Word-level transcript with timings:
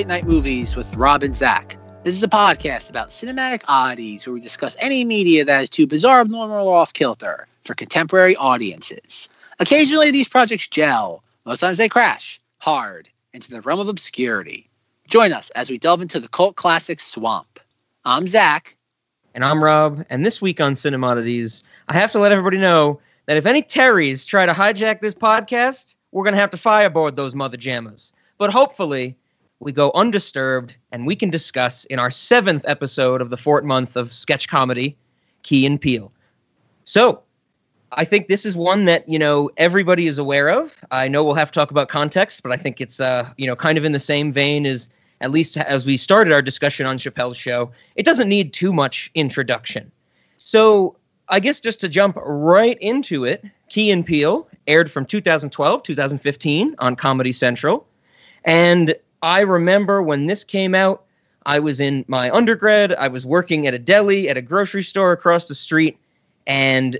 Late 0.00 0.06
night 0.06 0.26
movies 0.26 0.76
with 0.76 0.96
Rob 0.96 1.22
and 1.22 1.36
Zach. 1.36 1.76
This 2.04 2.14
is 2.14 2.22
a 2.22 2.26
podcast 2.26 2.88
about 2.88 3.10
cinematic 3.10 3.60
oddities 3.68 4.26
where 4.26 4.32
we 4.32 4.40
discuss 4.40 4.74
any 4.80 5.04
media 5.04 5.44
that 5.44 5.64
is 5.64 5.68
too 5.68 5.86
bizarre, 5.86 6.22
abnormal, 6.22 6.68
or 6.68 6.78
off 6.78 6.94
kilter 6.94 7.46
for 7.66 7.74
contemporary 7.74 8.34
audiences. 8.36 9.28
Occasionally, 9.58 10.10
these 10.10 10.26
projects 10.26 10.68
gel. 10.68 11.22
Most 11.44 11.60
times, 11.60 11.76
they 11.76 11.86
crash 11.86 12.40
hard 12.60 13.10
into 13.34 13.50
the 13.50 13.60
realm 13.60 13.78
of 13.78 13.88
obscurity. 13.88 14.70
Join 15.06 15.34
us 15.34 15.50
as 15.50 15.68
we 15.68 15.76
delve 15.76 16.00
into 16.00 16.18
the 16.18 16.28
cult 16.28 16.56
classic 16.56 16.98
swamp. 16.98 17.60
I'm 18.06 18.26
Zach. 18.26 18.74
And 19.34 19.44
I'm 19.44 19.62
Rob. 19.62 20.02
And 20.08 20.24
this 20.24 20.40
week 20.40 20.62
on 20.62 20.72
Cinemodities, 20.72 21.62
I 21.88 21.92
have 21.92 22.10
to 22.12 22.18
let 22.18 22.32
everybody 22.32 22.56
know 22.56 22.98
that 23.26 23.36
if 23.36 23.44
any 23.44 23.60
Terrys 23.62 24.26
try 24.26 24.46
to 24.46 24.54
hijack 24.54 25.02
this 25.02 25.14
podcast, 25.14 25.96
we're 26.12 26.24
going 26.24 26.32
to 26.32 26.40
have 26.40 26.52
to 26.52 26.56
fireboard 26.56 27.16
those 27.16 27.34
mother 27.34 27.58
jammers. 27.58 28.14
But 28.38 28.50
hopefully, 28.50 29.14
we 29.60 29.72
go 29.72 29.92
undisturbed 29.94 30.76
and 30.90 31.06
we 31.06 31.14
can 31.14 31.30
discuss 31.30 31.84
in 31.86 31.98
our 31.98 32.10
seventh 32.10 32.64
episode 32.66 33.20
of 33.20 33.30
the 33.30 33.36
fourth 33.36 33.64
month 33.64 33.94
of 33.94 34.12
sketch 34.12 34.48
comedy, 34.48 34.96
Key 35.42 35.66
and 35.66 35.80
Peele. 35.80 36.10
So, 36.84 37.22
I 37.92 38.04
think 38.04 38.28
this 38.28 38.46
is 38.46 38.56
one 38.56 38.84
that 38.84 39.08
you 39.08 39.18
know 39.18 39.50
everybody 39.56 40.06
is 40.06 40.18
aware 40.18 40.48
of. 40.48 40.76
I 40.90 41.08
know 41.08 41.24
we'll 41.24 41.34
have 41.34 41.50
to 41.50 41.58
talk 41.58 41.70
about 41.70 41.88
context, 41.88 42.42
but 42.42 42.52
I 42.52 42.56
think 42.56 42.80
it's 42.80 43.00
uh 43.00 43.28
you 43.36 43.46
know 43.46 43.56
kind 43.56 43.76
of 43.78 43.84
in 43.84 43.92
the 43.92 44.00
same 44.00 44.32
vein 44.32 44.66
as 44.66 44.88
at 45.20 45.30
least 45.30 45.56
as 45.56 45.84
we 45.84 45.96
started 45.96 46.32
our 46.32 46.42
discussion 46.42 46.86
on 46.86 46.98
Chappelle's 46.98 47.36
show. 47.36 47.70
It 47.96 48.04
doesn't 48.04 48.28
need 48.28 48.52
too 48.52 48.72
much 48.72 49.10
introduction. 49.14 49.90
So 50.36 50.96
I 51.28 51.40
guess 51.40 51.60
just 51.60 51.80
to 51.80 51.88
jump 51.88 52.16
right 52.22 52.78
into 52.80 53.24
it, 53.24 53.44
Key 53.68 53.90
and 53.90 54.06
Peele 54.06 54.48
aired 54.66 54.90
from 54.90 55.04
2012 55.04 55.82
2015 55.82 56.74
on 56.78 56.96
Comedy 56.96 57.32
Central. 57.32 57.86
And 58.44 58.94
I 59.22 59.40
remember 59.40 60.02
when 60.02 60.26
this 60.26 60.44
came 60.44 60.74
out, 60.74 61.04
I 61.46 61.58
was 61.58 61.80
in 61.80 62.04
my 62.08 62.30
undergrad. 62.30 62.92
I 62.94 63.08
was 63.08 63.24
working 63.24 63.66
at 63.66 63.74
a 63.74 63.78
deli 63.78 64.28
at 64.28 64.36
a 64.36 64.42
grocery 64.42 64.82
store 64.82 65.12
across 65.12 65.46
the 65.46 65.54
street. 65.54 65.98
And 66.46 66.98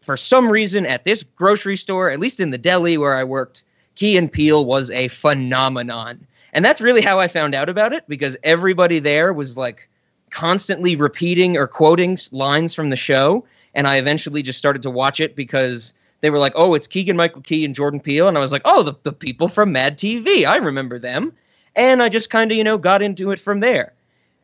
for 0.00 0.16
some 0.16 0.50
reason, 0.50 0.86
at 0.86 1.04
this 1.04 1.24
grocery 1.36 1.76
store, 1.76 2.10
at 2.10 2.20
least 2.20 2.40
in 2.40 2.50
the 2.50 2.58
deli 2.58 2.96
where 2.96 3.16
I 3.16 3.24
worked, 3.24 3.62
Key 3.94 4.16
and 4.16 4.32
Peele 4.32 4.64
was 4.64 4.90
a 4.90 5.08
phenomenon. 5.08 6.26
And 6.52 6.64
that's 6.64 6.80
really 6.80 7.02
how 7.02 7.20
I 7.20 7.28
found 7.28 7.54
out 7.54 7.68
about 7.68 7.92
it 7.92 8.04
because 8.08 8.36
everybody 8.42 8.98
there 8.98 9.32
was 9.32 9.56
like 9.56 9.88
constantly 10.30 10.96
repeating 10.96 11.56
or 11.56 11.66
quoting 11.66 12.18
lines 12.32 12.74
from 12.74 12.90
the 12.90 12.96
show. 12.96 13.44
And 13.74 13.86
I 13.86 13.96
eventually 13.96 14.42
just 14.42 14.58
started 14.58 14.82
to 14.82 14.90
watch 14.90 15.20
it 15.20 15.36
because 15.36 15.92
they 16.20 16.30
were 16.30 16.38
like, 16.38 16.52
oh, 16.56 16.74
it's 16.74 16.86
Keegan 16.86 17.16
Michael 17.16 17.42
Key 17.42 17.64
and 17.64 17.74
Jordan 17.74 18.00
Peele. 18.00 18.28
And 18.28 18.36
I 18.36 18.40
was 18.40 18.52
like, 18.52 18.62
oh, 18.64 18.82
the, 18.82 18.94
the 19.04 19.12
people 19.12 19.48
from 19.48 19.72
Mad 19.72 19.96
TV. 19.96 20.46
I 20.46 20.56
remember 20.56 20.98
them. 20.98 21.32
And 21.80 22.02
I 22.02 22.10
just 22.10 22.28
kind 22.28 22.52
of, 22.52 22.58
you 22.58 22.62
know, 22.62 22.76
got 22.76 23.00
into 23.00 23.30
it 23.30 23.40
from 23.40 23.60
there. 23.60 23.94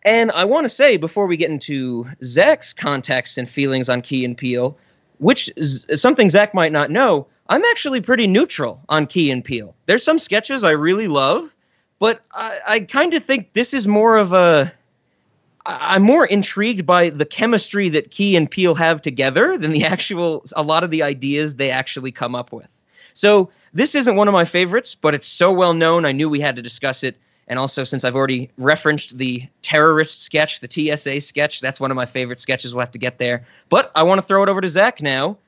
And 0.07 0.31
I 0.33 0.47
want 0.47 0.65
to 0.65 0.71
say 0.71 0.97
before 0.97 1.27
we 1.27 1.37
get 1.37 1.51
into 1.51 2.07
Zach's 2.25 2.73
context 2.73 3.37
and 3.37 3.47
feelings 3.47 3.91
on 3.91 4.01
Key 4.01 4.25
and 4.25 4.39
Peele, 4.39 4.75
which 5.19 5.53
is 5.55 5.87
something 5.97 6.31
Zach 6.31 6.55
might 6.55 6.73
not 6.73 6.91
know, 6.91 7.27
I'm 7.51 7.63
actually 7.67 8.01
pretty 8.01 8.27
neutral 8.27 8.81
on 8.89 9.07
Key 9.07 9.31
and 9.31 9.45
Peele. 9.45 9.75
There's 9.85 10.03
some 10.03 10.19
sketches 10.19 10.65
I 10.65 10.71
really 10.71 11.09
love, 11.09 11.55
but 11.99 12.23
I, 12.33 12.59
I 12.67 12.81
kind 12.81 13.13
of 13.13 13.23
think 13.23 13.53
this 13.53 13.75
is 13.75 13.87
more 13.87 14.17
of 14.17 14.33
a 14.33 14.73
I'm 15.67 16.03
more 16.03 16.25
intrigued 16.25 16.87
by 16.87 17.11
the 17.11 17.27
chemistry 17.27 17.91
that 17.91 18.13
Key 18.13 18.35
and 18.37 18.51
Peele 18.51 18.77
have 18.77 19.03
together 19.03 19.59
than 19.59 19.73
the 19.73 19.85
actual 19.95 20.43
a 20.57 20.63
lot 20.63 20.85
of 20.85 20.91
the 20.91 21.03
ideas 21.03 21.57
they 21.57 21.71
actually 21.71 22.13
come 22.13 22.35
up 22.35 22.51
with. 22.51 22.69
So 23.13 23.51
this 23.75 23.95
isn't 23.95 24.17
one 24.17 24.27
of 24.27 24.33
my 24.33 24.47
favorites, 24.47 24.95
but 24.95 25.15
it's 25.15 25.27
so 25.27 25.53
well 25.53 25.75
known. 25.75 26.07
I 26.07 26.13
knew 26.13 26.31
we 26.31 26.41
had 26.41 26.57
to 26.57 26.63
discuss 26.63 27.03
it. 27.03 27.19
And 27.49 27.59
also, 27.59 27.85
since 27.85 28.05
I've 28.05 28.17
already 28.17 28.51
referenced 28.59 29.19
the 29.19 29.47
terrorist 29.63 30.23
sketch, 30.23 30.61
the 30.61 30.69
TSA 30.69 31.21
sketch, 31.21 31.61
that's 31.61 31.79
one 31.79 31.91
of 31.91 31.97
my 31.97 32.07
favorite 32.07 32.41
sketches. 32.41 32.75
We'll 32.75 32.81
have 32.81 32.91
to 32.91 32.99
get 32.99 33.19
there. 33.19 33.47
But 33.69 33.93
I 33.95 34.03
want 34.03 34.19
to 34.19 34.23
throw 34.23 34.43
it 34.43 34.49
over 34.49 34.61
to 34.61 34.69
Zach 34.69 35.01
now. 35.01 35.39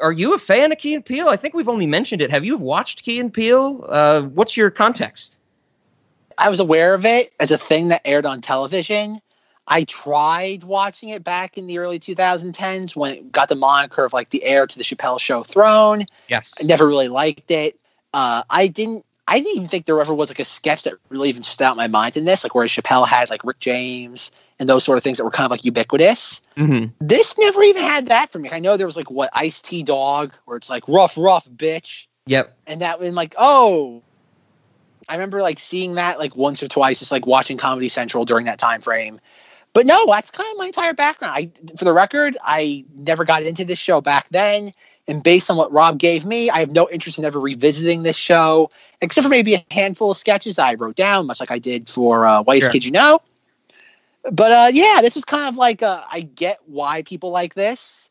Are 0.00 0.12
you 0.12 0.34
a 0.34 0.38
fan 0.38 0.72
of 0.72 0.78
Key 0.78 0.94
and 0.94 1.04
Peele? 1.04 1.28
I 1.28 1.36
think 1.36 1.54
we've 1.54 1.68
only 1.68 1.86
mentioned 1.86 2.22
it. 2.22 2.30
Have 2.30 2.44
you 2.44 2.56
watched 2.56 3.02
Key 3.04 3.20
and 3.20 3.32
Peele? 3.32 3.84
Uh, 3.88 4.22
what's 4.22 4.56
your 4.56 4.70
context? 4.70 5.38
I 6.38 6.50
was 6.50 6.60
aware 6.60 6.94
of 6.94 7.06
it 7.06 7.32
as 7.40 7.50
a 7.50 7.58
thing 7.58 7.88
that 7.88 8.02
aired 8.04 8.26
on 8.26 8.40
television. 8.40 9.20
I 9.68 9.84
tried 9.84 10.62
watching 10.62 11.08
it 11.08 11.24
back 11.24 11.58
in 11.58 11.66
the 11.66 11.78
early 11.78 11.98
2010s 11.98 12.94
when 12.94 13.14
it 13.14 13.32
got 13.32 13.48
the 13.48 13.56
moniker 13.56 14.04
of 14.04 14.12
like 14.12 14.30
the 14.30 14.44
heir 14.44 14.66
to 14.66 14.78
the 14.78 14.84
Chappelle 14.84 15.18
Show 15.18 15.42
throne. 15.42 16.06
Yes. 16.28 16.54
I 16.60 16.64
never 16.64 16.86
really 16.86 17.08
liked 17.08 17.50
it. 17.50 17.78
Uh, 18.14 18.44
I 18.50 18.68
didn't. 18.68 19.04
I 19.28 19.40
didn't 19.40 19.56
even 19.56 19.68
think 19.68 19.86
there 19.86 20.00
ever 20.00 20.14
was 20.14 20.30
like 20.30 20.38
a 20.38 20.44
sketch 20.44 20.84
that 20.84 20.94
really 21.08 21.28
even 21.28 21.42
stood 21.42 21.64
out 21.64 21.72
in 21.72 21.76
my 21.76 21.88
mind 21.88 22.16
in 22.16 22.24
this, 22.24 22.44
like 22.44 22.54
where 22.54 22.66
Chappelle 22.66 23.06
had 23.06 23.28
like 23.28 23.44
Rick 23.44 23.58
James 23.58 24.30
and 24.58 24.68
those 24.68 24.84
sort 24.84 24.98
of 24.98 25.04
things 25.04 25.18
that 25.18 25.24
were 25.24 25.30
kind 25.30 25.46
of 25.46 25.50
like 25.50 25.64
ubiquitous. 25.64 26.40
Mm-hmm. 26.56 26.92
This 27.00 27.36
never 27.36 27.62
even 27.62 27.82
had 27.82 28.06
that 28.08 28.30
for 28.30 28.38
me. 28.38 28.50
I 28.52 28.60
know 28.60 28.76
there 28.76 28.86
was 28.86 28.96
like 28.96 29.10
what 29.10 29.30
Ice 29.32 29.60
T 29.60 29.82
Dog, 29.82 30.32
where 30.44 30.56
it's 30.56 30.70
like 30.70 30.86
rough, 30.86 31.18
rough, 31.18 31.48
bitch. 31.50 32.06
Yep. 32.26 32.56
And 32.66 32.80
that 32.82 33.00
was 33.00 33.12
like, 33.14 33.34
oh, 33.36 34.02
I 35.08 35.14
remember 35.14 35.42
like 35.42 35.58
seeing 35.58 35.94
that 35.94 36.18
like 36.18 36.36
once 36.36 36.62
or 36.62 36.68
twice, 36.68 37.00
just 37.00 37.12
like 37.12 37.26
watching 37.26 37.56
Comedy 37.56 37.88
Central 37.88 38.24
during 38.24 38.46
that 38.46 38.58
time 38.58 38.80
frame. 38.80 39.20
But 39.72 39.86
no, 39.86 40.06
that's 40.06 40.30
kind 40.30 40.50
of 40.50 40.58
my 40.58 40.66
entire 40.66 40.94
background. 40.94 41.34
I, 41.36 41.50
for 41.76 41.84
the 41.84 41.92
record, 41.92 42.38
I 42.42 42.84
never 42.94 43.24
got 43.24 43.42
into 43.42 43.64
this 43.64 43.78
show 43.78 44.00
back 44.00 44.26
then, 44.30 44.72
and 45.08 45.22
based 45.22 45.50
on 45.50 45.56
what 45.56 45.72
Rob 45.72 45.98
gave 45.98 46.24
me, 46.24 46.50
I 46.50 46.58
have 46.58 46.70
no 46.70 46.88
interest 46.90 47.18
in 47.18 47.24
ever 47.24 47.38
revisiting 47.38 48.02
this 48.02 48.16
show, 48.16 48.70
except 49.00 49.24
for 49.24 49.28
maybe 49.28 49.54
a 49.54 49.64
handful 49.70 50.10
of 50.10 50.16
sketches 50.16 50.58
I 50.58 50.74
wrote 50.74 50.96
down, 50.96 51.26
much 51.26 51.40
like 51.40 51.50
I 51.50 51.58
did 51.58 51.88
for 51.88 52.26
uh, 52.26 52.42
Whitest 52.42 52.66
sure. 52.66 52.72
Kid 52.72 52.84
You 52.84 52.90
Know. 52.90 53.20
But 54.32 54.52
uh, 54.52 54.70
yeah, 54.72 54.98
this 55.02 55.14
was 55.14 55.24
kind 55.24 55.48
of 55.48 55.56
like 55.56 55.82
uh, 55.82 56.02
I 56.10 56.22
get 56.22 56.58
why 56.66 57.02
people 57.02 57.30
like 57.30 57.54
this, 57.54 58.10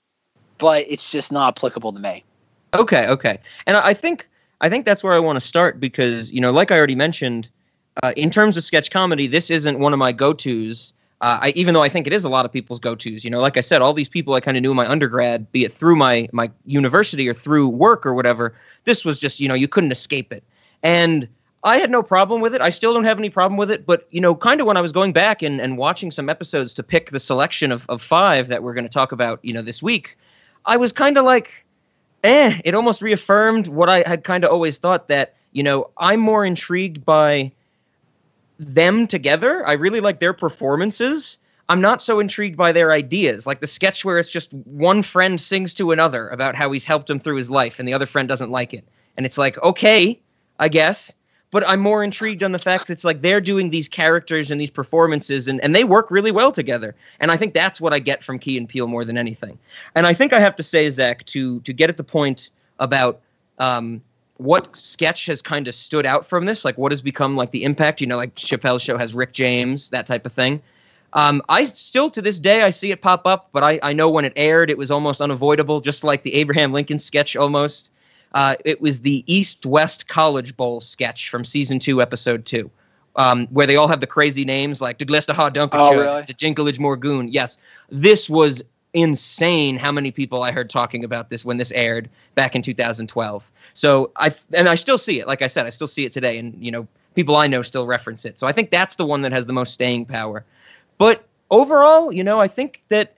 but 0.58 0.86
it's 0.88 1.12
just 1.12 1.32
not 1.32 1.58
applicable 1.58 1.92
to 1.92 2.00
me. 2.00 2.24
Okay, 2.74 3.08
okay, 3.08 3.40
and 3.68 3.76
I 3.76 3.94
think 3.94 4.28
I 4.62 4.70
think 4.70 4.86
that's 4.86 5.04
where 5.04 5.14
I 5.14 5.20
want 5.20 5.36
to 5.36 5.46
start 5.46 5.80
because 5.80 6.32
you 6.32 6.40
know, 6.40 6.52
like 6.52 6.72
I 6.72 6.78
already 6.78 6.96
mentioned, 6.96 7.50
uh, 8.02 8.14
in 8.16 8.30
terms 8.30 8.56
of 8.56 8.64
sketch 8.64 8.92
comedy, 8.92 9.28
this 9.28 9.52
isn't 9.52 9.80
one 9.80 9.92
of 9.92 10.00
my 10.00 10.14
go-tos. 10.14 10.94
Uh, 11.22 11.40
I, 11.44 11.50
even 11.56 11.74
though 11.74 11.82
I 11.82 11.90
think 11.90 12.08
it 12.08 12.14
is 12.14 12.26
a 12.26 12.30
lot 12.30 12.46
of 12.46 12.52
people's 12.52 12.80
go-tos. 12.80 13.24
You 13.24 13.32
know, 13.32 13.40
like 13.40 13.58
I 13.58 13.62
said, 13.62 13.82
all 13.82 13.94
these 13.94 14.10
people 14.10 14.34
I 14.34 14.42
kind 14.42 14.58
of 14.58 14.62
knew 14.62 14.72
in 14.72 14.78
my 14.78 14.90
undergrad, 14.90 15.50
be 15.52 15.64
it 15.64 15.74
through 15.74 15.96
my 15.96 16.28
my 16.34 16.52
university 16.66 17.28
or 17.30 17.34
through 17.34 17.70
work 17.70 18.06
or 18.06 18.14
whatever. 18.14 18.54
This 18.84 19.06
was 19.06 19.18
just 19.18 19.40
you 19.40 19.48
know 19.48 19.56
you 19.56 19.68
couldn't 19.68 19.92
escape 19.92 20.34
it, 20.34 20.44
and 20.84 21.28
I 21.66 21.80
had 21.80 21.90
no 21.90 22.04
problem 22.04 22.42
with 22.42 22.54
it. 22.54 22.62
I 22.62 22.70
still 22.70 22.94
don't 22.94 23.06
have 23.06 23.18
any 23.18 23.32
problem 23.32 23.58
with 23.58 23.72
it. 23.72 23.88
But 23.88 24.08
you 24.12 24.22
know, 24.22 24.36
kind 24.36 24.62
of 24.62 24.68
when 24.68 24.78
I 24.78 24.82
was 24.82 24.92
going 24.92 25.14
back 25.14 25.42
and, 25.42 25.60
and 25.60 25.78
watching 25.78 26.12
some 26.12 26.30
episodes 26.30 26.74
to 26.76 26.84
pick 26.84 27.10
the 27.10 27.20
selection 27.20 27.72
of, 27.72 27.86
of 27.90 28.04
five 28.04 28.48
that 28.50 28.62
we're 28.62 28.76
going 28.76 28.86
to 28.86 28.90
talk 28.90 29.12
about, 29.12 29.40
you 29.44 29.52
know, 29.52 29.64
this 29.64 29.82
week, 29.82 30.16
I 30.66 30.78
was 30.78 30.94
kind 30.94 31.18
of 31.18 31.26
like, 31.26 31.52
eh, 32.24 32.62
it 32.64 32.76
almost 32.76 33.02
reaffirmed 33.02 33.68
what 33.68 33.90
I 33.90 34.04
had 34.08 34.24
kind 34.24 34.44
of 34.44 34.52
always 34.52 34.78
thought 34.78 35.08
that, 35.08 35.34
you 35.54 35.64
know, 35.64 35.90
I'm 35.98 36.20
more 36.20 36.46
intrigued 36.46 37.04
by 37.04 37.52
them 38.60 39.08
together. 39.08 39.66
I 39.68 39.74
really 39.74 40.00
like 40.00 40.20
their 40.20 40.34
performances. 40.34 41.38
I'm 41.68 41.82
not 41.82 42.02
so 42.02 42.20
intrigued 42.20 42.58
by 42.58 42.72
their 42.72 42.92
ideas, 42.92 43.48
like 43.48 43.60
the 43.60 43.68
sketch 43.68 44.06
where 44.06 44.20
it's 44.20 44.30
just 44.30 44.54
one 44.54 45.02
friend 45.02 45.42
sings 45.42 45.74
to 45.76 45.92
another 45.92 46.30
about 46.30 46.56
how 46.56 46.72
he's 46.72 46.86
helped 46.86 47.10
him 47.10 47.20
through 47.20 47.38
his 47.38 47.50
life 47.50 47.80
and 47.80 47.88
the 47.88 47.94
other 47.94 48.06
friend 48.06 48.28
doesn't 48.28 48.52
like 48.52 48.74
it. 48.74 48.86
And 49.18 49.26
it's 49.26 49.38
like, 49.38 49.62
okay, 49.64 50.20
I 50.60 50.68
guess. 50.68 51.14
But 51.52 51.68
I'm 51.68 51.80
more 51.80 52.04
intrigued 52.04 52.44
on 52.44 52.52
the 52.52 52.60
fact 52.60 52.90
it's 52.90 53.04
like 53.04 53.22
they're 53.22 53.42
doing 53.42 53.70
these 53.70 53.88
characters 53.88 54.52
and 54.52 54.60
these 54.60 54.70
performances 54.70 55.48
and, 55.48 55.64
and 55.64 55.74
they 55.74 55.86
work 55.86 56.12
really 56.12 56.32
well 56.32 56.52
together. 56.52 56.96
And 57.20 57.32
I 57.32 57.38
think 57.38 57.54
that's 57.54 57.80
what 57.80 57.94
I 57.94 58.00
get 58.00 58.24
from 58.24 58.40
Key 58.40 58.58
and 58.58 58.68
Peele 58.68 58.88
more 58.88 59.06
than 59.06 59.18
anything. 59.18 59.58
And 59.96 60.06
I 60.06 60.14
think 60.14 60.34
I 60.34 60.40
have 60.40 60.56
to 60.58 60.64
say, 60.64 60.90
Zach, 60.92 61.26
to 61.28 61.62
to 61.62 61.72
get 61.72 61.90
at 61.90 61.98
the 61.98 62.04
point 62.04 62.50
about 62.80 63.22
um, 63.58 64.02
what 64.38 64.76
sketch 64.76 65.26
has 65.28 65.42
kind 65.42 65.68
of 65.68 65.74
stood 65.74 66.06
out 66.06 66.26
from 66.26 66.46
this, 66.46 66.66
like 66.66 66.78
what 66.78 66.92
has 66.92 67.02
become 67.02 67.36
like 67.36 67.52
the 67.52 67.64
impact, 67.64 68.02
you 68.02 68.08
know, 68.08 68.18
like 68.18 68.36
Chappelle's 68.36 68.82
show 68.82 68.98
has 68.98 69.16
Rick 69.16 69.32
James, 69.32 69.90
that 69.92 70.06
type 70.06 70.26
of 70.26 70.34
thing. 70.34 70.62
Um, 71.14 71.42
I 71.48 71.64
still 71.64 72.12
to 72.12 72.22
this 72.22 72.40
day 72.40 72.64
I 72.64 72.70
see 72.70 72.92
it 72.92 73.02
pop 73.02 73.26
up, 73.26 73.50
but 73.54 73.64
I, 73.64 73.80
I 73.82 73.94
know 73.94 74.10
when 74.10 74.26
it 74.26 74.34
aired 74.36 74.70
it 74.70 74.78
was 74.78 74.92
almost 74.92 75.22
unavoidable, 75.22 75.80
just 75.80 76.04
like 76.04 76.24
the 76.24 76.34
Abraham 76.34 76.74
Lincoln 76.74 77.00
sketch 77.00 77.36
almost. 77.36 77.92
Uh, 78.34 78.56
it 78.66 78.82
was 78.82 79.00
the 79.00 79.24
East 79.28 79.66
West 79.66 80.10
College 80.10 80.58
Bowl 80.58 80.82
sketch 80.82 81.30
from 81.30 81.46
season 81.46 81.80
two, 81.80 82.02
episode 82.02 82.46
two, 82.46 82.70
um, 83.16 83.48
where 83.48 83.66
they 83.66 83.78
all 83.78 83.88
have 83.88 84.02
the 84.02 84.08
crazy 84.08 84.44
names 84.44 84.82
like 84.82 84.98
Duglesta 84.98 85.34
Dunkerchuk, 85.34 85.70
oh, 85.74 85.98
really? 85.98 86.24
Jinglage 86.24 86.78
Morgoon. 86.78 87.30
Yes, 87.32 87.58
this 87.90 88.30
was 88.30 88.62
insane. 88.96 89.78
How 89.78 89.92
many 89.92 90.10
people 90.10 90.42
I 90.42 90.52
heard 90.52 90.70
talking 90.70 91.04
about 91.04 91.30
this 91.30 91.46
when 91.46 91.58
this 91.58 91.72
aired 91.74 92.10
back 92.34 92.56
in 92.56 92.62
2012? 92.62 93.52
So 93.76 94.12
I 94.16 94.34
and 94.54 94.68
I 94.68 94.76
still 94.76 94.98
see 94.98 95.20
it. 95.20 95.28
Like 95.28 95.42
I 95.42 95.48
said, 95.48 95.66
I 95.66 95.70
still 95.70 95.88
see 95.88 96.06
it 96.06 96.12
today, 96.12 96.40
and 96.40 96.56
you 96.64 96.72
know, 96.72 96.88
people 97.14 97.36
I 97.36 97.46
know 97.46 97.62
still 97.62 97.86
reference 97.86 98.26
it. 98.26 98.40
So 98.40 98.48
I 98.48 98.52
think 98.52 98.72
that's 98.72 98.96
the 98.96 99.06
one 99.06 99.22
that 99.22 99.32
has 99.32 99.46
the 99.46 99.54
most 99.54 99.74
staying 99.74 100.06
power. 100.06 100.44
But 100.98 101.26
overall, 101.52 102.12
you 102.12 102.24
know, 102.24 102.40
I 102.40 102.48
think 102.48 102.82
that 102.90 103.14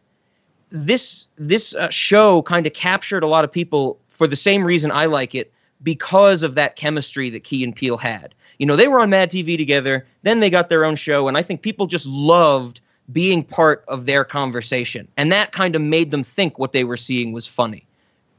this 0.72 1.28
this 1.38 1.76
uh, 1.76 1.90
show 1.90 2.42
kind 2.42 2.68
of 2.68 2.74
captured 2.74 3.24
a 3.24 3.28
lot 3.28 3.46
of 3.46 3.52
people 3.52 4.00
for 4.10 4.28
the 4.28 4.36
same 4.36 4.66
reason 4.66 4.92
I 4.92 5.06
like 5.06 5.36
it, 5.36 5.54
because 5.84 6.44
of 6.44 6.56
that 6.56 6.76
chemistry 6.76 7.30
that 7.30 7.44
Key 7.44 7.64
and 7.64 7.76
Peele 7.76 7.98
had. 7.98 8.34
You 8.58 8.66
know, 8.66 8.76
they 8.76 8.88
were 8.88 9.00
on 9.00 9.12
Mad 9.12 9.30
TV 9.30 9.58
together, 9.58 10.08
then 10.24 10.40
they 10.40 10.50
got 10.50 10.70
their 10.70 10.84
own 10.84 10.96
show, 10.96 11.28
and 11.28 11.38
I 11.38 11.44
think 11.44 11.62
people 11.62 11.86
just 11.86 12.08
loved 12.08 12.82
being 13.12 13.44
part 13.44 13.86
of 13.88 14.06
their 14.06 14.26
conversation. 14.26 15.08
And 15.18 15.32
that 15.32 15.52
kind 15.52 15.76
of 15.76 15.82
made 15.82 16.12
them 16.12 16.24
think 16.24 16.60
what 16.60 16.74
they 16.74 16.84
were 16.84 16.98
seeing 16.98 17.32
was 17.32 17.48
funny. 17.48 17.86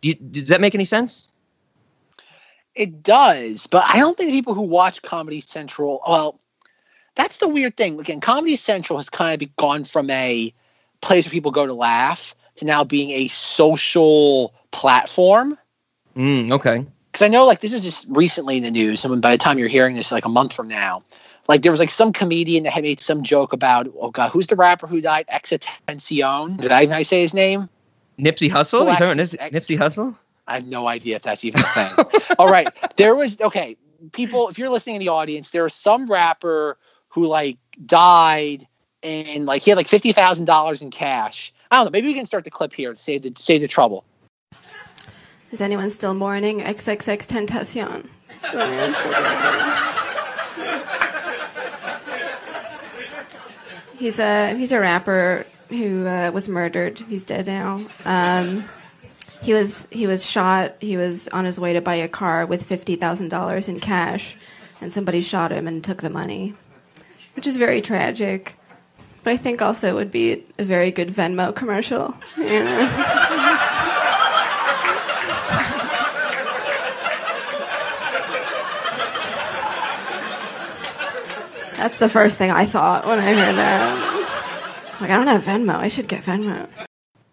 Do 0.00 0.10
you, 0.10 0.14
does 0.14 0.48
that 0.48 0.60
make 0.60 0.74
any 0.74 0.84
sense? 0.84 1.28
It 2.74 3.02
does, 3.02 3.66
but 3.66 3.84
I 3.86 3.96
don't 3.96 4.16
think 4.16 4.30
people 4.30 4.54
who 4.54 4.62
watch 4.62 5.02
Comedy 5.02 5.40
Central, 5.40 6.00
well, 6.06 6.38
that's 7.16 7.38
the 7.38 7.48
weird 7.48 7.76
thing. 7.76 7.98
Again, 7.98 8.20
Comedy 8.20 8.54
Central 8.54 8.98
has 8.98 9.10
kind 9.10 9.42
of 9.42 9.56
gone 9.56 9.84
from 9.84 10.08
a 10.10 10.54
place 11.00 11.26
where 11.26 11.32
people 11.32 11.50
go 11.50 11.66
to 11.66 11.74
laugh 11.74 12.36
to 12.56 12.64
now 12.64 12.84
being 12.84 13.10
a 13.10 13.26
social 13.28 14.54
platform. 14.70 15.58
Mm, 16.14 16.52
okay. 16.52 16.86
Because 17.10 17.22
I 17.22 17.28
know, 17.28 17.44
like, 17.46 17.60
this 17.60 17.72
is 17.72 17.80
just 17.80 18.06
recently 18.10 18.58
in 18.58 18.62
the 18.62 18.70
news. 18.70 19.04
I 19.04 19.08
mean, 19.08 19.20
by 19.20 19.32
the 19.32 19.38
time 19.38 19.58
you're 19.58 19.66
hearing 19.66 19.96
this, 19.96 20.12
like 20.12 20.24
a 20.24 20.28
month 20.28 20.52
from 20.52 20.68
now, 20.68 21.02
like 21.48 21.62
there 21.62 21.72
was 21.72 21.80
like 21.80 21.90
some 21.90 22.12
comedian 22.12 22.64
that 22.64 22.72
had 22.72 22.84
made 22.84 23.00
some 23.00 23.22
joke 23.22 23.52
about, 23.52 23.88
oh 23.98 24.10
god, 24.10 24.30
who's 24.30 24.46
the 24.46 24.56
rapper 24.56 24.86
who 24.86 25.00
died? 25.00 25.26
XXXTentacion. 25.32 26.60
Did 26.60 26.70
I, 26.70 26.84
did 26.84 26.92
I 26.92 27.02
say 27.02 27.22
his 27.22 27.34
name? 27.34 27.68
Nipsey 28.18 28.50
Hussle. 28.50 28.90
You 28.90 28.98
talking 28.98 29.16
Nipsey, 29.16 29.38
Nipsey 29.50 29.78
Hussle? 29.78 30.14
I 30.46 30.54
have 30.54 30.66
no 30.66 30.86
idea 30.86 31.16
if 31.16 31.22
that's 31.22 31.44
even 31.44 31.60
a 31.60 31.64
thing. 31.64 31.92
All 32.38 32.48
right, 32.48 32.68
there 32.96 33.14
was 33.16 33.40
okay. 33.40 33.76
People, 34.12 34.48
if 34.48 34.58
you're 34.58 34.70
listening 34.70 34.96
in 34.96 35.00
the 35.00 35.08
audience, 35.08 35.50
there 35.50 35.62
was 35.64 35.74
some 35.74 36.10
rapper 36.10 36.78
who 37.08 37.26
like 37.26 37.58
died 37.84 38.66
and 39.02 39.46
like 39.46 39.62
he 39.62 39.70
had 39.70 39.76
like 39.76 39.88
fifty 39.88 40.12
thousand 40.12 40.44
dollars 40.44 40.82
in 40.82 40.90
cash. 40.90 41.52
I 41.70 41.76
don't 41.76 41.86
know. 41.86 41.90
Maybe 41.90 42.08
we 42.08 42.14
can 42.14 42.26
start 42.26 42.44
the 42.44 42.50
clip 42.50 42.72
here 42.72 42.90
and 42.90 42.98
save 42.98 43.22
the 43.22 43.32
save 43.36 43.60
the 43.60 43.68
trouble. 43.68 44.04
Is 45.50 45.60
anyone 45.60 45.90
still 45.90 46.14
mourning 46.14 46.60
XXXTentacion? 46.60 48.06
he's 53.98 54.18
a 54.18 54.54
he's 54.54 54.72
a 54.72 54.80
rapper 54.80 55.46
who 55.68 56.06
uh, 56.06 56.30
was 56.32 56.48
murdered. 56.48 56.98
He's 57.00 57.24
dead 57.24 57.46
now. 57.46 57.84
Um, 58.04 58.64
he 59.42 59.54
was 59.54 59.86
he 59.90 60.06
was 60.06 60.24
shot. 60.24 60.76
He 60.80 60.96
was 60.96 61.28
on 61.28 61.44
his 61.44 61.60
way 61.60 61.74
to 61.74 61.80
buy 61.80 61.96
a 61.96 62.08
car 62.08 62.46
with 62.46 62.64
fifty 62.64 62.96
thousand 62.96 63.28
dollars 63.28 63.68
in 63.68 63.80
cash, 63.80 64.36
and 64.80 64.92
somebody 64.92 65.20
shot 65.20 65.52
him 65.52 65.66
and 65.66 65.82
took 65.82 66.02
the 66.02 66.10
money, 66.10 66.54
which 67.36 67.46
is 67.46 67.56
very 67.56 67.80
tragic. 67.80 68.54
But 69.24 69.32
I 69.32 69.36
think 69.36 69.60
also 69.60 69.88
it 69.88 69.94
would 69.94 70.12
be 70.12 70.44
a 70.58 70.64
very 70.64 70.90
good 70.90 71.08
Venmo 71.08 71.54
commercial. 71.54 72.14
That's 81.88 82.00
the 82.00 82.11
first 82.11 82.37
thing 82.37 82.50
I 82.50 82.67
thought 82.67 83.06
when 83.06 83.19
I 83.19 83.32
heard 83.32 83.56
that. 83.56 84.99
Like, 85.00 85.08
I 85.08 85.14
don't 85.14 85.26
have 85.26 85.43
Venmo. 85.43 85.75
I 85.75 85.88
should 85.88 86.06
get 86.06 86.23
Venmo. 86.23 86.69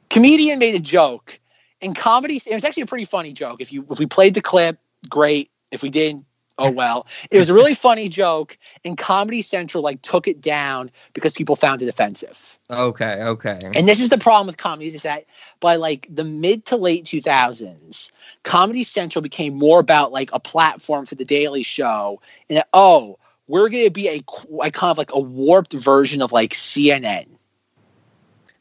Comedian 0.10 0.60
made 0.60 0.76
a 0.76 0.80
joke 0.80 1.42
in 1.82 1.94
comedy. 1.94 2.42
It 2.46 2.54
was 2.54 2.64
actually 2.64 2.84
a 2.84 2.86
pretty 2.86 3.04
funny 3.04 3.34
joke. 3.34 3.60
If 3.60 3.74
you 3.74 3.86
if 3.92 4.00
we 4.00 4.06
played 4.06 4.34
the 4.34 4.42
clip, 4.42 4.80
great. 5.10 5.52
If 5.72 5.84
we 5.84 5.90
didn't, 5.90 6.26
oh 6.58 6.72
well. 6.72 7.06
It 7.32 7.38
was 7.38 7.50
a 7.50 7.54
really 7.54 7.76
funny 7.76 8.08
joke, 8.08 8.58
and 8.86 8.98
Comedy 8.98 9.42
Central 9.42 9.84
like 9.84 10.02
took 10.02 10.26
it 10.26 10.40
down 10.40 10.90
because 11.12 11.34
people 11.34 11.58
found 11.58 11.82
it 11.82 11.90
offensive. 11.90 12.58
Okay, 12.70 13.24
okay. 13.24 13.60
And 13.76 13.90
this 13.90 14.00
is 14.00 14.08
the 14.08 14.18
problem 14.18 14.48
with 14.48 14.56
comedy 14.56 14.88
is 14.88 15.04
that 15.04 15.26
by 15.60 15.76
like 15.76 16.08
the 16.10 16.24
mid 16.24 16.66
to 16.68 16.78
late 16.78 17.04
2000s, 17.04 18.10
Comedy 18.44 18.86
Central 18.86 19.22
became 19.22 19.54
more 19.54 19.82
about 19.82 20.14
like 20.14 20.30
a 20.32 20.40
platform 20.40 21.06
for 21.06 21.16
the 21.16 21.26
Daily 21.26 21.64
Show, 21.64 22.22
and 22.48 22.60
that, 22.60 22.70
oh 22.72 23.18
we're 23.48 23.70
going 23.70 23.86
to 23.86 23.92
be 23.92 24.08
a, 24.08 24.24
a, 24.62 24.72
kind 24.72 24.92
of 24.92 24.98
like 24.98 25.14
a 25.14 25.20
warped 25.20 25.74
version 25.74 26.22
of 26.22 26.32
like 26.32 26.54
CNN. 26.54 27.28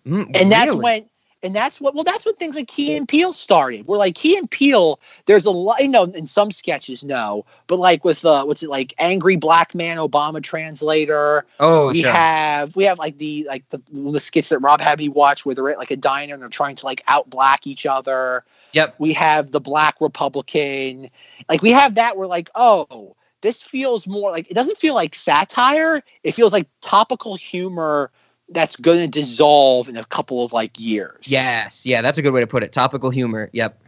Mm, 0.07 0.37
and 0.37 0.53
that's 0.53 0.71
really? 0.71 0.83
when 0.83 1.09
and 1.45 1.55
that's 1.55 1.81
what 1.81 1.95
well 1.95 2.05
that's 2.05 2.25
what 2.25 2.39
things 2.39 2.57
like 2.57 2.69
Key 2.69 2.97
and 2.97 3.07
Peele 3.07 3.33
started. 3.33 3.87
We're 3.87 3.99
like 3.99 4.15
Key 4.15 4.37
and 4.37 4.51
Peele. 4.51 4.99
There's 5.27 5.45
a 5.45 5.51
lot, 5.51 5.81
you 5.81 5.89
know, 5.89 6.05
in 6.05 6.27
some 6.27 6.51
sketches, 6.51 7.05
no, 7.05 7.45
but 7.67 7.79
like 7.79 8.03
with 8.03 8.25
uh, 8.25 8.45
what's 8.45 8.63
it 8.63 8.71
like, 8.71 8.95
angry 8.99 9.37
black 9.37 9.75
man 9.75 9.99
Obama 9.99 10.43
translator. 10.43 11.45
Oh, 11.61 11.91
we 11.91 12.01
sure. 12.03 12.13
have 12.13 12.75
we 12.75 12.85
have 12.85 12.99
like 12.99 13.19
the 13.19 13.45
like 13.47 13.69
the, 13.69 13.81
the 13.93 14.21
skits 14.21 14.49
that 14.49 14.59
Rob 14.61 14.81
had 14.81 14.99
me 14.99 15.09
watch 15.09 15.45
where 15.45 15.55
they're 15.55 15.69
at 15.69 15.79
like 15.79 15.91
a 15.91 15.97
diner 15.97 16.33
and 16.33 16.43
they're 16.43 16.49
trying 16.49 16.77
to 16.77 16.87
like 16.87 17.03
out 17.07 17.29
black 17.29 17.67
each 17.67 17.85
other. 17.85 18.43
Yep. 18.73 18.97
We 18.99 19.13
have 19.13 19.51
the 19.51 19.61
black 19.61 19.97
Republican. 20.01 21.09
Like 21.49 21.61
we 21.61 21.73
have 21.73 21.97
that. 21.97 22.17
We're 22.17 22.27
like, 22.27 22.49
oh, 22.55 23.17
this 23.45 23.63
feels 23.63 24.07
more 24.07 24.31
like 24.31 24.51
it 24.51 24.55
doesn't 24.55 24.79
feel 24.79 24.95
like 24.95 25.15
satire. 25.15 26.03
It 26.23 26.33
feels 26.33 26.51
like 26.51 26.67
topical 26.81 27.37
humor 27.37 28.11
that's 28.49 28.75
going 28.75 29.01
to 29.01 29.07
dissolve 29.07 29.87
in 29.87 29.99
a 29.99 30.05
couple 30.07 30.43
of 30.43 30.55
like 30.55 30.81
years. 30.81 31.27
Yes, 31.29 31.85
yeah, 31.85 32.01
that's 32.01 32.17
a 32.17 32.23
good 32.23 32.33
way 32.33 32.41
to 32.41 32.47
put 32.47 32.63
it. 32.63 32.73
Topical 32.73 33.11
humor. 33.11 33.51
Yep. 33.53 33.79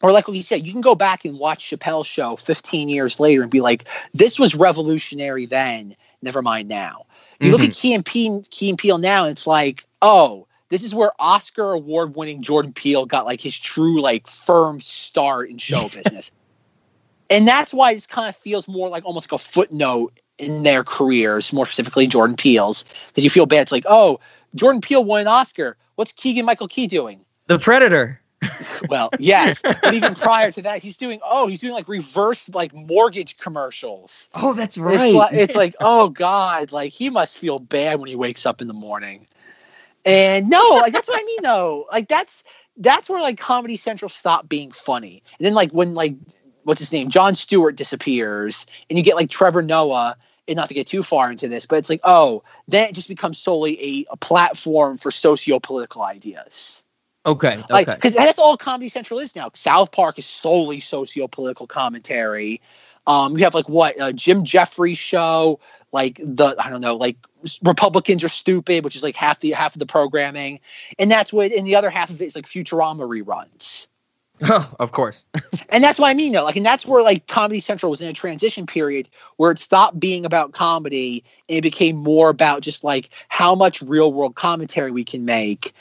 Or 0.00 0.12
like 0.12 0.26
what 0.26 0.36
you 0.36 0.42
said, 0.42 0.66
you 0.66 0.72
can 0.72 0.80
go 0.80 0.94
back 0.94 1.26
and 1.26 1.38
watch 1.38 1.70
Chappelle's 1.70 2.06
show 2.06 2.36
15 2.36 2.88
years 2.88 3.20
later 3.20 3.42
and 3.42 3.50
be 3.50 3.60
like, 3.60 3.84
"This 4.14 4.38
was 4.38 4.54
revolutionary 4.54 5.44
then. 5.44 5.94
Never 6.22 6.40
mind 6.40 6.68
now." 6.68 7.04
You 7.38 7.48
mm-hmm. 7.48 7.52
look 7.52 7.68
at 7.68 7.76
Key 7.76 7.92
and, 7.92 8.04
P- 8.04 8.42
Key 8.50 8.70
and 8.70 8.78
Peele 8.78 8.96
now, 8.96 9.24
and 9.24 9.32
it's 9.32 9.46
like, 9.46 9.84
"Oh, 10.00 10.46
this 10.70 10.82
is 10.82 10.94
where 10.94 11.12
Oscar 11.18 11.72
award 11.72 12.16
winning 12.16 12.40
Jordan 12.40 12.72
Peele 12.72 13.04
got 13.04 13.26
like 13.26 13.42
his 13.42 13.58
true 13.58 14.00
like 14.00 14.26
firm 14.26 14.80
start 14.80 15.50
in 15.50 15.58
show 15.58 15.88
business." 16.02 16.32
And 17.30 17.46
that's 17.46 17.72
why 17.74 17.92
it 17.92 18.08
kind 18.08 18.28
of 18.28 18.36
feels 18.36 18.68
more 18.68 18.88
like 18.88 19.04
almost 19.04 19.30
like 19.30 19.40
a 19.40 19.42
footnote 19.42 20.12
in 20.38 20.62
their 20.62 20.84
careers, 20.84 21.52
more 21.52 21.64
specifically 21.64 22.06
Jordan 22.06 22.36
Peele's, 22.36 22.84
because 23.08 23.24
you 23.24 23.30
feel 23.30 23.46
bad. 23.46 23.62
It's 23.62 23.72
like, 23.72 23.86
oh, 23.88 24.20
Jordan 24.54 24.80
Peele 24.80 25.04
won 25.04 25.22
an 25.22 25.28
Oscar. 25.28 25.76
What's 25.96 26.12
Keegan 26.12 26.44
Michael 26.44 26.68
Key 26.68 26.86
doing? 26.86 27.24
The 27.46 27.58
Predator. 27.58 28.20
well, 28.88 29.10
yes, 29.18 29.62
but 29.62 29.94
even 29.94 30.14
prior 30.16 30.52
to 30.52 30.62
that, 30.62 30.82
he's 30.82 30.96
doing 30.96 31.20
oh, 31.24 31.46
he's 31.46 31.60
doing 31.60 31.72
like 31.72 31.88
reverse 31.88 32.48
like 32.50 32.74
mortgage 32.74 33.38
commercials. 33.38 34.28
Oh, 34.34 34.52
that's 34.52 34.76
right. 34.76 35.00
It's 35.00 35.14
like, 35.14 35.32
it's 35.32 35.54
like 35.54 35.74
oh 35.80 36.10
god, 36.10 36.70
like 36.70 36.92
he 36.92 37.08
must 37.08 37.38
feel 37.38 37.58
bad 37.58 37.98
when 37.98 38.08
he 38.08 38.14
wakes 38.14 38.44
up 38.44 38.60
in 38.60 38.68
the 38.68 38.74
morning. 38.74 39.26
And 40.04 40.50
no, 40.50 40.60
like 40.72 40.92
that's 40.92 41.08
what 41.08 41.20
I 41.20 41.24
mean 41.24 41.42
though. 41.42 41.86
Like 41.90 42.08
that's 42.08 42.44
that's 42.76 43.08
where 43.08 43.20
like 43.20 43.38
Comedy 43.38 43.76
Central 43.76 44.08
stopped 44.08 44.48
being 44.48 44.70
funny. 44.70 45.22
And 45.38 45.46
then 45.46 45.54
like 45.54 45.72
when 45.72 45.94
like 45.94 46.14
what's 46.66 46.80
his 46.80 46.92
name? 46.92 47.08
Jon 47.08 47.34
Stewart 47.34 47.74
disappears, 47.74 48.66
and 48.90 48.98
you 48.98 49.04
get 49.04 49.16
like 49.16 49.30
Trevor 49.30 49.62
Noah. 49.62 50.16
And 50.48 50.54
not 50.54 50.68
to 50.68 50.74
get 50.74 50.86
too 50.86 51.02
far 51.02 51.28
into 51.28 51.48
this, 51.48 51.66
but 51.66 51.80
it's 51.80 51.90
like, 51.90 51.98
oh, 52.04 52.44
then 52.68 52.88
it 52.88 52.92
just 52.92 53.08
becomes 53.08 53.36
solely 53.36 53.82
a, 53.82 54.06
a 54.12 54.16
platform 54.16 54.96
for 54.96 55.10
socio-political 55.10 56.04
ideas. 56.04 56.84
Okay. 57.26 57.64
Like, 57.68 57.86
because 57.86 58.14
that's 58.14 58.38
all 58.38 58.56
Comedy 58.56 58.88
Central 58.88 59.18
is 59.18 59.34
now. 59.34 59.50
South 59.54 59.90
Park 59.90 60.20
is 60.20 60.24
solely 60.24 60.78
socio-political 60.78 61.66
commentary. 61.66 62.60
Um, 63.08 63.36
you 63.36 63.42
have 63.42 63.54
like 63.54 63.68
what 63.68 64.00
uh, 64.00 64.12
Jim 64.12 64.44
Jefferies 64.44 64.98
show, 64.98 65.58
like 65.90 66.20
the 66.22 66.54
I 66.60 66.70
don't 66.70 66.80
know, 66.80 66.94
like 66.94 67.16
Republicans 67.62 68.22
are 68.22 68.28
stupid, 68.28 68.84
which 68.84 68.94
is 68.94 69.02
like 69.02 69.16
half 69.16 69.40
the 69.40 69.50
half 69.50 69.74
of 69.74 69.80
the 69.80 69.86
programming, 69.86 70.60
and 70.96 71.10
that's 71.10 71.32
what. 71.32 71.50
And 71.50 71.66
the 71.66 71.74
other 71.74 71.90
half 71.90 72.10
of 72.10 72.20
it 72.20 72.26
is 72.26 72.36
like 72.36 72.46
Futurama 72.46 73.00
reruns. 73.00 73.88
Oh, 74.44 74.70
of 74.80 74.92
course. 74.92 75.24
and 75.70 75.82
that's 75.82 75.98
what 75.98 76.08
I 76.08 76.14
mean, 76.14 76.32
though. 76.32 76.44
Like, 76.44 76.56
and 76.56 76.66
that's 76.66 76.86
where 76.86 77.02
like 77.02 77.26
Comedy 77.26 77.60
Central 77.60 77.90
was 77.90 78.00
in 78.00 78.08
a 78.08 78.12
transition 78.12 78.66
period 78.66 79.08
where 79.36 79.50
it 79.50 79.58
stopped 79.58 79.98
being 79.98 80.24
about 80.24 80.52
comedy 80.52 81.24
and 81.48 81.58
it 81.58 81.62
became 81.62 81.96
more 81.96 82.28
about 82.28 82.62
just 82.62 82.84
like 82.84 83.10
how 83.28 83.54
much 83.54 83.82
real 83.82 84.12
world 84.12 84.34
commentary 84.34 84.90
we 84.90 85.04
can 85.04 85.24
make. 85.24 85.72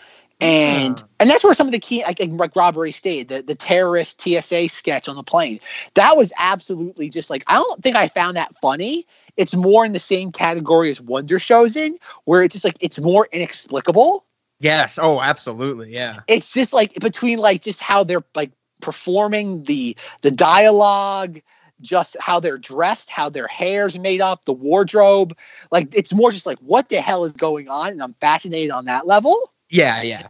And 0.42 1.00
yeah. 1.00 1.06
and 1.22 1.30
that's 1.30 1.46
where 1.46 1.54
some 1.54 1.68
of 1.68 1.72
the 1.72 1.80
key 1.80 2.04
like, 2.04 2.20
like 2.20 2.56
Rob 2.56 2.76
already 2.76 2.92
stated, 2.92 3.30
the, 3.30 3.42
the 3.42 3.56
terrorist 3.56 4.22
TSA 4.22 4.68
sketch 4.68 5.08
on 5.08 5.16
the 5.16 5.24
plane. 5.24 5.62
That 5.94 6.18
was 6.18 6.34
absolutely 6.38 7.10
just 7.10 7.30
like 7.30 7.46
I 7.48 7.54
don't 7.54 7.82
think 7.82 7.96
I 7.96 8.10
found 8.10 8.36
that 8.36 8.54
funny. 8.62 9.08
It's 9.38 9.56
more 9.56 9.86
in 9.86 9.94
the 9.94 10.00
same 10.00 10.34
category 10.34 10.90
as 10.90 11.00
Wonder 11.00 11.38
Showzen, 11.38 11.98
where 12.26 12.44
it's 12.44 12.54
just 12.54 12.66
like 12.66 12.78
it's 12.82 13.00
more 13.00 13.30
inexplicable 13.32 14.26
Yes. 14.66 14.98
Oh, 15.00 15.22
absolutely. 15.22 15.94
Yeah. 15.94 16.22
It's 16.28 16.52
just 16.52 16.74
like 16.74 16.96
between 16.96 17.38
like 17.38 17.62
just 17.62 17.80
how 17.82 18.04
they're 18.04 18.24
like 18.34 18.52
performing 18.82 19.62
the 19.66 19.96
the 20.22 20.32
dialogue, 20.32 21.40
just 21.82 22.18
how 22.20 22.40
they're 22.40 22.58
dressed, 22.58 23.12
how 23.12 23.30
their 23.30 23.46
hair's 23.46 24.00
made 24.00 24.22
up, 24.22 24.46
the 24.46 24.54
wardrobe. 24.54 25.38
Like 25.70 25.96
it's 25.96 26.14
more 26.14 26.32
just 26.32 26.48
like 26.48 26.58
what 26.62 26.90
the 26.90 27.00
hell 27.00 27.26
is 27.26 27.34
going 27.34 27.70
on, 27.70 27.90
and 27.90 28.02
I'm 28.02 28.16
fascinated 28.16 28.72
on 28.72 28.86
that 28.86 29.06
level. 29.06 29.54
Yeah, 29.70 30.02
yeah. 30.02 30.30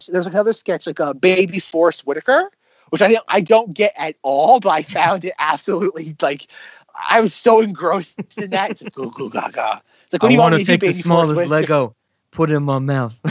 So 0.00 0.10
there's 0.10 0.26
another 0.26 0.52
sketch 0.52 0.88
like 0.88 0.98
a 0.98 1.04
uh, 1.04 1.12
baby 1.12 1.60
Forest 1.60 2.08
Whitaker, 2.08 2.50
which 2.90 3.02
I 3.02 3.18
I 3.28 3.40
don't 3.40 3.72
get 3.72 3.92
at 3.96 4.16
all, 4.24 4.58
but 4.58 4.70
I 4.70 4.82
found 4.82 5.24
it 5.24 5.34
absolutely 5.38 6.16
like 6.20 6.48
I 7.08 7.20
was 7.20 7.34
so 7.34 7.60
engrossed 7.60 8.18
in 8.36 8.50
that. 8.50 8.72
It's 8.72 8.82
like 8.82 8.94
goo 8.94 9.12
goo 9.12 9.30
gaga. 9.30 9.80
It's 10.06 10.12
like 10.12 10.24
what 10.24 10.30
I 10.30 10.30
do 10.30 10.34
you 10.34 10.40
want 10.40 10.56
to 10.56 10.64
take 10.64 10.80
the 10.80 10.92
smallest 10.92 11.48
Lego 11.48 11.94
put 12.30 12.50
in 12.50 12.62
my 12.62 12.78
mouth. 12.78 13.18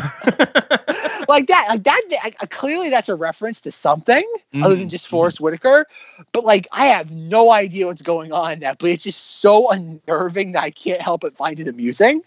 like 1.27 1.48
that, 1.48 1.66
like 1.70 1.84
that. 1.84 2.50
Clearly, 2.50 2.89
that's 2.89 3.10
a 3.10 3.16
reference 3.16 3.62
to 3.62 3.72
something 3.72 4.25
other 4.62 4.75
than 4.75 4.88
Mhm, 4.88 4.89
just 4.89 5.08
Forest 5.08 5.42
Whitaker. 5.42 5.86
But 6.32 6.46
like, 6.46 6.68
I 6.72 6.86
have 6.86 7.12
no 7.12 7.51
idea 7.51 7.88
what's 7.88 8.01
going 8.01 8.32
on 8.32 8.54
in 8.54 8.60
that. 8.62 8.80
But 8.80 8.89
it's 8.89 9.04
just 9.04 9.42
so 9.42 9.70
unnerving 9.70 10.54
that 10.54 10.63
I 10.63 10.72
can't 10.72 11.01
help 11.01 11.22
but 11.22 11.36
find 11.36 11.60
it 11.60 11.68
amusing. 11.68 12.24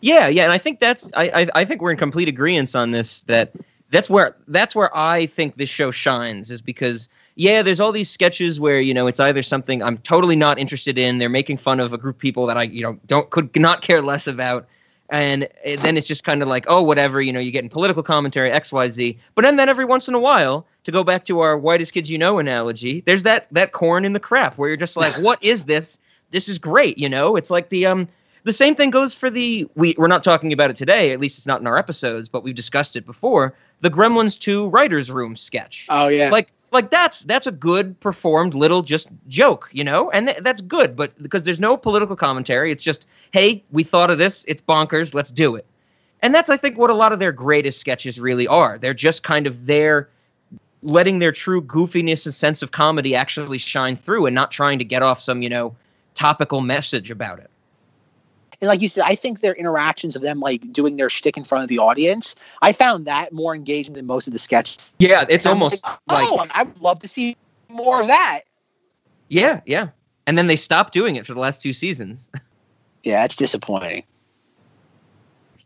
Yeah, 0.00 0.28
yeah, 0.28 0.44
and 0.44 0.52
I 0.52 0.58
think 0.58 0.80
that's 0.80 1.10
I, 1.16 1.42
I 1.42 1.46
I 1.54 1.64
think 1.64 1.80
we're 1.80 1.90
in 1.90 1.96
complete 1.96 2.28
agreement 2.28 2.74
on 2.76 2.90
this. 2.92 3.22
That 3.22 3.52
that's 3.90 4.10
where 4.10 4.36
that's 4.48 4.74
where 4.74 4.94
I 4.96 5.26
think 5.26 5.56
this 5.56 5.70
show 5.70 5.90
shines 5.90 6.50
is 6.50 6.60
because 6.60 7.08
yeah, 7.34 7.62
there's 7.62 7.80
all 7.80 7.92
these 7.92 8.10
sketches 8.10 8.60
where 8.60 8.80
you 8.80 8.94
know 8.94 9.06
it's 9.06 9.20
either 9.20 9.42
something 9.42 9.82
I'm 9.82 9.98
totally 9.98 10.36
not 10.36 10.58
interested 10.58 10.98
in. 10.98 11.18
They're 11.18 11.28
making 11.28 11.58
fun 11.58 11.80
of 11.80 11.92
a 11.92 11.98
group 11.98 12.16
of 12.16 12.20
people 12.20 12.46
that 12.46 12.56
I 12.56 12.64
you 12.64 12.82
know 12.82 12.98
don't 13.06 13.30
could 13.30 13.54
not 13.56 13.82
care 13.82 14.02
less 14.02 14.26
about, 14.26 14.66
and 15.10 15.48
then 15.64 15.96
it's 15.96 16.06
just 16.06 16.24
kind 16.24 16.42
of 16.42 16.48
like 16.48 16.64
oh 16.68 16.82
whatever 16.82 17.20
you 17.20 17.32
know 17.32 17.40
you're 17.40 17.52
getting 17.52 17.70
political 17.70 18.02
commentary 18.02 18.50
X 18.50 18.72
Y 18.72 18.88
Z. 18.88 19.18
But 19.34 19.42
then 19.42 19.56
then 19.56 19.68
every 19.68 19.84
once 19.84 20.08
in 20.08 20.14
a 20.14 20.20
while 20.20 20.66
to 20.84 20.92
go 20.92 21.04
back 21.04 21.24
to 21.26 21.40
our 21.40 21.56
whitest 21.56 21.92
kids 21.92 22.10
you 22.10 22.18
know 22.18 22.38
analogy, 22.38 23.02
there's 23.06 23.22
that 23.24 23.46
that 23.52 23.72
corn 23.72 24.04
in 24.04 24.12
the 24.12 24.20
crap 24.20 24.58
where 24.58 24.68
you're 24.68 24.76
just 24.76 24.96
like 24.96 25.14
what 25.18 25.42
is 25.42 25.64
this? 25.66 25.98
This 26.30 26.48
is 26.48 26.58
great, 26.58 26.98
you 26.98 27.08
know. 27.08 27.36
It's 27.36 27.50
like 27.50 27.68
the 27.68 27.86
um 27.86 28.08
the 28.46 28.52
same 28.52 28.76
thing 28.76 28.90
goes 28.90 29.14
for 29.14 29.28
the 29.28 29.68
we 29.74 29.94
we're 29.98 30.06
not 30.06 30.22
talking 30.22 30.52
about 30.52 30.70
it 30.70 30.76
today 30.76 31.10
at 31.12 31.18
least 31.18 31.36
it's 31.36 31.48
not 31.48 31.60
in 31.60 31.66
our 31.66 31.76
episodes 31.76 32.28
but 32.28 32.44
we've 32.44 32.54
discussed 32.54 32.96
it 32.96 33.04
before 33.04 33.52
the 33.80 33.90
gremlins 33.90 34.38
2 34.38 34.68
writers 34.68 35.10
room 35.10 35.36
sketch 35.36 35.86
Oh 35.90 36.06
yeah, 36.06 36.30
like 36.30 36.52
like 36.72 36.90
that's 36.90 37.20
that's 37.20 37.46
a 37.46 37.52
good 37.52 37.98
performed 38.00 38.54
little 38.54 38.82
just 38.82 39.08
joke 39.28 39.68
you 39.72 39.84
know? 39.84 40.10
And 40.10 40.26
th- 40.28 40.38
that's 40.42 40.62
good 40.62 40.96
but 40.96 41.20
because 41.22 41.42
there's 41.42 41.60
no 41.60 41.76
political 41.76 42.16
commentary. 42.16 42.72
It's 42.72 42.84
just 42.84 43.06
hey 43.32 43.62
we 43.70 43.84
thought 43.84 44.10
of 44.10 44.18
this. 44.18 44.44
It's 44.48 44.62
bonkers. 44.62 45.14
Let's 45.14 45.30
do 45.30 45.56
it. 45.56 45.66
And 46.22 46.34
that's 46.34 46.50
i 46.50 46.56
think 46.56 46.78
what 46.78 46.90
a 46.90 46.94
lot 46.94 47.12
of 47.12 47.18
their 47.18 47.32
greatest 47.32 47.80
sketches 47.80 48.20
really 48.20 48.46
are. 48.46 48.78
They're 48.78 48.94
just 48.94 49.22
kind 49.22 49.46
of 49.46 49.66
there 49.66 50.08
letting 50.82 51.18
their 51.18 51.32
true 51.32 51.62
goofiness 51.62 52.26
and 52.26 52.34
sense 52.34 52.62
of 52.62 52.70
comedy 52.70 53.14
actually 53.14 53.58
shine 53.58 53.96
through 53.96 54.26
and 54.26 54.34
not 54.34 54.50
trying 54.50 54.78
to 54.78 54.84
get 54.84 55.02
off 55.02 55.20
some 55.20 55.42
you 55.42 55.48
know 55.48 55.74
topical 56.14 56.60
message 56.60 57.10
about 57.10 57.38
it 57.38 57.50
and 58.60 58.68
like 58.68 58.80
you 58.80 58.88
said, 58.88 59.04
I 59.06 59.14
think 59.14 59.40
their 59.40 59.54
interactions 59.54 60.16
of 60.16 60.22
them 60.22 60.40
like 60.40 60.72
doing 60.72 60.96
their 60.96 61.10
shtick 61.10 61.36
in 61.36 61.44
front 61.44 61.62
of 61.62 61.68
the 61.68 61.78
audience, 61.78 62.34
I 62.62 62.72
found 62.72 63.06
that 63.06 63.32
more 63.32 63.54
engaging 63.54 63.94
than 63.94 64.06
most 64.06 64.26
of 64.26 64.32
the 64.32 64.38
sketches. 64.38 64.94
Yeah, 64.98 65.24
it's 65.28 65.46
almost 65.46 65.84
like, 65.84 65.98
like, 66.08 66.28
oh, 66.30 66.46
I 66.50 66.62
would 66.64 66.80
love 66.80 66.98
to 67.00 67.08
see 67.08 67.36
more 67.68 68.00
of 68.00 68.06
that. 68.06 68.42
yeah, 69.28 69.60
yeah. 69.66 69.88
And 70.26 70.36
then 70.36 70.46
they 70.48 70.56
stopped 70.56 70.92
doing 70.92 71.16
it 71.16 71.26
for 71.26 71.34
the 71.34 71.40
last 71.40 71.62
two 71.62 71.72
seasons. 71.72 72.28
Yeah, 73.04 73.24
it's 73.24 73.36
disappointing. 73.36 74.02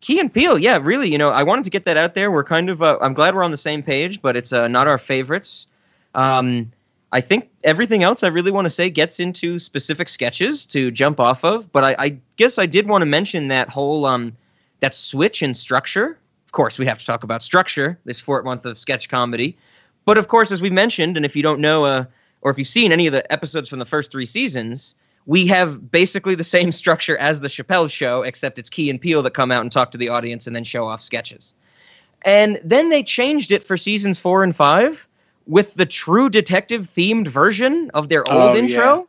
Key 0.03 0.21
and 0.21 0.31
Peele, 0.31 0.59
yeah, 0.59 0.79
really. 0.81 1.11
You 1.11 1.17
know, 1.17 1.31
I 1.31 1.43
wanted 1.43 1.65
to 1.65 1.71
get 1.71 1.87
that 1.87 1.97
out 1.97 2.15
there. 2.15 2.31
We're 2.31 2.45
kind 2.45 2.69
of, 2.69 2.83
uh, 2.83 2.99
I'm 3.01 3.15
glad 3.15 3.35
we're 3.35 3.43
on 3.43 3.51
the 3.51 3.57
same 3.57 3.83
page, 3.83 4.21
but 4.21 4.37
it's 4.37 4.53
uh, 4.53 4.69
not 4.69 4.87
our 4.87 4.99
favorites. 4.99 5.67
Um, 6.15 6.71
I 7.13 7.21
think 7.21 7.51
everything 7.65 8.03
else 8.03 8.23
I 8.23 8.29
really 8.29 8.53
want 8.53 8.67
to 8.67 8.71
say 8.71 8.89
gets 8.89 9.19
into 9.19 9.59
specific 9.59 10.09
sketches 10.09 10.65
to 10.67 10.91
jump 10.91 11.19
off 11.19 11.45
of. 11.45 11.71
But 11.73 11.85
I, 11.85 11.97
I 11.99 12.09
guess 12.37 12.59
I 12.59 12.67
did 12.67 12.89
want 12.89 13.03
to 13.03 13.07
mention 13.07 13.49
that 13.49 13.69
whole 13.69 14.07
um, 14.07 14.37
that 14.81 14.95
switch 14.95 15.43
in 15.43 15.55
structure. 15.55 16.19
Of 16.47 16.53
course, 16.53 16.79
we 16.79 16.87
have 16.87 16.99
to 16.99 17.05
talk 17.05 17.25
about 17.25 17.43
structure 17.43 17.99
this 18.05 18.21
fourth 18.21 18.45
month 18.45 18.65
of 18.65 18.79
sketch 18.79 19.09
comedy. 19.09 19.57
But 20.05 20.19
of 20.19 20.29
course, 20.29 20.51
as 20.51 20.63
we 20.63 20.71
mentioned, 20.71 21.17
and 21.17 21.27
if 21.27 21.35
you 21.35 21.43
don't 21.43 21.61
know, 21.61 21.85
uh, 21.85 22.05
or 22.43 22.51
if 22.51 22.59
you've 22.59 22.69
seen 22.69 22.93
any 22.93 23.07
of 23.07 23.13
the 23.13 23.31
episodes 23.33 23.69
from 23.69 23.81
the 23.81 23.85
first 23.85 24.11
three 24.13 24.25
seasons, 24.25 24.95
we 25.27 25.47
have 25.49 25.91
basically 25.91 26.35
the 26.35 26.45
same 26.45 26.73
structure 26.83 27.19
as 27.19 27.41
the 27.41 27.49
Chappelle 27.49 27.91
show, 27.91 28.23
except 28.23 28.59
it's 28.59 28.71
Key 28.71 28.89
and 28.89 29.01
Peele 29.01 29.23
that 29.23 29.35
come 29.35 29.51
out 29.51 29.63
and 29.63 29.73
talk 29.73 29.91
to 29.93 29.99
the 29.99 30.09
audience 30.09 30.47
and 30.47 30.55
then 30.55 30.65
show 30.65 30.87
off 30.87 31.03
sketches. 31.03 31.55
And 32.23 32.61
then 32.63 32.91
they 32.91 33.03
changed 33.03 33.51
it 33.51 33.65
for 33.65 33.77
seasons 33.77 34.19
four 34.21 34.45
and 34.45 34.55
five 34.55 35.07
with 35.47 35.75
the 35.75 35.87
true 35.87 36.29
detective 36.31 36.89
themed 36.89 37.29
version 37.29 37.91
of 37.95 38.09
their 38.09 38.27
old 38.29 38.55
Oh, 38.55 38.57
intro. 38.57 39.09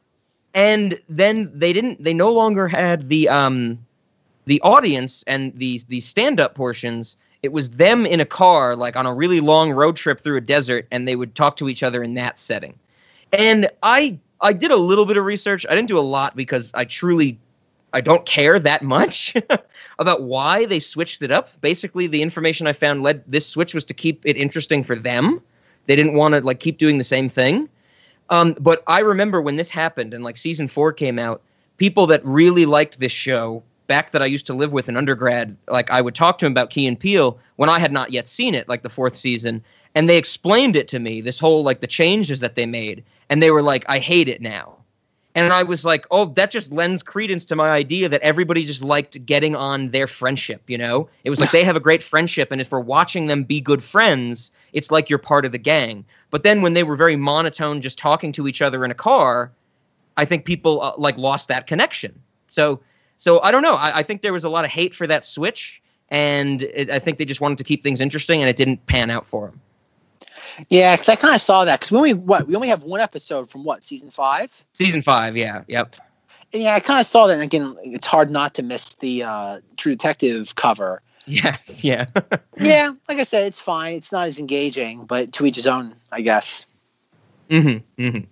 And 0.53 0.99
then 1.09 1.51
they 1.53 1.73
didn't 1.73 2.03
they 2.03 2.13
no 2.13 2.31
longer 2.31 2.67
had 2.67 3.09
the 3.09 3.29
um 3.29 3.79
the 4.45 4.61
audience 4.61 5.23
and 5.27 5.53
the 5.55 5.81
the 5.87 5.99
stand-up 5.99 6.55
portions. 6.55 7.15
It 7.43 7.51
was 7.51 7.71
them 7.71 8.05
in 8.05 8.19
a 8.19 8.25
car, 8.25 8.75
like 8.75 8.95
on 8.95 9.05
a 9.05 9.13
really 9.13 9.39
long 9.39 9.71
road 9.71 9.95
trip 9.95 10.21
through 10.21 10.37
a 10.37 10.41
desert, 10.41 10.87
and 10.91 11.07
they 11.07 11.15
would 11.15 11.35
talk 11.35 11.55
to 11.57 11.69
each 11.69 11.83
other 11.83 12.03
in 12.03 12.13
that 12.15 12.37
setting. 12.39 12.77
And 13.31 13.69
I 13.83 14.19
I 14.41 14.53
did 14.53 14.71
a 14.71 14.77
little 14.77 15.05
bit 15.05 15.17
of 15.17 15.25
research. 15.25 15.65
I 15.69 15.75
didn't 15.75 15.87
do 15.87 15.99
a 15.99 16.01
lot 16.01 16.35
because 16.35 16.71
I 16.73 16.85
truly 16.85 17.39
I 17.93 18.01
don't 18.01 18.25
care 18.25 18.59
that 18.59 18.83
much 18.83 19.35
about 19.99 20.23
why 20.23 20.65
they 20.65 20.79
switched 20.79 21.21
it 21.21 21.31
up. 21.31 21.49
Basically, 21.61 22.07
the 22.07 22.21
information 22.21 22.67
I 22.67 22.73
found 22.73 23.03
led 23.03 23.23
this 23.27 23.45
switch 23.45 23.73
was 23.73 23.85
to 23.85 23.93
keep 23.93 24.21
it 24.25 24.37
interesting 24.37 24.83
for 24.83 24.95
them. 24.95 25.41
They 25.87 25.95
didn't 25.95 26.13
want 26.13 26.33
to 26.33 26.41
like 26.41 26.59
keep 26.59 26.77
doing 26.77 26.97
the 26.97 27.03
same 27.03 27.29
thing. 27.29 27.69
Um, 28.29 28.55
but 28.59 28.83
I 28.87 28.99
remember 28.99 29.41
when 29.41 29.57
this 29.57 29.69
happened 29.69 30.13
and 30.13 30.23
like 30.23 30.37
season 30.37 30.67
four 30.67 30.93
came 30.93 31.19
out, 31.19 31.41
people 31.77 32.07
that 32.07 32.25
really 32.25 32.65
liked 32.65 32.99
this 32.99 33.11
show 33.11 33.63
back 33.87 34.11
that 34.11 34.21
I 34.21 34.25
used 34.25 34.45
to 34.45 34.53
live 34.53 34.71
with 34.71 34.87
in 34.87 34.95
undergrad, 34.95 35.57
like 35.67 35.91
I 35.91 36.01
would 36.01 36.15
talk 36.15 36.37
to 36.37 36.45
him 36.45 36.53
about 36.53 36.69
Key 36.69 36.87
and 36.87 36.97
Peele 36.97 37.37
when 37.57 37.69
I 37.69 37.77
had 37.77 37.91
not 37.91 38.11
yet 38.11 38.27
seen 38.27 38.55
it, 38.55 38.69
like 38.69 38.83
the 38.83 38.89
fourth 38.89 39.17
season, 39.17 39.61
and 39.95 40.07
they 40.07 40.17
explained 40.17 40.77
it 40.77 40.87
to 40.89 40.99
me, 40.99 41.19
this 41.19 41.39
whole 41.39 41.63
like 41.63 41.81
the 41.81 41.87
changes 41.87 42.39
that 42.39 42.55
they 42.55 42.65
made, 42.65 43.03
and 43.29 43.43
they 43.43 43.51
were 43.51 43.61
like, 43.61 43.83
I 43.89 43.99
hate 43.99 44.29
it 44.29 44.41
now. 44.41 44.77
And 45.33 45.53
I 45.53 45.63
was 45.63 45.85
like, 45.85 46.05
oh, 46.11 46.25
that 46.25 46.51
just 46.51 46.73
lends 46.73 47.01
credence 47.01 47.45
to 47.45 47.55
my 47.55 47.69
idea 47.69 48.09
that 48.09 48.21
everybody 48.21 48.63
just 48.63 48.83
liked 48.83 49.25
getting 49.25 49.55
on 49.55 49.91
their 49.91 50.07
friendship, 50.07 50.61
you 50.67 50.77
know? 50.77 51.07
It 51.23 51.29
was 51.29 51.39
like 51.39 51.51
they 51.51 51.63
have 51.63 51.75
a 51.75 51.81
great 51.81 52.03
friendship, 52.03 52.51
and 52.51 52.59
if 52.59 52.71
we're 52.71 52.79
watching 52.79 53.27
them 53.27 53.43
be 53.43 53.61
good 53.61 53.83
friends, 53.83 54.51
it's 54.73 54.91
like 54.91 55.09
you're 55.09 55.19
part 55.19 55.45
of 55.45 55.51
the 55.51 55.57
gang. 55.57 56.03
But 56.31 56.43
then 56.43 56.61
when 56.61 56.73
they 56.73 56.83
were 56.83 56.95
very 56.95 57.15
monotone, 57.15 57.81
just 57.81 57.97
talking 57.97 58.31
to 58.33 58.47
each 58.47 58.61
other 58.61 58.83
in 58.83 58.91
a 58.91 58.95
car, 58.95 59.51
I 60.17 60.25
think 60.25 60.45
people 60.45 60.81
uh, 60.81 60.93
like 60.97 61.17
lost 61.17 61.47
that 61.47 61.67
connection. 61.67 62.19
So, 62.47 62.81
so 63.17 63.39
I 63.41 63.51
don't 63.51 63.63
know. 63.63 63.75
I, 63.75 63.99
I 63.99 64.03
think 64.03 64.21
there 64.21 64.33
was 64.33 64.43
a 64.43 64.49
lot 64.49 64.65
of 64.65 64.71
hate 64.71 64.93
for 64.93 65.07
that 65.07 65.25
switch, 65.25 65.81
and 66.09 66.63
it, 66.63 66.89
I 66.89 66.99
think 66.99 67.17
they 67.17 67.25
just 67.25 67.39
wanted 67.39 67.57
to 67.59 67.63
keep 67.63 67.83
things 67.83 68.01
interesting, 68.01 68.41
and 68.41 68.49
it 68.49 68.57
didn't 68.57 68.85
pan 68.87 69.09
out 69.09 69.25
for 69.27 69.47
them. 69.47 69.61
Yeah, 70.69 70.95
because 70.95 71.09
I 71.09 71.15
kind 71.15 71.35
of 71.35 71.41
saw 71.41 71.65
that 71.65 71.79
because 71.79 71.91
we 71.91 71.97
only 71.97 72.13
what 72.13 72.47
we 72.47 72.55
only 72.55 72.67
have 72.67 72.83
one 72.83 72.99
episode 72.99 73.49
from 73.49 73.63
what 73.63 73.83
season 73.83 74.11
five. 74.11 74.63
Season 74.73 75.01
five, 75.01 75.37
yeah, 75.37 75.63
yep. 75.67 75.95
And 76.53 76.63
yeah, 76.63 76.75
I 76.75 76.79
kind 76.79 76.99
of 76.99 77.07
saw 77.07 77.27
that. 77.27 77.33
And 77.33 77.43
again, 77.43 77.75
it's 77.83 78.07
hard 78.07 78.29
not 78.29 78.53
to 78.55 78.63
miss 78.63 78.89
the 78.95 79.23
uh, 79.23 79.61
True 79.77 79.93
Detective 79.93 80.55
cover. 80.55 81.01
Yes, 81.25 81.83
yeah. 81.83 82.05
yeah, 82.59 82.91
like 83.07 83.19
I 83.19 83.23
said, 83.23 83.45
it's 83.45 83.59
fine. 83.59 83.95
It's 83.95 84.11
not 84.11 84.27
as 84.27 84.39
engaging, 84.39 85.05
but 85.05 85.31
to 85.33 85.45
each 85.45 85.55
his 85.55 85.67
own, 85.67 85.95
I 86.11 86.21
guess. 86.21 86.65
Mm-hmm. 87.49 88.01
Mm-hmm. 88.01 88.25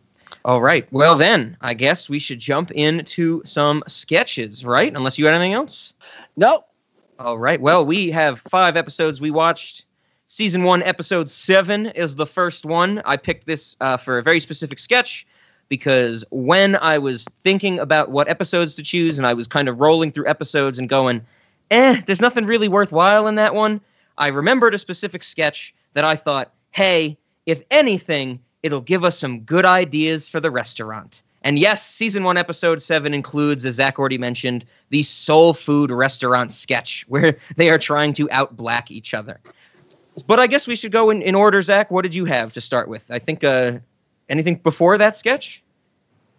All 0.45 0.61
right. 0.61 0.91
Well, 0.91 1.17
then 1.17 1.57
I 1.61 1.73
guess 1.73 2.09
we 2.09 2.19
should 2.19 2.39
jump 2.39 2.71
into 2.71 3.41
some 3.45 3.83
sketches, 3.87 4.65
right? 4.65 4.95
Unless 4.95 5.19
you 5.19 5.25
had 5.25 5.33
anything 5.33 5.53
else. 5.53 5.93
Nope. 6.37 6.65
All 7.19 7.37
right. 7.37 7.59
Well, 7.59 7.85
we 7.85 8.09
have 8.11 8.41
five 8.49 8.77
episodes 8.77 9.19
we 9.19 9.31
watched. 9.31 9.85
Season 10.31 10.61
one, 10.61 10.83
episode 10.83 11.27
seven 11.27 11.87
is 11.87 12.15
the 12.15 12.25
first 12.27 12.63
one. 12.63 13.01
I 13.03 13.17
picked 13.17 13.47
this 13.47 13.75
uh, 13.81 13.97
for 13.97 14.19
a 14.19 14.21
very 14.21 14.39
specific 14.39 14.77
sketch 14.77 15.25
because 15.69 16.23
when 16.29 16.75
I 16.75 16.99
was 16.99 17.25
thinking 17.43 17.79
about 17.79 18.11
what 18.11 18.29
episodes 18.29 18.75
to 18.75 18.83
choose 18.83 19.17
and 19.17 19.25
I 19.25 19.33
was 19.33 19.47
kind 19.47 19.67
of 19.67 19.79
rolling 19.79 20.11
through 20.11 20.27
episodes 20.27 20.77
and 20.77 20.87
going, 20.87 21.25
eh, 21.71 22.01
there's 22.05 22.21
nothing 22.21 22.45
really 22.45 22.67
worthwhile 22.67 23.25
in 23.25 23.33
that 23.35 23.55
one, 23.55 23.81
I 24.19 24.27
remembered 24.27 24.75
a 24.75 24.77
specific 24.77 25.23
sketch 25.23 25.73
that 25.95 26.05
I 26.05 26.15
thought, 26.15 26.53
hey, 26.69 27.17
if 27.47 27.63
anything, 27.71 28.39
it'll 28.61 28.81
give 28.81 29.03
us 29.03 29.17
some 29.17 29.39
good 29.39 29.65
ideas 29.65 30.29
for 30.29 30.39
the 30.39 30.51
restaurant. 30.51 31.23
And 31.41 31.57
yes, 31.57 31.83
season 31.83 32.23
one, 32.23 32.37
episode 32.37 32.83
seven 32.83 33.15
includes, 33.15 33.65
as 33.65 33.75
Zach 33.75 33.97
already 33.97 34.19
mentioned, 34.19 34.63
the 34.89 35.01
soul 35.01 35.55
food 35.55 35.89
restaurant 35.89 36.51
sketch 36.51 37.03
where 37.07 37.35
they 37.55 37.71
are 37.71 37.79
trying 37.79 38.13
to 38.13 38.29
out 38.29 38.55
black 38.55 38.91
each 38.91 39.15
other. 39.15 39.39
But 40.23 40.39
I 40.39 40.47
guess 40.47 40.67
we 40.67 40.75
should 40.75 40.91
go 40.91 41.09
in, 41.09 41.21
in 41.21 41.35
order, 41.35 41.61
Zach. 41.61 41.91
What 41.91 42.01
did 42.03 42.15
you 42.15 42.25
have 42.25 42.53
to 42.53 42.61
start 42.61 42.87
with? 42.87 43.03
I 43.09 43.19
think 43.19 43.43
uh, 43.43 43.79
anything 44.29 44.55
before 44.55 44.97
that 44.97 45.15
sketch? 45.15 45.63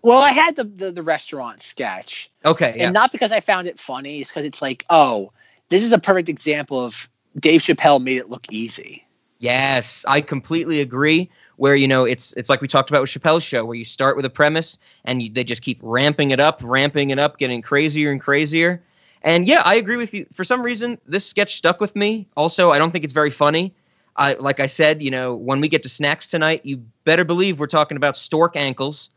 Well, 0.02 0.18
I 0.18 0.30
had 0.30 0.56
the 0.56 0.64
the, 0.64 0.92
the 0.92 1.02
restaurant 1.02 1.60
sketch, 1.60 2.30
Okay. 2.44 2.74
Yeah. 2.76 2.86
and 2.86 2.94
not 2.94 3.12
because 3.12 3.32
I 3.32 3.40
found 3.40 3.66
it 3.66 3.78
funny. 3.78 4.20
It's 4.20 4.30
because 4.30 4.46
it's 4.46 4.62
like, 4.62 4.86
oh, 4.90 5.32
this 5.68 5.84
is 5.84 5.92
a 5.92 5.98
perfect 5.98 6.28
example 6.28 6.82
of 6.82 7.08
Dave 7.38 7.60
Chappelle 7.60 8.02
made 8.02 8.18
it 8.18 8.30
look 8.30 8.46
easy. 8.50 9.06
Yes, 9.38 10.04
I 10.08 10.20
completely 10.20 10.80
agree. 10.80 11.30
Where 11.56 11.74
you 11.74 11.86
know 11.86 12.04
it's 12.04 12.32
it's 12.34 12.48
like 12.48 12.62
we 12.62 12.68
talked 12.68 12.88
about 12.88 13.02
with 13.02 13.10
Chappelle's 13.10 13.42
show, 13.42 13.64
where 13.64 13.74
you 13.76 13.84
start 13.84 14.16
with 14.16 14.24
a 14.24 14.30
premise 14.30 14.78
and 15.04 15.22
you, 15.22 15.30
they 15.30 15.44
just 15.44 15.62
keep 15.62 15.78
ramping 15.82 16.30
it 16.30 16.40
up, 16.40 16.60
ramping 16.62 17.10
it 17.10 17.18
up, 17.18 17.38
getting 17.38 17.60
crazier 17.60 18.10
and 18.10 18.20
crazier. 18.20 18.82
And 19.22 19.46
yeah, 19.46 19.62
I 19.64 19.74
agree 19.74 19.96
with 19.96 20.14
you. 20.14 20.26
For 20.32 20.44
some 20.44 20.62
reason, 20.62 20.98
this 21.06 21.26
sketch 21.26 21.56
stuck 21.56 21.80
with 21.80 21.94
me. 21.94 22.26
Also, 22.36 22.70
I 22.70 22.78
don't 22.78 22.90
think 22.90 23.04
it's 23.04 23.12
very 23.12 23.30
funny. 23.30 23.74
I 24.16 24.34
like 24.34 24.60
I 24.60 24.66
said, 24.66 25.02
you 25.02 25.10
know, 25.10 25.34
when 25.34 25.60
we 25.60 25.68
get 25.68 25.82
to 25.82 25.88
snacks 25.88 26.26
tonight, 26.26 26.62
you 26.64 26.78
better 27.04 27.24
believe 27.24 27.58
we're 27.58 27.66
talking 27.66 27.96
about 27.96 28.16
stork 28.16 28.56
ankles. 28.56 29.10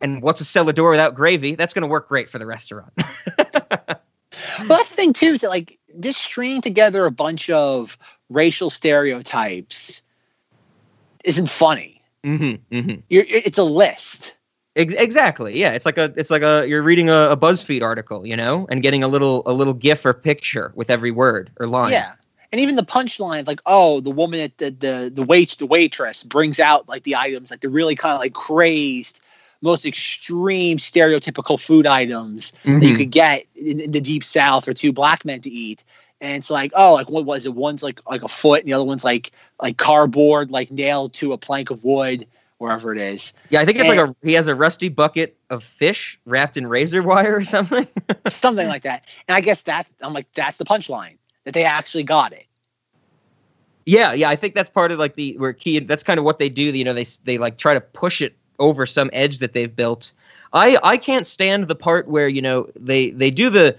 And 0.00 0.20
what's 0.20 0.40
a 0.40 0.44
cellar 0.44 0.72
door 0.72 0.90
without 0.90 1.14
gravy? 1.14 1.54
That's 1.54 1.72
going 1.72 1.82
to 1.82 1.88
work 1.88 2.08
great 2.08 2.28
for 2.28 2.38
the 2.38 2.46
restaurant. 2.46 2.92
Well, 4.58 4.68
that's 4.68 4.90
the 4.90 4.96
thing 4.96 5.12
too 5.12 5.26
is 5.26 5.40
that 5.42 5.50
like 5.50 5.78
just 6.00 6.20
stringing 6.20 6.62
together 6.62 7.04
a 7.06 7.10
bunch 7.10 7.50
of 7.50 7.98
racial 8.28 8.70
stereotypes 8.70 10.02
isn't 11.24 11.48
funny. 11.48 12.02
Mm-hmm, 12.24 12.76
mm-hmm. 12.76 13.00
You're, 13.10 13.24
it's 13.28 13.58
a 13.58 13.64
list. 13.64 14.34
Ex- 14.76 14.94
exactly. 14.94 15.58
Yeah, 15.58 15.70
it's 15.70 15.86
like 15.86 15.98
a 15.98 16.12
it's 16.16 16.30
like 16.30 16.42
a 16.42 16.66
you're 16.66 16.82
reading 16.82 17.08
a, 17.08 17.30
a 17.30 17.36
BuzzFeed 17.36 17.82
article, 17.82 18.26
you 18.26 18.36
know, 18.36 18.66
and 18.70 18.82
getting 18.82 19.02
a 19.04 19.08
little 19.08 19.42
a 19.46 19.52
little 19.52 19.74
GIF 19.74 20.04
or 20.04 20.12
picture 20.12 20.72
with 20.74 20.90
every 20.90 21.10
word 21.10 21.50
or 21.60 21.66
line. 21.68 21.92
Yeah. 21.92 22.12
And 22.50 22.60
even 22.60 22.76
the 22.76 22.82
punchline, 22.82 23.46
like, 23.46 23.60
oh, 23.66 24.00
the 24.00 24.10
woman 24.10 24.40
at 24.40 24.58
the 24.58 24.70
the 24.70 25.12
the 25.14 25.22
wait 25.22 25.56
the 25.58 25.66
waitress 25.66 26.22
brings 26.22 26.58
out 26.60 26.88
like 26.88 27.04
the 27.04 27.16
items, 27.16 27.50
like 27.50 27.60
the 27.60 27.68
really 27.68 27.94
kind 27.94 28.14
of 28.14 28.20
like 28.20 28.32
crazed, 28.32 29.20
most 29.60 29.86
extreme 29.86 30.78
stereotypical 30.78 31.60
food 31.60 31.86
items 31.86 32.52
Mhm. 32.64 32.80
that 32.80 32.86
you 32.86 32.96
could 32.96 33.10
get 33.10 33.44
in, 33.54 33.80
in 33.80 33.90
the 33.92 34.00
deep 34.00 34.24
south 34.24 34.64
for 34.64 34.72
two 34.72 34.92
black 34.92 35.24
men 35.24 35.40
to 35.40 35.50
eat. 35.50 35.82
And 36.20 36.36
it's 36.36 36.50
like, 36.50 36.72
oh, 36.74 36.94
like 36.94 37.08
what 37.10 37.26
was 37.26 37.44
it? 37.46 37.54
One's 37.54 37.82
like 37.82 38.00
like 38.08 38.22
a 38.22 38.28
foot, 38.28 38.60
and 38.60 38.68
the 38.68 38.72
other 38.72 38.84
one's 38.84 39.04
like 39.04 39.30
like 39.60 39.76
cardboard, 39.76 40.50
like 40.50 40.70
nailed 40.70 41.12
to 41.14 41.32
a 41.32 41.38
plank 41.38 41.70
of 41.70 41.84
wood, 41.84 42.26
wherever 42.64 42.92
it 42.92 42.98
is. 42.98 43.32
Yeah, 43.50 43.60
I 43.60 43.64
think 43.64 43.78
it's 43.78 43.88
And- 43.88 43.96
like 43.98 44.08
a 44.10 44.16
he 44.26 44.32
has 44.34 44.48
a 44.48 44.54
rusty 44.54 44.88
bucket 44.88 45.36
of 45.50 45.62
fish 45.62 46.18
wrapped 46.24 46.56
in 46.56 46.66
razor 46.66 47.02
wire 47.02 47.36
or 47.36 47.44
something. 47.54 47.86
something 48.28 48.66
like 48.68 48.82
that. 48.82 49.04
And 49.28 49.36
I 49.36 49.40
guess 49.40 49.62
that 49.62 49.86
I'm 50.00 50.12
like, 50.12 50.26
that's 50.34 50.58
the 50.58 50.64
punchline 50.64 51.18
that 51.44 51.54
they 51.54 51.64
actually 51.64 52.04
got 52.04 52.32
it. 52.32 52.46
yeah, 53.86 54.12
yeah, 54.14 54.30
I 54.30 54.36
think 54.36 54.54
that's 54.54 54.70
part 54.70 54.90
of 54.92 54.98
like 54.98 55.14
the 55.16 55.36
where 55.38 55.52
key. 55.52 55.78
That's 55.80 56.02
kind 56.02 56.18
of 56.18 56.24
what 56.24 56.38
they 56.38 56.48
do. 56.48 56.62
You 56.62 56.84
know, 56.84 56.94
they 56.94 57.04
they 57.24 57.38
like 57.38 57.58
try 57.58 57.74
to 57.74 57.80
push 57.80 58.20
it 58.22 58.34
over 58.58 58.86
some 58.86 59.10
edge 59.12 59.38
that 59.38 59.52
they've 59.52 59.74
built. 59.74 60.12
I 60.52 60.78
I 60.82 60.96
can't 60.96 61.26
stand 61.26 61.68
the 61.68 61.74
part 61.74 62.08
where 62.08 62.28
you 62.28 62.40
know 62.42 62.68
they 62.76 63.10
they 63.10 63.30
do 63.30 63.50
the 63.50 63.76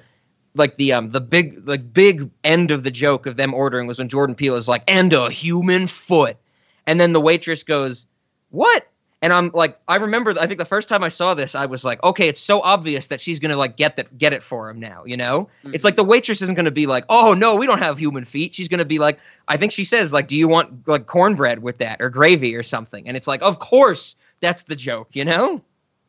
like 0.53 0.77
the 0.77 0.93
um 0.93 1.09
the 1.11 1.21
big 1.21 1.67
like 1.67 1.91
big 1.93 2.29
end 2.43 2.69
of 2.71 2.83
the 2.83 2.91
joke 2.91 3.25
of 3.25 3.37
them 3.37 3.53
ordering 3.53 3.87
was 3.87 3.97
when 3.97 4.07
Jordan 4.09 4.35
Peele 4.35 4.55
is 4.55 4.67
like 4.67 4.83
and 4.87 5.11
a 5.13 5.29
human 5.29 5.87
foot, 5.87 6.37
and 6.85 6.99
then 6.99 7.13
the 7.13 7.21
waitress 7.21 7.63
goes 7.63 8.05
what. 8.49 8.87
And 9.21 9.33
I'm 9.33 9.49
like, 9.55 9.79
I 9.87 9.95
remember. 9.95 10.35
I 10.39 10.45
think 10.45 10.59
the 10.59 10.65
first 10.65 10.87
time 10.87 11.03
I 11.03 11.07
saw 11.07 11.33
this, 11.33 11.55
I 11.55 11.65
was 11.65 11.83
like, 11.83 12.03
okay, 12.03 12.27
it's 12.27 12.39
so 12.39 12.61
obvious 12.61 13.07
that 13.07 13.19
she's 13.19 13.39
gonna 13.39 13.57
like 13.57 13.75
get 13.75 13.95
that, 13.95 14.15
get 14.19 14.33
it 14.33 14.43
for 14.43 14.69
him 14.69 14.79
now. 14.79 15.03
You 15.03 15.17
know, 15.17 15.49
it's 15.73 15.83
like 15.83 15.95
the 15.95 16.03
waitress 16.03 16.43
isn't 16.43 16.53
gonna 16.53 16.69
be 16.69 16.85
like, 16.85 17.05
oh 17.09 17.33
no, 17.33 17.55
we 17.55 17.65
don't 17.65 17.79
have 17.79 17.97
human 17.97 18.23
feet. 18.23 18.53
She's 18.53 18.67
gonna 18.67 18.85
be 18.85 18.99
like, 18.99 19.17
I 19.47 19.57
think 19.57 19.71
she 19.71 19.83
says 19.83 20.13
like, 20.13 20.27
"Do 20.27 20.37
you 20.37 20.47
want 20.47 20.87
like 20.87 21.07
cornbread 21.07 21.63
with 21.63 21.79
that 21.79 22.01
or 22.01 22.09
gravy 22.09 22.53
or 22.55 22.61
something?" 22.61 23.07
And 23.07 23.17
it's 23.17 23.25
like, 23.25 23.41
of 23.41 23.57
course, 23.57 24.15
that's 24.41 24.63
the 24.63 24.75
joke, 24.75 25.09
you 25.13 25.25
know? 25.25 25.59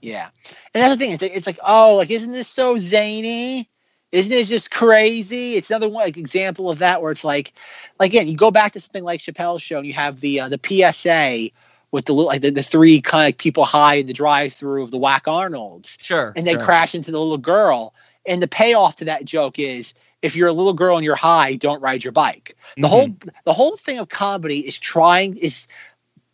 Yeah, 0.03 0.29
and 0.75 0.83
that's 0.83 0.93
the 0.93 0.99
thing. 0.99 1.13
It's 1.13 1.23
like, 1.23 1.35
it's 1.35 1.47
like, 1.47 1.59
oh, 1.65 1.95
like 1.95 2.11
isn't 2.11 2.33
this 2.33 2.49
so 2.49 2.77
zany? 2.77 3.71
Isn't 4.13 4.33
it 4.33 4.47
just 4.47 4.71
crazy? 4.71 5.55
It's 5.55 5.71
another 5.71 5.89
one 5.89 6.05
like 6.05 6.17
example 6.19 6.71
of 6.71 6.81
that 6.81 7.01
where 7.01 7.13
it's 7.13 7.25
like, 7.25 7.55
like 7.99 8.11
again, 8.11 8.29
you 8.29 8.37
go 8.37 8.51
back 8.51 8.73
to 8.75 8.81
something 8.81 9.05
like 9.05 9.21
Chappelle's 9.21 9.63
show, 9.63 9.79
and 9.79 9.87
you 9.87 9.95
have 9.95 10.21
the 10.21 10.41
uh, 10.41 10.49
the 10.51 10.61
PSA 10.63 11.51
with 11.93 12.05
the 12.07 12.13
little 12.13 12.29
like 12.29 12.43
the, 12.43 12.51
the 12.51 12.63
three 12.63 13.01
kind 13.01 13.33
of 13.33 13.39
people 13.39 13.65
high 13.65 13.95
in 13.95 14.07
the 14.07 14.13
drive-through 14.13 14.83
of 14.83 14.91
the 14.91 14.99
Whack 14.99 15.27
Arnold's, 15.27 15.97
Sure. 16.01 16.33
and 16.37 16.47
they 16.47 16.53
sure. 16.53 16.63
crash 16.63 16.95
into 16.95 17.11
the 17.11 17.21
little 17.21 17.39
girl. 17.39 17.95
And 18.27 18.43
the 18.43 18.49
payoff 18.49 18.97
to 18.97 19.05
that 19.05 19.25
joke 19.25 19.59
is, 19.59 19.95
if 20.23 20.35
you're 20.35 20.49
a 20.49 20.53
little 20.53 20.73
girl 20.73 20.97
and 20.97 21.05
you're 21.05 21.15
high, 21.15 21.55
don't 21.57 21.81
ride 21.81 22.03
your 22.03 22.13
bike. 22.13 22.57
The 22.77 22.83
Mhm. 22.89 22.91
whole 22.91 23.09
the 23.45 23.53
whole 23.53 23.77
thing 23.77 23.99
of 23.99 24.09
comedy 24.09 24.67
is 24.67 24.79
trying 24.79 25.37
is, 25.37 25.69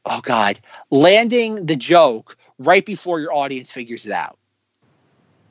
oh 0.06 0.20
god, 0.22 0.58
landing 0.90 1.66
the 1.66 1.76
joke 1.76 2.36
right 2.58 2.84
before 2.86 3.20
your 3.20 3.34
audience 3.34 3.70
figures 3.70 4.06
it 4.06 4.12
out. 4.12 4.38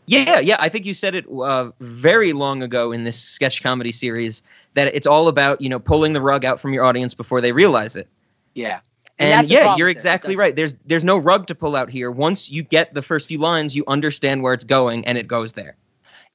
Yeah, 0.08 0.39
yeah. 0.39 0.58
I 0.60 0.67
think 0.67 0.86
you 0.86 0.93
said 0.93 1.13
it 1.15 1.25
uh, 1.30 1.71
very 1.80 2.34
long 2.34 2.63
ago 2.63 2.91
in 2.91 3.04
this 3.04 3.19
sketch 3.19 3.62
comedy 3.62 3.91
series 3.91 4.41
that 4.73 4.93
it's 4.95 5.08
all 5.08 5.28
about 5.28 5.62
you 5.62 5.69
know 5.69 5.80
pulling 5.80 6.13
the 6.13 6.21
rug 6.21 6.43
out 6.43 6.60
from 6.60 6.73
your 6.73 6.84
audience 6.84 7.13
before 7.13 7.39
they 7.39 7.52
realize 7.52 7.95
it. 7.95 8.08
Yeah. 8.56 8.80
And, 9.21 9.47
the 9.47 9.53
yeah, 9.53 9.75
you're 9.75 9.88
with 9.88 9.95
it. 9.95 9.97
It 9.97 9.97
exactly 9.97 10.36
right. 10.36 10.55
There's 10.55 10.75
there's 10.86 11.03
no 11.03 11.17
rug 11.17 11.47
to 11.47 11.55
pull 11.55 11.75
out 11.75 11.89
here. 11.89 12.12
Once 12.12 12.49
you 12.49 12.63
get 12.63 12.93
the 12.93 13.01
first 13.01 13.27
few 13.27 13.38
lines, 13.38 13.75
you 13.75 13.84
understand 13.88 14.43
where 14.43 14.53
it's 14.53 14.63
going, 14.63 15.05
and 15.05 15.17
it 15.17 15.27
goes 15.27 15.53
there. 15.53 15.75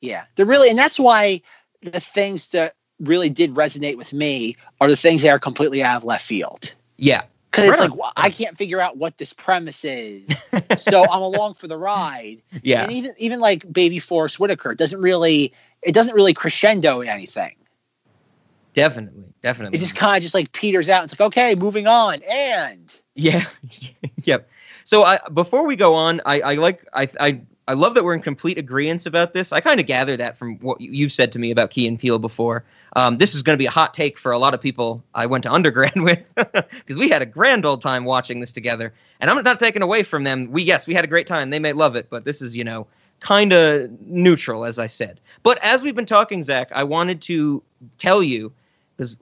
Yeah. 0.01 0.25
They're 0.35 0.47
really, 0.47 0.69
and 0.71 0.79
that's 0.79 0.99
why 0.99 1.41
the 1.83 2.01
things 2.01 2.49
that 2.49 2.75
really 3.01 3.31
did 3.31 3.55
resonate 3.55 3.97
with 3.97 4.13
me 4.13 4.57
are 4.81 4.89
the 4.89 4.97
things 4.97 5.23
that 5.23 5.31
are 5.31 5.39
completely 5.39 5.83
out 5.83 5.97
of 5.97 6.05
left 6.05 6.25
field. 6.25 6.75
Yeah, 6.97 7.23
Because 7.51 7.71
it's 7.71 7.81
like, 7.81 7.95
well, 7.95 8.13
I 8.17 8.31
can't 8.31 8.57
figure 8.57 8.81
out 8.81 8.97
what 8.97 9.19
this 9.19 9.33
premise 9.33 9.85
is. 9.85 10.45
so 10.79 11.05
I'm 11.11 11.23
along 11.23 11.55
for 11.55 11.67
the 11.69 11.77
ride. 11.77 12.43
yeah, 12.63 12.85
And 12.85 12.93
even 12.93 13.13
even 13.19 13.41
like 13.41 13.71
Baby 13.71 13.99
Forest 13.99 14.41
Whitaker 14.41 14.75
doesn't 14.75 15.01
really 15.01 15.53
it 15.83 15.93
doesn't 15.93 16.15
really 16.15 16.35
crescendo 16.35 17.01
in 17.01 17.09
anything. 17.09 17.55
Definitely, 18.77 19.25
definitely. 19.43 19.77
It 19.77 19.81
just 19.81 19.97
kind 19.97 20.17
of 20.17 20.23
just 20.23 20.35
like 20.35 20.53
peters 20.53 20.89
out. 20.89 21.03
It's 21.03 21.13
like, 21.19 21.27
okay, 21.27 21.55
moving 21.57 21.89
on. 21.89 22.23
And 22.31 22.95
Yeah. 23.17 23.45
yep. 24.23 24.49
So 24.85 25.03
I 25.03 25.19
before 25.33 25.67
we 25.67 25.75
go 25.75 25.95
on, 25.97 26.21
I, 26.27 26.41
I 26.43 26.55
like 26.55 26.87
I 26.93 27.09
I 27.19 27.41
I 27.67 27.73
love 27.73 27.95
that 27.95 28.05
we're 28.05 28.15
in 28.15 28.21
complete 28.21 28.59
agreement 28.59 29.07
about 29.07 29.33
this. 29.33 29.51
I 29.53 29.61
kind 29.61 29.81
of 29.81 29.87
gather 29.87 30.17
that 30.19 30.39
from 30.39 30.57
what 30.61 30.81
you- 30.81 30.93
you've 30.93 31.11
said 31.11 31.33
to 31.33 31.41
me 31.41 31.51
about 31.51 31.71
Key 31.71 31.89
and 31.89 31.99
Peele 31.99 32.21
before. 32.21 32.63
Um, 32.95 33.19
this 33.19 33.35
is 33.35 33.43
going 33.43 33.55
to 33.55 33.59
be 33.59 33.67
a 33.67 33.71
hot 33.71 33.93
take 33.93 34.17
for 34.19 34.31
a 34.31 34.39
lot 34.39 34.55
of 34.55 34.61
people 34.61 35.03
I 35.15 35.27
went 35.27 35.43
to 35.45 35.53
undergrad 35.59 36.01
with 36.01 36.21
because 36.37 36.97
we 36.97 37.09
had 37.09 37.23
a 37.23 37.27
grand 37.27 37.67
old 37.67 37.83
time 37.83 38.05
watching 38.05 38.39
this 38.39 38.53
together. 38.53 38.95
And 39.21 39.29
I'm 39.29 39.43
not 39.43 39.59
taking 39.59 39.83
away 39.83 40.03
from 40.05 40.23
them. 40.23 40.51
We 40.53 40.63
yes, 40.63 40.87
we 40.87 40.95
had 40.95 41.05
a 41.05 41.09
great 41.09 41.27
time. 41.27 41.51
They 41.51 41.59
may 41.59 41.73
love 41.73 41.97
it, 41.97 42.09
but 42.11 42.25
this 42.25 42.41
is 42.43 42.57
you 42.57 42.63
know 42.65 42.87
kind 43.21 43.53
of 43.53 43.91
neutral, 44.03 44.65
as 44.67 44.79
I 44.79 44.87
said. 44.87 45.19
But 45.43 45.59
as 45.65 45.83
we've 45.83 45.97
been 45.97 46.07
talking, 46.07 46.43
Zach, 46.43 46.69
I 46.73 46.85
wanted 46.85 47.23
to 47.23 47.63
tell 47.99 48.23
you 48.23 48.53
because 48.97 49.17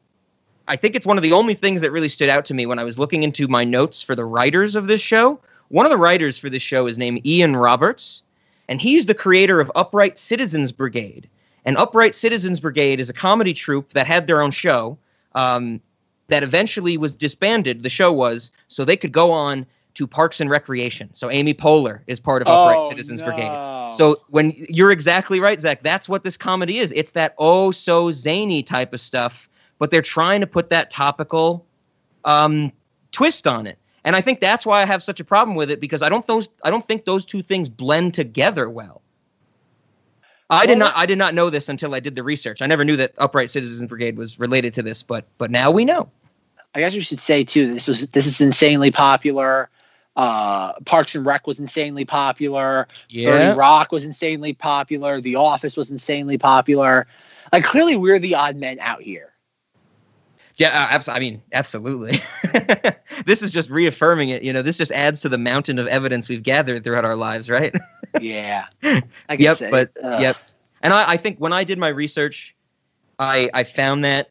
I 0.68 0.76
think 0.76 0.94
it's 0.94 1.06
one 1.06 1.16
of 1.18 1.22
the 1.22 1.32
only 1.32 1.54
things 1.54 1.80
that 1.80 1.90
really 1.90 2.08
stood 2.08 2.28
out 2.28 2.44
to 2.46 2.54
me 2.54 2.66
when 2.66 2.78
I 2.78 2.84
was 2.84 2.98
looking 2.98 3.22
into 3.22 3.48
my 3.48 3.64
notes 3.64 4.02
for 4.02 4.14
the 4.14 4.24
writers 4.24 4.74
of 4.76 4.86
this 4.86 5.00
show. 5.00 5.38
One 5.68 5.86
of 5.86 5.92
the 5.92 5.98
writers 5.98 6.38
for 6.38 6.48
this 6.48 6.62
show 6.62 6.86
is 6.86 6.98
named 6.98 7.24
Ian 7.26 7.56
Roberts, 7.56 8.22
and 8.68 8.80
he's 8.80 9.06
the 9.06 9.14
creator 9.14 9.60
of 9.60 9.70
Upright 9.74 10.18
Citizens 10.18 10.72
Brigade. 10.72 11.28
And 11.64 11.76
Upright 11.76 12.14
Citizens 12.14 12.60
Brigade 12.60 13.00
is 13.00 13.08
a 13.08 13.14
comedy 13.14 13.54
troupe 13.54 13.92
that 13.94 14.06
had 14.06 14.26
their 14.26 14.42
own 14.42 14.50
show 14.50 14.98
um, 15.34 15.80
that 16.28 16.42
eventually 16.42 16.96
was 16.96 17.14
disbanded. 17.14 17.82
The 17.82 17.88
show 17.88 18.12
was 18.12 18.52
so 18.68 18.84
they 18.84 18.96
could 18.96 19.12
go 19.12 19.32
on 19.32 19.66
to 19.94 20.06
Parks 20.06 20.40
and 20.40 20.50
Recreation. 20.50 21.08
So 21.14 21.30
Amy 21.30 21.54
Poehler 21.54 22.00
is 22.06 22.20
part 22.20 22.42
of 22.42 22.48
Upright 22.48 22.78
Oh, 22.80 22.88
Citizens 22.88 23.22
Brigade. 23.22 23.90
So 23.92 24.20
when 24.28 24.52
you're 24.68 24.90
exactly 24.90 25.40
right, 25.40 25.60
Zach, 25.60 25.82
that's 25.82 26.08
what 26.08 26.24
this 26.24 26.36
comedy 26.36 26.78
is. 26.78 26.92
It's 26.96 27.12
that 27.12 27.34
oh 27.38 27.70
so 27.70 28.10
zany 28.10 28.62
type 28.62 28.92
of 28.92 29.00
stuff, 29.00 29.48
but 29.78 29.90
they're 29.90 30.02
trying 30.02 30.40
to 30.40 30.46
put 30.46 30.70
that 30.70 30.90
topical 30.90 31.66
um, 32.24 32.72
twist 33.12 33.46
on 33.46 33.66
it. 33.66 33.78
And 34.04 34.14
I 34.14 34.20
think 34.20 34.40
that's 34.40 34.66
why 34.66 34.82
I 34.82 34.84
have 34.84 35.02
such 35.02 35.18
a 35.18 35.24
problem 35.24 35.56
with 35.56 35.70
it 35.70 35.80
because 35.80 36.02
I 36.02 36.08
don't 36.08 36.26
those 36.26 36.48
I 36.62 36.70
don't 36.70 36.86
think 36.86 37.04
those 37.04 37.24
two 37.24 37.42
things 37.42 37.68
blend 37.68 38.14
together 38.14 38.68
well. 38.68 39.00
I 40.50 40.66
did 40.66 40.78
not 40.78 40.96
I 40.96 41.06
did 41.06 41.18
not 41.18 41.34
know 41.34 41.48
this 41.48 41.68
until 41.68 41.94
I 41.94 42.00
did 42.00 42.14
the 42.14 42.22
research. 42.22 42.60
I 42.60 42.66
never 42.66 42.84
knew 42.84 42.96
that 42.96 43.14
Upright 43.18 43.50
Citizens 43.50 43.88
Brigade 43.88 44.16
was 44.18 44.38
related 44.38 44.74
to 44.74 44.82
this, 44.82 45.02
but 45.02 45.24
but 45.38 45.50
now 45.50 45.70
we 45.70 45.84
know. 45.84 46.10
I 46.74 46.80
guess 46.80 46.94
we 46.94 47.00
should 47.00 47.20
say 47.20 47.44
too. 47.44 47.72
This 47.72 47.88
was 47.88 48.06
this 48.08 48.26
is 48.26 48.40
insanely 48.40 48.90
popular. 48.90 49.70
Uh, 50.16 50.74
Parks 50.84 51.14
and 51.16 51.26
Rec 51.26 51.46
was 51.46 51.58
insanely 51.58 52.04
popular. 52.04 52.86
Thirty 53.12 53.56
Rock 53.56 53.90
was 53.90 54.04
insanely 54.04 54.52
popular. 54.52 55.20
The 55.20 55.36
Office 55.36 55.76
was 55.76 55.90
insanely 55.90 56.38
popular. 56.38 57.06
Like 57.52 57.64
clearly, 57.64 57.96
we're 57.96 58.18
the 58.18 58.34
odd 58.34 58.56
men 58.56 58.78
out 58.80 59.02
here. 59.02 59.33
Yeah, 60.56 60.68
uh, 60.68 60.94
abs- 60.94 61.08
I 61.08 61.18
mean, 61.18 61.42
absolutely. 61.52 62.20
this 63.26 63.42
is 63.42 63.50
just 63.50 63.70
reaffirming 63.70 64.28
it. 64.28 64.42
You 64.44 64.52
know, 64.52 64.62
this 64.62 64.76
just 64.78 64.92
adds 64.92 65.20
to 65.22 65.28
the 65.28 65.38
mountain 65.38 65.78
of 65.80 65.86
evidence 65.88 66.28
we've 66.28 66.42
gathered 66.44 66.84
throughout 66.84 67.04
our 67.04 67.16
lives, 67.16 67.50
right? 67.50 67.74
Yeah. 68.20 68.66
I 68.84 69.02
Yep, 69.36 69.56
say, 69.56 69.70
but- 69.72 69.90
ugh. 70.00 70.20
yep. 70.20 70.36
And 70.82 70.92
I, 70.94 71.10
I 71.12 71.16
think 71.16 71.38
when 71.38 71.52
I 71.52 71.64
did 71.64 71.78
my 71.78 71.88
research, 71.88 72.54
I 73.18 73.50
I 73.52 73.64
found 73.64 74.04
that, 74.04 74.30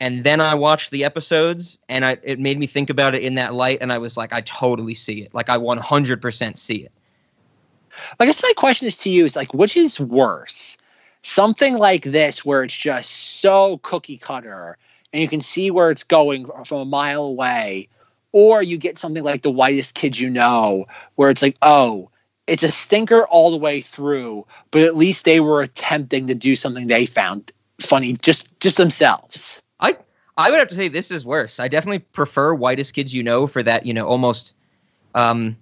and 0.00 0.24
then 0.24 0.40
I 0.40 0.54
watched 0.54 0.90
the 0.90 1.04
episodes, 1.04 1.78
and 1.88 2.04
I 2.04 2.16
it 2.24 2.40
made 2.40 2.58
me 2.58 2.66
think 2.66 2.90
about 2.90 3.14
it 3.14 3.22
in 3.22 3.36
that 3.36 3.54
light, 3.54 3.78
and 3.80 3.92
I 3.92 3.98
was 3.98 4.16
like, 4.16 4.32
I 4.32 4.40
totally 4.40 4.94
see 4.94 5.20
it. 5.22 5.32
Like 5.32 5.48
I 5.48 5.56
100% 5.58 6.58
see 6.58 6.74
it. 6.76 6.90
I 8.18 8.26
guess 8.26 8.42
my 8.42 8.52
question 8.56 8.88
is 8.88 8.96
to 8.98 9.10
you 9.10 9.24
is 9.24 9.36
like, 9.36 9.54
which 9.54 9.76
is 9.76 10.00
worse? 10.00 10.76
Something 11.22 11.76
like 11.78 12.02
this 12.02 12.44
where 12.44 12.64
it's 12.64 12.76
just 12.76 13.40
so 13.40 13.78
cookie 13.84 14.18
cutter 14.18 14.76
and 15.14 15.22
you 15.22 15.28
can 15.28 15.40
see 15.40 15.70
where 15.70 15.90
it's 15.90 16.02
going 16.02 16.50
from 16.64 16.80
a 16.80 16.84
mile 16.84 17.22
away, 17.22 17.88
or 18.32 18.64
you 18.64 18.76
get 18.76 18.98
something 18.98 19.22
like 19.22 19.42
the 19.42 19.50
whitest 19.50 19.94
kid 19.94 20.18
you 20.18 20.28
know, 20.28 20.86
where 21.14 21.30
it's 21.30 21.40
like, 21.40 21.56
oh, 21.62 22.10
it's 22.48 22.64
a 22.64 22.70
stinker 22.70 23.24
all 23.28 23.52
the 23.52 23.56
way 23.56 23.80
through, 23.80 24.44
but 24.72 24.82
at 24.82 24.96
least 24.96 25.24
they 25.24 25.38
were 25.38 25.62
attempting 25.62 26.26
to 26.26 26.34
do 26.34 26.56
something 26.56 26.88
they 26.88 27.06
found 27.06 27.52
funny 27.80 28.14
just 28.14 28.48
just 28.58 28.76
themselves. 28.76 29.62
I 29.78 29.96
I 30.36 30.50
would 30.50 30.58
have 30.58 30.68
to 30.68 30.74
say 30.74 30.88
this 30.88 31.12
is 31.12 31.24
worse. 31.24 31.60
I 31.60 31.68
definitely 31.68 32.00
prefer 32.00 32.52
Whitest 32.52 32.92
Kids 32.92 33.14
You 33.14 33.22
Know 33.22 33.46
for 33.46 33.62
that, 33.62 33.86
you 33.86 33.94
know, 33.94 34.06
almost 34.08 34.52
um 35.14 35.56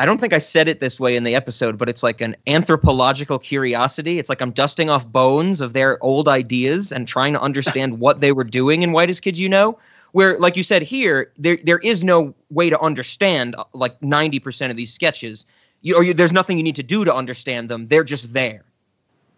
I 0.00 0.06
don't 0.06 0.20
think 0.20 0.32
I 0.32 0.38
said 0.38 0.68
it 0.68 0.78
this 0.78 1.00
way 1.00 1.16
in 1.16 1.24
the 1.24 1.34
episode, 1.34 1.76
but 1.76 1.88
it's 1.88 2.04
like 2.04 2.20
an 2.20 2.36
anthropological 2.46 3.38
curiosity. 3.40 4.20
It's 4.20 4.28
like 4.28 4.40
I'm 4.40 4.52
dusting 4.52 4.88
off 4.88 5.06
bones 5.06 5.60
of 5.60 5.72
their 5.72 6.02
old 6.02 6.28
ideas 6.28 6.92
and 6.92 7.08
trying 7.08 7.32
to 7.32 7.40
understand 7.40 7.98
what 8.04 8.20
they 8.20 8.30
were 8.30 8.44
doing 8.44 8.82
in 8.82 8.92
Whitest 8.92 9.22
Kids 9.22 9.40
You 9.40 9.48
Know. 9.48 9.78
Where, 10.12 10.38
like 10.38 10.56
you 10.56 10.62
said 10.62 10.82
here, 10.82 11.30
there 11.36 11.58
there 11.64 11.80
is 11.80 12.02
no 12.04 12.34
way 12.50 12.70
to 12.70 12.80
understand 12.80 13.54
uh, 13.58 13.64
like 13.74 13.98
90% 14.00 14.70
of 14.70 14.76
these 14.76 14.92
sketches. 14.92 15.44
You, 15.82 15.96
or 15.96 16.02
you, 16.02 16.14
there's 16.14 16.32
nothing 16.32 16.56
you 16.56 16.62
need 16.62 16.76
to 16.76 16.82
do 16.82 17.04
to 17.04 17.14
understand 17.14 17.68
them. 17.68 17.88
They're 17.88 18.04
just 18.04 18.32
there. 18.32 18.64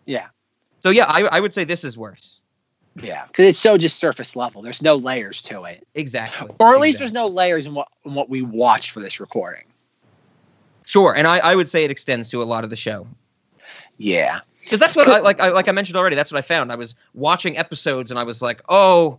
Yeah. 0.06 0.26
So 0.78 0.90
yeah, 0.90 1.06
I, 1.06 1.22
I 1.22 1.40
would 1.40 1.52
say 1.54 1.64
this 1.64 1.84
is 1.84 1.98
worse. 1.98 2.38
Yeah, 3.02 3.26
because 3.26 3.46
it's 3.46 3.58
so 3.58 3.78
just 3.78 3.98
surface 3.98 4.36
level. 4.36 4.62
There's 4.62 4.82
no 4.82 4.96
layers 4.96 5.42
to 5.42 5.62
it, 5.64 5.86
Exactly. 5.94 6.50
or 6.60 6.74
at 6.74 6.80
least 6.80 6.96
Exactly. 6.96 7.04
there's 7.04 7.12
no 7.12 7.26
layers 7.28 7.66
in 7.66 7.74
what 7.74 7.88
in 8.04 8.14
what 8.14 8.28
we 8.28 8.42
watched 8.42 8.90
for 8.90 9.00
this 9.00 9.20
recording. 9.20 9.64
Sure, 10.90 11.14
and 11.14 11.28
I, 11.28 11.38
I 11.38 11.54
would 11.54 11.68
say 11.68 11.84
it 11.84 11.90
extends 11.90 12.30
to 12.30 12.42
a 12.42 12.48
lot 12.52 12.64
of 12.64 12.70
the 12.70 12.76
show 12.76 13.06
Yeah, 13.96 14.40
because 14.62 14.80
that's 14.80 14.96
what 14.96 15.08
I 15.08 15.20
like. 15.20 15.38
I, 15.40 15.50
like 15.50 15.68
I 15.68 15.72
mentioned 15.72 15.96
already, 15.96 16.16
that's 16.16 16.32
what 16.32 16.38
I 16.38 16.42
found. 16.42 16.72
I 16.72 16.74
was 16.74 16.96
watching 17.14 17.56
episodes 17.56 18.10
and 18.10 18.18
I 18.18 18.24
was 18.24 18.42
like, 18.42 18.60
oh 18.68 19.18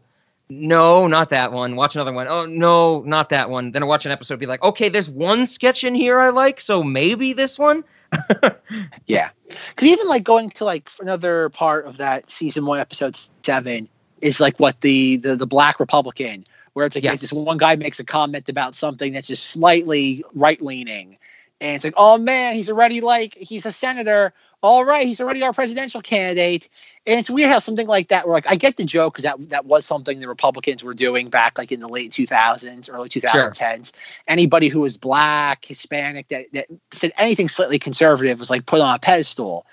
no, 0.49 1.07
not 1.07 1.29
that 1.29 1.53
one. 1.53 1.77
Watch 1.77 1.95
another 1.95 2.11
one. 2.11 2.27
Oh 2.27 2.45
no, 2.45 3.01
not 3.03 3.29
that 3.29 3.49
one. 3.49 3.71
Then 3.71 3.83
I 3.83 3.85
watch 3.85 4.05
an 4.05 4.11
episode, 4.11 4.37
be 4.37 4.47
like, 4.47 4.61
okay, 4.63 4.89
there's 4.89 5.09
one 5.09 5.45
sketch 5.45 5.85
in 5.85 5.95
here 5.95 6.19
I 6.19 6.29
like, 6.29 6.59
so 6.59 6.83
maybe 6.83 7.31
this 7.31 7.57
one. 7.57 7.85
yeah. 9.05 9.29
Because 9.47 9.87
even 9.87 10.07
like 10.09 10.23
going 10.23 10.49
to 10.49 10.65
like 10.65 10.89
another 10.99 11.47
part 11.49 11.85
of 11.85 11.95
that 11.97 12.29
season 12.29 12.65
one, 12.65 12.79
episode 12.79 13.17
seven, 13.45 13.87
is 14.21 14.41
like 14.41 14.59
what 14.59 14.81
the 14.81 15.15
the, 15.17 15.37
the 15.37 15.47
Black 15.47 15.79
Republican, 15.79 16.45
where 16.73 16.85
it's 16.85 16.95
like 16.97 17.05
Yes. 17.05 17.21
this 17.21 17.31
one 17.31 17.57
guy 17.57 17.75
makes 17.77 17.99
a 17.99 18.03
comment 18.03 18.49
about 18.49 18.75
something 18.75 19.13
that's 19.13 19.27
just 19.27 19.45
slightly 19.45 20.25
right 20.35 20.61
leaning, 20.61 21.17
and 21.61 21.75
it's 21.75 21.85
like, 21.85 21.93
oh 21.95 22.17
man, 22.17 22.55
he's 22.55 22.69
already 22.69 23.01
like 23.01 23.35
he's 23.35 23.67
a 23.67 23.71
senator. 23.71 24.33
All 24.63 24.83
right, 24.83 25.07
he's 25.07 25.21
already 25.21 25.41
our 25.43 25.53
presidential 25.53 26.01
candidate. 26.01 26.69
And 27.07 27.19
it's 27.19 27.29
weird 27.29 27.49
how 27.49 27.59
something 27.59 27.87
like 27.87 28.09
that, 28.09 28.27
where 28.27 28.33
like 28.33 28.47
I 28.47 28.55
get 28.55 28.77
the 28.77 28.83
joke 28.83 29.13
because 29.13 29.23
that 29.23 29.49
that 29.51 29.65
was 29.65 29.85
something 29.85 30.19
the 30.19 30.27
Republicans 30.27 30.83
were 30.83 30.95
doing 30.95 31.29
back 31.29 31.59
like 31.59 31.71
in 31.71 31.79
the 31.79 31.87
late 31.87 32.11
2000s, 32.11 32.91
early 32.91 33.09
2010s. 33.09 33.91
Anybody 34.27 34.69
who 34.69 34.81
was 34.81 34.97
black, 34.97 35.63
Hispanic, 35.63 36.29
that, 36.29 36.47
that 36.53 36.67
said 36.91 37.13
anything 37.17 37.47
slightly 37.47 37.77
conservative 37.77 38.39
was 38.39 38.49
like 38.49 38.65
put 38.65 38.81
on 38.81 38.95
a 38.95 38.99
pedestal. 38.99 39.67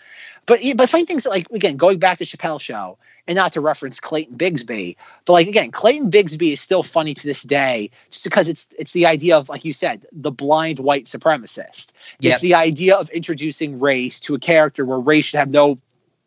But 0.44 0.60
but 0.76 0.90
funny 0.90 1.06
things 1.06 1.24
like 1.26 1.50
again 1.50 1.78
going 1.78 1.98
back 1.98 2.18
to 2.18 2.24
Chappelle 2.24 2.60
show 2.60 2.98
and 3.28 3.36
not 3.36 3.52
to 3.52 3.60
reference 3.60 4.00
Clayton 4.00 4.36
Bigsby, 4.36 4.96
but 5.26 5.34
like 5.34 5.46
again 5.46 5.70
Clayton 5.70 6.10
Bigsby 6.10 6.54
is 6.54 6.60
still 6.60 6.82
funny 6.82 7.14
to 7.14 7.26
this 7.26 7.42
day 7.42 7.90
just 8.10 8.24
because 8.24 8.48
it's 8.48 8.66
it's 8.78 8.92
the 8.92 9.06
idea 9.06 9.36
of 9.36 9.48
like 9.48 9.64
you 9.64 9.72
said 9.72 10.04
the 10.10 10.32
blind 10.32 10.80
white 10.80 11.04
supremacist. 11.04 11.90
Yep. 12.18 12.32
It's 12.32 12.40
the 12.40 12.54
idea 12.54 12.96
of 12.96 13.08
introducing 13.10 13.78
race 13.78 14.18
to 14.20 14.34
a 14.34 14.38
character 14.40 14.84
where 14.84 14.98
race 14.98 15.26
should 15.26 15.38
have 15.38 15.50
no 15.50 15.78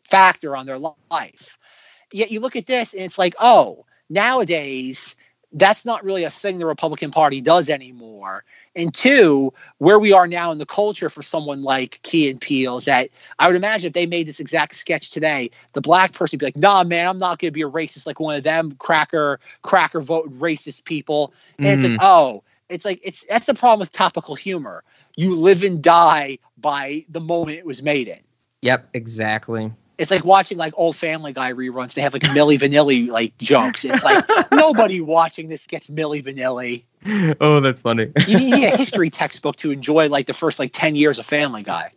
factor 0.04 0.56
on 0.56 0.64
their 0.64 0.78
life. 0.78 1.58
Yet 2.12 2.30
you 2.30 2.40
look 2.40 2.56
at 2.56 2.66
this 2.66 2.92
and 2.92 3.02
it's 3.02 3.18
like, 3.18 3.34
oh, 3.40 3.84
nowadays 4.08 5.16
that's 5.54 5.84
not 5.84 6.04
really 6.04 6.24
a 6.24 6.30
thing 6.30 6.58
the 6.58 6.66
Republican 6.66 7.10
Party 7.10 7.40
does 7.40 7.68
anymore. 7.68 8.44
And 8.74 8.92
two, 8.94 9.52
where 9.78 9.98
we 9.98 10.12
are 10.12 10.26
now 10.26 10.52
in 10.52 10.58
the 10.58 10.66
culture 10.66 11.08
for 11.10 11.22
someone 11.22 11.62
like 11.62 12.00
Key 12.02 12.30
and 12.30 12.40
Peele 12.40 12.78
is 12.78 12.84
that 12.86 13.10
I 13.38 13.46
would 13.46 13.56
imagine 13.56 13.88
if 13.88 13.92
they 13.92 14.06
made 14.06 14.26
this 14.26 14.40
exact 14.40 14.74
sketch 14.74 15.10
today, 15.10 15.50
the 15.72 15.80
black 15.80 16.12
person 16.12 16.36
would 16.36 16.40
be 16.40 16.46
like, 16.46 16.56
nah, 16.56 16.84
man, 16.84 17.06
I'm 17.06 17.18
not 17.18 17.38
gonna 17.38 17.52
be 17.52 17.62
a 17.62 17.68
racist 17.70 18.06
like 18.06 18.20
one 18.20 18.36
of 18.36 18.44
them 18.44 18.72
cracker, 18.78 19.40
cracker 19.62 20.00
voting 20.00 20.32
racist 20.38 20.84
people. 20.84 21.32
And 21.62 21.72
it's 21.72 21.84
like, 21.84 21.94
Mhm. 21.94 21.98
oh, 21.98 22.42
it's 22.68 22.84
like 22.84 23.00
it's 23.02 23.24
that's 23.26 23.46
the 23.46 23.54
problem 23.54 23.80
with 23.80 23.92
topical 23.92 24.34
humor. 24.34 24.84
You 25.16 25.34
live 25.34 25.62
and 25.62 25.82
die 25.82 26.38
by 26.56 27.04
the 27.08 27.20
moment 27.20 27.58
it 27.58 27.66
was 27.66 27.82
made 27.82 28.08
in. 28.08 28.20
Yep, 28.62 28.88
exactly. 28.94 29.72
It's 30.02 30.10
like 30.10 30.24
watching 30.24 30.58
like 30.58 30.74
old 30.76 30.96
Family 30.96 31.32
Guy 31.32 31.52
reruns. 31.52 31.94
They 31.94 32.02
have 32.02 32.12
like 32.12 32.22
Milli 32.22 32.58
Vanilli 32.58 33.08
like 33.08 33.36
jokes. 33.38 33.84
It's 33.84 34.02
like 34.04 34.24
nobody 34.52 35.00
watching 35.00 35.48
this 35.48 35.66
gets 35.66 35.88
Milli 35.88 36.22
Vanilli. 36.22 37.36
oh, 37.40 37.60
that's 37.60 37.80
funny. 37.80 38.10
You 38.26 38.36
need 38.38 38.64
a 38.72 38.76
history 38.76 39.08
textbook 39.10 39.56
to 39.56 39.70
enjoy 39.70 40.08
like 40.08 40.26
the 40.26 40.32
first 40.34 40.58
like 40.58 40.72
ten 40.72 40.94
years 40.96 41.18
of 41.18 41.26
Family 41.26 41.62
Guy. 41.62 41.90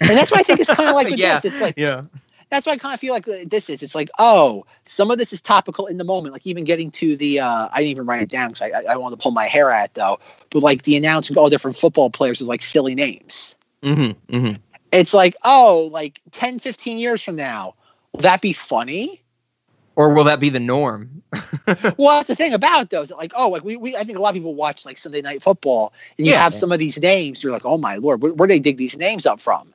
And 0.00 0.10
that's 0.10 0.30
what 0.30 0.40
I 0.40 0.42
think 0.42 0.60
is 0.60 0.68
kind 0.68 0.88
of 0.88 0.94
like 0.96 1.08
with 1.10 1.18
Yeah. 1.18 1.38
this. 1.40 1.52
It's 1.52 1.60
like 1.60 1.74
yeah. 1.76 2.02
that's 2.48 2.66
what 2.66 2.72
I 2.72 2.78
kind 2.78 2.94
of 2.94 3.00
feel 3.00 3.12
like 3.12 3.26
this 3.46 3.68
is. 3.68 3.82
It's 3.82 3.94
like, 3.94 4.10
oh, 4.18 4.64
some 4.86 5.10
of 5.10 5.18
this 5.18 5.32
is 5.32 5.42
topical 5.42 5.86
in 5.86 5.98
the 5.98 6.04
moment. 6.04 6.32
Like 6.32 6.46
even 6.46 6.64
getting 6.64 6.90
to 6.92 7.16
the, 7.16 7.40
uh, 7.40 7.68
I 7.70 7.78
didn't 7.80 7.90
even 7.90 8.06
write 8.06 8.22
it 8.22 8.30
down 8.30 8.48
because 8.48 8.62
I, 8.62 8.80
I, 8.80 8.92
I 8.94 8.96
wanted 8.96 9.16
to 9.18 9.22
pull 9.22 9.32
my 9.32 9.44
hair 9.44 9.70
out 9.70 9.92
though. 9.94 10.18
But 10.50 10.62
like 10.62 10.82
the 10.84 10.96
announcing 10.96 11.36
all 11.36 11.50
different 11.50 11.76
football 11.76 12.08
players 12.10 12.40
with 12.40 12.48
like 12.48 12.62
silly 12.62 12.94
names. 12.94 13.54
Mm-hmm. 13.82 14.34
Mm-hmm. 14.34 14.54
It's 14.92 15.14
like, 15.14 15.36
oh, 15.44 15.88
like 15.92 16.20
10, 16.32 16.58
15 16.58 16.98
years 16.98 17.22
from 17.22 17.36
now, 17.36 17.74
will 18.12 18.22
that 18.22 18.40
be 18.40 18.52
funny? 18.52 19.22
Or 19.96 20.10
will 20.10 20.24
that 20.24 20.40
be 20.40 20.48
the 20.50 20.60
norm? 20.60 21.22
well, 21.98 22.18
that's 22.18 22.28
the 22.28 22.34
thing 22.36 22.52
about 22.54 22.82
it, 22.82 22.90
though. 22.90 23.02
Is 23.02 23.10
that 23.10 23.18
like, 23.18 23.32
oh, 23.34 23.48
like 23.48 23.64
we, 23.64 23.76
we, 23.76 23.96
I 23.96 24.04
think 24.04 24.18
a 24.18 24.20
lot 24.20 24.30
of 24.30 24.34
people 24.34 24.54
watch 24.54 24.84
like 24.86 24.98
Sunday 24.98 25.22
Night 25.22 25.42
Football, 25.42 25.92
and 26.18 26.26
you 26.26 26.32
Yeah. 26.32 26.40
have 26.42 26.54
some 26.54 26.72
of 26.72 26.78
these 26.78 26.98
names. 27.00 27.42
You're 27.42 27.52
like, 27.52 27.64
oh 27.66 27.78
my 27.78 27.96
lord, 27.96 28.22
where, 28.22 28.32
where 28.32 28.48
they 28.48 28.58
dig 28.58 28.76
these 28.76 28.96
names 28.98 29.26
up 29.26 29.40
from? 29.40 29.72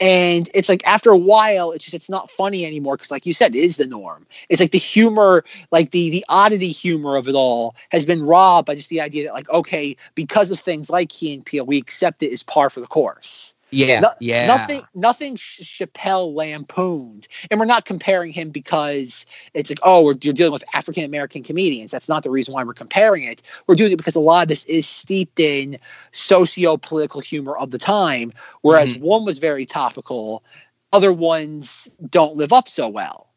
And 0.00 0.48
it's 0.54 0.68
like 0.68 0.86
after 0.86 1.10
a 1.10 1.16
while, 1.18 1.72
it's 1.72 1.84
just 1.84 1.94
it's 1.94 2.08
not 2.10 2.30
funny 2.30 2.64
anymore 2.66 2.96
because, 2.96 3.10
like 3.10 3.26
you 3.26 3.32
said, 3.32 3.54
it 3.54 3.60
is 3.60 3.76
the 3.76 3.86
norm. 3.86 4.26
It's 4.48 4.60
like 4.60 4.72
the 4.72 4.78
humor, 4.78 5.44
like 5.70 5.90
the 5.90 6.10
the 6.10 6.24
oddity 6.28 6.72
humor 6.72 7.16
of 7.16 7.28
it 7.28 7.34
all, 7.34 7.74
has 7.90 8.04
been 8.04 8.22
robbed 8.22 8.66
by 8.66 8.74
just 8.74 8.90
the 8.90 9.00
idea 9.00 9.24
that, 9.24 9.34
like, 9.34 9.48
okay, 9.50 9.96
because 10.14 10.50
of 10.50 10.60
things 10.60 10.90
like 10.90 11.08
Key 11.10 11.34
and 11.34 11.44
Peele 11.44 11.66
we 11.66 11.78
accept 11.78 12.22
it 12.22 12.32
as 12.32 12.42
par 12.42 12.70
for 12.70 12.80
the 12.80 12.86
course. 12.86 13.53
Yeah. 13.70 14.00
No- 14.00 14.10
yeah. 14.20 14.46
Nothing, 14.46 14.82
nothing 14.94 15.36
Ch- 15.36 15.60
Chappelle 15.62 16.34
lampooned, 16.34 17.26
and 17.50 17.58
we're 17.58 17.66
not 17.66 17.84
comparing 17.84 18.32
him 18.32 18.50
because 18.50 19.26
it's 19.52 19.70
like, 19.70 19.80
oh, 19.82 20.04
we're, 20.04 20.14
you're 20.22 20.34
dealing 20.34 20.52
with 20.52 20.64
African 20.74 21.04
American 21.04 21.42
comedians. 21.42 21.90
That's 21.90 22.08
not 22.08 22.22
the 22.22 22.30
reason 22.30 22.54
why 22.54 22.62
we're 22.62 22.74
comparing 22.74 23.24
it. 23.24 23.42
We're 23.66 23.74
doing 23.74 23.92
it 23.92 23.96
because 23.96 24.14
a 24.14 24.20
lot 24.20 24.42
of 24.42 24.48
this 24.48 24.64
is 24.66 24.86
steeped 24.86 25.40
in 25.40 25.78
socio-political 26.12 27.20
humor 27.20 27.56
of 27.56 27.70
the 27.72 27.78
time, 27.78 28.32
whereas 28.62 28.96
one 28.98 29.24
was 29.24 29.38
very 29.38 29.66
topical, 29.66 30.44
other 30.92 31.12
ones 31.12 31.88
don't 32.10 32.36
live 32.36 32.52
up 32.52 32.68
so 32.68 32.88
well. 32.88 33.28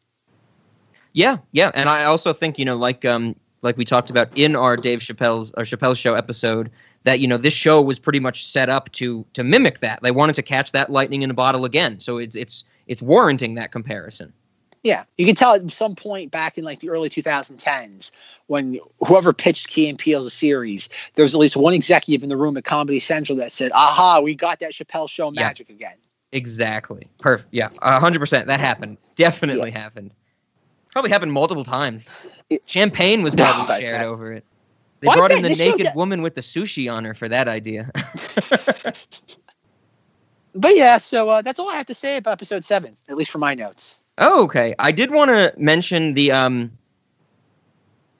Yeah, 1.12 1.38
yeah, 1.52 1.72
and 1.74 1.88
I 1.88 2.04
also 2.04 2.32
think 2.32 2.58
you 2.58 2.64
know, 2.64 2.76
like 2.76 3.04
um, 3.04 3.34
like 3.62 3.76
we 3.76 3.84
talked 3.84 4.10
about 4.10 4.28
in 4.36 4.54
our 4.54 4.76
Dave 4.76 5.00
Chappelle's 5.00 5.50
or 5.56 5.64
Chappelle's 5.64 5.98
show 5.98 6.14
episode, 6.14 6.70
that 7.08 7.20
you 7.20 7.26
know 7.26 7.38
this 7.38 7.54
show 7.54 7.80
was 7.80 7.98
pretty 7.98 8.20
much 8.20 8.44
set 8.44 8.68
up 8.68 8.92
to 8.92 9.24
to 9.32 9.42
mimic 9.42 9.80
that. 9.80 10.00
They 10.02 10.10
wanted 10.10 10.36
to 10.36 10.42
catch 10.42 10.72
that 10.72 10.90
lightning 10.90 11.22
in 11.22 11.30
a 11.30 11.34
bottle 11.34 11.64
again, 11.64 12.00
so 12.00 12.18
it's 12.18 12.36
it's 12.36 12.64
it's 12.86 13.00
warranting 13.00 13.54
that 13.54 13.72
comparison. 13.72 14.30
Yeah, 14.82 15.04
you 15.16 15.24
can 15.24 15.34
tell 15.34 15.54
at 15.54 15.70
some 15.72 15.96
point 15.96 16.30
back 16.30 16.58
in 16.58 16.64
like 16.64 16.80
the 16.80 16.90
early 16.90 17.08
2010s 17.08 18.10
when 18.46 18.78
whoever 19.06 19.32
pitched 19.32 19.68
Key 19.68 19.88
and 19.88 19.98
Peele 19.98 20.20
as 20.20 20.26
a 20.26 20.30
series, 20.30 20.90
there 21.14 21.22
was 21.22 21.34
at 21.34 21.40
least 21.40 21.56
one 21.56 21.72
executive 21.72 22.22
in 22.22 22.28
the 22.28 22.36
room 22.36 22.58
at 22.58 22.64
Comedy 22.64 23.00
Central 23.00 23.36
that 23.38 23.52
said, 23.52 23.72
"Aha, 23.74 24.20
we 24.20 24.34
got 24.34 24.60
that 24.60 24.72
Chappelle 24.72 25.08
show 25.08 25.32
Yeah. 25.32 25.40
magic 25.46 25.70
again." 25.70 25.96
Exactly. 26.32 27.08
Perfect. 27.18 27.48
Yeah, 27.52 27.70
a 27.80 27.98
hundred 27.98 28.18
percent. 28.18 28.46
That 28.48 28.60
happened. 28.60 28.98
Definitely 29.16 29.70
happened. 29.70 30.10
Probably 30.92 31.10
happened 31.10 31.32
multiple 31.32 31.64
times. 31.64 32.10
It- 32.50 32.62
Champagne 32.66 33.22
was 33.22 33.34
probably 33.34 33.74
I 33.76 33.80
shared 33.80 34.02
over 34.02 34.34
it. 34.34 34.44
They 35.00 35.06
Well, 35.06 35.16
brought 35.16 35.30
in 35.32 35.42
the 35.42 35.50
naked 35.54 35.78
get- 35.78 35.94
woman 35.96 36.22
with 36.22 36.34
the 36.34 36.40
sushi 36.40 36.92
on 36.92 37.04
her 37.04 37.14
for 37.14 37.28
that 37.28 37.46
idea. 37.48 37.90
But 40.54 40.74
yeah, 40.76 40.98
so 40.98 41.28
uh, 41.28 41.42
that's 41.42 41.60
all 41.60 41.68
I 41.70 41.76
have 41.76 41.86
to 41.86 41.94
say 41.94 42.16
about 42.16 42.32
episode 42.32 42.64
seven, 42.64 42.96
at 43.08 43.16
least 43.16 43.30
for 43.30 43.38
my 43.38 43.54
notes. 43.54 43.98
Oh, 44.16 44.42
okay. 44.44 44.74
I 44.78 44.90
did 44.90 45.10
want 45.12 45.28
to 45.28 45.52
mention 45.56 46.14
the 46.14 46.32
um 46.32 46.72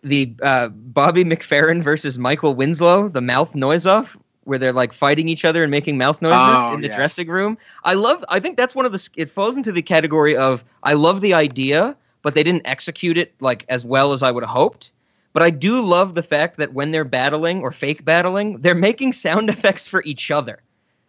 the 0.02 0.32
uh 0.42 0.68
Bobby 0.68 1.24
McFerrin 1.24 1.82
versus 1.82 2.18
Michael 2.18 2.54
Winslow, 2.54 3.08
the 3.08 3.20
mouth 3.22 3.54
noise 3.56 3.86
off, 3.86 4.16
where 4.44 4.58
they're 4.58 4.72
like 4.74 4.92
fighting 4.92 5.28
each 5.28 5.44
other 5.44 5.64
and 5.64 5.70
making 5.70 5.98
mouth 5.98 6.22
noises 6.22 6.68
Oh, 6.68 6.74
in 6.74 6.80
the 6.80 6.86
yes. 6.88 6.96
dressing 6.96 7.26
room. 7.28 7.58
I 7.84 7.94
love 7.94 8.24
I 8.28 8.38
think 8.38 8.56
that's 8.56 8.74
one 8.74 8.86
of 8.86 8.92
the 8.92 9.08
it 9.16 9.30
falls 9.30 9.56
into 9.56 9.72
the 9.72 9.82
category 9.82 10.36
of 10.36 10.62
I 10.84 10.92
love 10.92 11.20
the 11.22 11.34
idea, 11.34 11.96
but 12.22 12.34
they 12.34 12.44
didn't 12.44 12.62
execute 12.66 13.18
it 13.18 13.34
like 13.40 13.64
as 13.68 13.84
well 13.84 14.12
as 14.12 14.22
I 14.22 14.30
would 14.30 14.44
have 14.44 14.50
hoped. 14.50 14.92
But 15.32 15.42
I 15.42 15.50
do 15.50 15.80
love 15.80 16.14
the 16.14 16.22
fact 16.22 16.56
that 16.58 16.72
when 16.74 16.90
they're 16.90 17.04
battling 17.04 17.60
or 17.60 17.70
fake 17.72 18.04
battling, 18.04 18.58
they're 18.60 18.74
making 18.74 19.12
sound 19.12 19.48
effects 19.50 19.86
for 19.86 20.02
each 20.04 20.30
other. 20.30 20.60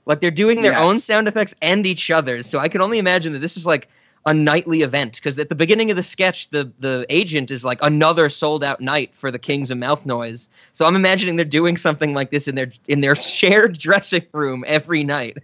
Like 0.06 0.22
they're 0.22 0.32
doing 0.32 0.62
their 0.62 0.72
Yes. 0.72 0.80
own 0.80 1.00
sound 1.00 1.28
effects 1.28 1.56
and 1.62 1.86
each 1.86 2.10
other's. 2.12 2.48
So 2.48 2.60
I 2.60 2.68
can 2.68 2.82
only 2.82 3.00
imagine 3.00 3.34
that 3.34 3.40
this 3.40 3.58
is 3.58 3.66
like 3.66 3.88
a 4.26 4.34
nightly 4.34 4.82
event 4.82 5.14
because 5.16 5.40
at 5.40 5.50
the 5.50 5.56
beginning 5.56 5.90
of 5.92 5.98
the 5.98 6.04
sketch 6.04 6.50
the 6.50 6.72
the 6.80 7.06
agent 7.10 7.52
is 7.52 7.64
like 7.64 7.80
another 7.82 8.30
sold 8.30 8.64
out 8.64 8.82
night 8.82 9.12
for 9.16 9.32
the 9.32 9.40
kings 9.40 9.72
of 9.72 9.78
mouth 9.78 10.06
noise 10.06 10.50
so 10.74 10.86
i'm 10.86 10.96
imagining 10.96 11.36
they're 11.38 11.46
doing 11.46 11.78
something 11.78 12.14
like 12.14 12.30
this 12.30 12.48
in 12.48 12.56
their 12.56 12.72
in 12.88 13.02
their 13.02 13.16
shared 13.16 13.78
dressing 13.80 14.26
room 14.34 14.64
every 14.68 15.04
night 15.04 15.38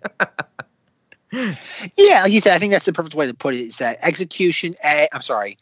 Yeah, 1.98 2.24
like 2.24 2.32
you 2.32 2.40
said, 2.42 2.56
I 2.56 2.60
think 2.60 2.72
that's 2.72 2.86
the 2.86 2.94
perfect 2.94 3.16
way 3.16 3.28
to 3.28 3.34
put 3.34 3.56
it. 3.56 3.62
Is 3.62 3.78
that 3.78 3.98
execution? 4.02 4.76
A, 4.86 5.08
I'm 5.14 5.22
sorry, 5.22 5.58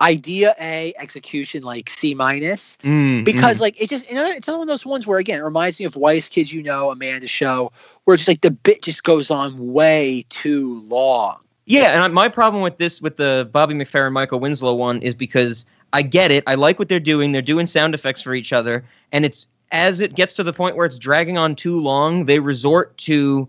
idea 0.00 0.54
A, 0.60 0.92
execution 0.98 1.62
like 1.62 1.88
C 1.88 2.14
minus. 2.14 2.76
Mm, 2.82 3.24
Because 3.24 3.58
mm. 3.58 3.62
like 3.62 3.80
it 3.80 3.88
just 3.88 4.04
it's 4.08 4.12
another 4.48 4.58
one 4.58 4.62
of 4.62 4.68
those 4.68 4.86
ones 4.86 5.06
where 5.06 5.18
again 5.18 5.40
it 5.40 5.44
reminds 5.44 5.78
me 5.78 5.86
of 5.86 5.96
Whitest 5.96 6.32
Kids 6.32 6.52
You 6.52 6.62
Know, 6.62 6.90
Amanda 6.90 7.28
Show, 7.28 7.72
where 8.04 8.14
it's 8.14 8.22
just 8.22 8.28
like 8.28 8.42
the 8.42 8.50
bit 8.50 8.82
just 8.82 9.04
goes 9.04 9.30
on 9.30 9.72
way 9.72 10.24
too 10.28 10.80
long. 10.82 11.40
Yeah, 11.66 11.92
and 11.92 12.02
I, 12.02 12.08
my 12.08 12.28
problem 12.28 12.62
with 12.62 12.76
this, 12.76 13.00
with 13.00 13.16
the 13.16 13.48
Bobby 13.50 13.74
McFerrin, 13.74 14.12
Michael 14.12 14.38
Winslow 14.38 14.74
one, 14.74 15.00
is 15.00 15.14
because 15.14 15.64
I 15.94 16.02
get 16.02 16.30
it. 16.30 16.44
I 16.46 16.56
like 16.56 16.78
what 16.78 16.90
they're 16.90 17.00
doing. 17.00 17.32
They're 17.32 17.40
doing 17.40 17.64
sound 17.64 17.94
effects 17.94 18.20
for 18.20 18.34
each 18.34 18.52
other, 18.52 18.84
and 19.12 19.24
it's 19.24 19.46
as 19.72 20.00
it 20.00 20.14
gets 20.14 20.36
to 20.36 20.42
the 20.42 20.52
point 20.52 20.76
where 20.76 20.86
it's 20.86 20.98
dragging 20.98 21.38
on 21.38 21.56
too 21.56 21.80
long, 21.80 22.26
they 22.26 22.38
resort 22.38 22.96
to 22.98 23.48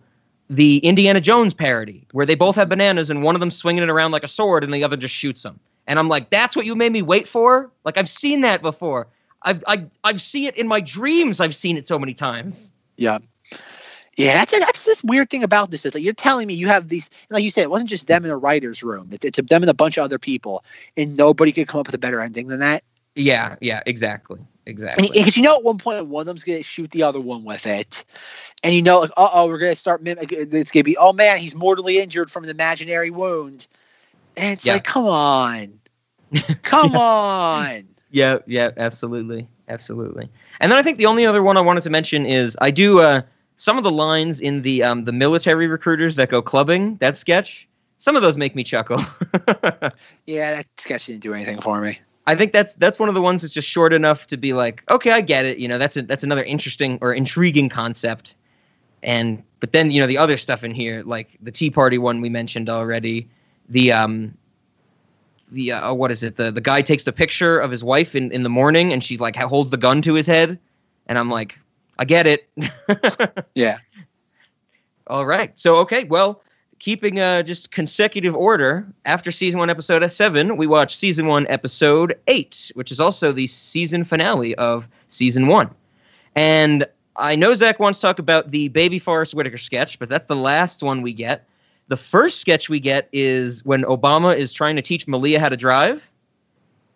the 0.49 0.77
Indiana 0.77 1.19
Jones 1.19 1.53
parody, 1.53 2.07
where 2.11 2.25
they 2.25 2.35
both 2.35 2.55
have 2.55 2.69
bananas 2.69 3.09
and 3.09 3.21
one 3.23 3.35
of 3.35 3.41
them 3.41 3.51
swinging 3.51 3.83
it 3.83 3.89
around 3.89 4.11
like 4.11 4.23
a 4.23 4.27
sword, 4.27 4.63
and 4.63 4.73
the 4.73 4.83
other 4.83 4.95
just 4.95 5.13
shoots 5.13 5.43
them. 5.43 5.59
And 5.87 5.99
I'm 5.99 6.09
like, 6.09 6.29
that's 6.29 6.55
what 6.55 6.65
you 6.65 6.75
made 6.75 6.91
me 6.91 7.01
wait 7.01 7.27
for. 7.27 7.71
Like 7.83 7.97
I've 7.97 8.09
seen 8.09 8.41
that 8.41 8.61
before. 8.61 9.07
I've 9.43 9.63
I, 9.67 9.85
I've 10.03 10.21
seen 10.21 10.47
it 10.47 10.57
in 10.57 10.67
my 10.67 10.81
dreams. 10.81 11.39
I've 11.39 11.55
seen 11.55 11.77
it 11.77 11.87
so 11.87 11.99
many 11.99 12.13
times. 12.13 12.71
Yeah. 12.97 13.19
Yeah, 14.17 14.33
that's 14.35 14.57
that's 14.57 14.83
this 14.83 15.03
weird 15.03 15.29
thing 15.29 15.43
about 15.43 15.71
this. 15.71 15.85
Is 15.85 15.93
like 15.93 16.03
you're 16.03 16.13
telling 16.13 16.47
me 16.47 16.53
you 16.53 16.67
have 16.67 16.87
these, 16.87 17.09
like 17.29 17.43
you 17.43 17.49
said, 17.49 17.63
it 17.63 17.69
wasn't 17.69 17.89
just 17.89 18.07
them 18.07 18.23
in 18.23 18.31
a 18.31 18.37
writer's 18.37 18.81
room. 18.81 19.09
It, 19.11 19.25
it's 19.25 19.37
them 19.37 19.63
and 19.63 19.69
a 19.69 19.73
bunch 19.73 19.97
of 19.97 20.05
other 20.05 20.17
people, 20.17 20.63
and 20.95 21.17
nobody 21.17 21.51
could 21.51 21.67
come 21.67 21.81
up 21.81 21.87
with 21.87 21.95
a 21.95 21.99
better 21.99 22.21
ending 22.21 22.47
than 22.47 22.59
that. 22.59 22.83
Yeah, 23.15 23.55
yeah, 23.59 23.81
exactly, 23.85 24.39
exactly. 24.65 25.09
Because 25.11 25.35
you 25.35 25.43
know, 25.43 25.57
at 25.57 25.63
one 25.63 25.79
point, 25.79 26.05
one 26.07 26.21
of 26.21 26.27
them's 26.27 26.45
gonna 26.45 26.63
shoot 26.63 26.91
the 26.91 27.03
other 27.03 27.19
one 27.19 27.43
with 27.43 27.65
it, 27.65 28.05
and 28.63 28.73
you 28.73 28.81
know, 28.81 28.99
like, 28.99 29.11
uh 29.17 29.29
oh, 29.33 29.47
we're 29.47 29.57
gonna 29.57 29.75
start 29.75 30.01
mimicking. 30.01 30.47
It's 30.53 30.71
gonna 30.71 30.85
be, 30.85 30.95
oh 30.95 31.11
man, 31.11 31.39
he's 31.39 31.53
mortally 31.53 31.99
injured 31.99 32.31
from 32.31 32.45
an 32.45 32.49
imaginary 32.49 33.09
wound, 33.09 33.67
and 34.37 34.53
it's 34.53 34.65
Yeah. 34.65 34.73
like, 34.73 34.83
come 34.83 35.05
on, 35.05 35.79
come 36.63 36.95
on. 36.95 37.87
Yeah, 38.11 38.39
yeah, 38.47 38.71
absolutely, 38.77 39.47
absolutely. 39.67 40.29
And 40.59 40.71
then 40.71 40.77
I 40.79 40.83
think 40.83 40.97
the 40.97 41.05
only 41.05 41.25
other 41.25 41.43
one 41.43 41.57
I 41.57 41.61
wanted 41.61 41.83
to 41.83 41.89
mention 41.89 42.25
is 42.25 42.57
I 42.61 42.71
do 42.71 43.01
uh, 43.01 43.21
some 43.55 43.77
of 43.77 43.83
the 43.83 43.91
lines 43.91 44.39
in 44.39 44.61
the 44.61 44.83
um, 44.83 45.05
the 45.05 45.11
military 45.11 45.67
recruiters 45.67 46.15
that 46.15 46.29
go 46.29 46.41
clubbing. 46.41 46.95
That 46.97 47.17
sketch, 47.17 47.67
some 47.97 48.15
of 48.15 48.21
those 48.21 48.37
make 48.37 48.55
me 48.55 48.63
chuckle. 48.63 48.99
Yeah, 50.25 50.55
that 50.55 50.65
sketch 50.77 51.05
didn't 51.07 51.21
do 51.21 51.33
anything 51.33 51.61
for 51.61 51.79
me. 51.81 51.99
I 52.27 52.35
think 52.35 52.53
that's 52.53 52.75
that's 52.75 52.99
one 52.99 53.09
of 53.09 53.15
the 53.15 53.21
ones 53.21 53.41
that's 53.41 53.53
just 53.53 53.69
short 53.69 53.93
enough 53.93 54.27
to 54.27 54.37
be 54.37 54.53
like, 54.53 54.83
okay, 54.89 55.11
I 55.11 55.21
get 55.21 55.45
it. 55.45 55.57
You 55.57 55.67
know, 55.67 55.77
that's 55.77 55.95
a, 55.97 56.01
that's 56.01 56.23
another 56.23 56.43
interesting 56.43 56.97
or 57.01 57.13
intriguing 57.13 57.69
concept. 57.69 58.35
And 59.03 59.43
but 59.59 59.73
then 59.73 59.91
you 59.91 60.01
know 60.01 60.07
the 60.07 60.17
other 60.17 60.37
stuff 60.37 60.63
in 60.63 60.73
here, 60.73 61.03
like 61.05 61.37
the 61.41 61.51
Tea 61.51 61.69
Party 61.69 61.97
one 61.97 62.21
we 62.21 62.29
mentioned 62.29 62.69
already, 62.69 63.27
the 63.69 63.91
um, 63.91 64.35
the 65.51 65.71
uh, 65.71 65.93
what 65.93 66.11
is 66.11 66.23
it? 66.23 66.37
The 66.37 66.51
the 66.51 66.61
guy 66.61 66.81
takes 66.81 67.03
the 67.03 67.13
picture 67.13 67.59
of 67.59 67.71
his 67.71 67.83
wife 67.83 68.15
in 68.15 68.31
in 68.31 68.43
the 68.43 68.49
morning, 68.49 68.93
and 68.93 69.03
she's 69.03 69.19
like 69.19 69.35
holds 69.35 69.71
the 69.71 69.77
gun 69.77 70.01
to 70.03 70.13
his 70.13 70.27
head, 70.27 70.59
and 71.07 71.17
I'm 71.17 71.29
like, 71.29 71.57
I 71.97 72.05
get 72.05 72.27
it. 72.27 72.49
Yeah. 73.55 73.77
All 75.07 75.25
right. 75.25 75.51
So 75.55 75.75
okay, 75.77 76.03
well, 76.05 76.41
keeping 76.79 77.19
uh 77.19 77.43
just 77.43 77.71
consecutive 77.71 78.35
order, 78.35 78.85
after 79.05 79.31
season 79.31 79.59
one, 79.59 79.69
episode 79.69 80.05
seven, 80.11 80.57
we 80.57 80.67
watch 80.67 80.95
season 80.95 81.27
one, 81.27 81.45
episode 81.47 82.17
eight, 82.27 82.71
which 82.75 82.91
is 82.91 82.99
also 82.99 83.31
the 83.31 83.47
season 83.47 84.03
finale 84.03 84.55
of 84.55 84.87
season 85.07 85.47
one. 85.47 85.69
And 86.35 86.85
I 87.17 87.35
know 87.35 87.53
Zach 87.53 87.79
wants 87.79 87.99
to 87.99 88.07
talk 88.07 88.19
about 88.19 88.51
the 88.51 88.67
Baby 88.69 88.99
Forest 88.99 89.33
Whitaker 89.35 89.57
sketch, 89.57 89.99
but 89.99 90.09
that's 90.09 90.25
the 90.25 90.35
last 90.35 90.83
one 90.83 91.01
we 91.01 91.13
get. 91.13 91.47
The 91.87 91.97
first 91.97 92.41
sketch 92.41 92.67
we 92.67 92.79
get 92.79 93.07
is 93.11 93.63
when 93.63 93.83
Obama 93.83 94.35
is 94.35 94.51
trying 94.51 94.75
to 94.75 94.81
teach 94.81 95.07
Malia 95.07 95.39
how 95.39 95.49
to 95.49 95.57
drive. 95.57 96.09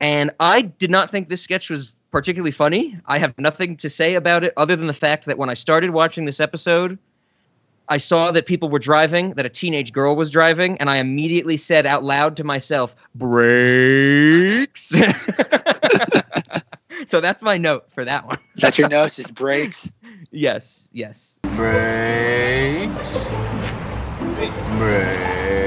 And 0.02 0.32
I 0.40 0.62
did 0.62 0.90
not 0.90 1.12
think 1.12 1.30
this 1.30 1.42
sketch 1.42 1.70
was 1.70 1.96
particularly 2.12 2.52
funny. 2.52 3.00
I 3.06 3.20
have 3.20 3.38
nothing 3.38 3.78
to 3.78 3.90
say 3.90 4.16
about 4.16 4.44
it 4.44 4.54
other 4.58 4.76
than 4.76 4.88
the 4.88 4.94
fact 4.94 5.26
that 5.26 5.38
when 5.38 5.50
I 5.50 5.54
started 5.54 5.92
watching 5.92 6.26
this 6.26 6.40
episode, 6.40 6.98
I 7.90 7.98
saw 7.98 8.32
that 8.32 8.46
people 8.46 8.70
were 8.70 8.80
driving, 8.80 9.34
that 9.34 9.46
a 9.46 9.50
teenage 9.50 9.94
girl 9.94 10.16
was 10.16 10.30
driving, 10.30 10.78
and 10.78 10.90
I 10.90 10.98
immediately 10.98 11.58
said 11.58 11.86
out 11.86 12.04
loud 12.04 12.38
to 12.38 12.44
myself, 12.44 12.96
brakes. 13.16 14.90
so 17.08 17.20
that's 17.20 17.42
my 17.42 17.58
note 17.58 17.92
for 17.92 18.06
that 18.06 18.28
one. 18.28 18.38
That's 18.56 18.78
your 18.78 18.90
nose 18.90 19.16
just 19.16 19.36
breaks. 19.36 19.90
Yes, 20.32 20.90
yes. 20.94 21.40
Brakes. 21.56 23.59
Brakes. 24.40 25.60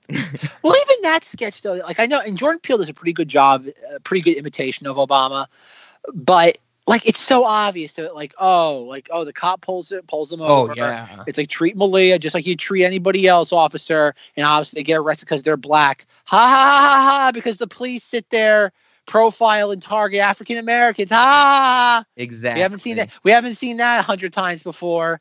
Well, 0.63 0.75
even 0.75 0.97
that 1.03 1.25
sketch 1.27 1.61
though, 1.63 1.75
like 1.75 2.01
I 2.01 2.07
know, 2.07 2.21
and 2.21 2.39
Jordan 2.39 2.61
Peele 2.61 2.79
does 2.79 2.89
a 2.89 2.95
pretty 2.95 3.13
good 3.13 3.29
job, 3.29 3.67
a 3.95 4.01
pretty 4.01 4.23
good 4.23 4.39
imitation 4.39 4.87
of 4.87 4.97
Obama, 4.97 5.47
but 6.15 6.57
like 6.87 7.07
it's 7.07 7.21
so 7.21 7.45
obvious 7.45 7.93
to 7.95 8.11
like, 8.13 8.33
oh, 8.39 8.87
like 8.89 9.09
oh, 9.13 9.25
the 9.25 9.33
cop 9.33 9.61
pulls 9.61 9.93
it, 9.93 10.07
pulls 10.07 10.33
him 10.33 10.41
Oh 10.41 10.63
over. 10.63 10.75
yeah. 10.75 11.25
It's 11.27 11.37
like 11.37 11.49
treat 11.51 11.77
Malia 11.77 12.19
just 12.19 12.35
like 12.35 12.47
you 12.47 12.57
treat 12.57 12.85
anybody 12.85 13.27
else, 13.29 13.53
officer, 13.53 14.15
and 14.37 14.47
obviously 14.47 14.79
they 14.81 14.85
get 14.85 14.99
arrested 14.99 15.27
because 15.27 15.43
they're 15.43 15.57
black. 15.59 16.07
Ha 16.25 16.37
ha 16.39 16.47
ha 16.47 16.81
ha 16.81 17.11
ha! 17.25 17.33
Because 17.33 17.59
the 17.59 17.67
police 17.67 18.03
sit 18.05 18.29
there, 18.31 18.73
profile 19.07 19.71
and 19.71 19.83
target 19.83 20.21
African 20.21 20.57
Americans. 20.57 21.11
Ha! 21.11 22.03
Ah! 22.03 22.05
Exactly. 22.17 22.59
We 22.59 22.63
haven't 22.63 22.79
seen 22.81 22.97
that. 22.97 23.11
We 23.23 23.31
haven't 23.31 23.55
seen 23.55 23.77
that 23.79 24.01
a 24.01 24.03
hundred 24.03 24.33
times 24.33 24.63
before. 24.63 25.21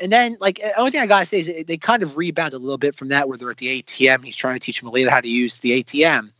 And 0.00 0.10
then, 0.10 0.36
like, 0.40 0.58
the 0.58 0.78
only 0.78 0.90
thing 0.90 1.00
I 1.00 1.06
gotta 1.06 1.26
say 1.26 1.40
is 1.40 1.64
they 1.66 1.76
kind 1.76 2.02
of 2.02 2.16
rebound 2.16 2.54
a 2.54 2.58
little 2.58 2.78
bit 2.78 2.94
from 2.94 3.08
that, 3.08 3.28
where 3.28 3.36
they're 3.38 3.50
at 3.50 3.58
the 3.58 3.82
ATM. 3.82 4.24
He's 4.24 4.36
trying 4.36 4.54
to 4.54 4.60
teach 4.60 4.82
Malia 4.82 5.10
how 5.10 5.20
to 5.20 5.28
use 5.28 5.58
the 5.58 5.82
ATM, 5.82 6.30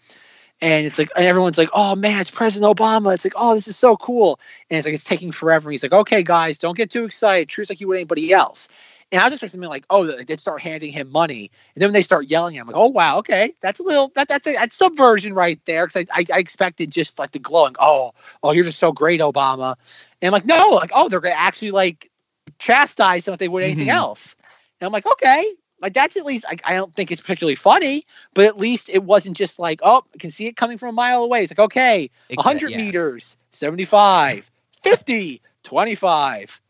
and 0.60 0.86
it's 0.86 0.98
like, 0.98 1.10
and 1.16 1.24
everyone's 1.26 1.58
like, 1.58 1.70
"Oh 1.74 1.94
man, 1.94 2.20
it's 2.20 2.30
President 2.30 2.76
Obama!" 2.76 3.14
It's 3.14 3.24
like, 3.24 3.34
"Oh, 3.36 3.54
this 3.54 3.68
is 3.68 3.76
so 3.76 3.96
cool!" 3.96 4.40
And 4.70 4.78
it's 4.78 4.86
like 4.86 4.94
it's 4.94 5.04
taking 5.04 5.32
forever. 5.32 5.68
And 5.68 5.72
he's 5.74 5.82
like, 5.82 5.92
"Okay, 5.92 6.22
guys, 6.22 6.58
don't 6.58 6.76
get 6.76 6.90
too 6.90 7.04
excited. 7.04 7.48
Treat 7.48 7.64
us 7.64 7.70
like 7.70 7.80
you 7.80 7.88
would 7.88 7.96
anybody 7.96 8.32
else." 8.32 8.68
And 9.12 9.20
I 9.20 9.24
was 9.24 9.32
expecting 9.32 9.60
something 9.60 9.70
like, 9.70 9.84
"Oh, 9.90 10.04
they 10.06 10.24
did 10.24 10.40
start 10.40 10.60
handing 10.62 10.92
him 10.92 11.10
money," 11.10 11.50
and 11.74 11.82
then 11.82 11.88
when 11.88 11.94
they 11.94 12.02
start 12.02 12.28
yelling, 12.30 12.58
I'm 12.58 12.66
like, 12.66 12.76
"Oh 12.76 12.88
wow, 12.88 13.18
okay, 13.18 13.54
that's 13.60 13.80
a 13.80 13.82
little 13.82 14.10
that 14.16 14.28
that's 14.28 14.46
a, 14.46 14.54
that's 14.54 14.76
subversion 14.76 15.34
right 15.34 15.60
there." 15.66 15.86
Because 15.86 16.06
I, 16.10 16.20
I 16.20 16.24
I 16.34 16.38
expected 16.38 16.90
just 16.90 17.18
like 17.18 17.32
the 17.32 17.38
glowing, 17.38 17.74
"Oh, 17.78 18.12
oh, 18.42 18.52
you're 18.52 18.64
just 18.64 18.78
so 18.78 18.92
great, 18.92 19.20
Obama," 19.20 19.76
and 20.20 20.28
I'm 20.28 20.32
like, 20.32 20.46
"No, 20.46 20.70
like, 20.70 20.90
oh, 20.94 21.08
they're 21.08 21.20
gonna 21.20 21.34
actually 21.36 21.70
like 21.70 22.10
chastise 22.58 23.26
him 23.28 23.34
if 23.34 23.40
they 23.40 23.48
would 23.48 23.62
anything 23.62 23.88
Mhm. 23.88 23.94
else," 23.94 24.34
and 24.80 24.86
I'm 24.86 24.92
like, 24.92 25.06
"Okay." 25.06 25.54
Like 25.80 25.92
that's 25.92 26.16
at 26.16 26.24
least 26.24 26.46
like 26.46 26.62
I 26.64 26.74
don't 26.74 26.94
think 26.94 27.10
it's 27.12 27.20
particularly 27.20 27.56
funny, 27.56 28.06
but 28.32 28.46
at 28.46 28.58
least 28.58 28.88
it 28.88 29.02
wasn't 29.04 29.36
just 29.36 29.58
like, 29.58 29.80
oh, 29.82 30.02
I 30.14 30.18
can 30.18 30.30
see 30.30 30.46
it 30.46 30.56
coming 30.56 30.78
from 30.78 30.90
a 30.90 30.92
mile 30.92 31.22
away. 31.24 31.42
It's 31.42 31.52
like, 31.52 31.58
okay, 31.58 32.10
Exa- 32.30 32.36
100 32.36 32.70
yeah. 32.70 32.76
meters, 32.78 33.36
75, 33.50 34.50
50, 34.82 35.42
25. 35.62 36.60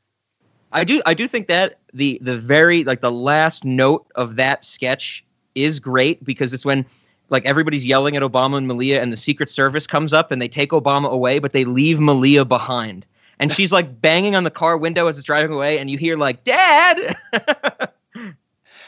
I 0.72 0.84
do 0.84 1.00
I 1.06 1.14
do 1.14 1.28
think 1.28 1.46
that 1.48 1.78
the 1.94 2.18
the 2.22 2.36
very 2.38 2.84
like 2.84 3.00
the 3.00 3.12
last 3.12 3.64
note 3.64 4.06
of 4.16 4.36
that 4.36 4.64
sketch 4.64 5.24
is 5.54 5.80
great 5.80 6.22
because 6.24 6.52
it's 6.52 6.64
when 6.66 6.84
like 7.30 7.44
everybody's 7.46 7.86
yelling 7.86 8.16
at 8.16 8.22
Obama 8.22 8.58
and 8.58 8.68
Malia 8.68 9.00
and 9.00 9.12
the 9.12 9.16
Secret 9.16 9.48
Service 9.48 9.86
comes 9.86 10.12
up 10.12 10.30
and 10.30 10.42
they 10.42 10.48
take 10.48 10.70
Obama 10.70 11.08
away 11.10 11.38
but 11.38 11.52
they 11.52 11.64
leave 11.64 12.00
Malia 12.00 12.44
behind. 12.44 13.06
And 13.40 13.50
she's 13.52 13.72
like 13.72 14.00
banging 14.02 14.36
on 14.36 14.44
the 14.44 14.50
car 14.50 14.76
window 14.76 15.06
as 15.06 15.16
it's 15.18 15.24
driving 15.26 15.52
away 15.52 15.78
and 15.78 15.90
you 15.90 15.96
hear 15.98 16.16
like 16.18 16.44
dad. 16.44 17.16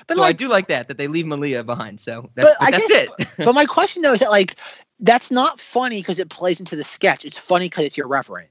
But 0.09 0.19
so 0.19 0.23
I 0.23 0.33
do 0.33 0.49
like 0.49 0.69
that 0.69 0.87
that 0.89 0.99
they 0.99 1.09
leave 1.09 1.27
Malia 1.27 1.65
behind. 1.65 1.99
So 2.01 2.31
that's, 2.37 2.55
But 2.59 2.67
I 2.69 2.71
that's 2.71 2.87
guess- 2.89 3.09
it. 3.19 3.29
but 3.39 3.55
my 3.55 3.65
question 3.77 4.03
though 4.03 4.13
is 4.13 4.21
that 4.21 4.31
like 4.31 4.55
that's 5.01 5.31
not 5.31 5.61
funny 5.61 6.01
because 6.01 6.19
it 6.19 6.29
plays 6.31 6.61
into 6.61 6.77
the 6.77 6.85
sketch. 6.85 7.25
It's 7.25 7.39
funny 7.39 7.69
because 7.69 7.87
it's 7.87 7.99
irreverent. 7.99 8.49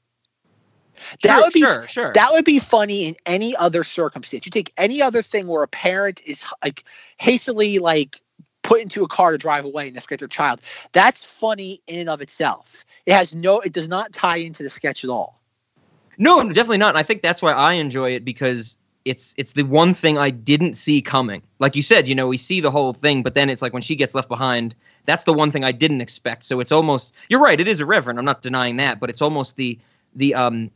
That 1.24 1.36
sure, 1.36 1.44
would 1.44 1.54
be 1.54 1.60
sure, 1.62 1.88
sure. 1.88 2.14
that 2.14 2.32
would 2.32 2.46
be 2.46 2.60
funny 2.60 3.06
in 3.06 3.16
any 3.26 3.56
other 3.56 3.84
circumstance. 3.84 4.46
You 4.46 4.52
take 4.52 4.74
any 4.78 5.02
other 5.02 5.22
thing 5.22 5.48
where 5.48 5.64
a 5.64 5.68
parent 5.68 6.22
is 6.26 6.46
like 6.64 6.84
hastily 7.18 7.80
like 7.80 8.22
put 8.64 8.82
into 8.82 9.04
a 9.04 9.08
car 9.08 9.32
to 9.32 9.38
drive 9.38 9.66
away 9.66 9.88
and 9.88 9.96
they 9.96 10.02
forget 10.02 10.20
their 10.20 10.28
child. 10.28 10.60
That's 10.92 11.24
funny 11.24 11.82
in 11.88 12.00
and 12.00 12.10
of 12.10 12.22
itself. 12.22 12.84
It 13.06 13.14
has 13.14 13.34
no. 13.34 13.60
It 13.60 13.74
does 13.74 13.88
not 13.88 14.14
tie 14.14 14.38
into 14.38 14.64
the 14.64 14.70
sketch 14.70 15.04
at 15.04 15.10
all. 15.10 15.40
No, 16.18 16.42
definitely 16.44 16.78
not. 16.78 16.90
And 16.90 16.98
I 16.98 17.04
think 17.04 17.22
that's 17.22 17.42
why 17.42 17.52
I 17.52 17.74
enjoy 17.74 18.12
it 18.12 18.26
because 18.26 18.78
it's 19.06 19.36
it's 19.38 19.54
the 19.54 19.64
one 19.64 19.94
thing 19.94 20.18
I 20.18 20.32
didn't 20.32 20.74
see 20.74 21.02
coming. 21.02 21.42
Like 21.60 21.76
you 21.76 21.82
said, 21.82 22.08
you 22.08 22.16
know, 22.16 22.28
we 22.28 22.38
see 22.38 22.60
the 22.60 22.72
whole 22.72 22.94
thing, 22.94 23.22
but 23.22 23.36
then 23.36 23.50
it's 23.50 23.62
like 23.62 23.74
when 23.74 23.82
she 23.82 23.96
gets 23.96 24.16
left 24.16 24.28
behind, 24.28 24.76
that's 25.06 25.24
the 25.24 25.34
one 25.34 25.52
thing 25.52 25.64
I 25.64 25.72
didn't 25.72 26.02
expect. 26.02 26.44
So 26.44 26.60
it's 26.60 26.72
almost 26.72 27.14
you're 27.30 27.40
right, 27.40 27.60
it 27.60 27.68
is 27.68 27.82
irreverent. 27.82 28.18
I'm 28.18 28.26
not 28.26 28.42
denying 28.42 28.78
that, 28.78 29.00
but 29.00 29.10
it's 29.10 29.22
almost 29.22 29.56
the 29.56 29.78
the 30.16 30.34
um 30.34 30.72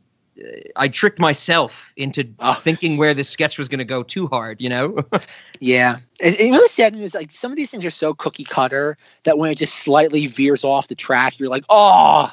I 0.76 0.88
tricked 0.88 1.18
myself 1.18 1.92
into 1.96 2.24
Oh. 2.40 2.54
thinking 2.54 2.96
where 2.96 3.14
this 3.14 3.28
sketch 3.28 3.58
was 3.58 3.68
going 3.68 3.78
to 3.78 3.84
go 3.84 4.02
too 4.02 4.26
hard, 4.28 4.60
you 4.60 4.68
know? 4.68 4.96
Yeah, 5.62 5.98
and, 6.22 6.34
and 6.36 6.52
really 6.52 6.68
sad 6.68 6.96
is 6.96 7.12
like 7.12 7.32
some 7.32 7.52
of 7.52 7.58
these 7.58 7.70
things 7.70 7.84
are 7.84 7.90
so 7.90 8.14
cookie 8.14 8.44
cutter 8.44 8.96
that 9.24 9.36
when 9.36 9.50
it 9.50 9.56
just 9.56 9.74
slightly 9.74 10.26
veers 10.26 10.64
off 10.64 10.88
the 10.88 10.94
track, 10.94 11.38
you're 11.38 11.50
like, 11.50 11.64
oh, 11.68 12.32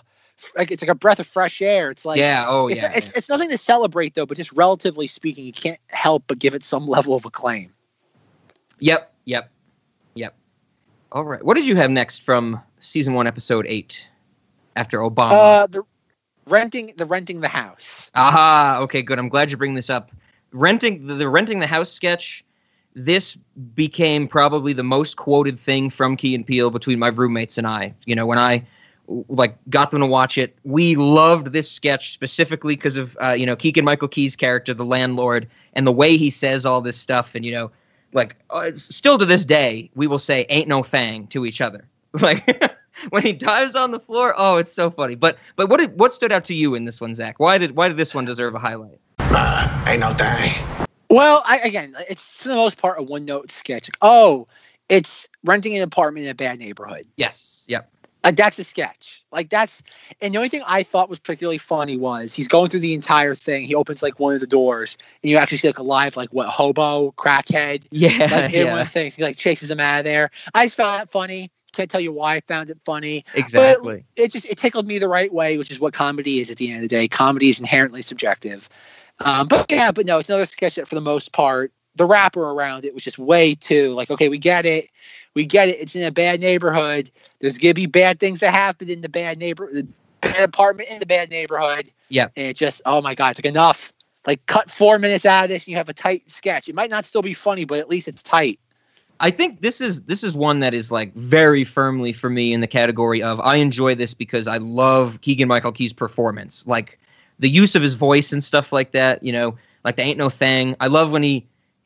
like 0.56 0.72
it's 0.72 0.82
like 0.82 0.90
a 0.90 0.96
breath 0.96 1.20
of 1.20 1.28
fresh 1.28 1.62
air. 1.62 1.92
It's 1.92 2.06
like 2.06 2.20
yeah, 2.20 2.46
oh 2.48 2.68
it's, 2.68 2.82
yeah. 2.82 2.94
it's, 2.96 3.10
it's 3.10 3.28
nothing 3.28 3.50
to 3.50 3.58
celebrate 3.58 4.16
though, 4.16 4.26
but 4.26 4.38
just 4.38 4.54
relatively 4.54 5.08
speaking, 5.08 5.46
you 5.46 5.52
can't 5.52 5.80
help 5.88 6.24
but 6.28 6.40
give 6.40 6.54
it 6.54 6.64
some 6.64 6.88
level 6.96 7.16
of 7.16 7.26
acclaim. 7.26 7.74
Yep, 8.80 9.14
yep, 9.26 9.52
yep. 10.16 10.34
All 11.12 11.26
right. 11.26 11.44
What 11.44 11.56
did 11.56 11.68
you 11.68 11.76
have 11.76 11.92
next 11.92 12.22
from 12.22 12.62
season 12.80 13.14
one, 13.14 13.28
episode 13.28 13.66
eight? 13.68 14.08
After 14.78 15.00
Obama. 15.00 15.32
Uh, 15.32 15.68
the 15.68 15.84
renting 16.48 16.94
the 16.98 17.06
renting 17.06 17.42
the 17.42 17.48
house. 17.48 18.10
Aha. 18.16 18.78
Okay, 18.82 19.02
good. 19.02 19.20
I'm 19.20 19.30
glad 19.30 19.52
you 19.52 19.58
bring 19.58 19.74
this 19.76 19.90
up. 19.90 20.12
Renting 20.52 21.08
the, 21.08 21.16
the 21.16 21.30
renting 21.30 21.60
the 21.60 21.68
house 21.68 21.92
sketch. 21.92 22.44
This 22.96 23.36
became 23.76 24.28
probably 24.28 24.74
the 24.74 24.84
most 24.84 25.18
quoted 25.18 25.60
thing 25.60 25.90
from 25.90 26.18
Key 26.18 26.34
and 26.34 26.46
Peele 26.46 26.72
between 26.72 26.98
my 26.98 27.10
roommates 27.10 27.58
and 27.58 27.68
I. 27.68 27.94
You 28.06 28.16
know, 28.16 28.26
when 28.26 28.40
I 28.40 28.66
like 29.30 29.58
got 29.70 29.92
them 29.92 30.02
to 30.02 30.08
watch 30.08 30.38
it, 30.38 30.58
we 30.64 30.96
loved 30.96 31.54
this 31.54 31.70
sketch 31.70 32.12
specifically 32.12 32.76
because 32.76 32.98
of 32.98 33.16
uh, 33.22 33.32
you 33.32 33.46
know 33.46 33.56
Keegan 33.56 33.86
Michael 33.86 34.08
Key's 34.08 34.36
character, 34.36 34.74
the 34.74 34.86
landlord, 34.86 35.48
and 35.74 35.86
the 35.86 35.92
way 35.92 36.18
he 36.18 36.30
says 36.30 36.66
all 36.66 36.82
this 36.82 36.98
stuff. 36.98 37.36
And 37.36 37.46
you 37.46 37.52
know, 37.52 37.72
like 38.14 38.36
uh, 38.50 38.72
still 38.76 39.18
to 39.18 39.26
this 39.26 39.46
day, 39.46 39.92
we 39.96 40.08
will 40.08 40.20
say 40.20 40.46
"ain't 40.50 40.68
no 40.68 40.82
fang" 40.82 41.28
to 41.28 41.46
each 41.46 41.62
other. 41.62 41.86
Like 42.20 42.74
when 43.10 43.24
he 43.24 43.34
dives 43.34 43.76
on 43.76 43.92
the 43.92 44.00
floor, 44.00 44.34
oh, 44.38 44.58
it's 44.58 44.74
so 44.74 44.90
funny. 44.90 45.16
But 45.16 45.38
but 45.56 45.70
what 45.70 45.80
did 45.80 46.00
what 46.00 46.14
stood 46.14 46.32
out 46.32 46.46
to 46.46 46.56
you 46.56 46.76
in 46.76 46.86
this 46.86 47.02
one, 47.02 47.16
Zach? 47.16 47.40
Why 47.40 47.58
did 47.58 47.76
why 47.76 47.88
did 47.88 47.98
this 47.98 48.14
one 48.14 48.26
deserve 48.26 48.56
a 48.56 48.60
highlight? 48.60 49.00
Nah, 49.20 49.84
ain't 49.88 50.00
no 50.00 50.12
thing. 50.14 50.88
Well, 51.10 51.42
I, 51.46 51.60
again, 51.60 51.96
it's 52.10 52.42
for 52.42 52.50
the 52.50 52.56
most 52.56 52.78
part 52.78 53.00
a 53.00 53.04
one 53.04 53.26
note 53.26 53.52
sketch. 53.52 53.88
Like, 53.90 53.98
oh, 54.02 54.48
it's 54.90 55.28
renting 55.44 55.76
an 55.76 55.84
apartment 55.84 56.26
in 56.26 56.32
a 56.32 56.36
bad 56.36 56.60
neighborhood. 56.60 57.06
Yes. 57.16 57.66
Yep. 57.68 57.90
Like 58.24 58.36
that's 58.36 58.60
a 58.60 58.64
sketch. 58.64 59.24
Like 59.32 59.50
that's 59.50 59.82
and 60.20 60.34
the 60.34 60.38
only 60.38 60.50
thing 60.50 60.64
I 60.68 60.84
thought 60.84 61.10
was 61.10 61.20
particularly 61.20 61.60
funny 61.60 61.96
was 61.96 62.34
he's 62.34 62.48
going 62.48 62.70
through 62.70 62.82
the 62.82 62.94
entire 62.94 63.36
thing. 63.36 63.64
He 63.64 63.74
opens 63.76 64.04
like 64.04 64.20
one 64.20 64.34
of 64.34 64.42
the 64.42 64.48
doors 64.48 64.98
and 65.24 65.30
you 65.32 65.38
actually 65.38 65.60
see 65.60 65.68
like 65.70 65.80
a 65.80 65.84
live 65.84 66.18
like 66.18 66.30
what 66.34 66.50
hobo, 66.50 67.12
crackhead, 67.14 67.84
Yeah. 67.92 68.28
like 68.30 68.54
in 68.54 68.68
one 68.68 68.80
of 68.80 68.88
the 68.88 68.92
things. 68.92 69.16
He 69.16 69.24
like 69.24 69.38
chases 69.38 69.72
him 69.72 69.80
out 69.80 70.00
of 70.00 70.04
there. 70.06 70.30
I 70.54 70.66
just 70.66 70.76
found 70.76 71.00
that 71.00 71.10
funny. 71.10 71.52
Can't 71.78 71.92
tell 71.92 72.02
you 72.02 72.12
why 72.12 72.38
I 72.38 72.40
found 72.42 72.72
it 72.72 72.80
funny. 72.84 73.24
Exactly. 73.36 74.04
it 74.16 74.32
just 74.32 74.48
it 74.48 74.58
tickled 74.58 74.88
me 74.88 74.98
the 74.98 75.08
right 75.08 75.32
way, 75.32 75.60
which 75.60 75.70
is 75.70 75.80
what 75.80 75.94
comedy 75.94 76.40
is 76.40 76.50
at 76.50 76.58
the 76.58 76.70
end 76.70 76.78
of 76.78 76.82
the 76.82 76.88
day. 76.88 77.08
Comedy 77.08 77.50
is 77.50 77.60
inherently 77.60 78.02
subjective. 78.02 78.68
Um, 79.20 79.48
but 79.48 79.72
yeah, 79.72 79.92
but 79.92 80.08
no, 80.08 80.18
it's 80.18 80.28
another 80.28 80.48
sketch 80.48 80.74
that 80.76 80.88
for 80.88 80.96
the 80.96 81.02
most 81.02 81.34
part, 81.34 81.72
the 81.96 82.08
wrapper 82.08 82.42
around 82.42 82.84
it 82.84 82.96
was 82.96 83.04
just 83.04 83.20
way 83.20 83.54
too 83.54 83.94
like, 83.94 84.10
okay, 84.10 84.28
we 84.28 84.40
get 84.40 84.66
it, 84.66 84.90
we 85.36 85.46
get 85.46 85.70
it. 85.70 85.80
It's 85.80 85.96
in 85.96 86.02
a 86.02 86.10
bad 86.10 86.40
neighborhood. 86.40 87.12
There's 87.42 87.60
gonna 87.60 87.76
be 87.76 87.86
bad 87.86 88.20
things 88.20 88.40
that 88.40 88.56
happen 88.56 88.90
in 88.90 89.02
the 89.02 89.10
bad 89.10 89.38
neighbor, 89.38 89.70
the 89.72 89.88
bad 90.22 90.42
apartment 90.42 90.90
in 90.90 90.98
the 90.98 91.06
bad 91.06 91.30
neighborhood. 91.30 91.92
Yeah. 92.10 92.30
and 92.36 92.48
it 92.48 92.58
just 92.58 92.82
oh 92.88 93.04
my 93.04 93.14
god, 93.14 93.32
it's 93.32 93.40
like 93.40 93.46
enough. 93.46 93.94
Like 94.26 94.44
cut 94.48 94.72
four 94.72 94.98
minutes 94.98 95.28
out 95.28 95.44
of 95.44 95.50
this, 95.50 95.66
and 95.66 95.68
you 95.74 95.78
have 95.78 95.90
a 95.90 95.94
tight 95.94 96.30
sketch. 96.32 96.70
It 96.70 96.74
might 96.74 96.90
not 96.90 97.06
still 97.06 97.22
be 97.22 97.36
funny, 97.36 97.66
but 97.66 97.78
at 97.78 97.88
least 97.88 98.08
it's 98.08 98.24
tight. 98.24 98.60
I 99.20 99.32
think 99.32 99.62
this 99.62 99.82
is 99.82 100.02
this 100.02 100.24
is 100.24 100.36
one 100.36 100.60
that 100.60 100.74
is 100.74 100.92
like 100.92 101.14
very 101.16 101.64
firmly 101.64 102.14
for 102.14 102.30
me 102.30 102.54
in 102.54 102.62
the 102.62 102.68
category 102.68 103.22
of 103.22 103.40
I 103.40 103.56
enjoy 103.56 103.96
this 103.96 104.14
because 104.14 104.48
I 104.48 104.58
love 104.58 105.20
Keegan 105.22 105.48
Michael 105.48 105.72
Key's 105.72 105.94
performance, 105.94 106.68
like 106.68 107.00
the 107.40 107.50
use 107.50 107.76
of 107.76 107.82
his 107.82 107.96
voice 107.96 108.32
and 108.32 108.44
stuff 108.44 108.72
like 108.72 108.92
that. 108.92 109.24
You 109.24 109.34
know, 109.34 109.58
like 109.84 109.96
the 109.96 110.04
ain't 110.04 110.20
no 110.20 110.30
thing. 110.30 110.76
I 110.80 110.88
love 110.88 111.12
when 111.12 111.24
he 111.24 111.46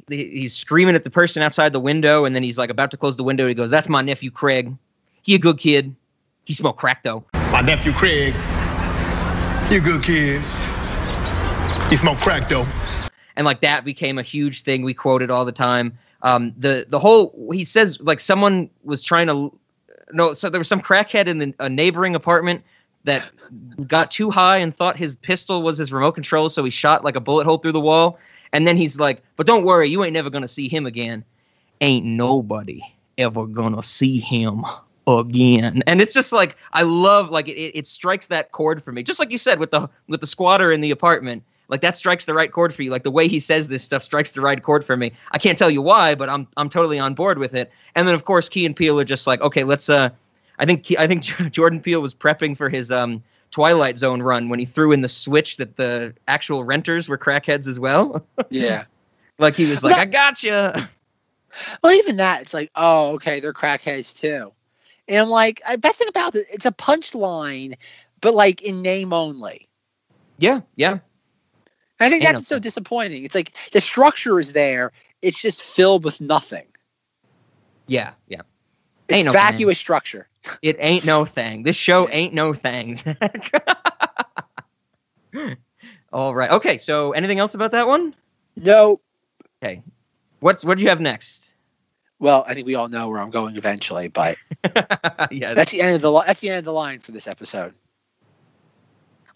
he- 0.10 0.28
he's 0.42 0.54
screaming 0.54 0.94
at 0.96 1.06
the 1.06 1.10
person 1.10 1.42
outside 1.42 1.72
the 1.72 1.80
window, 1.80 2.26
and 2.26 2.36
then 2.36 2.44
he's 2.44 2.58
like 2.58 2.70
about 2.70 2.92
to 2.92 2.98
close 2.98 3.16
the 3.16 3.24
window. 3.24 3.48
He 3.48 3.54
goes, 3.54 3.72
"That's 3.72 3.88
my 3.88 4.02
nephew 4.02 4.30
Craig. 4.30 4.76
He 5.22 5.34
a 5.36 5.40
good 5.40 5.58
kid. 5.58 5.96
He 6.44 6.54
smoked 6.54 6.80
crack 6.80 7.04
though." 7.04 7.24
My 7.52 7.62
nephew 7.62 7.94
Craig, 7.94 8.34
you 9.72 9.78
a 9.78 9.82
good 9.82 10.04
kid. 10.04 10.42
He 11.90 11.96
smoke 11.96 12.20
crack 12.20 12.50
though. 12.50 12.66
and 13.38 13.46
like 13.46 13.62
that 13.62 13.86
became 13.86 14.18
a 14.18 14.22
huge 14.22 14.64
thing 14.64 14.82
we 14.84 14.94
quoted 14.94 15.32
all 15.32 15.46
the 15.46 15.52
time 15.54 15.98
um 16.24 16.54
the 16.58 16.86
the 16.90 17.00
whole 17.00 17.50
he 17.54 17.64
says 17.64 18.00
like 18.02 18.20
someone 18.20 18.70
was 18.84 19.02
trying 19.02 19.28
to 19.28 19.52
no 20.14 20.34
so 20.34 20.50
there 20.50 20.60
was 20.60 20.68
some 20.68 20.82
crackhead 20.82 21.28
in 21.28 21.38
the, 21.38 21.54
a 21.60 21.70
neighboring 21.70 22.16
apartment 22.16 22.64
that 23.04 23.30
got 23.88 24.12
too 24.12 24.30
high 24.30 24.58
and 24.58 24.76
thought 24.76 24.98
his 24.98 25.16
pistol 25.18 25.64
was 25.64 25.78
his 25.78 25.92
remote 25.92 26.14
control 26.14 26.50
so 26.50 26.64
he 26.64 26.70
shot 26.70 27.04
like 27.04 27.16
a 27.16 27.20
bullet 27.20 27.46
hole 27.46 27.58
through 27.58 27.72
the 27.72 27.80
wall. 27.80 28.20
And 28.54 28.68
then 28.68 28.76
he's 28.76 29.00
like 29.00 29.24
but 29.38 29.48
don't 29.48 29.64
worry 29.64 29.90
you 29.90 30.04
ain't 30.04 30.14
never 30.14 30.30
gonna 30.30 30.48
see 30.48 30.68
him 30.68 30.86
again. 30.86 31.24
Ain't 31.80 32.06
nobody 32.06 32.82
ever 33.18 33.46
gonna 33.48 33.82
see 33.82 34.20
him 34.20 34.64
again. 35.08 35.82
And 35.88 36.02
it's 36.02 36.14
just 36.14 36.32
like 36.32 36.58
i 36.74 36.84
love 36.84 37.30
like 37.30 37.48
it, 37.48 37.78
it, 37.78 37.88
strikes 37.88 38.28
that 38.28 38.52
chord 38.52 38.84
for 38.84 38.92
me. 38.92 39.04
Just 39.04 39.20
like 39.20 39.32
you 39.32 39.38
said 39.38 39.60
with 39.60 39.72
the 39.72 39.90
with 40.08 40.22
the 40.22 40.28
squatter 40.28 40.72
in 40.72 40.82
the 40.82 40.92
apartment 40.92 41.44
like 41.72 41.82
that 41.82 41.98
strikes 41.98 42.26
the 42.26 42.34
right 42.34 42.52
chord 42.52 42.76
for 42.76 42.84
you 42.84 42.92
like 42.92 43.04
the 43.04 43.10
way 43.12 43.28
he 43.28 43.40
says 43.40 43.68
this 43.70 43.82
stuff 43.84 44.04
strikes 44.04 44.32
the 44.32 44.42
right 44.42 44.62
chord 44.62 44.86
for 44.86 44.96
me 44.96 45.12
i 45.32 45.38
can't 45.40 45.58
tell 45.58 45.72
you 45.72 45.82
why 45.82 46.14
but 46.14 46.30
i'm 46.30 46.48
i'm 46.58 46.70
totally 46.70 47.00
on 47.00 47.16
board 47.16 47.40
with 47.40 47.56
it 47.56 47.72
and 47.96 48.08
then 48.08 48.14
of 48.14 48.26
course 48.26 48.48
key 48.50 48.66
and 48.66 48.76
peele 48.76 49.00
are 49.00 49.04
just 49.06 49.26
like 49.26 49.42
okay 49.42 49.64
let's 49.64 49.90
uh 49.90 50.10
i 50.60 50.66
think 50.66 50.92
i 51.00 51.08
think 51.08 51.24
jordan 51.52 51.80
peele 51.82 52.02
was 52.02 52.14
prepping 52.14 52.56
for 52.56 52.70
his 52.70 52.92
um 52.92 53.24
twilight 53.50 53.98
zone 53.98 54.22
run 54.22 54.50
when 54.50 54.60
he 54.60 54.66
threw 54.66 54.92
in 54.92 55.02
the 55.02 55.08
switch 55.08 55.58
that 55.58 55.76
the 55.78 56.14
actual 56.28 56.64
renters 56.64 57.10
were 57.10 57.18
crackheads 57.18 57.68
as 57.68 57.80
well 57.80 58.24
Yeah. 58.50 58.84
like 59.40 59.56
he 59.56 59.66
was 59.66 59.84
like 59.84 59.98
i 59.98 60.06
gotcha 60.06 60.90
Well, 61.84 61.94
even 61.94 62.18
that, 62.18 62.42
it's 62.42 62.54
like, 62.54 62.72
oh, 62.76 63.12
okay, 63.16 63.40
they're 63.42 63.54
crackheads 63.54 64.18
too. 64.18 64.54
And 65.08 65.30
like, 65.30 65.62
I 65.68 65.76
best 65.76 65.98
thing 65.98 66.08
about 66.08 66.36
it, 66.36 66.48
it's 66.50 66.66
a 66.66 66.72
punchline, 66.72 67.76
but 68.22 68.34
like 68.34 68.62
in 68.62 68.82
name 68.82 69.12
only. 69.14 69.68
yeah 70.38 70.62
yeah 70.76 71.00
I 72.02 72.10
think 72.10 72.24
that's 72.24 72.48
so 72.48 72.60
disappointing. 72.60 73.24
It's 73.24 73.36
like 73.36 73.54
the 73.72 73.82
structure 73.82 74.40
is 74.40 74.54
there, 74.54 74.92
it's 75.22 75.42
just 75.42 75.62
filled 75.62 76.04
with 76.04 76.20
nothing. 76.22 76.66
yeah 77.88 78.12
yeah 78.28 78.42
It's 79.08 79.18
Ain't 79.18 79.26
no 79.28 79.32
vacuous 79.32 79.80
structure. 79.80 80.28
It 80.64 80.78
ain't 80.80 81.06
no 81.06 81.24
thing. 81.38 81.64
This 81.64 81.76
show 81.76 82.10
ain't 82.10 82.34
no 82.34 82.52
things. 82.54 83.06
All 86.14 86.34
right. 86.36 86.50
Okay. 86.52 86.80
So, 86.80 87.12
anything 87.12 87.38
else 87.38 87.54
about 87.54 87.72
that 87.72 87.88
one? 87.88 88.16
No. 88.58 89.00
Okay. 89.64 89.84
What's 90.40 90.66
what 90.66 90.78
do 90.78 90.84
you 90.84 90.90
have 90.90 91.00
next? 91.00 91.54
Well, 92.20 92.44
I 92.48 92.54
think 92.54 92.66
we 92.68 92.76
all 92.76 92.88
know 92.88 93.08
where 93.10 93.20
I'm 93.20 93.30
going 93.30 93.56
eventually, 93.56 94.08
but 94.08 94.38
yeah. 95.32 95.54
that's 95.54 95.72
the 95.72 95.82
end 95.82 95.96
of 95.96 96.02
the 96.02 96.12
li- 96.12 96.24
that's 96.26 96.40
the 96.40 96.50
end 96.50 96.60
of 96.60 96.66
the 96.66 96.74
line 96.74 97.00
for 97.00 97.12
this 97.12 97.28
episode. 97.28 97.74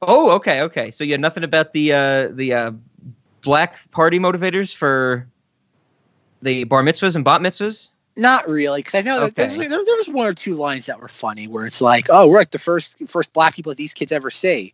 Oh, 0.07 0.31
okay. 0.35 0.61
Okay. 0.61 0.91
So 0.91 1.03
you 1.03 1.11
had 1.13 1.21
nothing 1.21 1.43
about 1.43 1.73
the 1.73 1.93
uh, 1.93 2.27
the 2.29 2.53
uh, 2.53 2.71
black 3.41 3.75
party 3.91 4.19
motivators 4.19 4.75
for 4.75 5.27
the 6.41 6.63
bar 6.65 6.83
mitzvahs 6.83 7.15
and 7.15 7.23
bat 7.25 7.41
mitzvahs. 7.41 7.89
Not 8.17 8.47
really, 8.49 8.79
because 8.79 8.95
I 8.95 9.01
know 9.01 9.23
Okay. 9.23 9.33
there's, 9.35 9.57
there, 9.57 9.67
there 9.67 9.97
was 9.97 10.07
one 10.07 10.25
or 10.25 10.33
two 10.33 10.55
lines 10.55 10.85
that 10.85 10.99
were 11.01 11.09
funny 11.09 11.47
where 11.47 11.65
it's 11.65 11.81
like, 11.81 12.07
"Oh, 12.09 12.27
we're 12.27 12.37
like 12.37 12.51
the 12.51 12.57
first 12.59 12.95
first 13.07 13.33
black 13.33 13.55
people 13.55 13.71
that 13.71 13.77
these 13.77 13.93
kids 13.93 14.11
ever 14.11 14.31
see," 14.31 14.73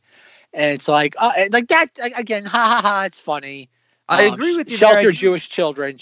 and 0.54 0.74
it's 0.76 0.88
like, 0.88 1.16
uh, 1.18 1.32
like 1.52 1.68
that 1.70 1.88
again, 2.16 2.46
ha 2.46 2.82
ha 2.82 2.88
ha, 2.88 3.04
it's 3.06 3.20
funny. 3.20 3.70
I 4.08 4.24
Um, 4.24 4.34
agree 4.34 4.56
with 4.58 4.70
you. 4.70 4.78
Shelter 4.78 5.10
do- 5.10 5.18
Jewish 5.18 5.50
children. 5.50 5.98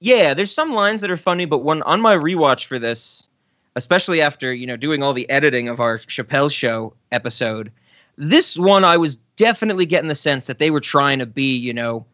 Yeah, 0.00 0.34
there's 0.34 0.52
some 0.54 0.72
lines 0.74 1.00
that 1.00 1.10
are 1.10 1.16
funny, 1.16 1.46
but 1.46 1.58
when 1.58 1.82
on 1.84 2.00
my 2.00 2.14
rewatch 2.14 2.66
for 2.66 2.78
this, 2.78 3.28
especially 3.76 4.20
after 4.20 4.52
you 4.52 4.66
know 4.66 4.76
doing 4.76 5.02
all 5.02 5.14
the 5.14 5.28
editing 5.30 5.68
of 5.68 5.80
our 5.80 5.96
Chappelle 5.96 6.52
show 6.52 6.92
episode, 7.12 7.72
this 8.16 8.58
one 8.58 8.84
I 8.84 8.96
was 8.96 9.16
definitely 9.36 9.86
getting 9.86 10.08
the 10.08 10.14
sense 10.14 10.46
that 10.46 10.58
they 10.58 10.70
were 10.70 10.80
trying 10.80 11.18
to 11.18 11.26
be, 11.26 11.56
you 11.56 11.72
know, 11.72 12.06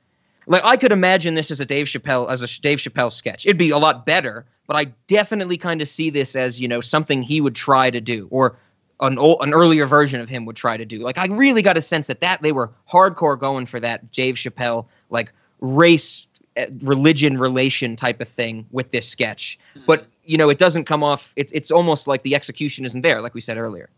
like 0.46 0.64
I 0.64 0.76
could 0.76 0.92
imagine 0.92 1.34
this 1.34 1.50
as 1.50 1.60
a 1.60 1.64
Dave 1.64 1.86
Chappelle 1.86 2.30
as 2.30 2.42
a 2.42 2.60
Dave 2.60 2.78
Chappelle 2.78 3.12
sketch. 3.12 3.46
It'd 3.46 3.58
be 3.58 3.70
a 3.70 3.78
lot 3.78 4.06
better, 4.06 4.44
but 4.66 4.76
I 4.76 4.84
definitely 5.06 5.56
kind 5.56 5.82
of 5.82 5.88
see 5.88 6.10
this 6.10 6.34
as 6.34 6.60
you 6.60 6.68
know 6.68 6.80
something 6.80 7.22
he 7.22 7.40
would 7.40 7.54
try 7.54 7.90
to 7.90 8.00
do 8.00 8.28
or. 8.30 8.56
An, 9.02 9.16
an 9.18 9.54
earlier 9.54 9.86
version 9.86 10.20
of 10.20 10.28
him 10.28 10.44
would 10.44 10.56
try 10.56 10.76
to 10.76 10.84
do. 10.84 10.98
Like 10.98 11.16
I 11.16 11.24
really 11.24 11.62
got 11.62 11.78
a 11.78 11.80
sense 11.80 12.06
that 12.08 12.20
that 12.20 12.42
they 12.42 12.52
were 12.52 12.70
hardcore 12.86 13.40
going 13.40 13.64
for 13.64 13.80
that 13.80 14.12
Dave 14.12 14.34
Chappelle 14.34 14.84
like 15.08 15.32
race 15.60 16.28
uh, 16.58 16.66
religion 16.80 17.38
relation 17.38 17.96
type 17.96 18.20
of 18.20 18.28
thing 18.28 18.66
with 18.72 18.90
this 18.90 19.08
sketch 19.08 19.56
but 19.86 20.06
you 20.24 20.36
know 20.36 20.48
it 20.48 20.58
doesn't 20.58 20.84
come 20.84 21.04
off 21.04 21.32
it, 21.36 21.48
it's 21.54 21.70
almost 21.70 22.08
like 22.08 22.22
the 22.24 22.34
execution 22.34 22.84
isn't 22.84 23.02
there 23.02 23.20
like 23.20 23.34
we 23.34 23.40
said 23.40 23.56
earlier 23.56 23.88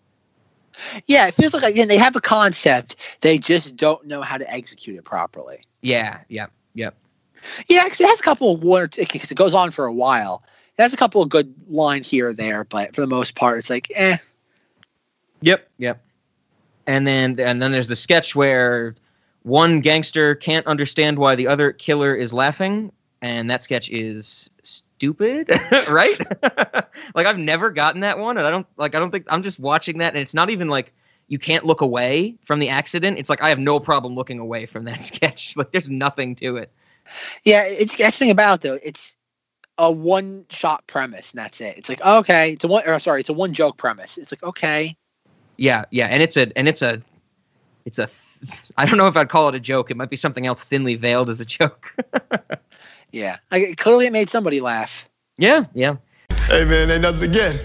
Yeah, 1.07 1.27
it 1.29 1.35
feels 1.35 1.55
like 1.55 1.63
again 1.65 1.89
they 1.89 1.97
have 1.99 2.17
a 2.17 2.21
concept, 2.21 2.97
they 3.21 3.39
just 3.39 3.77
don't 3.77 4.07
know 4.07 4.23
how 4.23 4.39
to 4.39 4.51
execute 4.53 4.97
it 4.97 5.05
properly. 5.05 5.61
yeah 5.83 6.19
yeah 6.29 6.47
yeah 6.75 6.91
Yeah, 7.69 7.89
'cause 7.89 8.01
it 8.01 8.09
has 8.09 8.21
a 8.21 8.23
couple 8.23 8.55
of 8.55 8.63
one 8.63 8.89
because 8.97 9.31
it 9.31 9.35
goes 9.37 9.55
on 9.55 9.71
for 9.71 9.85
a 9.87 9.93
while. 9.93 10.43
It 10.79 10.83
has 10.83 10.95
a 10.95 10.97
couple 10.97 11.21
of 11.23 11.29
good 11.29 11.53
lines 11.69 12.09
here 12.09 12.29
or 12.29 12.33
there, 12.33 12.65
but 12.65 12.95
for 12.95 13.01
the 13.03 13.07
most 13.07 13.35
part, 13.35 13.59
it's 13.59 13.69
like, 13.71 13.91
eh. 13.95 14.17
yep 15.43 15.69
yep 15.79 16.03
and 16.87 17.07
then 17.07 17.39
and 17.41 17.63
then 17.63 17.73
there's 17.73 17.89
the 17.89 17.97
sketch 17.97 18.35
where 18.35 18.95
one 19.43 19.81
gangster 19.81 20.35
can't 20.37 20.67
understand 20.67 21.19
why 21.19 21.35
the 21.35 21.47
other 21.47 21.73
killer 21.73 22.15
is 22.15 22.33
laughing 22.33 22.93
and 23.23 23.49
that 23.51 23.63
sketch 23.63 23.91
is 23.91 24.51
stupid 24.63 25.51
right 25.91 26.21
like 27.15 27.27
i've 27.27 27.39
never 27.39 27.71
gotten 27.71 28.03
that 28.03 28.19
one 28.19 28.37
and 28.37 28.47
i 28.47 28.51
don't 28.51 28.67
like 28.77 28.95
i 28.95 28.99
don't 28.99 29.11
think 29.11 29.27
i'm 29.31 29.43
just 29.43 29.59
watching 29.59 29.99
that 29.99 30.13
and 30.13 30.19
it's 30.19 30.35
not 30.35 30.51
even 30.51 30.69
like 30.69 30.93
you 31.29 31.39
can't 31.39 31.65
look 31.65 31.81
away 31.81 32.37
from 32.45 32.61
the 32.61 32.69
accident 32.69 33.19
it's 33.19 33.31
like 33.31 33.43
i 33.43 33.49
have 33.49 33.59
no 33.59 33.81
problem 33.81 34.15
looking 34.15 34.39
away 34.39 34.67
from 34.67 34.85
that 34.85 35.01
sketch 35.01 35.57
like 35.57 35.71
there's 35.73 35.89
nothing 35.89 36.35
to 36.35 36.57
it 36.57 36.71
Yeah, 37.45 37.65
it's 37.65 37.97
that's 37.97 38.19
the 38.19 38.25
thing 38.25 38.31
about 38.31 38.65
it, 38.65 38.69
though. 38.69 38.79
It's 38.83 39.17
a 39.79 39.91
one 39.91 40.47
shot 40.51 40.87
premise 40.87 41.31
and 41.33 41.39
that's 41.39 41.61
it. 41.61 41.79
It's 41.79 41.89
like 41.89 42.05
okay, 42.05 42.53
it's 42.53 42.65
a 42.65 42.69
one 42.69 42.87
or 42.87 42.99
sorry, 42.99 43.21
it's 43.21 43.31
a 43.31 43.35
one 43.35 43.55
joke 43.55 43.77
premise. 43.79 44.19
It's 44.19 44.33
like 44.33 44.43
okay, 44.43 44.97
Yeah, 45.57 45.85
yeah, 45.91 46.07
and 46.07 46.23
it's 46.23 46.37
a 46.37 46.57
and 46.57 46.69
it's 46.69 46.83
a 46.83 47.03
it's 47.85 47.99
a 47.99 48.09
I 48.77 48.87
don't 48.87 48.99
know 48.99 49.07
if 49.07 49.17
I'd 49.17 49.29
call 49.29 49.49
it 49.49 49.55
a 49.55 49.61
joke. 49.61 49.91
It 49.91 49.97
might 49.97 50.11
be 50.11 50.17
something 50.17 50.47
else 50.47 50.65
thinly 50.65 50.95
veiled 50.97 51.31
as 51.31 51.41
a 51.41 51.45
joke. 51.45 51.95
Yeah. 53.13 53.37
Like, 53.51 53.77
clearly, 53.77 54.07
it 54.07 54.13
made 54.13 54.31
somebody 54.31 54.61
laugh. 54.61 55.09
yeah, 55.39 55.65
yeah. 55.75 55.97
Hey, 56.49 56.65
man, 56.65 56.91
ain't 56.91 57.03
nothing 57.03 57.31
again. 57.31 57.57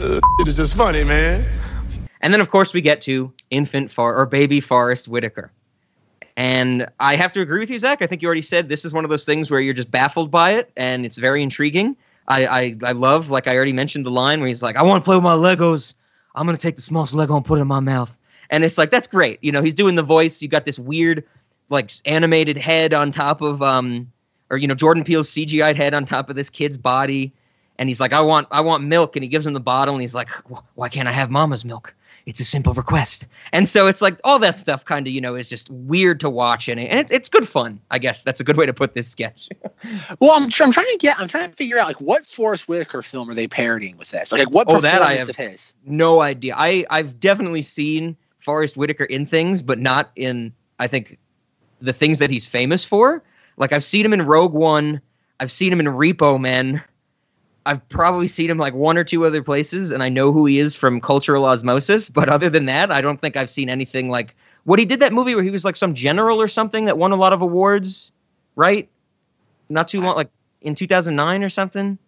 Uh, 0.00 0.20
it 0.40 0.48
is 0.48 0.56
just 0.56 0.76
funny, 0.76 1.04
man. 1.04 1.44
And 2.20 2.32
then, 2.32 2.40
of 2.40 2.50
course, 2.50 2.74
we 2.74 2.80
get 2.80 3.00
to 3.02 3.32
infant 3.50 3.90
Far 3.90 4.16
or 4.16 4.26
baby 4.26 4.60
Forest 4.60 5.08
Whitaker. 5.08 5.52
And 6.36 6.86
I 7.00 7.16
have 7.16 7.32
to 7.32 7.40
agree 7.40 7.60
with 7.60 7.70
you, 7.70 7.78
Zach. 7.78 8.02
I 8.02 8.06
think 8.06 8.20
you 8.20 8.26
already 8.26 8.42
said 8.42 8.68
this 8.68 8.84
is 8.84 8.92
one 8.92 9.04
of 9.04 9.10
those 9.10 9.24
things 9.24 9.50
where 9.50 9.60
you're 9.60 9.74
just 9.74 9.90
baffled 9.90 10.30
by 10.30 10.52
it, 10.52 10.70
and 10.76 11.06
it's 11.06 11.16
very 11.16 11.42
intriguing. 11.42 11.96
I 12.28 12.46
I, 12.46 12.76
I 12.84 12.92
love, 12.92 13.30
like 13.30 13.46
I 13.46 13.54
already 13.56 13.72
mentioned, 13.72 14.04
the 14.04 14.10
line 14.10 14.40
where 14.40 14.48
he's 14.48 14.62
like, 14.62 14.76
"I 14.76 14.82
want 14.82 15.02
to 15.02 15.04
play 15.04 15.16
with 15.16 15.22
my 15.22 15.34
Legos. 15.34 15.94
I'm 16.34 16.44
gonna 16.44 16.58
take 16.58 16.76
the 16.76 16.82
smallest 16.82 17.14
Lego 17.14 17.36
and 17.36 17.44
put 17.44 17.58
it 17.58 17.62
in 17.62 17.68
my 17.68 17.80
mouth." 17.80 18.14
And 18.50 18.64
it's 18.64 18.76
like 18.76 18.90
that's 18.90 19.06
great. 19.06 19.38
You 19.42 19.50
know, 19.50 19.62
he's 19.62 19.74
doing 19.74 19.94
the 19.94 20.02
voice. 20.02 20.42
You 20.42 20.48
got 20.48 20.66
this 20.66 20.78
weird, 20.78 21.24
like 21.70 21.90
animated 22.04 22.58
head 22.58 22.92
on 22.92 23.12
top 23.12 23.40
of 23.40 23.62
um, 23.62 24.10
or 24.50 24.56
you 24.56 24.66
know, 24.68 24.74
Jordan 24.74 25.04
Peele's 25.04 25.28
CGI'd 25.30 25.76
head 25.76 25.94
on 25.94 26.04
top 26.04 26.30
of 26.30 26.36
this 26.36 26.50
kid's 26.50 26.78
body 26.78 27.32
and 27.78 27.90
he's 27.90 28.00
like, 28.00 28.12
"I 28.14 28.20
want, 28.22 28.48
I 28.50 28.62
want 28.62 28.84
milk," 28.84 29.16
and 29.16 29.22
he 29.22 29.28
gives 29.28 29.46
him 29.46 29.52
the 29.52 29.60
bottle, 29.60 29.92
and 29.94 30.00
he's 30.00 30.14
like, 30.14 30.28
"Why 30.76 30.88
can't 30.88 31.06
I 31.08 31.12
have 31.12 31.30
Mama's 31.30 31.62
milk? 31.62 31.94
It's 32.24 32.40
a 32.40 32.44
simple 32.44 32.72
request." 32.72 33.26
And 33.52 33.68
so 33.68 33.86
it's 33.86 34.00
like 34.00 34.18
all 34.24 34.38
that 34.38 34.58
stuff, 34.58 34.82
kind 34.86 35.06
of, 35.06 35.12
you 35.12 35.20
know, 35.20 35.34
is 35.34 35.50
just 35.50 35.68
weird 35.70 36.18
to 36.20 36.30
watch, 36.30 36.68
and, 36.68 36.80
it, 36.80 36.84
and 36.84 36.98
it's 37.00 37.12
it's 37.12 37.28
good 37.28 37.46
fun. 37.46 37.78
I 37.90 37.98
guess 37.98 38.22
that's 38.22 38.40
a 38.40 38.44
good 38.44 38.56
way 38.56 38.64
to 38.64 38.72
put 38.72 38.94
this 38.94 39.08
sketch. 39.08 39.48
Well, 40.20 40.30
I'm, 40.32 40.48
tr- 40.48 40.64
I'm 40.64 40.72
trying 40.72 40.90
to 40.90 40.96
get, 40.98 41.20
I'm 41.20 41.28
trying 41.28 41.50
to 41.50 41.54
figure 41.54 41.78
out 41.78 41.86
like 41.86 42.00
what 42.00 42.24
Forest 42.24 42.66
Whitaker 42.66 43.02
film 43.02 43.28
are 43.28 43.34
they 43.34 43.46
parodying 43.46 43.98
with 43.98 44.10
this? 44.10 44.32
Like, 44.32 44.38
like 44.46 44.50
what 44.50 44.66
Oh, 44.70 44.80
that 44.80 45.02
I 45.02 45.14
have- 45.16 45.28
of 45.28 45.36
his? 45.36 45.74
no 45.84 46.22
idea. 46.22 46.54
I 46.56 46.86
I've 46.88 47.20
definitely 47.20 47.60
seen 47.60 48.16
Forest 48.38 48.78
Whitaker 48.78 49.04
in 49.04 49.26
things, 49.26 49.62
but 49.62 49.78
not 49.78 50.10
in 50.16 50.50
I 50.78 50.86
think 50.86 51.18
the 51.82 51.92
things 51.92 52.18
that 52.20 52.30
he's 52.30 52.46
famous 52.46 52.86
for. 52.86 53.22
Like 53.56 53.72
I've 53.72 53.84
seen 53.84 54.04
him 54.04 54.12
in 54.12 54.22
Rogue 54.22 54.52
One. 54.52 55.00
I've 55.40 55.50
seen 55.50 55.72
him 55.72 55.80
in 55.80 55.86
Repo 55.86 56.40
Men. 56.40 56.82
I've 57.64 57.86
probably 57.88 58.28
seen 58.28 58.48
him 58.48 58.58
like 58.58 58.74
one 58.74 58.96
or 58.96 59.04
two 59.04 59.24
other 59.24 59.42
places, 59.42 59.90
and 59.90 60.02
I 60.02 60.08
know 60.08 60.32
who 60.32 60.46
he 60.46 60.58
is 60.58 60.76
from 60.76 61.00
Cultural 61.00 61.44
Osmosis. 61.44 62.08
But 62.08 62.28
other 62.28 62.48
than 62.48 62.66
that, 62.66 62.92
I 62.92 63.00
don't 63.00 63.20
think 63.20 63.36
I've 63.36 63.50
seen 63.50 63.68
anything 63.68 64.08
like 64.08 64.34
what 64.64 64.78
he 64.78 64.84
did 64.84 65.00
that 65.00 65.12
movie 65.12 65.34
where 65.34 65.44
he 65.44 65.50
was 65.50 65.64
like 65.64 65.76
some 65.76 65.94
general 65.94 66.40
or 66.40 66.48
something 66.48 66.84
that 66.84 66.98
won 66.98 67.12
a 67.12 67.16
lot 67.16 67.32
of 67.32 67.42
awards, 67.42 68.12
right? 68.54 68.88
Not 69.68 69.88
too 69.88 70.00
long, 70.00 70.16
like 70.16 70.30
in 70.60 70.74
2009 70.74 71.42
or 71.42 71.48
something. 71.48 71.98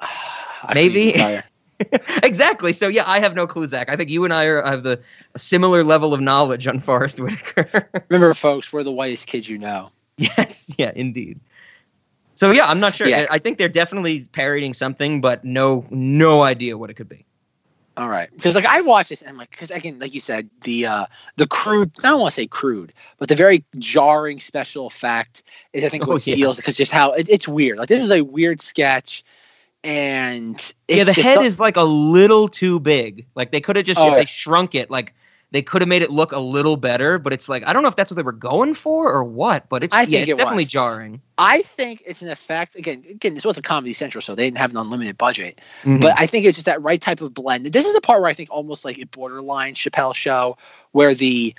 Maybe. 0.74 1.02
even 1.02 1.20
tell 1.20 1.32
you. 1.32 1.40
exactly. 2.22 2.72
So 2.72 2.88
yeah, 2.88 3.04
I 3.06 3.20
have 3.20 3.34
no 3.34 3.46
clue, 3.46 3.66
Zach. 3.66 3.88
I 3.88 3.96
think 3.96 4.10
you 4.10 4.24
and 4.24 4.32
I 4.32 4.44
are 4.44 4.62
have 4.62 4.82
the 4.82 5.00
a 5.34 5.38
similar 5.38 5.84
level 5.84 6.14
of 6.14 6.20
knowledge 6.20 6.66
on 6.66 6.80
Forest 6.80 7.20
Whitaker. 7.20 7.88
Remember, 8.08 8.34
folks, 8.34 8.72
we're 8.72 8.82
the 8.82 8.92
whitest 8.92 9.26
kids 9.26 9.48
you 9.48 9.58
know. 9.58 9.90
yes, 10.36 10.74
yeah, 10.78 10.92
indeed. 10.94 11.40
So 12.34 12.50
yeah, 12.50 12.66
I'm 12.66 12.80
not 12.80 12.94
sure. 12.94 13.06
Yeah. 13.06 13.26
I 13.30 13.38
think 13.38 13.58
they're 13.58 13.68
definitely 13.68 14.26
parodying 14.32 14.74
something, 14.74 15.20
but 15.20 15.44
no, 15.44 15.86
no 15.90 16.42
idea 16.42 16.76
what 16.78 16.90
it 16.90 16.94
could 16.94 17.08
be. 17.08 17.24
All 17.96 18.08
right, 18.08 18.30
because 18.34 18.54
like 18.54 18.64
I 18.64 18.80
watched 18.80 19.10
this 19.10 19.20
and 19.20 19.28
I'm 19.28 19.36
like, 19.36 19.50
because 19.50 19.70
again, 19.70 19.98
like 19.98 20.14
you 20.14 20.20
said, 20.20 20.48
the 20.62 20.86
uh 20.86 21.06
the 21.36 21.46
crude, 21.46 21.92
I 22.02 22.08
don't 22.08 22.20
want 22.20 22.32
to 22.32 22.34
say 22.34 22.46
crude, 22.46 22.92
but 23.18 23.28
the 23.28 23.34
very 23.34 23.64
jarring 23.78 24.40
special 24.40 24.86
effect 24.86 25.42
is 25.74 25.84
I 25.84 25.90
think 25.90 26.04
Oh, 26.06 26.12
what 26.12 26.26
yeah. 26.26 26.34
seals 26.34 26.56
because 26.56 26.76
just 26.76 26.90
how 26.90 27.12
it, 27.12 27.28
it's 27.28 27.46
weird. 27.46 27.78
Like 27.78 27.88
this 27.88 28.02
is 28.02 28.10
a 28.10 28.22
weird 28.22 28.62
sketch, 28.62 29.22
and 29.84 30.54
it's 30.88 30.96
yeah, 30.96 31.04
the 31.04 31.12
head 31.12 31.42
is 31.42 31.60
like 31.60 31.76
a 31.76 31.82
little 31.82 32.48
too 32.48 32.80
big. 32.80 33.26
Like 33.34 33.52
they 33.52 33.60
could 33.60 33.76
have 33.76 33.84
just 33.84 34.00
Oh, 34.00 34.08
yeah. 34.08 34.16
they 34.16 34.24
shrunk 34.24 34.74
it, 34.74 34.90
like 34.90 35.14
they 35.52 35.62
could 35.62 35.80
have 35.82 35.88
made 35.88 36.02
it 36.02 36.10
look 36.10 36.32
a 36.32 36.38
little 36.40 36.76
better. 36.76 37.18
But 37.18 37.32
it's 37.32 37.48
like 37.48 37.62
I 37.66 37.72
don't 37.72 37.82
know 37.82 37.88
if 37.88 37.96
that's 37.96 38.10
what 38.10 38.16
they 38.16 38.22
were 38.22 38.32
going 38.32 38.74
for 38.74 39.10
or 39.12 39.22
what. 39.22 39.68
But 39.68 39.84
it's 39.84 39.94
I 39.94 40.02
yeah, 40.02 40.20
it's 40.20 40.32
it 40.32 40.36
definitely 40.38 40.64
was. 40.64 40.68
jarring. 40.72 41.20
I 41.38 41.62
think 41.76 42.02
it's 42.04 42.22
an 42.22 42.28
effect. 42.28 42.74
Again, 42.76 43.04
again, 43.08 43.34
this 43.34 43.44
was 43.44 43.56
a 43.58 43.62
Comedy 43.62 43.92
Central, 43.92 44.20
so 44.22 44.34
they 44.34 44.44
didn't 44.46 44.58
have 44.58 44.70
an 44.72 44.76
unlimited 44.78 45.16
budget. 45.18 45.60
Mhm. 45.84 46.00
But 46.00 46.14
I 46.18 46.26
think 46.26 46.44
it's 46.46 46.56
just 46.56 46.66
that 46.66 46.82
right 46.82 47.00
type 47.00 47.20
of 47.20 47.32
blend. 47.34 47.66
This 47.66 47.86
is 47.86 47.94
the 47.94 48.00
part 48.00 48.20
where 48.20 48.30
I 48.30 48.34
think 48.34 48.50
almost 48.50 48.84
like 48.84 48.98
a 48.98 49.04
borderline 49.06 49.74
Chappelle 49.74 50.14
show, 50.14 50.56
where 50.92 51.14
the 51.14 51.54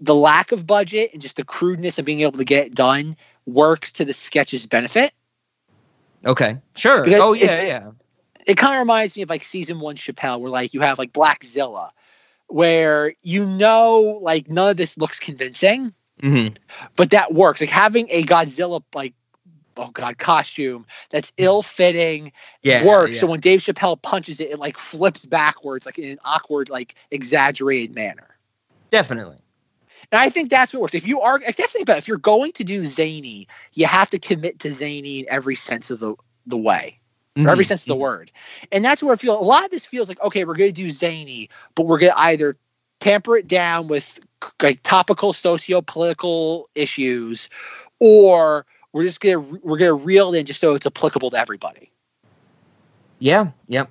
the 0.00 0.14
lack 0.14 0.50
of 0.52 0.66
budget 0.66 1.10
and 1.12 1.22
just 1.22 1.36
the 1.36 1.44
crudeness 1.44 1.98
of 1.98 2.04
being 2.04 2.20
able 2.22 2.38
to 2.38 2.44
get 2.44 2.66
it 2.66 2.74
done 2.74 3.16
works 3.46 3.92
to 3.92 4.04
the 4.04 4.12
sketch's 4.12 4.66
benefit. 4.66 5.12
okay, 6.26 6.58
sure. 6.74 7.04
Because 7.04 7.20
oh 7.20 7.32
it- 7.34 7.42
yeah, 7.42 7.62
yeah. 7.62 7.90
It 8.46 8.58
kind 8.58 8.74
of 8.74 8.80
reminds 8.80 9.16
me 9.16 9.22
of 9.22 9.30
like 9.30 9.42
season 9.44 9.80
one 9.80 9.96
Chappelle, 9.96 10.40
where 10.40 10.50
like 10.50 10.74
you 10.74 10.80
have 10.82 10.98
like 10.98 11.12
Blackzilla, 11.12 11.90
where 12.48 13.14
you 13.22 13.44
know 13.46 14.18
like 14.22 14.48
none 14.50 14.70
of 14.70 14.76
this 14.76 14.98
looks 14.98 15.18
convincing, 15.20 15.94
hmm 16.20 16.48
but 16.96 17.10
that 17.10 17.32
works. 17.34 17.60
Like 17.60 17.70
having 17.70 18.06
a 18.10 18.24
Godzilla 18.24 18.82
like 18.94 19.14
oh 19.76 19.90
god 19.90 20.18
costume 20.18 20.86
that's 21.10 21.32
ill 21.38 21.62
fitting 21.62 22.32
Yeah, 22.62 22.84
works. 22.84 23.16
yeah. 23.16 23.20
So 23.20 23.26
when 23.26 23.40
Dave 23.40 23.60
Chappelle 23.60 24.00
punches 24.00 24.40
it, 24.40 24.50
it 24.52 24.58
like 24.58 24.78
flips 24.78 25.24
backwards, 25.26 25.86
like 25.86 25.98
in 25.98 26.10
an 26.10 26.18
awkward, 26.24 26.70
like 26.70 26.94
exaggerated 27.10 27.94
manner. 27.94 28.38
definitely. 28.90 29.38
And 30.12 30.20
I 30.20 30.28
think 30.30 30.50
that's 30.50 30.72
what 30.72 30.82
works. 30.82 30.94
If 30.94 31.06
you 31.06 31.20
are, 31.20 31.40
I 31.46 31.50
guess 31.52 31.72
think 31.72 31.82
about 31.82 31.96
it, 31.96 31.98
if 31.98 32.08
you're 32.08 32.18
going 32.18 32.52
to 32.52 32.64
do 32.64 32.84
zany, 32.86 33.48
you 33.72 33.86
have 33.86 34.10
to 34.10 34.18
commit 34.18 34.60
to 34.60 34.72
zany 34.72 35.20
in 35.20 35.26
every 35.28 35.56
sense 35.56 35.90
of 35.90 36.00
the 36.00 36.14
the 36.46 36.58
way, 36.58 37.00
or 37.36 37.48
every 37.48 37.64
mm-hmm. 37.64 37.68
sense 37.68 37.82
of 37.82 37.88
the 37.88 37.94
mm-hmm. 37.94 38.02
word. 38.02 38.32
And 38.70 38.84
that's 38.84 39.02
where 39.02 39.12
I 39.12 39.16
feel 39.16 39.38
a 39.38 39.42
lot 39.42 39.64
of 39.64 39.70
this 39.70 39.86
feels 39.86 40.08
like 40.08 40.20
okay, 40.22 40.44
we're 40.44 40.54
going 40.54 40.72
to 40.72 40.82
do 40.82 40.90
zany, 40.90 41.48
but 41.74 41.86
we're 41.86 41.98
going 41.98 42.12
to 42.12 42.20
either 42.20 42.56
tamper 43.00 43.36
it 43.36 43.48
down 43.48 43.88
with 43.88 44.20
like 44.62 44.82
topical 44.82 45.32
socio-political 45.32 46.68
issues, 46.74 47.48
or 48.00 48.66
we're 48.92 49.04
just 49.04 49.20
gonna 49.20 49.40
we're 49.40 49.78
gonna 49.78 49.94
reel 49.94 50.32
it 50.34 50.38
in 50.40 50.46
just 50.46 50.60
so 50.60 50.74
it's 50.74 50.86
applicable 50.86 51.30
to 51.30 51.38
everybody. 51.38 51.90
Yeah, 53.18 53.48
yep. 53.68 53.90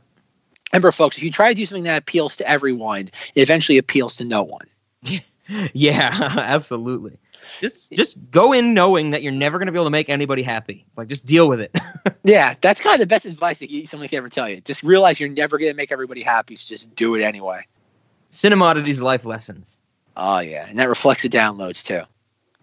Remember, 0.72 0.92
folks, 0.92 1.18
if 1.18 1.24
you 1.24 1.32
try 1.32 1.50
to 1.50 1.56
do 1.56 1.66
something 1.66 1.84
that 1.84 2.02
appeals 2.02 2.36
to 2.38 2.48
everyone, 2.48 3.10
it 3.36 3.42
eventually 3.42 3.78
appeals 3.78 4.16
to 4.18 4.26
no 4.26 4.44
one. 4.44 4.68
Yeah, 5.74 6.10
absolutely. 6.38 7.18
Just 7.62 7.92
just 7.92 8.18
go 8.32 8.54
in 8.54 8.74
knowing 8.74 9.12
that 9.12 9.22
you're 9.24 9.32
never 9.32 9.58
going 9.58 9.66
to 9.68 9.72
be 9.72 9.78
able 9.78 9.86
to 9.86 9.92
make 9.92 10.10
anybody 10.10 10.44
happy. 10.44 10.86
Like 10.98 11.08
just 11.08 11.26
deal 11.26 11.48
with 11.48 11.60
it. 11.60 11.76
Yeah, 12.26 12.56
that's 12.62 12.80
kind 12.80 12.94
of 12.94 13.02
the 13.02 13.06
best 13.08 13.26
advice 13.26 13.60
that 13.60 13.70
you- 13.70 13.86
somebody 13.86 14.08
can 14.08 14.18
ever 14.18 14.30
tell 14.30 14.48
you. 14.48 14.62
Just 14.62 14.82
realize 14.82 15.20
you're 15.20 15.28
never 15.28 15.58
going 15.58 15.72
to 15.72 15.76
make 15.76 15.92
everybody 15.92 16.22
happy, 16.22 16.56
so 16.56 16.70
just 16.70 16.96
do 16.96 17.16
it 17.16 17.22
anyway. 17.22 17.68
Cinemodities 18.32 19.02
life 19.02 19.26
lessons. 19.26 19.78
Oh 20.16 20.40
yeah, 20.40 20.66
and 20.70 20.80
that 20.80 20.88
reflects 20.88 21.24
the 21.24 21.30
downloads 21.30 21.84
too. 21.86 22.04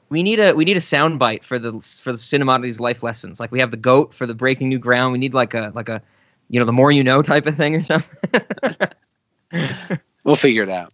We 0.08 0.22
need 0.22 0.40
a 0.40 0.54
we 0.54 0.64
need 0.64 0.76
a 0.78 0.80
soundbite 0.80 1.44
for 1.44 1.58
the 1.58 1.72
for 2.02 2.12
the 2.12 2.18
Cinemodities 2.18 2.80
life 2.80 3.02
lessons. 3.02 3.38
Like 3.38 3.52
we 3.52 3.60
have 3.60 3.70
the 3.70 3.76
goat 3.76 4.14
for 4.14 4.26
the 4.26 4.34
breaking 4.34 4.68
new 4.70 4.78
ground. 4.78 5.12
We 5.12 5.18
need 5.18 5.34
like 5.34 5.52
a 5.54 5.72
like 5.74 5.88
a 5.90 6.00
you 6.48 6.58
know 6.58 6.64
the 6.66 6.72
more 6.72 6.90
you 6.90 7.04
know 7.04 7.20
type 7.22 7.46
of 7.46 7.56
thing 7.56 7.76
or 7.76 7.82
something. 7.82 8.30
We'll 10.24 10.36
figure 10.36 10.62
it 10.62 10.68
out. 10.68 10.92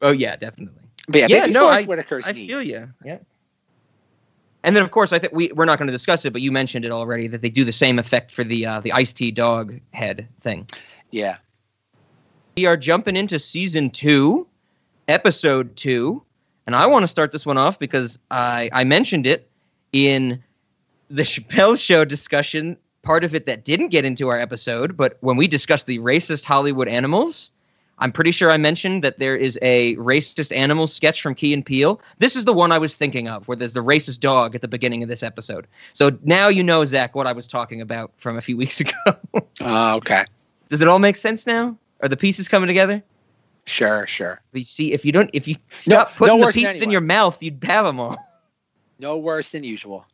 oh 0.00 0.10
yeah, 0.12 0.36
definitely. 0.36 0.80
But 1.08 1.20
yeah, 1.22 1.26
Yeah, 1.28 1.46
no, 1.46 1.68
I- 1.68 1.84
Whitaker's 1.84 2.26
I 2.26 2.32
feel 2.32 2.62
you. 2.62 2.88
Yeah. 3.04 3.18
And 4.64 4.76
then 4.76 4.82
of 4.84 4.90
course 4.92 5.12
I 5.12 5.18
think 5.18 5.32
we 5.32 5.50
we're 5.52 5.64
not 5.64 5.78
going 5.78 5.88
to 5.88 5.92
discuss 5.92 6.24
it, 6.24 6.32
but 6.32 6.40
you 6.40 6.52
mentioned 6.52 6.84
it 6.84 6.92
already 6.92 7.26
that 7.28 7.42
they 7.42 7.48
do 7.48 7.64
the 7.64 7.72
same 7.72 7.98
effect 7.98 8.30
for 8.30 8.44
the 8.44 8.64
uh, 8.66 8.80
the 8.80 8.92
iced 8.92 9.16
tea 9.16 9.32
dog 9.32 9.78
head 9.92 10.26
thing. 10.40 10.68
Yeah, 11.10 11.36
We 12.56 12.66
are 12.66 12.76
jumping 12.76 13.16
into 13.16 13.38
season 13.38 13.90
two, 13.90 14.46
episode 15.08 15.74
two, 15.76 16.22
and 16.66 16.76
I 16.76 16.86
want 16.86 17.02
to 17.02 17.06
start 17.08 17.32
this 17.32 17.44
one 17.44 17.58
off 17.58 17.78
because 17.78 18.18
I 18.30 18.70
I 18.72 18.84
mentioned 18.84 19.26
it 19.26 19.48
in 19.92 20.42
the 21.10 21.22
Chappelle 21.32 21.78
Show 21.78 22.04
discussion. 22.04 22.76
Part 23.02 23.24
of 23.24 23.34
it 23.34 23.46
that 23.46 23.64
didn't 23.64 23.88
get 23.88 24.04
into 24.04 24.28
our 24.28 24.38
episode, 24.38 24.96
but 24.96 25.16
when 25.22 25.36
we 25.36 25.48
discussed 25.48 25.86
the 25.86 25.98
racist 25.98 26.44
Hollywood 26.44 26.86
animals, 26.86 27.50
I'm 28.02 28.10
pretty 28.10 28.32
sure 28.32 28.50
I 28.50 28.56
mentioned 28.56 29.04
that 29.04 29.20
there 29.20 29.36
is 29.36 29.56
a 29.62 29.94
racist 29.94 30.54
animal 30.54 30.88
sketch 30.88 31.22
from 31.22 31.36
Key 31.36 31.54
and 31.54 31.64
Peele. 31.64 32.00
This 32.18 32.34
is 32.34 32.44
the 32.44 32.52
one 32.52 32.72
I 32.72 32.78
was 32.78 32.96
thinking 32.96 33.28
of, 33.28 33.46
where 33.46 33.56
there's 33.56 33.74
the 33.74 33.84
racist 33.84 34.18
dog 34.18 34.56
at 34.56 34.60
the 34.60 34.66
beginning 34.66 35.04
of 35.04 35.08
this 35.08 35.22
episode. 35.22 35.68
So 35.92 36.10
now 36.24 36.48
you 36.48 36.64
know, 36.64 36.84
Zach, 36.84 37.14
what 37.14 37.28
I 37.28 37.32
was 37.32 37.46
talking 37.46 37.80
about 37.80 38.10
from 38.16 38.36
a 38.36 38.40
few 38.40 38.56
weeks 38.62 38.80
ago. 38.80 38.92
Oh, 39.60 39.94
okay. 39.98 40.24
Does 40.66 40.82
it 40.82 40.88
all 40.88 40.98
make 40.98 41.14
sense 41.14 41.46
now? 41.46 41.76
Are 42.00 42.08
the 42.08 42.16
pieces 42.16 42.48
coming 42.48 42.66
together? 42.66 43.00
Sure, 43.66 44.04
sure. 44.08 44.40
You 44.52 44.64
see, 44.64 44.92
if 44.92 45.04
you 45.04 45.12
don't, 45.12 45.30
if 45.32 45.46
you 45.46 45.54
stop 45.76 46.08
no 46.08 46.16
putting 46.16 46.40
the 46.40 46.46
pieces 46.48 46.82
in 46.82 46.90
your 46.90 47.00
mouth, 47.00 47.40
you'd 47.40 47.62
have 47.62 47.84
them 47.84 48.00
all. 48.00 48.16
No 48.98 49.16
worse 49.16 49.50
than 49.50 49.62
usual. 49.62 50.04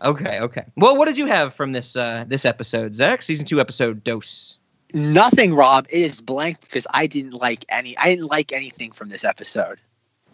Okay, 0.00 0.40
okay. 0.40 0.64
Well, 0.76 0.96
what 0.96 1.04
did 1.08 1.18
you 1.18 1.26
have 1.26 1.54
from 1.54 1.72
this 1.72 1.94
uh 1.94 2.24
this 2.26 2.46
episode, 2.46 2.96
Zach? 2.96 3.20
Season 3.22 3.44
two, 3.44 3.60
episode 3.60 4.02
dose. 4.02 4.56
Nothing, 4.94 5.54
Rob. 5.54 5.86
It 5.90 6.02
is 6.02 6.20
blank 6.20 6.60
because 6.60 6.86
I 6.90 7.06
didn't 7.06 7.34
like 7.34 7.64
any. 7.68 7.96
I 7.98 8.04
didn't 8.04 8.28
like 8.28 8.52
anything 8.52 8.92
from 8.92 9.08
this 9.08 9.24
episode. 9.24 9.80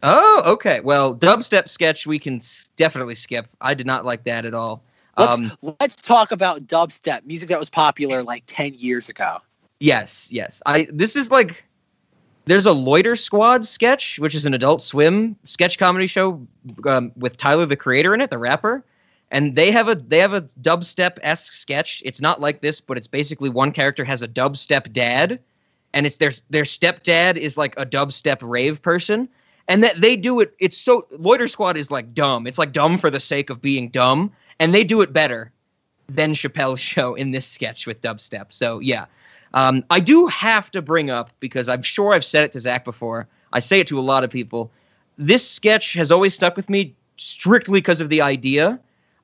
Oh, 0.02 0.42
okay. 0.44 0.80
Well, 0.80 1.14
dubstep 1.14 1.68
sketch 1.68 2.06
we 2.06 2.18
can 2.18 2.40
definitely 2.76 3.14
skip. 3.14 3.48
I 3.60 3.74
did 3.74 3.86
not 3.86 4.04
like 4.04 4.24
that 4.24 4.44
at 4.44 4.54
all. 4.54 4.82
Let's, 5.18 5.38
Um, 5.38 5.52
let's 5.80 5.96
talk 5.96 6.30
about 6.30 6.66
dubstep, 6.66 7.24
music 7.24 7.48
that 7.48 7.58
was 7.58 7.70
popular 7.70 8.22
like 8.22 8.44
10 8.46 8.74
years 8.74 9.08
ago. 9.08 9.38
Yes, 9.80 10.30
yes. 10.30 10.62
I 10.66 10.86
this 10.92 11.16
is 11.16 11.30
like 11.30 11.64
there's 12.44 12.66
a 12.66 12.72
Loiter 12.72 13.16
Squad 13.16 13.64
sketch, 13.64 14.18
which 14.18 14.34
is 14.34 14.44
an 14.46 14.54
Adult 14.54 14.82
Swim 14.82 15.36
sketch 15.44 15.78
comedy 15.78 16.06
show 16.06 16.46
um, 16.86 17.12
with 17.16 17.36
Tyler 17.36 17.66
the 17.66 17.76
Creator 17.76 18.14
in 18.14 18.20
it, 18.20 18.30
the 18.30 18.38
rapper, 18.38 18.84
and 19.30 19.54
they 19.54 19.70
have 19.70 19.88
a 19.88 19.94
they 19.94 20.18
have 20.18 20.32
a 20.32 20.42
dubstep 20.42 21.18
esque 21.22 21.52
sketch. 21.52 22.02
It's 22.04 22.20
not 22.20 22.40
like 22.40 22.60
this, 22.60 22.80
but 22.80 22.96
it's 22.96 23.06
basically 23.06 23.48
one 23.48 23.72
character 23.72 24.04
has 24.04 24.22
a 24.22 24.28
dubstep 24.28 24.92
dad, 24.92 25.38
and 25.92 26.06
it's 26.06 26.16
their 26.16 26.32
their 26.50 26.64
stepdad 26.64 27.36
is 27.36 27.56
like 27.56 27.78
a 27.78 27.86
dubstep 27.86 28.38
rave 28.42 28.82
person, 28.82 29.28
and 29.68 29.82
that 29.84 30.00
they 30.00 30.16
do 30.16 30.40
it. 30.40 30.54
It's 30.58 30.76
so 30.76 31.06
Loiter 31.10 31.48
Squad 31.48 31.76
is 31.76 31.90
like 31.90 32.12
dumb. 32.12 32.46
It's 32.46 32.58
like 32.58 32.72
dumb 32.72 32.98
for 32.98 33.10
the 33.10 33.20
sake 33.20 33.50
of 33.50 33.62
being 33.62 33.88
dumb, 33.88 34.32
and 34.58 34.74
they 34.74 34.84
do 34.84 35.00
it 35.00 35.12
better 35.12 35.52
than 36.08 36.32
Chappelle's 36.32 36.80
show 36.80 37.14
in 37.14 37.30
this 37.30 37.46
sketch 37.46 37.86
with 37.86 38.00
dubstep. 38.00 38.46
So 38.52 38.80
yeah. 38.80 39.06
Um, 39.52 39.82
I 39.90 39.98
do 39.98 40.28
have 40.28 40.70
to 40.70 40.80
bring 40.80 41.10
up 41.10 41.30
because 41.40 41.68
I'm 41.68 41.82
sure 41.82 42.14
I've 42.14 42.24
said 42.24 42.44
it 42.44 42.52
to 42.52 42.60
Zach 42.60 42.84
before. 42.84 43.26
I 43.52 43.58
say 43.58 43.80
it 43.80 43.88
to 43.88 43.98
a 43.98 44.00
lot 44.00 44.22
of 44.22 44.30
people. 44.30 44.70
This 45.18 45.48
sketch 45.48 45.94
has 45.94 46.12
always 46.12 46.34
stuck 46.34 46.56
with 46.56 46.70
me 46.70 46.94
strictly 47.16 47.80
because 47.80 48.00
of 48.00 48.10
the 48.10 48.20
idea. 48.20 48.78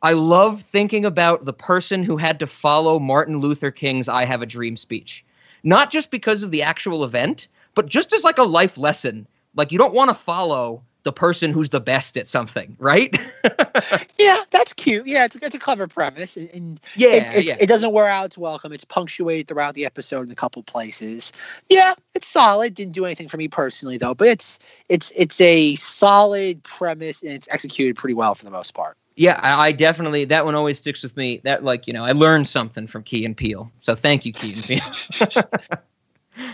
I 0.07 0.13
love 0.13 0.63
thinking 0.63 1.05
about 1.05 1.47
the 1.47 1.53
person 1.53 2.05
who 2.05 2.17
had 2.17 2.39
to 2.39 2.47
follow 2.47 3.01
Martin 3.01 3.41
Luther 3.41 3.73
King's 3.73 4.09
I 4.09 4.25
Have 4.25 4.41
a 4.41 4.47
Dream 4.47 4.77
speech. 4.77 5.25
Not 5.65 5.91
just 5.91 6.13
because 6.13 6.45
of 6.45 6.53
the 6.53 6.63
actual 6.63 7.03
event, 7.03 7.49
but 7.75 7.87
just 7.87 8.13
as 8.13 8.23
like 8.23 8.39
a 8.39 8.45
life 8.45 8.79
lesson. 8.79 9.27
Like 9.57 9.73
you 9.73 9.79
don't 9.79 9.95
want 9.95 10.11
to 10.11 10.15
follow 10.15 10.81
the 11.03 11.11
person 11.13 11.51
who's 11.51 11.71
the 11.71 11.81
best 11.81 12.17
at 12.17 12.29
something, 12.29 12.77
right? 12.79 13.19
Yeah, 14.19 14.43
that's 14.51 14.73
cute. 14.73 15.07
Yeah, 15.07 15.25
it's, 15.25 15.37
a- 15.37 15.45
it's 15.45 15.55
a 15.55 15.59
clever 15.59 15.89
premise. 15.89 16.37
And, 16.37 16.51
and 16.55 16.81
yeah, 16.95 17.09
it, 17.09 17.23
it's, 17.35 17.43
yeah. 17.43 17.57
it 17.61 17.67
doesn't 17.67 17.93
wear 17.93 18.07
out 18.07 18.27
its 18.27 18.39
welcome. 18.39 18.73
It's 18.73 18.85
punctuated 18.85 19.49
throughout 19.49 19.75
the 19.75 19.85
episode 19.85 20.23
in 20.23 20.31
a 20.31 20.37
couple 20.37 20.63
places. 20.63 21.33
Yeah, 21.69 21.95
it's 22.15 22.29
solid. 22.29 22.75
Didn't 22.75 22.93
do 22.93 23.05
anything 23.05 23.27
for 23.29 23.39
me 23.39 23.49
personally 23.49 23.99
though, 23.99 24.15
but 24.15 24.29
it's 24.29 24.59
it's 24.89 25.13
it's 25.17 25.41
a 25.41 25.75
solid 25.75 26.63
premise 26.63 27.23
and 27.23 27.33
it's 27.33 27.49
executed 27.51 27.97
pretty 27.97 28.15
well 28.15 28.35
for 28.37 28.45
the 28.45 28.51
most 28.53 28.73
part. 28.73 28.97
Yeah, 29.17 29.41
I, 29.43 29.69
I 29.69 29.73
definitely 29.73 30.25
that 30.27 30.45
one 30.45 30.55
always 30.55 30.79
sticks 30.79 31.03
with 31.03 31.17
me. 31.17 31.41
That 31.43 31.65
like 31.65 31.87
you 31.87 31.93
know 31.93 32.05
I 32.05 32.13
learned 32.13 32.47
something 32.47 32.87
from 32.87 33.03
Key 33.03 33.25
and 33.25 33.37
Peele, 33.37 33.71
so 33.81 33.97
thank 33.97 34.27
you, 34.27 34.33
Key 34.33 34.53
and 34.53 34.63
Peele. 34.63 35.45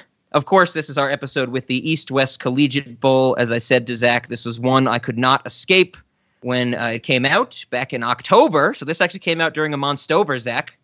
of 0.33 0.47
course, 0.47 0.73
this 0.73 0.89
is 0.89 0.97
our 0.97 1.11
episode 1.11 1.49
with 1.49 1.67
the 1.67 1.89
East 1.89 2.11
West 2.11 2.39
Collegiate 2.39 3.01
Bowl. 3.01 3.37
As 3.39 3.51
I 3.51 3.59
said 3.59 3.87
to 3.89 3.97
Zach, 3.97 4.29
this 4.29 4.45
was 4.45 4.61
one 4.61 4.87
I 4.87 5.01
could 5.01 5.19
not 5.19 5.45
escape 5.45 5.97
when 6.43 6.75
uh, 6.75 6.93
it 6.95 7.03
came 7.03 7.27
out 7.27 7.65
back 7.71 7.93
in 7.93 8.03
October. 8.03 8.75
So 8.75 8.85
this 8.85 9.01
actually 9.01 9.21
came 9.21 9.41
out 9.41 9.55
during 9.55 9.75
a 9.75 9.79
Monstober, 9.79 10.39
Zach, 10.39 10.77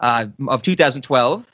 uh, 0.00 0.26
of 0.48 0.62
2012. 0.62 1.46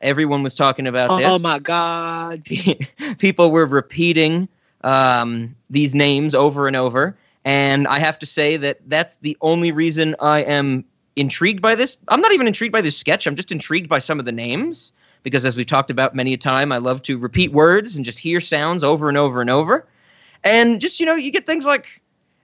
Everyone 0.00 0.42
was 0.42 0.54
talking 0.54 0.86
about 0.86 1.16
this 1.18 1.26
Oh 1.26 1.38
my 1.38 1.58
god. 1.60 2.44
people 3.18 3.50
were 3.50 3.64
repeating 3.64 4.48
um, 4.82 5.54
these 5.70 5.94
names 5.94 6.34
over 6.34 6.66
and 6.66 6.76
over. 6.76 7.16
And 7.44 7.86
I 7.88 7.98
have 7.98 8.18
to 8.20 8.26
say 8.26 8.56
that 8.56 8.80
that's 8.86 9.16
the 9.18 9.36
only 9.40 9.70
reason 9.70 10.16
I 10.20 10.40
am 10.44 10.84
intrigued 11.16 11.60
by 11.60 11.74
this. 11.74 11.96
I'm 12.08 12.20
not 12.20 12.32
even 12.32 12.46
intrigued 12.46 12.72
by 12.72 12.80
this 12.80 12.96
sketch. 12.96 13.26
I'm 13.26 13.36
just 13.36 13.52
intrigued 13.52 13.88
by 13.88 13.98
some 13.98 14.18
of 14.18 14.24
the 14.24 14.32
names 14.32 14.92
because, 15.22 15.44
as 15.44 15.56
we've 15.56 15.66
talked 15.66 15.90
about 15.90 16.14
many 16.14 16.32
a 16.32 16.36
time, 16.36 16.72
I 16.72 16.78
love 16.78 17.02
to 17.02 17.18
repeat 17.18 17.52
words 17.52 17.96
and 17.96 18.04
just 18.04 18.18
hear 18.18 18.40
sounds 18.40 18.82
over 18.82 19.08
and 19.08 19.18
over 19.18 19.40
and 19.40 19.50
over. 19.50 19.86
And 20.42 20.80
just, 20.80 21.00
you 21.00 21.06
know, 21.06 21.14
you 21.14 21.30
get 21.30 21.46
things 21.46 21.66
like 21.66 21.86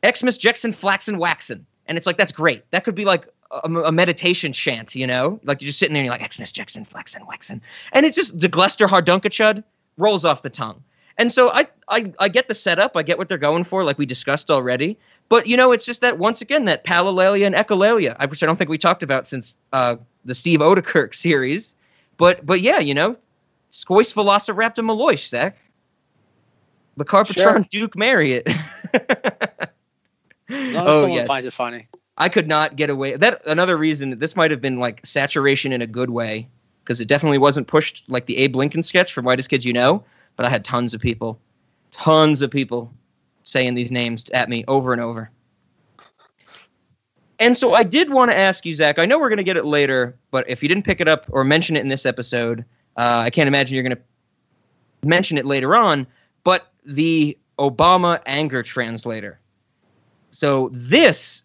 Xmas, 0.05 0.39
Jackson, 0.39 0.73
Flaxen, 0.73 1.19
Waxen. 1.19 1.67
And 1.87 1.99
it's 1.99 2.07
like, 2.07 2.17
that's 2.17 2.33
great. 2.33 2.71
That 2.71 2.85
could 2.85 2.95
be 2.95 3.05
like 3.05 3.27
a, 3.51 3.69
a 3.69 3.93
meditation 3.93 4.53
chant, 4.53 4.95
you 4.95 5.07
know? 5.07 5.41
Like 5.45 5.61
you're 5.61 5.67
just 5.67 5.79
sitting 5.79 5.93
there 5.93 6.03
and 6.03 6.07
you're 6.07 6.17
like, 6.17 6.33
Xmas, 6.33 6.53
Jackson, 6.53 6.85
Flaxen, 6.85 7.27
Waxen. 7.27 7.61
And 7.93 8.07
it's 8.07 8.17
just 8.17 8.39
the 8.39 8.49
Glester 8.49 8.87
Hardunkachud 8.87 9.63
rolls 9.99 10.25
off 10.25 10.43
the 10.43 10.51
tongue. 10.51 10.83
And 11.21 11.31
so 11.31 11.51
I, 11.53 11.67
I 11.89 12.11
I 12.19 12.29
get 12.31 12.49
the 12.49 12.55
setup, 12.55 12.97
I 12.97 13.03
get 13.03 13.19
what 13.19 13.29
they're 13.29 13.37
going 13.37 13.65
for, 13.65 13.85
like 13.85 13.99
we 13.99 14.07
discussed 14.07 14.51
already. 14.51 14.99
But 15.29 15.47
you 15.47 15.55
know, 15.55 15.71
it's 15.71 15.85
just 15.85 16.01
that 16.01 16.19
once 16.19 16.41
again 16.41 16.65
that 16.65 16.83
palilalia 16.85 17.45
and 17.45 17.55
echolalia, 17.55 18.17
I- 18.19 18.25
which 18.25 18.43
I 18.43 18.47
don't 18.47 18.57
think 18.57 18.71
we 18.71 18.79
talked 18.79 19.03
about 19.03 19.29
since 19.29 19.55
uh, 19.75 19.97
the 20.25 20.33
Steve 20.35 20.61
Oedekerk 20.61 21.15
series. 21.27 21.75
But 22.17 22.47
but 22.47 22.63
yeah, 22.63 22.79
you 22.79 22.95
know, 22.95 23.17
Scoish 23.71 24.15
Velociraptor 24.15 24.83
Maloish, 24.83 25.29
Zach. 25.29 25.59
The 26.97 27.05
Carpatron 27.05 27.35
Sure. 27.35 27.67
Duke 27.71 27.97
Marriott. 27.97 28.49
As 30.49 30.75
long 30.75 30.87
as 30.89 31.05
oh 31.05 31.07
yes. 31.07 31.29
finds 31.29 31.47
it 31.47 31.53
funny. 31.53 31.87
I 32.17 32.31
could 32.31 32.49
not 32.49 32.77
get 32.77 32.89
away. 32.89 33.17
That 33.17 33.43
another 33.47 33.77
reason 33.77 34.19
this 34.19 34.37
might 34.37 34.51
have 34.51 34.61
been 34.63 34.79
like 34.79 35.05
saturation 35.05 35.71
in 35.73 35.83
a 35.83 35.87
good 35.87 36.11
way 36.11 36.49
because 36.83 37.01
it 37.01 37.09
definitely 37.09 37.39
wasn't 37.39 37.67
pushed 37.69 38.05
like 38.09 38.25
the 38.25 38.39
Abe 38.39 38.57
Lincoln 38.57 38.83
sketch 38.83 39.13
from 39.13 39.27
Whitest 39.27 39.51
Kids 39.51 39.67
You 39.67 39.75
Know. 39.75 40.03
But 40.41 40.47
I 40.47 40.49
had 40.49 40.65
tons 40.65 40.95
of 40.95 41.03
people, 41.03 41.39
tons 41.91 42.41
of 42.41 42.51
people 42.51 42.91
saying 43.43 43.75
these 43.75 43.91
names 43.91 44.25
at 44.33 44.49
me 44.49 44.65
over 44.69 44.95
and 44.95 45.03
over. 45.03 45.31
And 47.39 47.55
so 47.55 47.75
I 47.75 47.83
did 47.83 48.09
want 48.09 48.31
to 48.31 48.35
ask 48.39 48.65
you, 48.65 48.73
Zach. 48.73 48.99
I 48.99 49.05
know 49.05 49.19
we're 49.19 49.29
going 49.29 49.37
to 49.37 49.45
get 49.45 49.59
it 49.59 49.67
later, 49.67 50.17
but 50.31 50.49
if 50.49 50.63
you 50.63 50.69
didn't 50.71 50.87
pick 50.87 50.99
it 50.99 51.09
up 51.09 51.27
or 51.29 51.45
mention 51.45 51.77
it 51.77 51.81
in 51.81 51.89
this 51.89 52.07
episode, 52.07 52.65
uh, 52.97 53.19
I 53.19 53.29
can't 53.29 53.49
imagine 53.49 53.75
you're 53.75 53.83
going 53.83 53.99
to 53.99 55.07
mention 55.07 55.37
it 55.37 55.45
later 55.45 55.77
on. 55.77 56.07
But 56.43 56.73
the 56.87 57.37
Obama 57.59 58.23
anger 58.25 58.63
translator. 58.63 59.39
So 60.31 60.71
this 60.73 61.45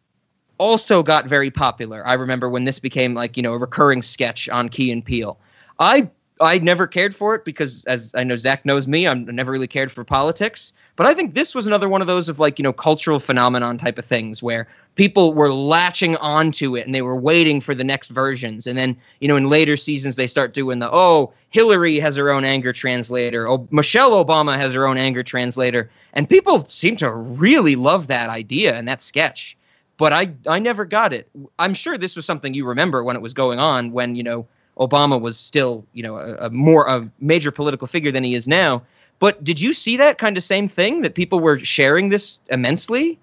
also 0.57 1.03
got 1.03 1.27
very 1.27 1.51
popular. 1.51 2.07
I 2.07 2.13
remember 2.13 2.49
when 2.49 2.63
this 2.63 2.79
became 2.79 3.13
like 3.13 3.35
you 3.35 3.43
know 3.43 3.55
a 3.55 3.57
recurring 3.57 4.01
sketch 4.01 4.47
on 4.47 4.69
Key 4.69 4.89
and 4.89 5.03
Peele. 5.03 5.37
I 5.79 6.09
I 6.41 6.57
never 6.57 6.85
cared 6.85 7.15
for 7.15 7.33
it 7.33 7.45
because, 7.45 7.85
as 7.85 8.13
I 8.13 8.25
know 8.25 8.35
Zach 8.35 8.65
knows 8.65 8.87
me, 8.89 9.07
I'm 9.07 9.25
never 9.25 9.51
really 9.51 9.67
cared 9.67 9.89
for 9.91 10.03
politics. 10.03 10.73
But 10.97 11.07
I 11.07 11.13
think 11.13 11.33
this 11.33 11.55
was 11.55 11.65
another 11.65 11.87
one 11.87 12.01
of 12.01 12.07
those 12.07 12.27
of 12.27 12.39
like 12.39 12.59
you 12.59 12.63
know 12.63 12.73
cultural 12.73 13.19
phenomenon 13.19 13.77
type 13.77 13.97
of 13.97 14.05
things 14.05 14.43
where 14.43 14.67
people 14.95 15.33
were 15.33 15.53
latching 15.53 16.17
onto 16.17 16.75
it 16.75 16.85
and 16.85 16.93
they 16.93 17.01
were 17.01 17.15
waiting 17.15 17.61
for 17.61 17.73
the 17.73 17.85
next 17.85 18.09
versions. 18.09 18.67
And 18.67 18.77
then 18.77 18.97
you 19.21 19.29
know 19.29 19.37
in 19.37 19.49
later 19.49 19.77
seasons 19.77 20.17
they 20.17 20.27
start 20.27 20.53
doing 20.53 20.79
the 20.79 20.89
oh 20.91 21.33
Hillary 21.51 21.99
has 21.99 22.17
her 22.17 22.29
own 22.29 22.43
anger 22.43 22.73
translator, 22.73 23.47
oh 23.47 23.65
Michelle 23.71 24.11
Obama 24.11 24.57
has 24.57 24.73
her 24.73 24.85
own 24.87 24.97
anger 24.97 25.23
translator, 25.23 25.89
and 26.13 26.29
people 26.29 26.67
seem 26.67 26.97
to 26.97 27.11
really 27.11 27.77
love 27.77 28.07
that 28.07 28.29
idea 28.29 28.75
and 28.75 28.87
that 28.87 29.01
sketch 29.01 29.57
but 29.97 30.11
I 30.11 30.33
I 30.47 30.59
never 30.59 30.83
got 30.83 31.13
it. 31.13 31.29
I'm 31.59 31.73
sure 31.73 31.97
this 31.97 32.17
was 32.17 32.25
something 32.25 32.53
you 32.53 32.65
remember 32.65 33.05
when 33.05 33.15
it 33.15 33.21
was 33.21 33.33
going 33.33 33.59
on 33.59 33.93
when 33.93 34.15
you 34.15 34.23
know 34.23 34.45
Obama 34.77 35.19
was 35.19 35.37
still 35.37 35.85
you 35.93 36.03
know 36.03 36.17
a, 36.17 36.35
a 36.47 36.49
more 36.49 36.85
a 36.87 37.09
major 37.19 37.51
political 37.51 37.87
figure 37.87 38.11
than 38.11 38.23
he 38.23 38.35
is 38.35 38.47
now. 38.47 38.81
But 39.19 39.43
did 39.43 39.61
you 39.61 39.71
see 39.71 39.95
that 39.97 40.17
kind 40.17 40.35
of 40.37 40.43
same 40.43 40.67
thing 40.67 41.01
that 41.01 41.15
people 41.15 41.39
were 41.39 41.57
sharing 41.59 42.09
this 42.09 42.39
immensely? 42.49 43.17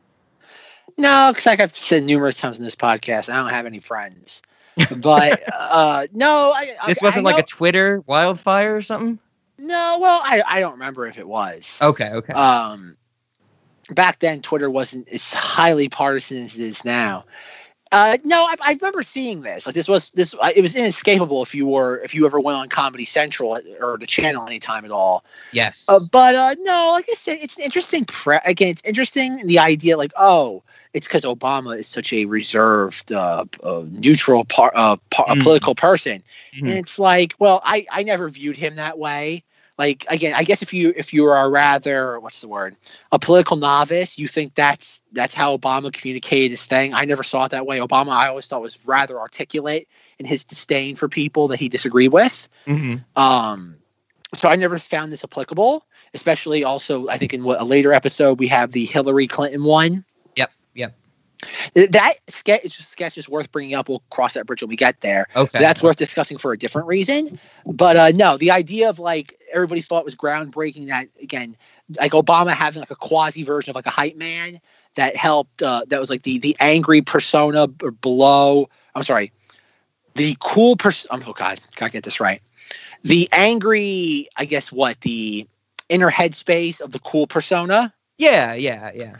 No, 0.99 1.31
because 1.31 1.47
like 1.47 1.61
I've 1.61 1.75
said 1.77 2.05
numerous 2.05 2.39
times 2.39 2.59
in 2.59 2.65
this 2.65 2.75
podcast, 2.75 3.29
I 3.33 3.37
don't 3.37 3.51
have 3.51 3.67
any 3.67 3.79
friends. 3.81 4.43
But 4.97 5.43
uh, 5.53 6.07
no, 6.13 6.53
I, 6.55 6.75
This 6.87 7.03
I- 7.03 7.07
wasn't 7.07 7.27
I 7.27 7.31
like 7.31 7.37
know- 7.37 7.41
a 7.41 7.47
Twitter 7.47 8.03
wildfire 8.07 8.75
or 8.77 8.83
something. 8.83 9.19
no. 9.59 9.99
Well, 10.01 10.21
I 10.25 10.43
I 10.47 10.61
don't 10.61 10.73
remember 10.73 11.07
if 11.07 11.19
it 11.19 11.29
was. 11.29 11.79
Okay, 11.83 12.09
okay. 12.11 12.33
Um, 12.33 12.97
back 13.91 14.19
then, 14.21 14.41
Twitter 14.43 14.71
wasn't 14.71 15.09
as 15.11 15.33
highly 15.33 15.89
partisan 15.89 16.39
as 16.39 16.55
it 16.55 16.61
is 16.63 16.85
now. 16.85 17.25
Uh, 17.93 18.17
no, 18.25 18.45
I, 18.45 18.55
I 18.65 18.73
remember 18.73 19.03
seeing 19.03 19.43
this. 19.43 19.67
Like 19.67 19.75
this 19.75 19.87
was 19.87 20.11
this. 20.11 20.35
It 20.57 20.63
was 20.63 20.75
inescapable 20.75 21.43
if 21.43 21.55
you 21.55 21.67
were 21.67 21.99
if 21.99 22.15
you 22.15 22.25
ever 22.25 22.41
went 22.41 22.57
on 22.57 22.69
Comedy 22.71 23.05
Central 23.05 23.59
or 23.81 23.99
the 23.99 24.07
channel 24.07 24.47
anytime 24.47 24.85
at 24.87 24.91
all. 24.91 25.25
yes. 25.53 25.85
Uh, 25.89 26.01
but 26.01 26.35
uh, 26.35 26.55
no, 26.61 26.91
like 26.93 27.07
I 27.11 27.15
said, 27.15 27.39
it's 27.43 27.57
an 27.59 27.65
interesting. 27.65 28.07
Pre- 28.07 28.39
again, 28.47 28.69
it's 28.69 28.83
interesting 28.85 29.47
the 29.47 29.59
idea, 29.59 29.99
like, 29.99 30.13
oh, 30.17 30.63
it's 30.95 31.07
because 31.07 31.25
Obama 31.25 31.79
is 31.79 31.87
such 31.87 32.13
a 32.15 32.25
reserved, 32.25 33.13
uh, 33.13 33.45
uh, 33.63 33.83
neutral, 33.91 34.45
par- 34.47 34.73
uh, 34.75 34.97
par- 35.11 35.27
Mhm. 35.29 35.43
political 35.43 35.75
person, 35.75 36.23
Mhm. 36.55 36.69
and 36.69 36.79
it's 36.79 36.99
like, 36.99 37.35
well, 37.39 37.61
I 37.65 37.87
I 37.91 38.05
never 38.05 38.29
viewed 38.31 38.57
him 38.57 38.77
that 38.77 38.99
way. 38.99 39.45
Like 39.83 40.07
again, 40.09 40.33
I 40.37 40.45
guess 40.45 40.63
if 40.63 40.73
you 40.73 40.93
if 40.97 41.13
you 41.13 41.27
are 41.27 41.45
a 41.45 41.49
rather 41.49 42.21
what's 42.21 42.41
the 42.41 42.47
word 42.47 42.77
a 43.11 43.19
political 43.19 43.57
novice, 43.57 44.17
you 44.17 44.29
think 44.29 44.55
that's 44.55 45.03
that's 45.11 45.35
how 45.35 45.57
Obama 45.57 45.93
communicated 45.93 46.53
his 46.53 46.65
thing. 46.67 46.95
I 46.95 47.05
never 47.05 47.25
saw 47.25 47.47
it 47.47 47.51
that 47.51 47.67
way. 47.67 47.81
Obama, 47.81 48.11
I 48.11 48.29
always 48.29 48.47
thought 48.47 48.63
was 48.63 48.79
rather 48.87 49.19
articulate 49.19 49.89
in 50.21 50.27
his 50.27 50.45
disdain 50.45 50.95
for 50.95 51.09
people 51.09 51.49
that 51.49 51.59
he 51.59 51.69
disagreed 51.69 52.13
with. 52.13 52.49
Mhm. 52.69 53.03
Um, 53.17 53.75
so 54.37 54.49
I 54.49 54.55
never 54.55 54.79
found 54.79 55.13
this 55.13 55.25
applicable, 55.25 55.85
especially 56.15 56.63
also 56.63 57.09
I 57.09 57.19
think 57.19 57.35
in 57.35 57.43
what, 57.43 57.61
a 57.61 57.65
later 57.65 57.93
episode 57.93 58.39
we 58.39 58.47
have 58.47 58.71
the 58.71 58.85
Hillary 58.85 59.27
Clinton 59.27 59.65
one. 59.65 60.05
Yep, 60.37 60.53
yep. 60.75 60.95
That 61.75 62.15
sketch 62.29 62.79
sketch 62.79 63.19
is 63.19 63.29
worth 63.29 63.51
bringing 63.51 63.75
up. 63.75 63.89
We'll 63.89 64.03
cross 64.11 64.35
that 64.35 64.47
bridge 64.47 64.63
when 64.63 64.69
we 64.69 64.77
get 64.77 65.01
there. 65.01 65.27
Okay. 65.35 65.59
That's 65.59 65.83
worth 65.83 65.97
discussing 65.97 66.39
for 66.39 66.53
a 66.53 66.59
different 66.59 66.87
reason. 66.87 67.39
But 67.67 67.97
uh, 67.97 68.11
no, 68.15 68.37
the 68.37 68.51
idea 68.51 68.89
of 68.89 68.99
like 68.99 69.35
everybody 69.53 69.81
thought 69.81 70.05
was 70.05 70.15
groundbreaking. 70.15 70.89
That 70.89 71.09
again, 71.23 71.57
like 71.99 72.13
Obama 72.13 72.53
having 72.53 72.81
like 72.81 72.91
a 72.91 72.97
quasi 72.97 73.43
version 73.43 73.71
of 73.71 73.77
like 73.77 73.87
a 73.87 73.91
hype 73.91 74.17
man. 74.17 74.61
that 74.95 75.17
helped. 75.17 75.63
Uh, 75.63 75.85
that 75.89 76.01
was 76.01 76.11
like 76.11 76.23
the 76.23 76.39
the 76.39 76.57
angry 76.61 77.01
persona 77.01 77.69
b- 77.69 77.91
below. 78.01 78.69
I'm 78.95 79.03
sorry, 79.03 79.33
the 80.15 80.37
cool 80.41 80.77
person. 80.77 81.09
Oh 81.13 81.33
God, 81.33 81.61
gotta 81.77 81.93
get 81.93 82.05
this 82.05 82.21
right. 82.21 82.41
The 83.03 83.29
angry, 83.33 84.29
I 84.37 84.45
guess, 84.45 84.71
what 84.71 85.01
the 85.01 85.47
inner 85.89 86.11
headspace 86.11 86.81
of 86.81 86.93
the 86.93 86.99
cool 87.01 87.27
persona. 87.27 87.93
Yeah, 88.19 88.55
yeah, 88.55 88.91
yeah. 88.95 89.17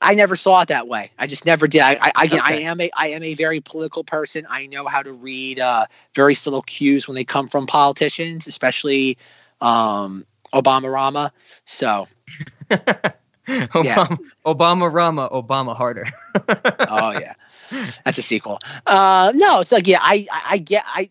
I 0.00 0.14
never 0.14 0.36
saw 0.36 0.60
it 0.62 0.68
that 0.68 0.86
way. 0.88 1.10
I 1.18 1.26
just 1.26 1.44
never 1.44 1.66
did. 1.66 1.80
I, 1.80 1.98
I, 2.00 2.12
I, 2.14 2.24
again, 2.24 2.40
I 2.44 2.54
am 2.54 2.80
a, 2.80 2.90
I 2.96 3.08
am 3.08 3.22
a 3.22 3.34
very 3.34 3.60
political 3.60 4.04
person. 4.04 4.46
I 4.48 4.66
know 4.66 4.86
how 4.86 5.02
to 5.02 5.12
read 5.12 5.58
uh, 5.58 5.86
very 6.14 6.34
subtle 6.34 6.62
cues 6.62 7.08
when 7.08 7.14
they 7.14 7.24
come 7.24 7.48
from 7.48 7.66
politicians, 7.66 8.46
especially 8.46 9.18
um, 9.60 10.24
Obama 10.54 10.92
Rama. 10.92 11.32
So, 11.64 12.06
Obama, 13.48 14.18
Obama 14.46 14.92
Rama, 14.92 15.28
Obama 15.30 15.74
harder. 15.76 16.12
oh 16.86 17.10
yeah, 17.12 17.34
that's 18.04 18.18
a 18.18 18.22
sequel. 18.22 18.58
Uh, 18.86 19.32
no, 19.34 19.60
it's 19.60 19.72
like 19.72 19.86
yeah, 19.86 20.00
I, 20.00 20.26
I, 20.30 20.42
I 20.50 20.58
get, 20.58 20.84
I, 20.86 21.10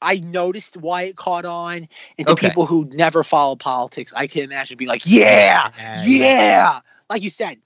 I 0.00 0.16
noticed 0.16 0.76
why 0.76 1.02
it 1.02 1.16
caught 1.16 1.44
on, 1.44 1.88
and 2.18 2.26
to 2.28 2.34
Okay. 2.34 2.48
people 2.48 2.66
who 2.66 2.88
never 2.92 3.22
follow 3.22 3.56
politics, 3.56 4.12
I 4.14 4.26
can 4.26 4.42
imagine 4.44 4.76
being 4.76 4.88
like, 4.88 5.02
yeah, 5.06 5.70
yeah, 5.92 6.80
like 7.08 7.22
you 7.22 7.30
said. 7.30 7.58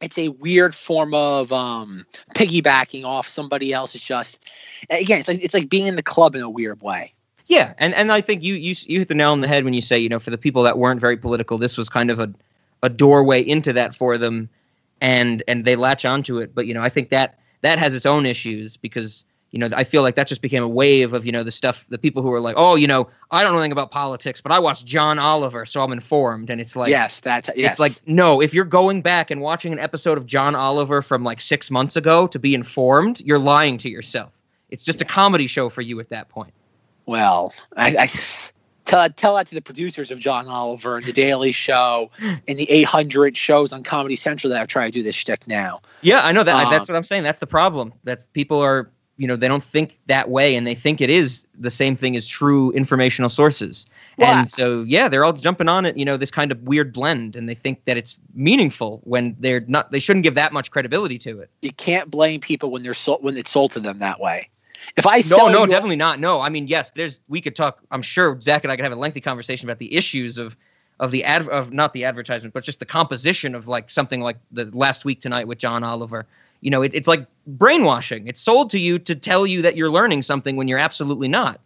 It's 0.00 0.18
a 0.18 0.28
weird 0.28 0.74
form 0.74 1.12
of 1.14 1.52
um, 1.52 2.04
piggybacking 2.34 3.04
off 3.04 3.26
somebody 3.26 3.72
else. 3.72 3.94
It's 3.94 4.04
just 4.04 4.38
again, 4.90 5.20
it's 5.20 5.28
like 5.28 5.42
it's 5.42 5.54
like 5.54 5.68
being 5.68 5.86
in 5.86 5.96
the 5.96 6.02
club 6.02 6.34
in 6.34 6.42
a 6.42 6.50
weird 6.50 6.80
way. 6.82 7.12
Yeah, 7.46 7.74
and 7.78 7.94
and 7.94 8.12
I 8.12 8.20
think 8.20 8.42
you 8.42 8.54
you 8.54 8.74
you 8.86 9.00
hit 9.00 9.08
the 9.08 9.14
nail 9.14 9.32
on 9.32 9.40
the 9.40 9.48
head 9.48 9.64
when 9.64 9.74
you 9.74 9.80
say 9.80 9.98
you 9.98 10.08
know 10.08 10.20
for 10.20 10.30
the 10.30 10.38
people 10.38 10.62
that 10.62 10.78
weren't 10.78 11.00
very 11.00 11.16
political, 11.16 11.58
this 11.58 11.76
was 11.76 11.88
kind 11.88 12.10
of 12.10 12.20
a 12.20 12.32
a 12.82 12.88
doorway 12.88 13.42
into 13.42 13.72
that 13.72 13.94
for 13.94 14.18
them, 14.18 14.48
and 15.00 15.42
and 15.48 15.64
they 15.64 15.74
latch 15.74 16.04
onto 16.04 16.38
it. 16.38 16.54
But 16.54 16.66
you 16.66 16.74
know, 16.74 16.82
I 16.82 16.88
think 16.88 17.08
that 17.08 17.38
that 17.62 17.78
has 17.78 17.94
its 17.94 18.06
own 18.06 18.26
issues 18.26 18.76
because 18.76 19.24
you 19.50 19.58
know 19.58 19.68
I 19.74 19.84
feel 19.84 20.02
like 20.02 20.14
that 20.16 20.26
just 20.26 20.42
became 20.42 20.62
a 20.62 20.68
wave 20.68 21.12
of 21.12 21.24
you 21.24 21.32
know 21.32 21.42
the 21.42 21.50
stuff 21.50 21.84
the 21.88 21.98
people 21.98 22.22
who 22.22 22.32
are 22.32 22.40
like 22.40 22.54
oh 22.58 22.74
you 22.74 22.86
know 22.86 23.08
I 23.30 23.42
don't 23.42 23.52
know 23.52 23.58
anything 23.58 23.72
about 23.72 23.90
politics, 23.90 24.40
but 24.40 24.52
I 24.52 24.58
watched 24.58 24.86
John 24.86 25.18
Oliver, 25.18 25.66
so 25.66 25.82
I'm 25.82 25.92
informed, 25.92 26.50
and 26.50 26.60
it's 26.60 26.76
like 26.76 26.90
yes, 26.90 27.20
that 27.20 27.50
yes. 27.56 27.72
It's 27.72 27.80
like 27.80 27.92
no, 28.06 28.40
if 28.40 28.54
you're 28.54 28.64
going 28.64 29.02
back 29.02 29.30
and 29.30 29.40
watching 29.40 29.72
an 29.72 29.78
episode 29.78 30.18
of 30.18 30.26
John 30.26 30.54
Oliver 30.54 31.02
from 31.02 31.24
like 31.24 31.40
six 31.40 31.70
months 31.70 31.96
ago 31.96 32.26
to 32.28 32.38
be 32.38 32.54
informed, 32.54 33.20
you're 33.20 33.38
lying 33.38 33.78
to 33.78 33.90
yourself. 33.90 34.32
It's 34.70 34.84
just 34.84 35.00
a 35.00 35.04
comedy 35.04 35.46
show 35.46 35.68
for 35.68 35.82
you 35.82 35.98
at 36.00 36.10
that 36.10 36.28
point. 36.28 36.52
Well, 37.06 37.54
I, 37.76 37.96
I 37.96 38.10
tell 38.88 39.08
tell 39.10 39.36
that 39.36 39.46
to 39.46 39.54
the 39.54 39.62
producers 39.62 40.10
of 40.10 40.18
John 40.18 40.46
Oliver 40.46 40.96
and 40.96 41.06
The 41.06 41.12
Daily 41.12 41.52
Show 41.52 42.10
and 42.20 42.58
the 42.58 42.70
800 42.70 43.36
shows 43.36 43.72
on 43.72 43.82
Comedy 43.82 44.16
Central 44.16 44.50
that 44.52 44.60
are 44.60 44.66
trying 44.66 44.86
to 44.86 44.92
do 44.92 45.02
this 45.02 45.14
shtick 45.14 45.46
now. 45.46 45.80
Yeah, 46.02 46.20
I 46.20 46.32
know 46.32 46.42
that. 46.42 46.66
Um, 46.66 46.70
that's 46.70 46.88
what 46.88 46.96
I'm 46.96 47.02
saying. 47.02 47.22
That's 47.22 47.38
the 47.38 47.46
problem. 47.46 47.92
That's 48.04 48.26
people 48.28 48.60
are, 48.60 48.90
you 49.18 49.26
know, 49.26 49.36
they 49.36 49.48
don't 49.48 49.64
think 49.64 49.98
that 50.06 50.30
way, 50.30 50.54
and 50.54 50.66
they 50.66 50.74
think 50.74 51.00
it 51.00 51.10
is 51.10 51.46
the 51.58 51.70
same 51.70 51.96
thing 51.96 52.16
as 52.16 52.26
true 52.26 52.70
informational 52.72 53.28
sources. 53.28 53.84
Well, 54.16 54.32
and 54.32 54.48
so, 54.48 54.82
yeah, 54.82 55.08
they're 55.08 55.24
all 55.24 55.32
jumping 55.32 55.68
on 55.68 55.84
it. 55.84 55.96
You 55.96 56.04
know, 56.04 56.16
this 56.16 56.30
kind 56.30 56.50
of 56.50 56.62
weird 56.62 56.92
blend, 56.92 57.36
and 57.36 57.48
they 57.48 57.54
think 57.54 57.84
that 57.84 57.96
it's 57.96 58.18
meaningful 58.34 59.00
when 59.04 59.36
they're 59.40 59.64
not. 59.66 59.90
They 59.90 59.98
shouldn't 59.98 60.22
give 60.22 60.36
that 60.36 60.52
much 60.52 60.70
credibility 60.70 61.18
to 61.18 61.40
it. 61.40 61.50
You 61.62 61.72
can't 61.72 62.10
blame 62.10 62.40
people 62.40 62.70
when 62.70 62.82
they're 62.84 62.94
sold 62.94 63.22
when 63.22 63.36
it's 63.36 63.50
sold 63.50 63.72
to 63.72 63.80
them 63.80 63.98
that 63.98 64.20
way. 64.20 64.48
If 64.96 65.06
I 65.06 65.16
No, 65.16 65.22
sell 65.22 65.50
no, 65.50 65.66
definitely 65.66 65.96
not. 65.96 66.20
No, 66.20 66.40
I 66.40 66.48
mean, 66.48 66.68
yes, 66.68 66.92
there's. 66.92 67.20
We 67.28 67.40
could 67.40 67.56
talk. 67.56 67.80
I'm 67.90 68.02
sure 68.02 68.40
Zach 68.40 68.64
and 68.64 68.72
I 68.72 68.76
could 68.76 68.84
have 68.84 68.92
a 68.92 68.96
lengthy 68.96 69.20
conversation 69.20 69.68
about 69.68 69.78
the 69.78 69.92
issues 69.94 70.38
of 70.38 70.56
of 71.00 71.10
the 71.10 71.24
ad 71.24 71.48
of 71.48 71.72
not 71.72 71.92
the 71.92 72.04
advertisement, 72.04 72.54
but 72.54 72.64
just 72.64 72.78
the 72.78 72.86
composition 72.86 73.54
of 73.54 73.68
like 73.68 73.90
something 73.90 74.20
like 74.20 74.36
the 74.52 74.66
last 74.66 75.04
week 75.04 75.20
tonight 75.20 75.46
with 75.46 75.58
John 75.58 75.82
Oliver. 75.82 76.26
You 76.60 76.70
know, 76.70 76.82
it, 76.82 76.92
it's 76.94 77.08
like 77.08 77.26
brainwashing. 77.46 78.26
It's 78.26 78.40
sold 78.40 78.70
to 78.70 78.78
you 78.78 78.98
to 79.00 79.14
tell 79.14 79.46
you 79.46 79.62
that 79.62 79.76
you're 79.76 79.90
learning 79.90 80.22
something 80.22 80.56
when 80.56 80.68
you're 80.68 80.78
absolutely 80.78 81.28
not. 81.28 81.60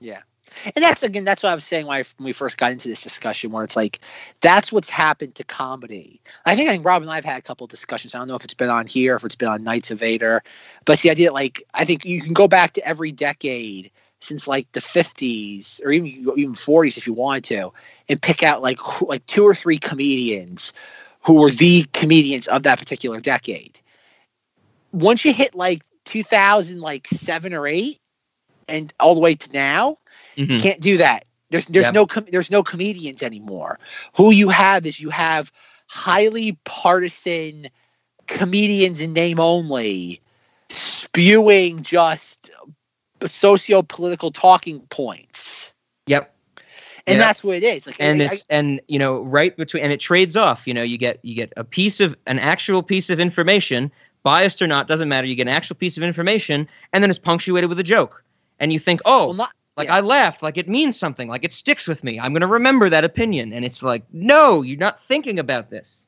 Yeah. 0.00 0.20
And 0.64 0.82
that's 0.84 1.02
again, 1.02 1.24
that's 1.24 1.42
what 1.42 1.52
I 1.52 1.54
was 1.54 1.64
saying 1.64 1.86
when, 1.86 2.04
we 2.18 2.32
first 2.32 2.58
got 2.58 2.72
into 2.72 2.88
this 2.88 3.02
discussion, 3.02 3.52
where 3.52 3.64
it's 3.64 3.76
like, 3.76 4.00
that's 4.40 4.72
what's 4.72 4.90
happened 4.90 5.34
to 5.36 5.44
comedy. 5.44 6.20
I 6.44 6.56
think, 6.56 6.68
I 6.68 6.72
think 6.72 6.84
Rob 6.84 7.02
and 7.02 7.10
I 7.10 7.14
have 7.16 7.24
had 7.24 7.38
a 7.38 7.42
couple 7.42 7.66
discussions. 7.66 8.14
I 8.14 8.18
don't 8.18 8.28
know 8.28 8.34
if 8.34 8.44
it's 8.44 8.54
been 8.54 8.68
on 8.68 8.86
here, 8.86 9.16
if 9.16 9.24
it's 9.24 9.36
been 9.36 9.48
on 9.48 9.62
Knights 9.62 9.90
of 9.90 10.00
Vader, 10.00 10.42
but 10.84 10.94
it's 10.94 11.02
the 11.02 11.10
idea, 11.10 11.32
like, 11.32 11.62
I 11.74 11.84
think 11.84 12.04
you 12.04 12.20
can 12.20 12.32
go 12.32 12.48
back 12.48 12.72
to 12.74 12.86
every 12.86 13.12
decade 13.12 13.90
since 14.20 14.46
like 14.46 14.70
the 14.72 14.80
50s 14.80 15.82
or 15.84 15.90
even 15.90 16.06
even 16.36 16.52
40s 16.52 16.98
if 16.98 17.06
you 17.06 17.14
wanted 17.14 17.44
to, 17.44 17.72
and 18.08 18.20
pick 18.20 18.42
out 18.42 18.62
like 18.62 19.00
like 19.00 19.24
two 19.26 19.44
or 19.44 19.54
three 19.54 19.78
comedians 19.78 20.72
who 21.22 21.34
were 21.34 21.50
the 21.50 21.84
comedians 21.94 22.46
of 22.48 22.62
that 22.62 22.78
particular 22.78 23.20
decade. 23.20 23.79
Once 24.92 25.24
you 25.24 25.32
hit 25.32 25.54
like 25.54 25.82
2000, 26.04 26.80
like 26.80 27.06
seven 27.08 27.52
or 27.54 27.66
eight, 27.66 27.98
and 28.68 28.92
all 29.00 29.14
the 29.14 29.20
way 29.20 29.34
to 29.34 29.52
now, 29.52 29.98
Mhm. 30.36 30.50
you 30.50 30.60
can't 30.60 30.80
do 30.80 30.96
that. 30.98 31.24
There's 31.50 31.66
there's 31.66 31.86
Yep. 31.86 31.94
no 31.94 32.06
com- 32.06 32.26
there's 32.30 32.50
no 32.50 32.62
comedians 32.62 33.22
anymore. 33.22 33.78
Who 34.16 34.30
you 34.30 34.48
have 34.50 34.86
is 34.86 35.00
you 35.00 35.10
have 35.10 35.50
highly 35.88 36.56
partisan 36.64 37.68
comedians 38.28 39.00
in 39.00 39.12
name 39.12 39.40
only 39.40 40.20
spewing 40.70 41.82
just 41.82 42.48
socio-political 43.24 44.30
talking 44.30 44.80
points. 44.90 45.72
Yep. 46.06 46.32
And 47.06 47.20
that's 47.20 47.42
what 47.42 47.56
it 47.56 47.64
is. 47.64 47.86
Like 47.86 47.96
and 47.98 48.22
I- 48.22 48.26
it's 48.26 48.44
and 48.48 48.80
you 48.86 48.98
know 48.98 49.20
right 49.22 49.56
between 49.56 49.82
and 49.82 49.92
it 49.92 49.98
trades 49.98 50.36
off 50.36 50.62
you 50.66 50.74
know 50.74 50.82
you 50.82 50.96
get 50.98 51.18
you 51.24 51.34
get 51.34 51.52
a 51.56 51.64
piece 51.64 51.98
of 51.98 52.14
an 52.26 52.38
actual 52.38 52.82
piece 52.84 53.10
of 53.10 53.18
information 53.18 53.90
biased 54.22 54.60
or 54.62 54.66
not 54.66 54.86
doesn't 54.86 55.08
matter. 55.08 55.26
You 55.26 55.34
get 55.34 55.48
an 55.48 55.54
actual 55.54 55.76
piece 55.76 55.96
of 55.96 56.02
information 56.02 56.68
and 56.92 57.02
then 57.02 57.10
it's 57.10 57.18
punctuated 57.18 57.68
with 57.68 57.78
a 57.78 57.84
joke. 57.84 58.22
And 58.58 58.72
you 58.72 58.78
think 58.78 59.00
oh 59.04 59.26
well, 59.26 59.34
not 59.34 59.52
like 59.76 59.88
yeah. 59.88 59.96
i 59.96 60.00
laughed 60.00 60.42
like 60.42 60.58
it 60.58 60.68
means 60.68 60.98
something 60.98 61.28
like 61.28 61.44
it 61.44 61.52
sticks 61.52 61.86
with 61.86 62.04
me. 62.04 62.20
I'm 62.20 62.32
going 62.32 62.42
to 62.42 62.46
remember 62.46 62.88
that 62.90 63.04
opinion. 63.04 63.52
And 63.52 63.64
it's 63.64 63.82
like 63.82 64.04
no 64.12 64.62
you're 64.62 64.78
not 64.78 65.02
thinking 65.04 65.38
about 65.38 65.70
this. 65.70 66.06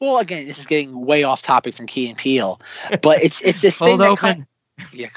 Well 0.00 0.18
again, 0.18 0.46
this 0.46 0.58
is 0.58 0.66
getting 0.66 1.06
way 1.06 1.22
off 1.22 1.42
topic 1.42 1.74
from 1.74 1.86
Key 1.86 2.08
and 2.08 2.18
Peele, 2.18 2.60
but 3.02 3.22
it's 3.22 3.40
it's 3.42 3.60
this 3.60 3.78
thing 3.80 3.98
that 3.98 4.18
kind- 4.18 4.46
yeah 4.92 5.08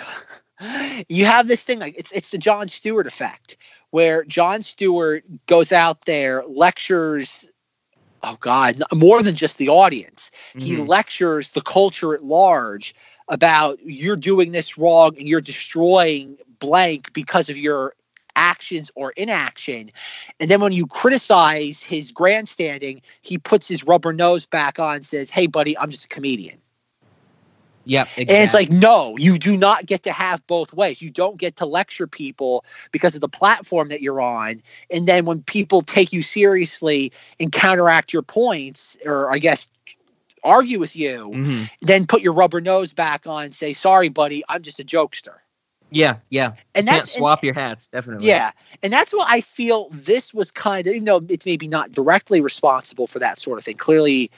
you 1.09 1.25
have 1.25 1.47
this 1.47 1.63
thing 1.63 1.79
like 1.79 1.97
it's 1.97 2.11
it's 2.11 2.29
the 2.29 2.37
jon 2.37 2.67
stewart 2.67 3.07
effect 3.07 3.57
where 3.91 4.23
jon 4.25 4.61
stewart 4.61 5.23
goes 5.47 5.71
out 5.71 6.05
there 6.05 6.43
lectures 6.47 7.47
oh 8.23 8.37
god 8.39 8.81
more 8.93 9.21
than 9.23 9.35
just 9.35 9.57
the 9.57 9.69
audience. 9.69 10.31
He 10.57 10.75
Mhm. 10.75 10.87
lectures 10.87 11.51
the 11.51 11.61
culture 11.61 12.13
at 12.13 12.23
large 12.23 12.95
about 13.27 13.79
you're 13.83 14.15
doing 14.15 14.51
this 14.51 14.77
wrong 14.77 15.15
and 15.17 15.27
you're 15.27 15.41
destroying 15.41 16.37
blank 16.59 17.13
because 17.13 17.49
of 17.49 17.57
your 17.57 17.93
actions 18.35 18.91
or 18.95 19.11
inaction. 19.11 19.91
And 20.39 20.49
then 20.49 20.61
when 20.61 20.71
you 20.73 20.85
criticize 20.87 21.81
his 21.83 22.11
grandstanding 22.11 23.01
he 23.21 23.37
puts 23.37 23.67
his 23.67 23.83
rubber 23.85 24.13
nose 24.13 24.45
back 24.45 24.79
on 24.79 24.95
and 24.97 25.05
says 25.05 25.29
hey 25.29 25.47
buddy 25.47 25.77
i'm 25.77 25.89
just 25.89 26.05
a 26.05 26.09
comedian 26.09 26.59
yep 27.89 28.07
and 28.17 28.29
it's 28.29 28.53
like, 28.53 28.69
no, 28.69 29.17
you 29.17 29.37
do 29.37 29.57
not 29.57 29.85
get 29.85 30.03
to 30.03 30.11
have 30.11 30.45
both 30.47 30.73
ways. 30.73 31.01
You 31.01 31.09
don't 31.09 31.37
get 31.37 31.55
to 31.57 31.65
lecture 31.65 32.07
people 32.07 32.63
because 32.91 33.15
of 33.15 33.21
the 33.21 33.27
platform 33.29 33.89
that 33.89 34.01
you're 34.01 34.21
on. 34.21 34.61
And 34.91 35.07
then 35.07 35.25
when 35.25 35.41
people 35.43 35.81
take 35.81 36.13
you 36.13 36.21
seriously 36.21 37.11
and 37.39 37.51
counteract 37.51 38.13
your 38.13 38.21
points, 38.21 38.97
or 39.05 39.29
I 39.31 39.39
guess 39.39 39.67
argue 40.43 40.79
with 40.79 40.95
you, 40.95 41.29
Mhm. 41.33 41.69
then 41.81 42.07
put 42.07 42.21
your 42.21 42.33
rubber 42.33 42.61
nose 42.61 42.93
back 42.93 43.27
on 43.27 43.45
and 43.45 43.55
say, 43.55 43.73
sorry, 43.73 44.07
buddy, 44.09 44.43
I'm 44.47 44.61
just 44.61 44.79
a 44.79 44.83
jokester. 44.85 45.35
yeah 45.91 46.17
yeah 46.29 46.51
And 46.75 46.85
can't 46.85 47.01
that's 47.01 47.15
and- 47.15 47.19
swap 47.19 47.43
your 47.43 47.55
hats 47.55 47.87
definitely 47.87 48.27
yeah. 48.27 48.51
And 48.83 48.93
that's 48.93 49.11
what 49.11 49.25
I 49.27 49.41
feel 49.41 49.89
this 49.91 50.33
was 50.35 50.51
kind 50.51 50.85
of, 50.85 50.93
even 50.93 51.05
though 51.05 51.21
it's 51.29 51.47
maybe 51.47 51.67
not 51.67 51.91
directly 51.91 52.41
responsible 52.41 53.07
for 53.07 53.17
that 53.19 53.39
sort 53.39 53.57
of 53.57 53.65
thing. 53.65 53.75
Clearly, 53.77 54.29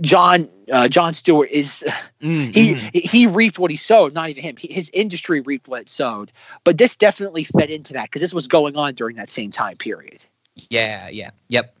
Jon 0.00 0.48
uh, 0.72 0.88
Jon 0.88 1.12
Stewart 1.12 1.50
is 1.50 1.84
Mm, 2.22 2.52
he 2.52 2.74
he 2.92 3.26
reaped 3.26 3.58
what 3.58 3.70
he 3.70 3.76
sowed 3.76 4.14
not 4.14 4.28
even 4.28 4.42
him 4.42 4.56
he, 4.56 4.72
his 4.72 4.90
industry 4.92 5.40
reaped 5.40 5.68
what 5.68 5.82
it 5.82 5.88
sowed 5.88 6.30
but 6.64 6.78
this 6.78 6.94
definitely 6.96 7.44
fed 7.44 7.70
into 7.70 7.92
that 7.92 8.04
because 8.04 8.20
this 8.22 8.34
was 8.34 8.46
going 8.46 8.76
on 8.76 8.94
during 8.94 9.16
that 9.16 9.30
same 9.30 9.50
time 9.52 9.76
period 9.76 10.26
Yeah, 10.70 11.08
yeah, 11.08 11.30
yep, 11.48 11.74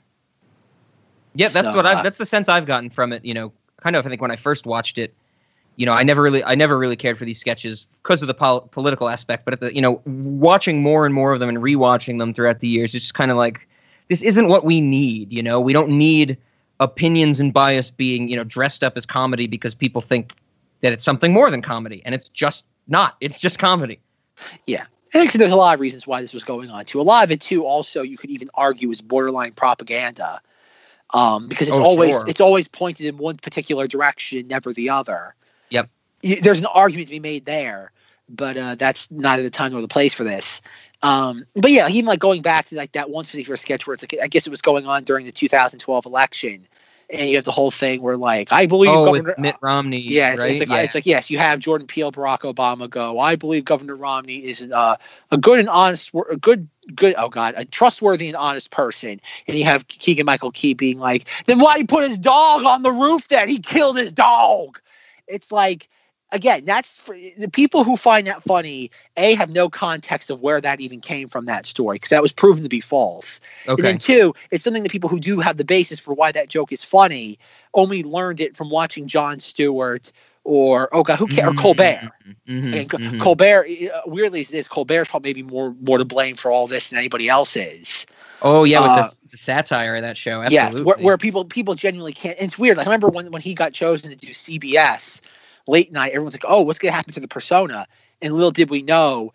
yeah. 1.34 1.48
That's 1.48 1.72
So, 1.72 1.78
what 1.78 1.86
I. 1.86 1.94
uh, 1.94 2.02
That's 2.02 2.18
the 2.18 2.26
sense 2.26 2.48
I've 2.48 2.66
gotten 2.66 2.90
from 2.90 3.12
it. 3.12 3.24
You 3.24 3.34
know, 3.34 3.52
kind 3.80 3.96
of. 3.96 4.06
I 4.06 4.08
think 4.08 4.22
when 4.22 4.30
I 4.30 4.36
first 4.36 4.66
watched 4.66 4.98
it, 4.98 5.12
you 5.76 5.86
know, 5.86 5.92
I 5.92 6.02
never 6.02 6.22
really, 6.22 6.44
I 6.44 6.54
never 6.54 6.78
really 6.78 6.96
cared 6.96 7.18
for 7.18 7.24
these 7.24 7.38
sketches 7.38 7.86
because 8.02 8.22
of 8.22 8.28
the 8.28 8.34
pol- 8.34 8.62
political 8.62 9.08
aspect. 9.08 9.44
But 9.44 9.54
at 9.54 9.60
the, 9.60 9.74
you 9.74 9.82
know, 9.82 10.00
watching 10.06 10.82
more 10.82 11.06
and 11.06 11.14
more 11.14 11.32
of 11.32 11.40
them 11.40 11.48
and 11.48 11.58
rewatching 11.58 12.18
them 12.18 12.32
throughout 12.34 12.60
the 12.60 12.68
years, 12.68 12.94
it's 12.94 13.04
just 13.04 13.14
kind 13.14 13.30
of 13.30 13.36
like, 13.36 13.66
this 14.08 14.22
isn't 14.22 14.48
what 14.48 14.64
we 14.64 14.80
need. 14.80 15.32
You 15.32 15.42
know, 15.42 15.60
we 15.60 15.72
don't 15.72 15.90
need 15.90 16.36
opinions 16.80 17.40
and 17.40 17.52
bias 17.52 17.90
being, 17.90 18.28
you 18.28 18.36
know, 18.36 18.44
dressed 18.44 18.84
up 18.84 18.96
as 18.96 19.06
comedy 19.06 19.46
because 19.46 19.74
people 19.74 20.00
think 20.00 20.32
that 20.80 20.92
it's 20.92 21.04
something 21.04 21.32
more 21.32 21.50
than 21.50 21.62
comedy, 21.62 22.02
and 22.04 22.14
it's 22.14 22.28
just 22.28 22.64
not. 22.86 23.16
It's 23.20 23.40
just 23.40 23.58
comedy. 23.58 23.98
Yeah 24.66 24.86
I 25.14 25.18
think 25.18 25.32
there's 25.32 25.52
a 25.52 25.56
lot 25.56 25.74
of 25.74 25.80
reasons 25.80 26.06
why 26.06 26.20
this 26.20 26.34
was 26.34 26.44
going 26.44 26.70
on 26.70 26.84
too. 26.84 27.00
A 27.00 27.02
lot 27.02 27.24
of 27.24 27.30
it 27.30 27.40
too, 27.40 27.64
also, 27.64 28.02
you 28.02 28.18
could 28.18 28.30
even 28.30 28.50
argue 28.54 28.90
is 28.90 29.00
borderline 29.00 29.52
propaganda. 29.52 30.40
um, 31.14 31.48
because 31.48 31.68
it's 31.68 31.78
Oh, 31.78 31.82
always 31.82 32.14
sure. 32.16 32.28
it's 32.28 32.40
always 32.42 32.68
pointed 32.68 33.06
in 33.06 33.16
one 33.16 33.38
particular 33.38 33.86
direction, 33.86 34.46
never 34.46 34.74
the 34.74 34.90
other. 34.90 35.34
Yep. 35.70 35.88
There's 36.42 36.60
an 36.60 36.66
argument 36.66 37.08
to 37.08 37.12
be 37.12 37.20
made 37.20 37.46
there, 37.46 37.92
but 38.28 38.58
uh, 38.58 38.74
that's 38.74 39.10
neither 39.10 39.42
the 39.42 39.48
time 39.50 39.72
nor 39.72 39.80
the 39.80 39.88
place 39.88 40.12
for 40.12 40.24
this. 40.24 40.60
Um, 41.02 41.46
but 41.54 41.70
yeah, 41.70 41.88
even 41.88 42.06
like 42.06 42.18
going 42.18 42.42
back 42.42 42.66
to 42.66 42.76
like 42.76 42.92
that 42.92 43.10
one 43.10 43.24
particular 43.24 43.56
sketch 43.56 43.86
where 43.86 43.94
it's 43.94 44.02
like 44.02 44.16
I 44.22 44.26
guess 44.26 44.46
it 44.46 44.50
was 44.50 44.62
going 44.62 44.86
on 44.86 45.04
during 45.04 45.26
the 45.26 45.32
2012 45.32 46.06
election, 46.06 46.66
and 47.10 47.30
you 47.30 47.36
have 47.36 47.44
the 47.44 47.52
whole 47.52 47.70
thing 47.70 48.02
where 48.02 48.16
like 48.16 48.52
I 48.52 48.66
believe 48.66 48.90
Oh, 48.90 49.04
Governor, 49.04 49.28
with 49.28 49.38
Mitt 49.38 49.56
Romney. 49.62 49.98
yeah, 49.98 50.32
it's, 50.32 50.42
right? 50.42 50.50
it's 50.52 50.60
like 50.60 50.68
yeah. 50.68 50.82
it's 50.82 50.94
like 50.96 51.06
yes, 51.06 51.30
you 51.30 51.38
have 51.38 51.60
Jordan 51.60 51.86
Peele, 51.86 52.10
Barack 52.10 52.40
Obama 52.40 52.90
go. 52.90 53.20
I 53.20 53.36
believe 53.36 53.64
Governor 53.64 53.94
Romney 53.94 54.44
is 54.44 54.68
uh, 54.72 54.96
a 55.30 55.36
good 55.36 55.60
and 55.60 55.68
honest, 55.68 56.10
a 56.30 56.36
good, 56.36 56.68
good. 56.96 57.14
Oh 57.16 57.28
God, 57.28 57.54
a 57.56 57.64
trustworthy 57.64 58.26
and 58.26 58.36
honest 58.36 58.72
person. 58.72 59.20
And 59.46 59.56
you 59.56 59.64
have 59.64 59.86
Keegan 59.86 60.26
Michael 60.26 60.50
Key 60.50 60.74
being 60.74 60.98
like, 60.98 61.28
then 61.46 61.60
why 61.60 61.78
he 61.78 61.84
put 61.84 62.08
his 62.08 62.18
dog 62.18 62.64
on 62.64 62.82
the 62.82 62.92
roof? 62.92 63.28
Then 63.28 63.48
he 63.48 63.60
killed 63.60 63.98
his 63.98 64.12
dog. 64.12 64.80
It's 65.28 65.52
like. 65.52 65.88
Again, 66.30 66.64
that's 66.66 66.96
for 66.96 67.16
the 67.38 67.48
people 67.50 67.84
who 67.84 67.96
find 67.96 68.26
that 68.26 68.42
funny. 68.42 68.90
A 69.16 69.34
have 69.34 69.50
no 69.50 69.68
context 69.70 70.30
of 70.30 70.40
where 70.42 70.60
that 70.60 70.80
even 70.80 71.00
came 71.00 71.28
from 71.28 71.46
that 71.46 71.64
story 71.66 71.96
because 71.96 72.10
that 72.10 72.22
was 72.22 72.32
proven 72.32 72.62
to 72.64 72.68
be 72.68 72.80
false. 72.80 73.40
And 73.76 73.78
okay. 73.78 73.82
then 73.82 73.98
two, 73.98 74.34
it's 74.50 74.64
something 74.64 74.82
that 74.82 74.92
people 74.92 75.08
who 75.08 75.20
do 75.20 75.40
have 75.40 75.56
the 75.56 75.64
basis 75.64 75.98
for 75.98 76.12
why 76.14 76.32
that 76.32 76.48
joke 76.48 76.72
is 76.72 76.84
funny 76.84 77.38
only 77.74 78.02
learned 78.02 78.40
it 78.40 78.56
from 78.56 78.70
watching 78.70 79.06
Jon 79.06 79.40
Stewart 79.40 80.12
or 80.44 80.88
oh 80.92 81.02
god, 81.02 81.18
who 81.18 81.28
ca- 81.28 81.46
or 81.46 81.54
Colbert. 81.54 82.10
Mhm, 82.48 82.78
And 82.78 82.90
Co- 82.90 82.98
mhm. 82.98 83.18
Colbert, 83.20 83.66
uh, 83.94 84.00
weirdly 84.06 84.40
as 84.42 84.50
it 84.50 84.56
is, 84.56 84.68
Colbert's 84.68 85.10
probably 85.10 85.30
maybe 85.30 85.42
more 85.42 85.74
more 85.80 85.98
to 85.98 86.04
blame 86.04 86.36
for 86.36 86.50
all 86.50 86.66
this 86.66 86.88
than 86.88 86.98
anybody 86.98 87.28
else 87.28 87.56
is. 87.56 88.06
Oh 88.42 88.64
yeah, 88.64 88.80
with 88.80 88.92
uh, 88.92 89.02
the, 89.02 89.30
the 89.30 89.36
satire 89.36 89.96
of 89.96 90.02
that 90.02 90.16
show. 90.16 90.42
Yes, 90.48 90.80
where, 90.80 90.96
where 90.98 91.16
people 91.18 91.44
people 91.44 91.74
genuinely 91.74 92.12
can't. 92.12 92.36
And 92.38 92.46
it's 92.46 92.58
weird. 92.58 92.76
Like 92.76 92.86
I 92.86 92.90
remember 92.90 93.08
when 93.08 93.30
when 93.30 93.42
he 93.42 93.54
got 93.54 93.72
chosen 93.72 94.10
to 94.10 94.16
do 94.16 94.32
CBS 94.32 95.20
late 95.68 95.92
night, 95.92 96.12
everyone's 96.12 96.34
like, 96.34 96.44
"Oh, 96.46 96.62
what's 96.62 96.78
going 96.78 96.92
to 96.92 96.96
happen 96.96 97.14
to 97.14 97.20
the 97.20 97.28
persona?" 97.28 97.86
And 98.22 98.34
little 98.34 98.50
did 98.50 98.70
we 98.70 98.82
know, 98.82 99.32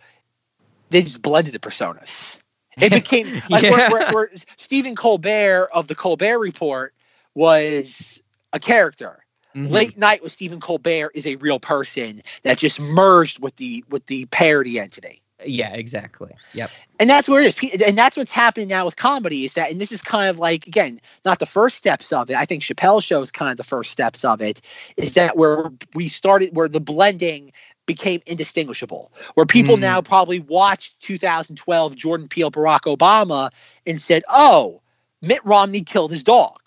they 0.92 1.02
just 1.02 1.22
blended 1.22 1.54
the 1.54 1.60
personas. 1.60 2.38
It 2.82 2.94
became 2.94 3.34
like 3.50 3.64
Yeah. 3.64 3.72
where, 3.72 3.92
where, 3.92 4.14
where 4.14 4.32
Stephen 4.58 4.96
Colbert 4.96 5.70
of 5.74 5.88
the 5.88 5.96
Colbert 5.96 6.40
Report 6.40 6.94
was 7.36 8.24
a 8.54 8.60
character. 8.60 9.26
Mhm. 9.56 9.72
Late 9.72 9.98
night 9.98 10.24
with 10.24 10.32
Stephen 10.32 10.60
Colbert 10.60 11.12
is 11.16 11.28
a 11.28 11.38
real 11.38 11.60
person 11.60 12.22
that 12.44 12.60
just 12.60 12.80
merged 12.80 13.42
with 13.42 13.56
the 13.58 13.84
with 13.90 14.06
the 14.08 14.26
parody 14.28 14.80
entity 14.80 15.23
Yeah, 15.46 15.74
exactly. 15.74 16.32
Yep. 16.54 16.72
and 17.00 17.10
that's 17.10 17.28
where 17.28 17.42
it 17.42 17.46
is 17.64 17.82
and 17.82 17.98
that's 17.98 18.16
what's 18.16 18.32
happening 18.32 18.68
now 18.68 18.86
with 18.86 18.96
comedy 18.96 19.46
is 19.46 19.54
that 19.54 19.72
and 19.72 19.82
this 19.82 19.92
is 19.92 20.02
kind 20.02 20.30
of 20.30 20.38
like 20.40 20.68
again 20.68 21.02
not 21.26 21.40
the 21.40 21.46
first 21.46 21.76
steps 21.76 22.14
of 22.14 22.30
it 22.30 22.36
i 22.36 22.46
think 22.46 22.62
chappelle's 22.62 23.04
show 23.04 23.22
is 23.22 23.32
kind 23.32 23.52
of 23.52 23.58
the 23.58 23.64
first 23.64 23.92
steps 23.92 24.24
of 24.24 24.42
it 24.42 24.62
is 24.98 25.14
that 25.16 25.36
where 25.36 25.72
we 25.96 26.08
started 26.08 26.56
where 26.56 26.68
the 26.70 26.80
blending 26.80 27.52
became 27.88 28.22
indistinguishable 28.28 29.12
where 29.34 29.46
people 29.46 29.76
Mm. 29.78 29.82
now 29.82 30.02
probably 30.02 30.40
watched 30.42 31.00
2012 31.02 31.96
jordan 31.96 32.28
peele 32.28 32.52
barack 32.52 32.82
obama 32.82 33.50
and 33.88 34.00
said 34.02 34.24
oh 34.30 34.80
mitt 35.22 35.44
romney 35.46 35.82
killed 35.82 36.12
his 36.12 36.24
dog 36.24 36.60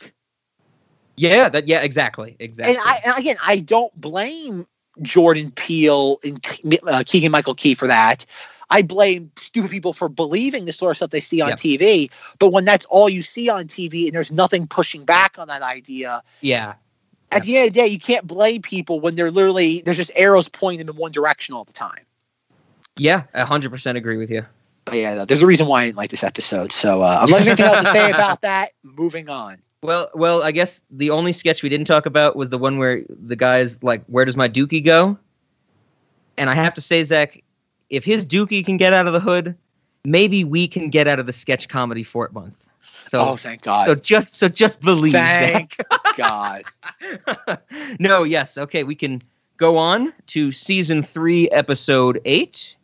Yeah. 1.16 1.48
That. 1.48 1.66
Yeah. 1.66 1.80
Exactly. 1.80 2.36
Exactly. 2.40 2.76
and 2.76 2.84
I 2.84 3.00
and 3.06 3.18
again, 3.18 3.36
I 3.42 3.60
don't 3.60 3.94
blame 3.98 4.66
Jordan 5.02 5.50
Peele 5.52 6.18
and 6.24 6.44
uh, 6.86 7.02
Keegan 7.06 7.32
Michael 7.32 7.54
Key 7.54 7.74
for 7.74 7.86
that. 7.86 8.26
I 8.70 8.82
blame 8.82 9.30
stupid 9.36 9.70
people 9.70 9.92
for 9.92 10.08
believing 10.08 10.64
the 10.64 10.72
sort 10.72 10.90
of 10.90 10.96
stuff 10.96 11.10
they 11.10 11.20
see 11.20 11.40
on 11.40 11.50
Yep. 11.50 11.58
TV. 11.58 12.10
But 12.38 12.48
when 12.48 12.64
that's 12.64 12.84
all 12.86 13.08
you 13.08 13.22
see 13.22 13.48
on 13.48 13.66
TV 13.66 14.06
and 14.06 14.14
there's 14.14 14.32
nothing 14.32 14.66
pushing 14.66 15.04
back 15.04 15.38
on 15.38 15.48
that 15.48 15.62
idea, 15.62 16.22
yeah. 16.40 16.74
at 17.30 17.44
the 17.44 17.56
end 17.56 17.68
of 17.68 17.74
the 17.74 17.80
day, 17.80 17.86
you 17.86 18.00
can't 18.00 18.26
blame 18.26 18.62
people 18.62 18.98
when 18.98 19.14
they're 19.14 19.30
literally 19.30 19.82
there's 19.82 19.96
just 19.96 20.10
arrows 20.16 20.48
pointing 20.48 20.84
them 20.84 20.94
in 20.94 21.00
one 21.00 21.12
direction 21.12 21.54
all 21.54 21.64
the 21.64 21.72
time. 21.72 22.00
Yeah. 22.96 23.24
A 23.34 23.44
hundred 23.44 23.70
percent 23.70 23.98
agree 23.98 24.16
with 24.16 24.30
you. 24.30 24.44
But 24.84 24.94
yeah, 24.94 25.24
there's 25.24 25.42
a 25.42 25.46
reason 25.46 25.66
why 25.66 25.82
I 25.82 25.86
didn't 25.86 25.98
like 25.98 26.10
this 26.10 26.24
episode. 26.24 26.72
So 26.72 27.02
uh, 27.02 27.20
unless 27.22 27.46
anything 27.46 27.66
else 27.66 27.86
to 27.86 27.92
say 27.92 28.10
about 28.14 28.42
that, 28.42 28.72
moving 28.82 29.28
on. 29.28 29.58
Well, 29.86 30.10
well, 30.14 30.42
I 30.42 30.50
guess 30.50 30.82
the 30.90 31.10
only 31.10 31.32
sketch 31.32 31.62
we 31.62 31.68
didn't 31.68 31.86
talk 31.86 32.06
about 32.06 32.34
was 32.34 32.48
the 32.48 32.58
one 32.58 32.76
where 32.76 33.02
the 33.08 33.36
guy's 33.36 33.80
like, 33.84 34.04
"Where 34.06 34.24
does 34.24 34.36
my 34.36 34.48
dookie 34.48 34.84
go?" 34.84 35.16
And 36.36 36.50
I 36.50 36.56
have 36.56 36.74
to 36.74 36.80
say, 36.80 37.04
Zach, 37.04 37.40
if 37.88 38.04
his 38.04 38.26
dookie 38.26 38.66
can 38.66 38.78
get 38.78 38.92
out 38.92 39.06
of 39.06 39.12
the 39.12 39.20
hood, 39.20 39.54
maybe 40.04 40.42
we 40.42 40.66
can 40.66 40.90
get 40.90 41.06
out 41.06 41.20
of 41.20 41.26
the 41.26 41.32
sketch 41.32 41.68
comedy 41.68 42.02
Fort 42.02 42.32
month. 42.32 42.56
So, 43.04 43.20
oh, 43.20 43.36
thank 43.36 43.62
God. 43.62 43.86
so 43.86 43.94
just, 43.94 44.34
so 44.34 44.48
just 44.48 44.80
believe. 44.80 45.12
thank 45.12 45.76
God. 46.16 46.64
No, 48.00 48.24
yes, 48.24 48.58
okay, 48.58 48.82
we 48.82 48.96
can 48.96 49.22
go 49.56 49.76
on 49.76 50.12
to 50.26 50.50
season 50.50 51.04
three, 51.04 51.48
episode 51.50 52.20
eight. 52.24 52.74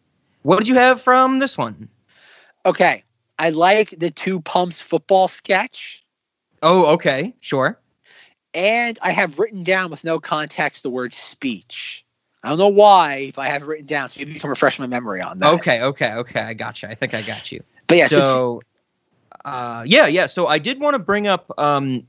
What 0.43 0.59
did 0.59 0.69
you 0.69 0.77
have 0.77 1.03
from 1.03 1.41
this 1.41 1.59
one? 1.59 1.89
Okay. 2.65 3.03
I 3.41 3.51
like 3.51 3.91
the 3.99 4.13
two 4.13 4.41
pumps 4.41 4.81
football 4.81 5.27
sketch. 5.27 6.02
Oh, 6.63 6.87
okay, 6.95 7.35
sure. 7.41 7.79
And 8.55 8.99
I 9.03 9.13
have 9.13 9.39
written 9.39 9.65
down 9.65 9.91
with 9.91 10.05
no 10.05 10.21
context 10.21 10.83
the 10.83 10.91
word 10.91 11.13
speech. 11.13 12.05
I 12.45 12.49
don't 12.49 12.59
know 12.59 12.69
why, 12.69 13.33
but 13.35 13.43
I 13.43 13.49
have 13.49 13.63
it 13.63 13.67
written 13.67 13.87
down, 13.87 14.09
so 14.09 14.19
maybe 14.19 14.33
you 14.33 14.41
can 14.41 14.51
refresh 14.51 14.79
my 14.79 14.87
memory 14.87 15.21
on 15.21 15.39
that. 15.39 15.55
Okay, 15.55 15.81
okay, 15.81 16.13
okay. 16.13 16.41
I 16.41 16.55
got 16.55 16.83
you. 16.83 16.89
I 16.89 16.95
think 16.95 17.15
I 17.15 17.23
got 17.23 17.53
you. 17.53 17.63
But 17.87 17.99
yeah, 17.99 18.09
so, 18.09 18.63
uh, 19.45 19.85
yeah, 19.87 20.07
yeah. 20.07 20.27
So 20.27 20.49
I 20.49 20.59
did 20.59 20.81
want 20.81 20.95
to 20.95 20.99
bring 20.99 21.29
up 21.29 21.51
um, 21.59 22.07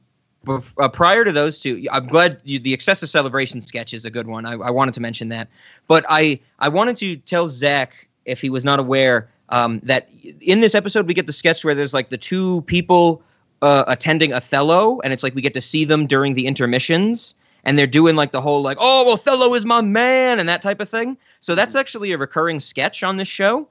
uh, 0.48 0.90
prior 0.90 1.24
to 1.24 1.32
those 1.32 1.60
two. 1.60 1.86
I'm 1.92 2.08
glad 2.08 2.42
you, 2.44 2.60
the 2.60 2.74
excessive 2.74 3.10
celebration 3.10 3.62
sketch 3.62 3.94
is 3.94 4.06
a 4.06 4.10
good 4.10 4.28
one. 4.28 4.46
I, 4.46 4.54
I 4.54 4.72
wanted 4.72 4.94
to 4.96 5.02
mention 5.02 5.30
that, 5.30 5.50
but 5.88 6.04
I 6.10 6.40
I 6.60 6.68
wanted 6.68 6.98
to 6.98 7.16
tell 7.18 7.48
Zach 7.48 7.94
if 8.26 8.42
he 8.42 8.50
was 8.50 8.66
not 8.66 8.80
aware 8.80 9.30
um, 9.50 9.82
that 9.84 10.10
in 10.42 10.62
this 10.62 10.74
episode 10.74 11.08
we 11.08 11.14
get 11.14 11.28
the 11.28 11.34
sketch 11.34 11.64
where 11.64 11.76
there's 11.76 11.94
like 11.94 12.10
the 12.10 12.18
two 12.18 12.62
people 12.64 13.22
uh, 13.64 13.84
attending 13.88 14.34
Othello, 14.34 15.00
and 15.04 15.12
it's 15.12 15.24
like 15.24 15.34
we 15.34 15.42
get 15.42 15.56
to 15.56 15.62
see 15.62 15.86
them 15.86 16.06
during 16.06 16.36
the 16.36 16.46
intermissions. 16.46 17.34
And 17.66 17.80
they're 17.80 17.88
doing 17.88 18.18
like 18.18 18.34
the 18.34 18.42
whole 18.42 18.62
like, 18.62 18.78
oh, 18.80 19.14
Othello 19.14 19.54
is 19.56 19.66
my 19.66 19.80
man, 19.80 20.38
and 20.40 20.48
that 20.50 20.62
type 20.62 20.82
of 20.82 20.90
thing. 20.90 21.18
So 21.40 21.56
that's 21.56 21.76
actually 21.76 22.12
a 22.12 22.18
recurring 22.18 22.60
sketch 22.60 23.04
on 23.04 23.18
this 23.18 23.28
show 23.28 23.68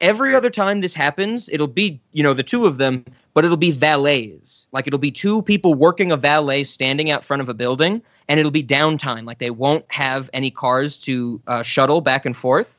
every 0.00 0.34
other 0.34 0.50
time 0.50 0.80
this 0.80 0.94
happens, 0.94 1.48
it'll 1.50 1.66
be, 1.66 2.00
you 2.12 2.22
know, 2.22 2.34
the 2.34 2.42
two 2.42 2.66
of 2.66 2.78
them, 2.78 3.04
but 3.34 3.44
it'll 3.44 3.56
be 3.56 3.70
valets. 3.70 4.66
Like 4.72 4.86
it'll 4.86 4.98
be 4.98 5.10
two 5.10 5.42
people 5.42 5.74
working 5.74 6.10
a 6.10 6.16
valet 6.16 6.64
standing 6.64 7.10
out 7.10 7.24
front 7.24 7.42
of 7.42 7.48
a 7.48 7.54
building, 7.54 8.02
and 8.28 8.40
it'll 8.40 8.52
be 8.52 8.64
downtime. 8.64 9.24
Like 9.24 9.38
they 9.38 9.50
won't 9.50 9.84
have 9.88 10.30
any 10.32 10.50
cars 10.50 10.98
to 10.98 11.40
uh, 11.46 11.62
shuttle 11.62 12.00
back 12.00 12.24
and 12.24 12.36
forth. 12.36 12.76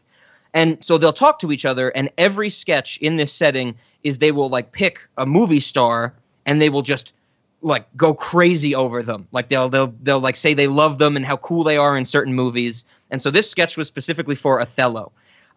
And 0.53 0.83
so 0.83 0.97
they'll 0.97 1.13
talk 1.13 1.39
to 1.39 1.51
each 1.51 1.65
other, 1.65 1.89
and 1.89 2.09
every 2.17 2.49
sketch 2.49 2.97
in 2.97 3.15
this 3.15 3.31
setting 3.31 3.75
is 4.03 4.17
they 4.17 4.31
will 4.31 4.49
like 4.49 4.71
pick 4.71 4.99
a 5.17 5.25
movie 5.25 5.59
star 5.59 6.13
and 6.45 6.61
they 6.61 6.69
will 6.69 6.81
just 6.81 7.13
like 7.61 7.85
go 7.95 8.13
crazy 8.13 8.73
over 8.73 9.03
them. 9.03 9.27
Like 9.31 9.49
they'll 9.49 9.69
they'll 9.69 9.93
they'll 10.01 10.19
like 10.19 10.35
say 10.35 10.53
they 10.53 10.67
love 10.67 10.97
them 10.97 11.15
and 11.15 11.25
how 11.25 11.37
cool 11.37 11.63
they 11.63 11.77
are 11.77 11.95
in 11.95 12.05
certain 12.05 12.33
movies. 12.33 12.85
And 13.11 13.21
so 13.21 13.29
this 13.29 13.49
sketch 13.49 13.77
was 13.77 13.87
specifically 13.87 14.35
for 14.35 14.59
Othello. 14.59 15.11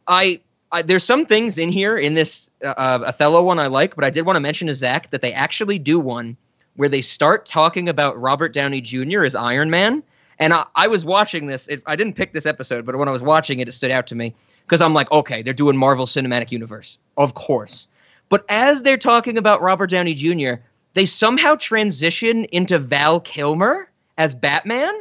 I 0.07 0.41
I, 0.73 0.83
there's 0.83 1.05
some 1.05 1.25
things 1.25 1.57
in 1.57 1.71
here 1.71 1.97
in 1.97 2.15
this 2.15 2.51
uh, 2.65 3.01
Othello 3.07 3.43
one 3.43 3.59
I 3.59 3.69
like, 3.69 3.95
but 3.95 4.05
I 4.05 4.11
did 4.11 4.27
want 4.27 4.37
to 4.37 4.41
mention 4.41 4.67
to 4.67 4.75
Zach 4.75 5.11
that 5.11 5.23
they 5.23 5.33
actually 5.33 5.79
do 5.79 6.01
one 6.01 6.37
where 6.77 6.89
they 6.89 7.01
start 7.01 7.47
talking 7.47 7.89
about 7.89 8.21
Robert 8.21 8.53
Downey 8.53 8.81
Jr. 8.81 9.23
as 9.23 9.37
Iron 9.37 9.71
Man. 9.71 10.03
And 10.41 10.53
I, 10.53 10.67
I 10.75 10.89
was 10.89 11.05
watching 11.05 11.47
this. 11.47 11.69
It, 11.69 11.83
I 11.87 11.95
didn't 11.95 12.15
pick 12.15 12.33
this 12.33 12.45
episode, 12.45 12.85
but 12.85 12.97
when 12.97 13.09
I 13.09 13.13
was 13.13 13.23
watching 13.23 13.61
it, 13.61 13.69
it 13.69 13.73
stood 13.73 13.93
out 13.93 14.09
to 14.09 14.17
me 14.17 14.35
because 14.67 14.81
I'm 14.81 14.95
like, 14.95 15.11
okay, 15.13 15.43
they're 15.43 15.55
doing 15.55 15.77
Marvel 15.77 16.07
Cinematic 16.07 16.51
Universe, 16.51 16.99
of 17.17 17.35
course. 17.35 17.87
But 18.29 18.45
as 18.49 18.83
they're 18.83 18.97
talking 18.97 19.39
about 19.39 19.63
Robert 19.63 19.91
Downey 19.91 20.15
Jr., 20.15 20.55
they 20.95 21.05
somehow 21.05 21.57
transition 21.57 22.45
into 22.47 22.79
Val 22.79 23.21
Kilmer 23.21 23.91
as 24.17 24.35
Batman. 24.35 24.95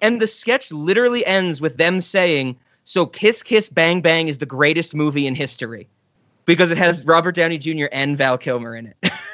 And 0.00 0.22
the 0.22 0.28
sketch 0.28 0.72
literally 0.72 1.26
ends 1.26 1.60
with 1.60 1.76
them 1.76 2.00
saying, 2.00 2.56
So 2.84 3.04
Kiss 3.04 3.42
Kiss 3.42 3.68
Bang 3.68 4.00
Bang 4.00 4.28
is 4.28 4.38
the 4.38 4.46
greatest 4.46 4.94
movie 4.94 5.26
in 5.26 5.34
history 5.34 5.88
because 6.46 6.70
it 6.70 6.78
has 6.78 7.04
Robert 7.04 7.34
Downey 7.34 7.58
Jr. 7.58 7.86
and 7.92 8.16
Val 8.16 8.38
Kilmer 8.38 8.76
in 8.76 8.86
it. 8.86 9.12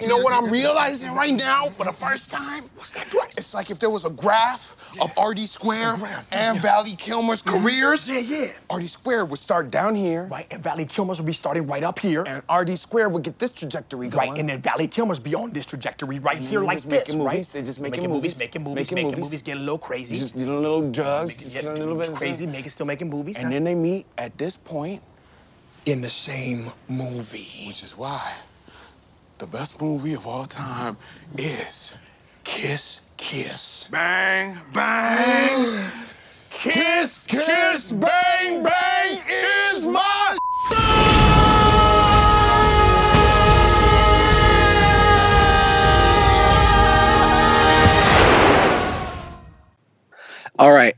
You 0.00 0.08
know 0.08 0.18
what 0.18 0.32
I'm 0.32 0.50
realizing 0.60 1.14
right 1.14 1.34
now 1.34 1.66
for 1.66 1.84
the 1.84 1.92
first 1.92 2.30
time? 2.30 2.64
What's 2.76 2.90
that? 2.92 3.12
It's 3.36 3.54
like 3.54 3.70
if 3.70 3.78
there 3.78 3.90
was 3.90 4.04
a 4.04 4.10
graph 4.10 4.76
of 5.00 5.12
RD 5.22 5.40
Square 5.40 5.96
and 6.32 6.60
Valley 6.60 6.94
Kilmer's 6.96 7.42
mm-hmm. 7.42 7.62
careers. 7.62 8.08
Yeah, 8.08 8.18
yeah. 8.18 8.52
RD 8.74 8.88
Square 8.88 9.26
would 9.26 9.38
start 9.38 9.70
down 9.70 9.94
here, 9.94 10.24
Right, 10.24 10.46
and 10.50 10.62
Valley 10.62 10.84
Kilmers 10.86 11.18
would 11.18 11.26
be 11.26 11.32
starting 11.32 11.66
right 11.66 11.82
up 11.84 11.98
here. 11.98 12.24
and 12.26 12.42
RD 12.52 12.78
Square 12.78 13.10
would 13.10 13.22
get 13.22 13.38
this 13.38 13.52
trajectory 13.52 14.08
going. 14.08 14.30
Right, 14.30 14.38
and 14.38 14.48
then 14.48 14.60
Valley 14.62 14.88
Kilmers 14.88 15.22
be 15.22 15.34
on 15.34 15.52
this 15.52 15.66
trajectory 15.66 16.18
right 16.18 16.38
And 16.38 16.46
here 16.46 16.60
like 16.60 16.82
this, 16.82 17.08
making 17.08 17.22
right? 17.22 17.32
movies, 17.34 17.52
they're 17.52 17.62
just 17.62 17.80
making 17.80 18.02
movies, 18.04 18.14
movies, 18.14 18.38
making 18.38 18.62
movies, 18.62 18.74
making 18.90 18.94
making 18.96 19.10
movies. 19.10 19.24
movies, 19.24 19.42
getting 19.42 19.60
a 19.60 19.64
little 19.64 19.78
crazy. 19.78 20.16
just 20.18 20.36
you 20.36 20.46
a 20.46 20.52
little 20.52 20.90
drugs, 20.90 21.30
Making- 21.30 21.42
just 21.42 21.54
yeah, 21.54 21.62
getting 21.62 21.82
a 21.82 21.86
little 21.86 21.98
bit 22.00 22.14
crazy, 22.14 22.46
making 22.46 22.70
still 22.70 22.86
making 22.86 23.10
movies. 23.10 23.36
And 23.36 23.46
huh? 23.46 23.50
then 23.50 23.64
they 23.64 23.74
meet 23.74 24.06
at 24.18 24.36
this 24.38 24.56
point, 24.56 25.02
in 25.86 26.00
the 26.02 26.10
same 26.10 26.66
movie. 26.88 27.64
which 27.66 27.82
is 27.82 27.96
why 27.96 28.34
the 29.40 29.46
best 29.46 29.80
movie 29.80 30.12
of 30.12 30.26
all 30.26 30.44
time 30.44 30.98
is 31.38 31.96
Kiss 32.44 33.00
Kiss. 33.16 33.88
Bang, 33.90 34.58
bang. 34.74 35.90
Kiss 36.50 37.24
Kiss 37.24 37.90
Bang 37.90 38.62
Bang 38.62 39.22
is 39.72 39.86
my 39.86 40.36
All 50.58 50.70
right. 50.70 50.94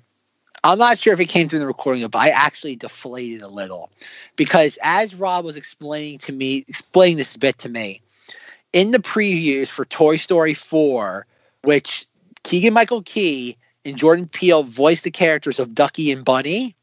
I'm 0.64 0.78
not 0.78 0.98
sure 0.98 1.12
if 1.12 1.20
it 1.20 1.26
came 1.26 1.48
through 1.48 1.58
in 1.58 1.60
the 1.60 1.68
recording, 1.68 2.04
but 2.08 2.18
I 2.18 2.30
actually 2.30 2.74
deflated 2.74 3.42
a 3.42 3.48
little 3.48 3.92
because 4.34 4.80
as 4.82 5.14
Rob 5.14 5.44
was 5.44 5.56
explaining 5.56 6.18
to 6.18 6.32
me, 6.32 6.64
explaining 6.66 7.18
this 7.18 7.36
bit 7.36 7.58
to 7.58 7.68
me, 7.68 8.01
in 8.72 8.90
the 8.90 8.98
previews 8.98 9.68
for 9.68 9.84
Toy 9.84 10.16
Story 10.16 10.54
4, 10.54 11.26
which 11.62 12.06
Keegan 12.42 12.72
Michael 12.74 13.02
Key 13.02 13.56
and 13.84 13.96
Jordan 13.96 14.28
Peele 14.28 14.62
voiced 14.62 15.04
the 15.04 15.10
characters 15.10 15.58
of 15.58 15.74
Ducky 15.74 16.10
and 16.12 16.24
Bunny. 16.24 16.74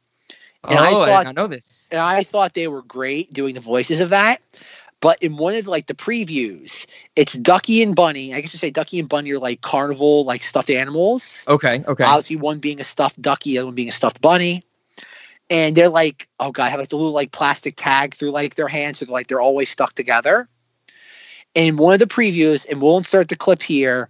Oh, 0.63 0.69
And 0.69 0.79
I, 0.79 0.91
oh, 0.91 1.01
I 1.01 1.07
thought- 1.07 1.25
not 1.25 1.35
know 1.35 1.47
this. 1.47 1.87
and 1.91 1.99
I 2.01 2.23
thought 2.23 2.53
they 2.53 2.67
were 2.67 2.81
great 2.83 3.31
doing 3.33 3.55
the 3.55 3.61
voices 3.61 3.99
of 4.01 4.09
that. 4.09 4.41
But 5.01 5.23
in 5.23 5.37
one 5.37 5.53
of 5.53 5.65
like 5.65 5.87
the 5.87 5.93
previews, 5.93 6.85
it's 7.15 7.31
Ducky 7.33 7.81
and 7.81 7.95
Bunny. 7.95 8.33
I 8.33 8.41
guess 8.41 8.53
you 8.53 8.59
say 8.59 8.69
Ducky 8.69 8.99
and 8.99 9.07
Bunny 9.07 9.31
are 9.31 9.39
like 9.39 9.61
carnival, 9.61 10.25
like 10.25 10.43
stuffed 10.43 10.69
animals. 10.69 11.45
Okay, 11.47 11.81
okay. 11.87 12.03
Obviously, 12.03 12.35
one 12.35 12.59
being 12.59 12.81
a 12.81 12.83
stuffed 12.83 13.21
ducky, 13.21 13.51
the 13.51 13.59
other 13.59 13.67
one 13.67 13.75
being 13.75 13.87
a 13.87 13.93
stuffed 13.93 14.19
bunny. 14.19 14.65
And 15.49 15.73
they're 15.73 15.87
like, 15.87 16.27
oh 16.41 16.51
god, 16.51 16.69
have 16.69 16.81
like 16.81 16.89
the 16.89 16.97
little 16.97 17.13
like 17.13 17.31
plastic 17.31 17.75
tag 17.77 18.13
through 18.13 18.31
like 18.31 18.55
their 18.55 18.67
hands, 18.67 18.99
so 18.99 19.05
they're 19.05 19.13
like 19.13 19.27
they're 19.27 19.39
always 19.39 19.69
stuck 19.69 19.93
together. 19.93 20.49
In 21.59 21.75
one 21.75 21.93
of 21.93 21.99
the 21.99 22.05
previews, 22.05 22.65
and 22.69 22.81
we'll 22.81 22.97
insert 22.97 23.27
the 23.27 23.35
clip 23.35 23.61
here. 23.61 24.07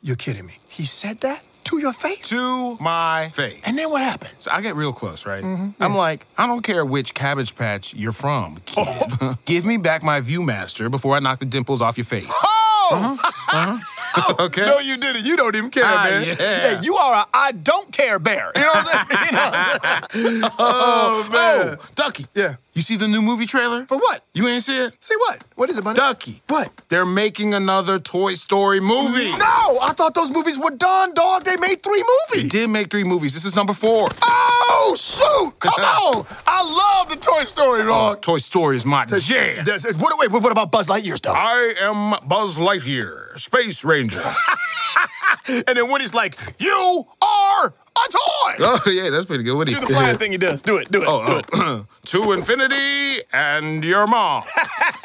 You're 0.00 0.16
kidding 0.16 0.46
me. 0.46 0.54
He 0.70 0.86
said 0.86 1.20
that 1.20 1.44
to 1.64 1.78
your 1.78 1.92
face? 1.92 2.26
to 2.30 2.78
my 2.80 3.28
face. 3.34 3.60
And 3.66 3.76
then 3.76 3.90
what 3.90 4.00
happened? 4.00 4.32
So 4.38 4.50
I 4.50 4.62
get 4.62 4.76
real 4.76 4.94
close, 4.94 5.26
right? 5.26 5.44
Mm-hmm. 5.44 5.82
I'm 5.82 5.94
like, 5.94 6.24
I 6.38 6.46
don't 6.46 6.62
care 6.62 6.82
which 6.86 7.12
cabbage 7.12 7.54
patch 7.54 7.92
you're 7.92 8.12
from, 8.12 8.56
kid. 8.64 8.86
Give 9.44 9.66
me 9.66 9.76
back 9.76 10.02
my 10.02 10.22
Viewmaster 10.22 10.90
before 10.90 11.14
I 11.16 11.20
knock 11.20 11.38
the 11.38 11.44
dimples 11.44 11.82
off 11.82 11.98
your 11.98 12.06
face. 12.06 12.32
Oh! 12.32 13.82
okay. 14.40 14.66
No, 14.66 14.78
you 14.78 14.96
didn't. 14.96 15.24
You 15.24 15.36
don't 15.36 15.54
even 15.54 15.70
care, 15.70 15.84
Ah, 15.86 16.04
man. 16.04 16.26
yeah. 16.26 16.34
Hey, 16.34 16.78
you 16.82 16.96
are 16.96 17.22
a 17.22 17.26
I 17.32 17.52
don't 17.52 17.90
care 17.92 18.18
bear. 18.18 18.50
You 18.54 18.62
know 18.62 18.68
what 18.68 18.94
I'm 18.94 19.06
saying? 19.08 19.20
You 19.30 19.32
know 19.32 19.50
what 19.50 19.80
I'm 19.84 20.42
saying? 20.42 20.52
oh, 20.58 21.28
man. 21.32 21.78
Oh, 21.80 21.86
Ducky. 21.94 22.26
Yeah. 22.34 22.54
You 22.74 22.82
see 22.82 22.96
the 22.96 23.08
new 23.08 23.20
movie 23.20 23.46
trailer? 23.46 23.84
For 23.86 23.98
what? 23.98 24.22
You 24.32 24.46
ain't 24.48 24.62
see 24.62 24.78
it? 24.78 24.94
Say 25.00 25.14
what? 25.18 25.42
What 25.56 25.70
is 25.70 25.78
it, 25.78 25.84
buddy? 25.84 25.96
Ducky. 25.96 26.40
What? 26.48 26.70
They're 26.88 27.04
making 27.06 27.52
another 27.52 27.98
Toy 27.98 28.34
Story 28.34 28.80
movie. 28.80 29.30
No, 29.38 29.78
I 29.82 29.92
thought 29.96 30.14
those 30.14 30.30
movies 30.30 30.58
were 30.58 30.70
done, 30.70 31.12
dog. 31.14 31.44
They 31.44 31.56
made 31.56 31.82
three 31.82 32.02
They 32.34 32.36
movies. 32.42 32.50
did 32.52 32.70
make 32.70 32.88
three 32.90 33.04
movies. 33.04 33.34
This 33.34 33.44
is 33.44 33.54
number 33.56 33.72
four. 33.72 34.08
Oh, 34.22 34.59
Oh, 34.82 34.94
shoot. 34.96 35.52
Come 35.58 35.74
on. 35.74 36.26
I 36.46 36.62
love 36.62 37.10
the 37.10 37.16
Toy 37.16 37.44
Story, 37.44 37.82
Oh, 37.82 37.86
dog. 37.86 38.22
Toy 38.22 38.38
Story 38.38 38.76
is 38.76 38.86
my 38.86 39.04
jam. 39.04 39.64
That's- 39.64 39.84
what, 39.96 40.18
wait, 40.18 40.30
what 40.30 40.50
about 40.52 40.70
Buzz 40.70 40.86
Lightyear, 40.88 41.20
dog? 41.20 41.36
I 41.38 41.72
am 41.82 42.14
Buzz 42.28 42.56
Lightyear, 42.58 43.38
Space 43.38 43.84
Ranger. 43.84 44.22
and 45.48 45.64
then 45.76 45.90
when 45.90 46.00
he's 46.00 46.14
like, 46.14 46.36
you 46.58 47.04
are 47.22 47.66
a 47.66 48.08
toy. 48.08 48.56
oh, 48.60 48.82
yeah, 48.86 49.10
that's 49.10 49.26
pretty 49.26 49.44
good. 49.44 49.54
What 49.56 49.66
do 49.66 49.74
Do 49.74 49.80
the 49.80 49.86
flying 49.88 50.16
thing 50.22 50.32
he 50.32 50.38
does. 50.38 50.62
Do 50.62 50.78
it, 50.78 50.90
do 50.90 51.02
it, 51.02 51.08
oh, 51.10 51.26
do 51.26 51.32
Oh, 51.32 51.38
it. 51.38 51.46
oh. 51.54 51.86
to 52.06 52.32
infinity 52.32 53.20
and 53.32 53.84
your 53.84 54.06
mom. 54.06 54.44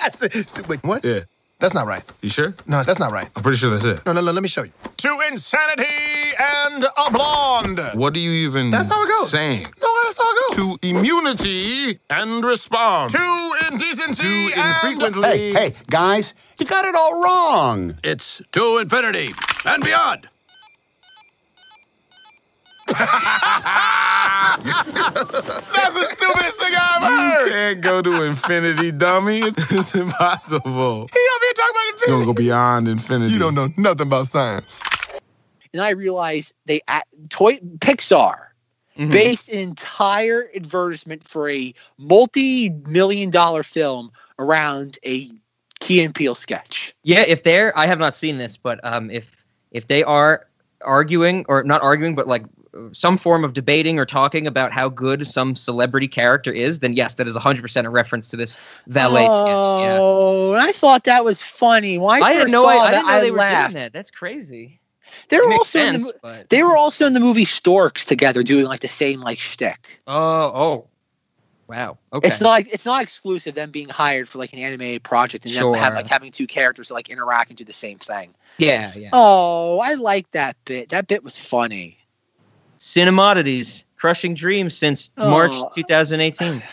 Wait, 0.67 0.84
what? 0.84 1.03
Yeah. 1.03 1.21
That's 1.66 1.74
not 1.74 1.88
right. 1.88 2.03
You 2.22 2.30
sure? 2.30 2.53
No, 2.68 2.84
that's 2.84 2.99
not 2.99 3.11
right. 3.11 3.28
I'm 3.36 3.41
pretty 3.41 3.57
sure 3.57 3.72
that's 3.72 3.86
it. 3.86 4.05
No, 4.05 4.11
no, 4.13 4.22
no, 4.22 4.32
let 4.32 4.43
me 4.43 4.47
show 4.47 4.61
you. 4.61 4.72
To 4.97 5.20
insanity 5.32 6.32
and 6.39 6.84
a 6.86 7.09
blonde. 7.11 7.80
What 7.95 8.13
are 8.16 8.20
you 8.20 8.30
even 8.47 8.70
That's 8.70 8.88
how 8.88 9.01
it 9.03 9.07
goes. 9.09 9.32
saying? 9.32 9.66
No, 9.82 9.89
that's 10.03 10.16
how 10.16 10.30
it 10.32 10.38
goes. 10.55 10.55
To 10.57 10.88
immunity 10.88 11.97
and 12.07 12.45
respond. 12.45 13.09
To 13.09 13.51
indecency 13.72 14.49
To 14.51 14.59
and... 14.61 14.93
infrequently. 14.93 15.28
Hey, 15.28 15.53
hey, 15.53 15.74
guys, 15.89 16.36
you 16.59 16.68
got 16.68 16.86
it 16.86 16.93
all 16.93 17.24
wrong. 17.24 17.95
It's 18.03 18.43
to 18.51 18.78
infinity 18.80 19.30
and 19.66 19.84
beyond. 19.84 20.28
That's 22.88 24.63
the 25.93 26.05
stupidest 26.15 26.59
thing 26.59 26.73
I 26.73 26.93
ever 26.97 27.05
heard. 27.05 27.45
You 27.47 27.51
can't 27.51 27.81
go 27.81 28.01
to 28.01 28.23
infinity, 28.23 28.91
dummy. 28.91 29.39
It's, 29.39 29.71
it's 29.71 29.95
impossible. 29.95 31.09
He 31.11 31.19
over 31.19 31.45
here 31.45 31.53
talking 31.53 31.71
about 31.71 31.93
infinity. 31.93 32.11
You're 32.11 32.11
infinity. 32.11 32.11
gonna 32.11 32.25
go 32.25 32.33
beyond 32.33 32.88
infinity. 32.88 33.33
You 33.33 33.39
don't 33.39 33.55
know 33.55 33.69
nothing 33.77 34.07
about 34.07 34.27
science. 34.27 34.81
And 35.73 35.81
I 35.81 35.89
realized 35.89 36.53
they 36.65 36.81
at 36.88 37.05
toy 37.29 37.57
Pixar 37.79 38.38
Mhm. 38.97 39.11
based 39.11 39.49
an 39.49 39.57
entire 39.59 40.49
advertisement 40.55 41.21
for 41.27 41.49
a 41.49 41.73
multi-million 41.97 43.29
dollar 43.29 43.61
film 43.61 44.09
around 44.39 44.97
a 45.05 45.29
Key 45.81 46.01
and 46.01 46.15
Peele 46.15 46.33
sketch. 46.33 46.95
Yeah, 47.03 47.25
if 47.27 47.43
they're, 47.43 47.77
I 47.77 47.88
have 47.88 47.99
not 47.99 48.15
seen 48.15 48.38
this, 48.38 48.55
but 48.55 48.79
um, 48.86 49.11
if 49.11 49.36
if 49.71 49.88
they 49.89 50.01
are 50.03 50.47
arguing 50.81 51.43
or 51.49 51.61
not 51.63 51.81
arguing, 51.81 52.15
but 52.15 52.25
like 52.29 52.45
some 52.91 53.17
form 53.17 53.43
of 53.43 53.53
debating 53.53 53.99
or 53.99 54.05
talking 54.05 54.47
about 54.47 54.71
how 54.71 54.89
good 54.89 55.28
some 55.28 55.55
celebrity 55.55 56.07
character 56.07 56.51
is, 56.51 56.80
then 56.80 56.93
yes, 56.93 57.15
that 57.15 57.28
is 57.28 57.36
100% 57.36 57.86
a 57.86 57.89
reference 57.89 58.28
to 58.30 58.38
this 58.38 58.57
valet 58.88 59.26
sketch. 59.26 59.32
Yeah. 59.32 59.97
Oh, 59.99 60.51
and 60.53 60.61
I 60.61 60.71
thought 60.71 61.05
that 61.05 61.23
was 61.23 61.41
funny. 61.41 61.97
Why 61.97 62.19
I, 62.19 62.21
I 62.30 62.34
had 62.34 62.41
first 62.43 62.51
no 62.51 62.63
saw 62.63 62.69
idea. 62.69 62.82
I 62.82 62.91
that, 62.91 62.91
didn't 62.91 63.07
know 63.07 63.13
I 63.13 63.19
they 63.21 63.32
were 63.32 63.38
laughed. 63.38 63.73
doing 63.73 63.84
that. 63.84 63.93
That's 63.93 64.11
crazy. 64.11 64.80
They 65.30 65.38
were 65.39 65.53
also 65.53 65.80
in 65.80 66.01
the, 66.01 66.13
but 66.21 66.49
they 66.49 66.63
were 66.63 66.76
also 66.76 67.07
in 67.07 67.13
the 67.13 67.19
movie 67.19 67.45
Storks 67.45 68.05
together, 68.05 68.43
doing 68.43 68.65
like 68.65 68.82
the 68.82 68.88
same 68.88 69.21
like 69.21 69.39
shtick. 69.39 70.01
oh 70.07 70.51
oh, 70.53 70.88
wow. 71.67 71.97
Okay. 72.11 72.28
It's 72.28 72.41
not 72.41 72.49
like 72.49 72.73
it's 72.73 72.86
not 72.86 73.01
exclusive 73.01 73.55
them 73.55 73.71
being 73.71 73.88
hired 73.88 74.28
for 74.28 74.39
like 74.39 74.51
an 74.53 74.59
animated 74.59 75.03
project 75.03 75.45
and 75.45 75.53
Sure. 75.53 75.71
them 75.73 75.82
have 75.82 75.93
like 75.93 76.07
having 76.07 76.32
two 76.32 76.47
characters 76.47 76.89
that 76.89 76.95
like 76.95 77.09
interact 77.09 77.49
and 77.49 77.57
do 77.57 77.63
the 77.63 77.71
same 77.73 77.99
thing. 77.99 78.34
yeah, 78.57 78.91
yeah. 78.95 79.09
Oh, 79.13 79.80
I 79.80 79.93
like 79.93 80.30
that 80.32 80.57
bit. 80.65 80.89
That 80.89 81.07
bit 81.07 81.23
was 81.23 81.38
funny. 81.38 81.99
Cinemodities, 82.78 83.84
crushing 83.97 84.34
dreams 84.34 84.76
since 84.76 85.09
oh. 85.17 85.30
March 85.30 85.51
Oh. 85.53 85.69
2018. 85.76 86.61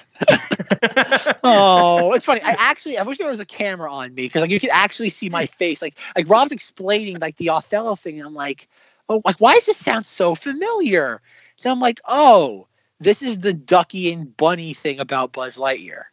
Oh, 1.44 2.12
it's 2.12 2.24
funny. 2.24 2.40
I 2.42 2.54
actually 2.58 2.98
I 2.98 3.02
wish 3.02 3.18
there 3.18 3.28
was 3.28 3.40
a 3.40 3.44
camera 3.44 3.92
on 3.92 4.14
me 4.14 4.24
because 4.24 4.42
like 4.42 4.50
you 4.50 4.60
could 4.60 4.70
actually 4.72 5.08
see 5.08 5.28
my 5.28 5.46
face. 5.46 5.82
Like 5.82 5.98
like 6.16 6.28
Rob's 6.28 6.52
explaining 6.52 7.18
like 7.18 7.36
the 7.36 7.48
Othello 7.48 7.96
thing, 7.96 8.18
and 8.18 8.26
I'm 8.26 8.34
like, 8.34 8.68
oh, 9.08 9.22
like 9.24 9.36
why 9.38 9.54
does 9.54 9.66
this 9.66 9.78
sound 9.78 10.06
so 10.06 10.34
familiar? 10.34 11.20
Then 11.62 11.72
I'm 11.72 11.80
like, 11.80 12.00
oh, 12.06 12.68
this 13.00 13.22
is 13.22 13.40
the 13.40 13.52
Ducky 13.52 14.12
and 14.12 14.36
Bunny 14.36 14.74
thing 14.74 15.00
about 15.00 15.32
Buzz 15.32 15.56
Lightyear. 15.56 16.04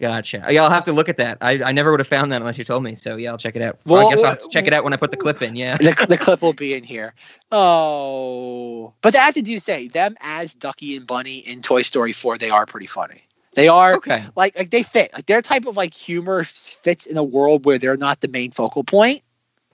Gotcha. 0.00 0.44
Yeah, 0.48 0.62
I'll 0.62 0.70
have 0.70 0.84
to 0.84 0.92
look 0.92 1.08
at 1.08 1.16
that. 1.16 1.38
I, 1.40 1.62
I 1.62 1.72
never 1.72 1.90
would 1.90 2.00
have 2.00 2.06
found 2.06 2.30
that 2.32 2.40
unless 2.40 2.56
you 2.58 2.64
told 2.64 2.82
me. 2.84 2.94
So 2.94 3.16
yeah, 3.16 3.30
I'll 3.30 3.38
check 3.38 3.56
it 3.56 3.62
out. 3.62 3.78
Well, 3.84 4.06
I 4.06 4.10
guess 4.10 4.22
I'll 4.22 4.30
have 4.30 4.40
to 4.42 4.48
check 4.48 4.66
it 4.66 4.72
out 4.72 4.84
when 4.84 4.92
I 4.92 4.96
put 4.96 5.10
the 5.10 5.16
clip 5.16 5.42
in. 5.42 5.56
Yeah. 5.56 5.76
The, 5.78 6.06
the 6.08 6.16
clip 6.18 6.40
will 6.42 6.52
be 6.52 6.74
in 6.74 6.84
here. 6.84 7.14
Oh, 7.50 8.92
but 9.02 9.16
I 9.16 9.24
have 9.24 9.34
to 9.34 9.42
do 9.42 9.58
say 9.58 9.88
them 9.88 10.16
as 10.20 10.54
Ducky 10.54 10.96
and 10.96 11.06
Bunny 11.06 11.38
in 11.38 11.62
Toy 11.62 11.82
Story 11.82 12.12
4, 12.12 12.38
they 12.38 12.50
are 12.50 12.66
pretty 12.66 12.86
funny. 12.86 13.22
They 13.54 13.68
are 13.68 13.94
Okay. 13.96 14.24
like 14.36 14.56
like 14.56 14.70
they 14.70 14.82
fit. 14.84 15.12
Like 15.12 15.26
their 15.26 15.42
type 15.42 15.66
of 15.66 15.76
like 15.76 15.94
humor 15.94 16.44
fits 16.44 17.06
in 17.06 17.16
a 17.16 17.24
world 17.24 17.64
where 17.64 17.78
they're 17.78 17.96
not 17.96 18.20
the 18.20 18.28
main 18.28 18.52
focal 18.52 18.84
point. 18.84 19.22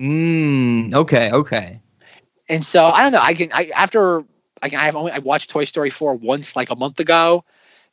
Mm, 0.00 0.94
okay. 0.94 1.30
Okay. 1.32 1.80
and 2.48 2.64
so 2.64 2.86
I 2.86 3.02
don't 3.02 3.12
know. 3.12 3.20
I 3.22 3.34
can 3.34 3.50
I 3.52 3.70
after 3.76 4.24
I 4.62 4.68
can 4.70 4.78
I 4.78 4.84
have 4.86 4.96
only 4.96 5.12
I 5.12 5.18
watched 5.18 5.50
Toy 5.50 5.64
Story 5.64 5.90
four 5.90 6.14
once 6.14 6.56
like 6.56 6.70
a 6.70 6.76
month 6.76 7.00
ago, 7.00 7.44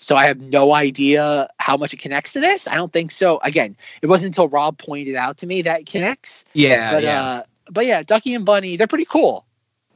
so 0.02 0.16
I 0.16 0.26
have 0.26 0.42
no 0.42 0.74
idea 0.74 1.48
how 1.60 1.78
much 1.78 1.94
it 1.94 1.98
connects 1.98 2.34
to 2.34 2.40
this. 2.40 2.68
I 2.68 2.74
don't 2.74 2.92
think 2.92 3.12
so. 3.12 3.40
Again, 3.44 3.78
it 4.02 4.08
wasn't 4.08 4.32
until 4.32 4.48
Rob 4.48 4.80
pointed 4.80 5.16
out 5.16 5.38
to 5.38 5.48
me 5.48 5.62
that 5.62 5.82
it 5.82 5.86
connects. 5.86 6.44
Yeah. 6.54 6.92
but 6.92 7.04
yeah. 7.04 7.24
uh, 7.24 7.44
but 7.70 7.86
yeah, 7.86 8.02
Ducky 8.02 8.34
and 8.34 8.44
Bunny 8.44 8.78
they're 8.78 8.88
pretty 8.88 9.06
cool. 9.06 9.46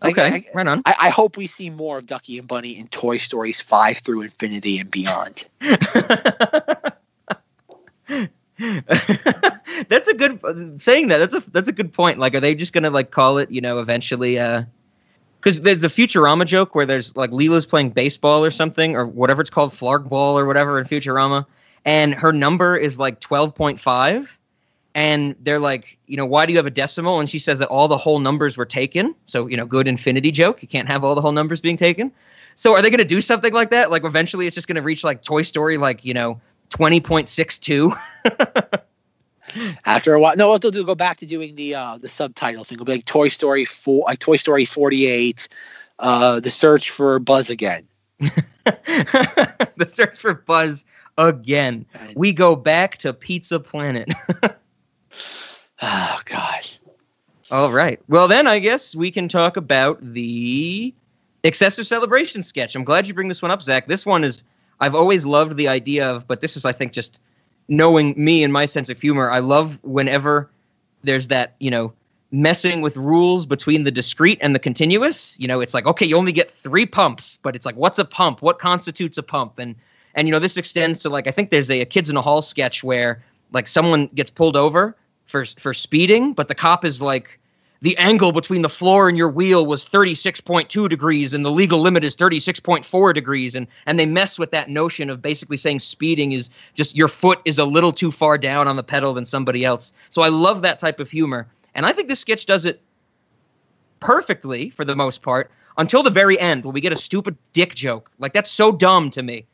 Like, 0.03 0.19
okay. 0.19 0.35
I, 0.35 0.45
right 0.53 0.67
on. 0.67 0.83
I, 0.85 0.95
I 0.99 1.09
hope 1.09 1.37
we 1.37 1.47
see 1.47 1.71
more 1.71 1.97
of 1.97 2.05
Ducky 2.05 2.37
and 2.37 2.47
Bunny 2.47 2.77
in 2.77 2.87
Toy 2.89 3.17
Stories 3.17 3.59
five 3.59 3.97
through 3.97 4.21
infinity 4.21 4.77
and 4.77 4.91
beyond. 4.91 5.45
that's 5.59 5.81
a 10.07 10.13
good 10.13 10.79
saying 10.79 11.07
that. 11.07 11.17
That's 11.17 11.33
a 11.33 11.43
that's 11.51 11.67
a 11.67 11.73
good 11.73 11.91
point. 11.91 12.19
Like, 12.19 12.35
are 12.35 12.39
they 12.39 12.53
just 12.53 12.73
gonna 12.73 12.91
like 12.91 13.09
call 13.09 13.39
it? 13.39 13.49
You 13.49 13.61
know, 13.61 13.79
eventually. 13.79 14.37
uh 14.37 14.65
because 15.45 15.61
there's 15.61 15.83
a 15.83 15.89
Futurama 15.89 16.43
joke 16.43 16.73
where 16.73 16.87
there's 16.87 17.15
like 17.15 17.29
Leela's 17.29 17.67
playing 17.67 17.91
baseball 17.91 18.43
or 18.43 18.49
something 18.49 18.95
or 18.95 19.05
whatever 19.05 19.41
it's 19.41 19.49
called, 19.51 19.71
flarg 19.71 20.09
ball 20.09 20.39
or 20.39 20.45
whatever 20.45 20.79
in 20.79 20.87
Futurama, 20.87 21.45
and 21.85 22.15
her 22.15 22.33
number 22.33 22.75
is 22.75 22.97
like 22.97 23.19
twelve 23.19 23.53
point 23.53 23.79
five, 23.79 24.35
and 24.95 25.35
they're 25.43 25.59
like, 25.59 25.99
you 26.07 26.17
know, 26.17 26.25
why 26.25 26.47
do 26.47 26.51
you 26.51 26.57
have 26.57 26.65
a 26.65 26.71
decimal? 26.71 27.19
And 27.19 27.29
she 27.29 27.37
says 27.37 27.59
that 27.59 27.67
all 27.67 27.87
the 27.87 27.97
whole 27.97 28.19
numbers 28.19 28.57
were 28.57 28.65
taken. 28.65 29.13
So 29.27 29.45
you 29.45 29.55
know, 29.55 29.67
good 29.67 29.87
infinity 29.87 30.31
joke. 30.31 30.63
You 30.63 30.67
can't 30.67 30.87
have 30.87 31.03
all 31.03 31.13
the 31.13 31.21
whole 31.21 31.31
numbers 31.31 31.61
being 31.61 31.77
taken. 31.77 32.11
So 32.55 32.73
are 32.73 32.81
they 32.81 32.89
going 32.89 32.97
to 32.97 33.05
do 33.05 33.21
something 33.21 33.53
like 33.53 33.69
that? 33.69 33.91
Like 33.91 34.03
eventually, 34.03 34.47
it's 34.47 34.55
just 34.55 34.67
going 34.67 34.77
to 34.77 34.81
reach 34.81 35.03
like 35.03 35.21
Toy 35.21 35.43
Story, 35.43 35.77
like 35.77 36.03
you 36.03 36.15
know, 36.15 36.41
twenty 36.71 36.99
point 36.99 37.29
six 37.29 37.59
two. 37.59 37.93
After 39.85 40.13
a 40.13 40.19
while, 40.19 40.35
no, 40.35 40.49
what 40.49 40.61
they'll 40.61 40.71
do, 40.71 40.85
go 40.85 40.95
back 40.95 41.17
to 41.17 41.25
doing 41.25 41.55
the 41.55 41.75
uh, 41.75 41.97
the 41.97 42.09
subtitle 42.09 42.63
thing. 42.63 42.75
It'll 42.75 42.85
be 42.85 42.93
like 42.93 43.05
Toy 43.05 43.27
Story 43.27 43.65
four, 43.65 44.03
like 44.07 44.19
Toy 44.19 44.35
Story 44.35 44.65
forty 44.65 45.07
eight, 45.07 45.47
uh, 45.99 46.39
the 46.39 46.49
search 46.49 46.89
for 46.89 47.19
Buzz 47.19 47.49
again. 47.49 47.87
the 48.19 49.85
search 49.87 50.17
for 50.17 50.33
Buzz 50.33 50.85
again. 51.17 51.85
We 52.15 52.33
go 52.33 52.55
back 52.55 52.97
to 52.99 53.13
Pizza 53.13 53.59
Planet. 53.59 54.13
oh 55.81 56.19
God. 56.25 56.67
All 57.51 57.71
right. 57.71 57.99
Well, 58.07 58.27
then 58.27 58.47
I 58.47 58.59
guess 58.59 58.95
we 58.95 59.11
can 59.11 59.27
talk 59.27 59.55
about 59.55 59.99
the 60.01 60.93
excessive 61.43 61.85
celebration 61.85 62.41
sketch. 62.41 62.75
I'm 62.75 62.83
glad 62.83 63.07
you 63.07 63.13
bring 63.13 63.27
this 63.27 63.41
one 63.41 63.51
up, 63.51 63.61
Zach. 63.61 63.87
This 63.87 64.05
one 64.05 64.23
is 64.23 64.43
I've 64.79 64.95
always 64.95 65.25
loved 65.25 65.57
the 65.57 65.67
idea 65.67 66.09
of, 66.09 66.27
but 66.27 66.41
this 66.41 66.57
is 66.57 66.65
I 66.65 66.71
think 66.71 66.91
just 66.91 67.19
knowing 67.67 68.13
me 68.17 68.43
and 68.43 68.53
my 68.53 68.65
sense 68.65 68.89
of 68.89 68.99
humor. 68.99 69.29
I 69.29 69.39
love 69.39 69.79
whenever 69.83 70.49
there's 71.03 71.27
that 71.27 71.55
you 71.59 71.71
know 71.71 71.93
messing 72.31 72.81
with 72.81 72.97
rules 72.97 73.45
between 73.45 73.83
the 73.83 73.91
discrete 73.91 74.37
and 74.41 74.53
the 74.53 74.59
continuous. 74.59 75.39
You 75.39 75.47
know, 75.47 75.59
it's 75.59 75.73
like 75.73 75.85
okay, 75.85 76.05
you 76.05 76.17
only 76.17 76.31
get 76.31 76.51
three 76.51 76.85
pumps, 76.85 77.39
but 77.41 77.55
it's 77.55 77.65
like 77.65 77.75
what's 77.75 77.99
a 77.99 78.05
pump? 78.05 78.41
What 78.41 78.59
constitutes 78.59 79.17
a 79.17 79.23
pump? 79.23 79.59
And 79.59 79.75
and 80.15 80.27
you 80.27 80.31
know 80.31 80.39
this 80.39 80.57
extends 80.57 81.01
to 81.01 81.09
like 81.09 81.27
I 81.27 81.31
think 81.31 81.49
there's 81.49 81.71
a, 81.71 81.81
a 81.81 81.85
kids 81.85 82.09
in 82.09 82.17
a 82.17 82.21
hall 82.21 82.41
sketch 82.41 82.83
where 82.83 83.23
like 83.51 83.67
someone 83.67 84.07
gets 84.15 84.31
pulled 84.31 84.55
over 84.55 84.95
for 85.25 85.45
for 85.45 85.73
speeding, 85.73 86.33
but 86.33 86.47
the 86.47 86.55
cop 86.55 86.85
is 86.85 87.01
like 87.01 87.39
the 87.85 87.95
angle 87.97 88.31
between 88.31 88.63
the 88.63 88.69
floor 88.69 89.07
and 89.07 89.15
your 89.15 89.29
wheel 89.29 89.63
was 89.63 89.85
36.2 89.85 90.89
degrees 90.89 91.35
and 91.35 91.45
the 91.45 91.51
legal 91.51 91.79
limit 91.79 92.03
is 92.03 92.15
36.4 92.15 93.13
degrees 93.13 93.53
and 93.53 93.67
and 93.85 93.99
they 93.99 94.07
mess 94.07 94.39
with 94.39 94.49
that 94.49 94.69
notion 94.69 95.07
of 95.07 95.21
basically 95.21 95.55
saying 95.55 95.77
speeding 95.77 96.31
is 96.31 96.49
just 96.73 96.95
your 96.95 97.07
foot 97.07 97.39
is 97.45 97.59
a 97.59 97.63
little 97.63 97.93
too 97.93 98.11
far 98.11 98.39
down 98.39 98.67
on 98.67 98.75
the 98.75 98.81
pedal 98.81 99.13
than 99.13 99.23
somebody 99.23 99.63
else. 99.63 99.93
So 100.09 100.23
I 100.23 100.29
love 100.29 100.63
that 100.63 100.79
type 100.79 100.99
of 100.99 101.11
humor. 101.11 101.47
And 101.75 101.85
I 101.85 101.93
think 101.93 102.07
this 102.07 102.19
sketch 102.19 102.47
does 102.47 102.65
it 102.65 102.81
perfectly 103.99 104.71
for 104.71 104.83
the 104.83 104.95
most 104.95 105.21
part 105.21 105.51
until 105.77 106.01
the 106.01 106.09
very 106.09 106.39
end 106.39 106.65
when 106.65 106.73
we 106.73 106.81
get 106.81 106.91
a 106.91 106.95
stupid 106.95 107.37
dick 107.53 107.75
joke. 107.75 108.09
Like 108.17 108.33
that's 108.33 108.49
so 108.49 108.71
dumb 108.71 109.11
to 109.11 109.21
me. 109.21 109.45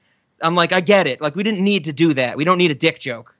I'm 0.41 0.55
like 0.55 0.71
I 0.71 0.79
get 0.79 1.05
it. 1.05 1.19
Like 1.19 1.35
we 1.35 1.43
didn't 1.43 1.65
need 1.65 1.83
to 1.83 1.91
do 1.91 2.13
that. 2.13 2.37
We 2.37 2.45
don't 2.45 2.57
need 2.57 2.71
a 2.71 2.75
dick 2.75 2.99
joke. 2.99 3.35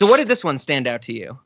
So 0.00 0.06
what 0.08 0.16
did 0.16 0.26
this 0.26 0.42
one 0.42 0.58
stand 0.58 0.88
out 0.88 1.00
to 1.02 1.12
you? 1.12 1.38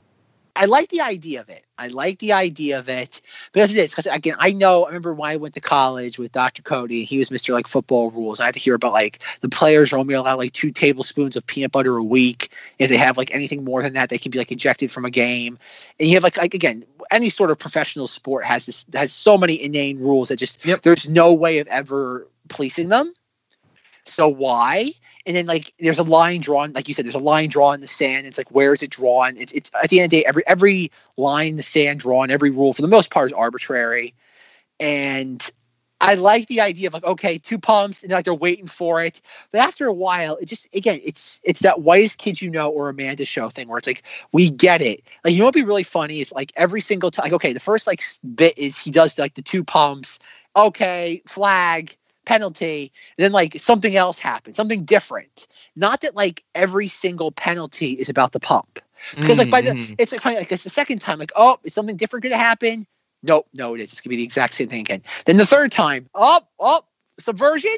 I 0.56 0.66
like 0.66 0.90
the 0.90 1.00
idea 1.00 1.40
of 1.40 1.48
it. 1.48 1.64
I 1.78 1.88
like 1.88 2.20
the 2.20 2.32
idea 2.32 2.78
of 2.78 2.88
it 2.88 3.20
because 3.52 3.72
it 3.72 3.76
is. 3.76 3.90
Because 3.90 4.06
again, 4.06 4.36
I 4.38 4.52
know. 4.52 4.84
I 4.84 4.88
remember 4.88 5.12
when 5.12 5.30
I 5.30 5.36
went 5.36 5.54
to 5.54 5.60
college 5.60 6.18
with 6.18 6.30
Dr. 6.30 6.62
Cody. 6.62 7.02
He 7.02 7.18
was 7.18 7.30
Mr. 7.30 7.52
Like 7.52 7.66
football 7.66 8.12
rules. 8.12 8.38
I 8.38 8.46
had 8.46 8.54
to 8.54 8.60
hear 8.60 8.74
about 8.74 8.92
like 8.92 9.24
the 9.40 9.48
players 9.48 9.92
are 9.92 9.98
only 9.98 10.14
allowed 10.14 10.38
like 10.38 10.52
two 10.52 10.70
tablespoons 10.70 11.34
of 11.34 11.44
peanut 11.46 11.72
butter 11.72 11.96
a 11.96 12.04
week. 12.04 12.52
If 12.78 12.88
they 12.88 12.96
have 12.96 13.16
like 13.16 13.34
anything 13.34 13.64
more 13.64 13.82
than 13.82 13.94
that, 13.94 14.10
they 14.10 14.18
can 14.18 14.30
be 14.30 14.38
like 14.38 14.52
ejected 14.52 14.92
from 14.92 15.04
a 15.04 15.10
game. 15.10 15.58
And 15.98 16.08
you 16.08 16.14
have 16.14 16.22
like 16.22 16.36
like 16.36 16.54
again, 16.54 16.84
any 17.10 17.30
sort 17.30 17.50
of 17.50 17.58
professional 17.58 18.06
sport 18.06 18.44
has 18.44 18.66
this 18.66 18.86
has 18.94 19.12
so 19.12 19.36
many 19.36 19.60
inane 19.60 19.98
rules 19.98 20.28
that 20.28 20.36
just 20.36 20.64
yep. 20.64 20.82
there's 20.82 21.08
no 21.08 21.32
way 21.32 21.58
of 21.58 21.66
ever 21.66 22.28
policing 22.48 22.90
them. 22.90 23.12
So 24.06 24.28
why? 24.28 24.92
and 25.26 25.34
then 25.36 25.46
like 25.46 25.72
there's 25.78 25.98
a 25.98 26.02
line 26.04 26.40
drawn, 26.40 26.72
like 26.72 26.88
you 26.88 26.94
said, 26.94 27.04
there's 27.04 27.14
a 27.14 27.18
line 27.18 27.48
drawn 27.48 27.74
in 27.76 27.80
the 27.80 27.86
sand. 27.86 28.26
It's 28.26 28.38
like 28.38 28.50
where 28.50 28.72
is 28.72 28.82
it 28.82 28.90
drawn? 28.90 29.36
It's 29.36 29.52
it's 29.52 29.70
at 29.82 29.90
the 29.90 30.00
end 30.00 30.06
of 30.06 30.10
the 30.10 30.18
day, 30.18 30.24
every 30.26 30.46
every 30.46 30.90
line 31.16 31.48
in 31.48 31.56
the 31.56 31.62
sand 31.62 32.00
drawn, 32.00 32.30
every 32.30 32.50
rule 32.50 32.72
for 32.72 32.82
the 32.82 32.88
most 32.88 33.10
part 33.10 33.26
is 33.26 33.32
arbitrary. 33.32 34.14
And 34.80 35.48
I 36.00 36.14
like 36.14 36.48
the 36.48 36.60
idea 36.60 36.88
of 36.88 36.92
like, 36.92 37.04
okay, 37.04 37.38
two 37.38 37.58
pumps, 37.58 38.02
and 38.02 38.12
like 38.12 38.26
they're 38.26 38.34
waiting 38.34 38.66
for 38.66 39.02
it. 39.02 39.22
But 39.50 39.60
after 39.60 39.86
a 39.86 39.92
while, 39.92 40.36
it 40.36 40.46
just 40.46 40.68
again, 40.74 41.00
it's 41.02 41.40
it's 41.42 41.60
that 41.60 41.80
whitest 41.80 42.18
kid 42.18 42.42
you 42.42 42.50
know 42.50 42.68
or 42.68 42.90
Amanda 42.90 43.24
show 43.24 43.48
thing 43.48 43.68
where 43.68 43.78
it's 43.78 43.86
like, 43.86 44.02
we 44.32 44.50
get 44.50 44.82
it. 44.82 45.02
Like, 45.24 45.32
you 45.32 45.38
know 45.38 45.46
what'd 45.46 45.60
be 45.60 45.66
really 45.66 45.84
funny 45.84 46.20
is 46.20 46.32
like 46.32 46.52
every 46.56 46.82
single 46.82 47.10
time, 47.10 47.24
like, 47.24 47.32
okay, 47.32 47.52
the 47.54 47.60
first 47.60 47.86
like 47.86 48.02
bit 48.34 48.58
is 48.58 48.78
he 48.78 48.90
does 48.90 49.18
like 49.18 49.34
the 49.34 49.42
two 49.42 49.64
pumps, 49.64 50.18
okay, 50.56 51.22
flag, 51.26 51.96
penalty, 52.24 52.92
then 53.18 53.32
like 53.32 53.58
something 53.60 53.96
else 53.96 54.18
happens, 54.18 54.56
something 54.56 54.84
different. 54.84 55.46
Not 55.76 56.00
that 56.02 56.16
like 56.16 56.44
every 56.54 56.88
single 56.88 57.32
penalty 57.32 57.92
is 57.92 58.08
about 58.08 58.32
the 58.32 58.40
pump. 58.40 58.80
Because 59.16 59.38
like 59.38 59.50
by 59.50 59.60
the 59.60 59.74
Mm-hmm. 59.74 59.94
it's 59.98 60.12
like 60.12 60.22
funny, 60.22 60.36
like 60.36 60.50
it's 60.50 60.64
the 60.64 60.70
second 60.70 61.00
time, 61.00 61.18
like, 61.18 61.32
oh, 61.36 61.58
is 61.64 61.74
something 61.74 61.96
different 61.96 62.22
gonna 62.22 62.36
happen? 62.36 62.86
Nope, 63.22 63.46
no, 63.54 63.74
it 63.74 63.80
is. 63.80 63.92
It's 63.92 64.00
gonna 64.00 64.10
be 64.10 64.16
the 64.16 64.24
exact 64.24 64.54
same 64.54 64.68
thing 64.68 64.80
again. 64.80 65.02
Then 65.26 65.36
the 65.36 65.46
third 65.46 65.72
time, 65.72 66.08
oh, 66.14 66.40
oh, 66.60 66.82
subversion? 67.18 67.76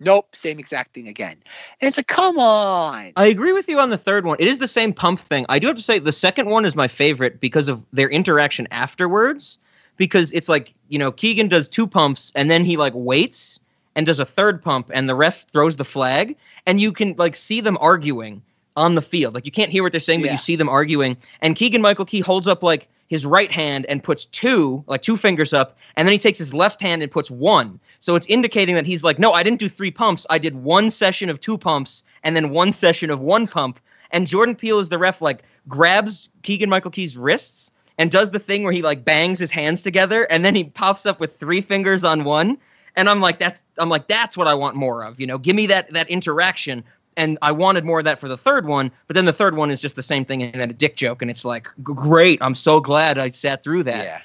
Nope, 0.00 0.34
same 0.36 0.58
exact 0.58 0.94
thing 0.94 1.08
again. 1.08 1.36
And 1.80 1.88
it's 1.88 1.98
like, 1.98 2.06
come 2.06 2.38
on. 2.38 3.12
I 3.16 3.26
agree 3.26 3.52
with 3.52 3.68
you 3.68 3.80
on 3.80 3.90
the 3.90 3.98
third 3.98 4.24
one. 4.24 4.36
It 4.38 4.46
is 4.46 4.58
the 4.58 4.68
same 4.68 4.92
pump 4.92 5.18
thing. 5.18 5.44
I 5.48 5.58
do 5.58 5.66
have 5.66 5.76
to 5.76 5.82
say 5.82 5.98
the 5.98 6.12
second 6.12 6.48
one 6.48 6.64
is 6.64 6.76
my 6.76 6.86
favorite 6.86 7.40
because 7.40 7.68
of 7.68 7.82
their 7.92 8.08
interaction 8.08 8.68
afterwards. 8.70 9.58
Because 9.96 10.32
it's 10.32 10.48
like, 10.48 10.72
you 10.88 10.98
know, 10.98 11.10
Keegan 11.10 11.48
does 11.48 11.66
two 11.66 11.84
pumps 11.84 12.30
and 12.36 12.48
then 12.48 12.64
he 12.64 12.76
like 12.76 12.92
waits 12.94 13.58
and 13.96 14.06
does 14.06 14.20
a 14.20 14.24
third 14.24 14.62
pump 14.62 14.90
and 14.92 15.08
the 15.08 15.14
ref 15.14 15.46
throws 15.50 15.76
the 15.76 15.84
flag 15.84 16.36
and 16.66 16.80
you 16.80 16.92
can 16.92 17.14
like 17.18 17.34
see 17.36 17.60
them 17.60 17.76
arguing 17.80 18.42
on 18.76 18.94
the 18.94 19.02
field. 19.02 19.34
Like 19.34 19.44
you 19.44 19.52
can't 19.52 19.70
hear 19.72 19.82
what 19.82 19.92
they're 19.92 20.00
saying, 20.00 20.20
but 20.20 20.26
Yeah. 20.26 20.32
you 20.32 20.38
see 20.38 20.56
them 20.56 20.68
arguing. 20.68 21.16
And 21.40 21.56
Keegan 21.56 21.82
Michael 21.82 22.04
Key 22.04 22.20
holds 22.20 22.46
up 22.46 22.62
like 22.62 22.88
his 23.08 23.24
right 23.26 23.50
hand 23.50 23.86
and 23.88 24.04
puts 24.04 24.26
two, 24.26 24.84
like 24.86 25.02
two 25.02 25.16
fingers 25.16 25.54
up, 25.54 25.76
and 25.96 26.06
then 26.06 26.12
he 26.12 26.18
takes 26.18 26.38
his 26.38 26.52
left 26.54 26.80
hand 26.80 27.02
and 27.02 27.10
puts 27.10 27.30
one. 27.30 27.80
So 28.00 28.14
it's 28.14 28.26
indicating 28.26 28.74
that 28.74 28.86
he's 28.86 29.02
like, 29.02 29.18
no, 29.18 29.32
I 29.32 29.42
didn't 29.42 29.58
do 29.58 29.68
three 29.68 29.90
pumps. 29.90 30.26
I 30.30 30.38
did 30.38 30.54
one 30.56 30.90
session 30.90 31.28
of 31.30 31.40
two 31.40 31.58
pumps 31.58 32.04
and 32.22 32.36
then 32.36 32.50
one 32.50 32.72
session 32.72 33.10
of 33.10 33.18
one 33.20 33.46
pump. 33.46 33.80
And 34.10 34.26
Jordan 34.26 34.54
Peele 34.54 34.78
is 34.78 34.90
the 34.90 34.98
ref, 34.98 35.20
like 35.20 35.42
grabs 35.66 36.28
Keegan 36.42 36.70
Michael 36.70 36.90
Key's 36.90 37.16
wrists 37.18 37.72
and 37.98 38.10
does 38.10 38.30
the 38.30 38.38
thing 38.38 38.62
where 38.62 38.72
he 38.72 38.82
like 38.82 39.04
bangs 39.04 39.38
his 39.38 39.50
hands 39.50 39.82
together 39.82 40.24
and 40.30 40.44
then 40.44 40.54
he 40.54 40.64
pops 40.64 41.04
up 41.06 41.18
with 41.18 41.36
three 41.38 41.60
fingers 41.60 42.04
on 42.04 42.24
one. 42.24 42.56
And 42.96 43.08
I'm 43.08 43.20
like, 43.20 43.38
that's 43.38 43.62
I'm 43.78 43.88
like, 43.88 44.08
that's 44.08 44.36
what 44.36 44.48
I 44.48 44.54
want 44.54 44.76
more 44.76 45.04
of. 45.04 45.20
You 45.20 45.26
know, 45.26 45.38
give 45.38 45.56
me 45.56 45.66
that 45.66 45.92
that 45.92 46.08
interaction. 46.08 46.84
And 47.16 47.36
I 47.42 47.50
wanted 47.50 47.84
more 47.84 47.98
of 47.98 48.04
that 48.04 48.20
for 48.20 48.28
the 48.28 48.36
third 48.36 48.66
one, 48.68 48.92
but 49.08 49.14
then 49.16 49.24
the 49.24 49.32
third 49.32 49.56
one 49.56 49.72
is 49.72 49.80
just 49.80 49.96
the 49.96 50.02
same 50.02 50.24
thing 50.24 50.40
and 50.40 50.60
then 50.60 50.70
a 50.70 50.72
dick 50.72 50.94
joke, 50.94 51.20
and 51.20 51.28
it's 51.28 51.44
like, 51.44 51.66
great! 51.82 52.38
I'm 52.40 52.54
so 52.54 52.78
glad 52.78 53.18
I 53.18 53.30
sat 53.30 53.64
through 53.64 53.82
that. 53.84 54.04
Yeah. 54.04 54.20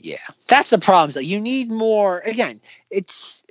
Yeah. 0.00 0.16
That's 0.48 0.70
the 0.70 0.78
problem. 0.78 1.12
So 1.12 1.20
you 1.20 1.40
need 1.40 1.70
more 1.70 2.20
again, 2.20 2.60
it's 2.90 3.42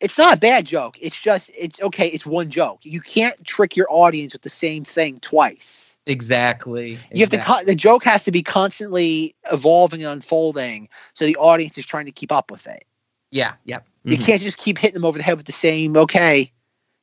it's 0.00 0.18
not 0.18 0.34
a 0.34 0.36
bad 0.36 0.66
joke. 0.66 0.96
It's 1.00 1.18
just 1.18 1.50
it's 1.56 1.80
okay, 1.80 2.08
it's 2.08 2.26
one 2.26 2.50
joke. 2.50 2.80
You 2.82 3.00
can't 3.00 3.42
trick 3.44 3.76
your 3.76 3.86
audience 3.90 4.34
with 4.34 4.42
the 4.42 4.50
same 4.50 4.84
thing 4.84 5.18
twice. 5.20 5.96
Exactly. 6.06 6.98
You 7.10 7.26
have 7.26 7.30
to 7.30 7.64
the 7.64 7.74
joke 7.74 8.04
has 8.04 8.24
to 8.24 8.30
be 8.30 8.42
constantly 8.42 9.34
evolving 9.50 10.04
and 10.04 10.12
unfolding 10.12 10.88
so 11.14 11.24
the 11.24 11.36
audience 11.36 11.78
is 11.78 11.86
trying 11.86 12.06
to 12.06 12.12
keep 12.12 12.30
up 12.30 12.50
with 12.50 12.66
it. 12.66 12.84
Yeah. 13.30 13.54
Yeah. 13.64 13.80
You 14.04 14.18
Mhm. 14.18 14.24
can't 14.24 14.42
just 14.42 14.58
keep 14.58 14.78
hitting 14.78 14.94
them 14.94 15.04
over 15.04 15.18
the 15.18 15.24
head 15.24 15.36
with 15.36 15.46
the 15.46 15.52
same, 15.52 15.96
okay, 15.96 16.52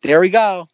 there 0.04 0.20
we 0.20 0.30
go. 0.30 0.68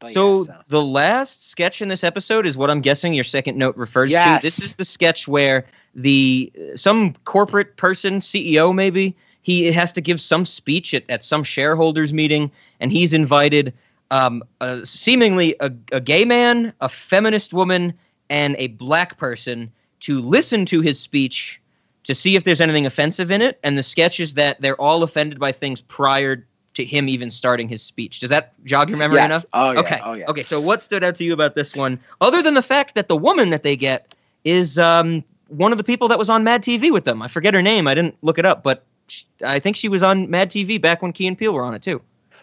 But 0.00 0.12
So, 0.12 0.44
yeah, 0.46 0.62
the 0.68 0.82
last 0.82 1.50
sketch 1.50 1.80
in 1.80 1.88
this 1.88 2.02
episode 2.02 2.46
is 2.46 2.56
what 2.56 2.70
I'm 2.70 2.80
guessing 2.80 3.14
your 3.14 3.24
second 3.24 3.56
note 3.56 3.76
refers 3.76 4.10
Yes. 4.10 4.40
to. 4.40 4.46
This 4.46 4.58
is 4.60 4.74
the 4.74 4.84
sketch 4.84 5.28
where 5.28 5.64
the 5.94 6.52
some 6.74 7.14
corporate 7.24 7.76
person, 7.76 8.20
CEO 8.20 8.72
maybe, 8.74 9.14
he 9.42 9.70
has 9.70 9.92
to 9.92 10.00
give 10.00 10.20
some 10.20 10.44
speech 10.44 10.94
at, 10.94 11.08
at 11.08 11.22
some 11.22 11.44
shareholders 11.44 12.12
meeting, 12.12 12.50
and 12.80 12.90
he's 12.90 13.12
invited 13.14 13.72
um, 14.10 14.42
a, 14.60 14.84
seemingly 14.84 15.54
a, 15.60 15.72
a 15.92 16.00
gay 16.00 16.24
man, 16.24 16.72
a 16.80 16.88
feminist 16.88 17.52
woman, 17.52 17.92
and 18.28 18.56
a 18.58 18.68
black 18.68 19.18
person 19.18 19.70
to 20.00 20.18
listen 20.18 20.66
to 20.66 20.80
his 20.80 20.98
speech 20.98 21.60
to 22.04 22.14
see 22.14 22.36
if 22.36 22.44
there's 22.44 22.60
anything 22.60 22.86
offensive 22.86 23.30
in 23.30 23.42
it. 23.42 23.58
And 23.62 23.78
the 23.78 23.82
sketch 23.82 24.20
is 24.20 24.34
that 24.34 24.60
they're 24.60 24.80
all 24.80 25.02
offended 25.02 25.38
by 25.38 25.52
things 25.52 25.80
prior 25.80 26.46
to 26.74 26.84
him 26.84 27.08
even 27.08 27.30
starting 27.30 27.68
his 27.68 27.82
speech. 27.82 28.20
Does 28.20 28.30
that 28.30 28.54
jog 28.64 28.88
your 28.88 28.98
memory 28.98 29.16
Yes. 29.16 29.26
enough? 29.26 29.44
Oh, 29.52 29.72
yeah. 29.72 29.80
Okay. 29.80 30.00
Oh, 30.02 30.12
yeah. 30.14 30.26
Okay. 30.28 30.42
So 30.42 30.60
what 30.60 30.82
stood 30.82 31.04
out 31.04 31.16
to 31.16 31.24
you 31.24 31.32
about 31.32 31.54
this 31.54 31.74
one, 31.74 31.98
other 32.20 32.42
than 32.42 32.54
the 32.54 32.62
fact 32.62 32.94
that 32.94 33.08
the 33.08 33.16
woman 33.16 33.50
that 33.50 33.62
they 33.62 33.76
get 33.76 34.14
is 34.44 34.78
um, 34.78 35.22
one 35.48 35.70
of 35.72 35.78
the 35.78 35.84
people 35.84 36.08
that 36.08 36.18
was 36.18 36.30
on 36.30 36.44
Mad 36.44 36.62
TV 36.62 36.90
with 36.90 37.04
them? 37.04 37.20
I 37.22 37.28
forget 37.28 37.52
her 37.54 37.62
name. 37.62 37.86
I 37.86 37.94
didn't 37.94 38.16
look 38.22 38.38
it 38.38 38.46
up, 38.46 38.62
but 38.62 38.84
sh- 39.08 39.24
I 39.44 39.58
think 39.58 39.76
she 39.76 39.88
was 39.88 40.02
on 40.02 40.30
Mad 40.30 40.50
TV 40.50 40.80
back 40.80 41.02
when 41.02 41.12
Key 41.12 41.26
and 41.26 41.36
Peele 41.36 41.52
were 41.52 41.62
on 41.62 41.74
it 41.74 41.82
too. 41.82 42.00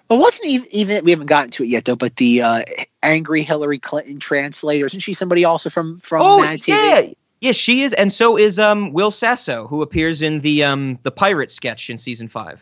Well, 0.09 0.19
wasn't 0.19 0.47
even, 0.47 0.67
even 0.71 1.05
we 1.05 1.11
haven't 1.11 1.27
gotten 1.27 1.51
to 1.51 1.63
it 1.63 1.67
yet 1.67 1.85
though. 1.85 1.95
But 1.95 2.15
the 2.15 2.41
uh, 2.41 2.63
angry 3.03 3.43
Hillary 3.43 3.77
Clinton 3.77 4.19
translator 4.19 4.85
isn't 4.87 5.01
she 5.01 5.13
somebody 5.13 5.45
also 5.45 5.69
from 5.69 5.99
from 5.99 6.21
oh 6.23 6.41
Mad 6.41 6.59
TV? 6.59 6.67
yeah, 6.69 7.13
yeah, 7.41 7.51
she 7.51 7.83
is, 7.83 7.93
and 7.93 8.11
so 8.11 8.37
is 8.37 8.59
um, 8.59 8.91
Will 8.93 9.11
Sasso, 9.11 9.67
who 9.67 9.81
appears 9.81 10.21
in 10.21 10.41
the 10.41 10.63
um, 10.63 10.99
the 11.03 11.11
pirate 11.11 11.51
sketch 11.51 11.89
in 11.89 11.97
season 11.97 12.27
five. 12.27 12.61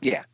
Yeah. 0.00 0.24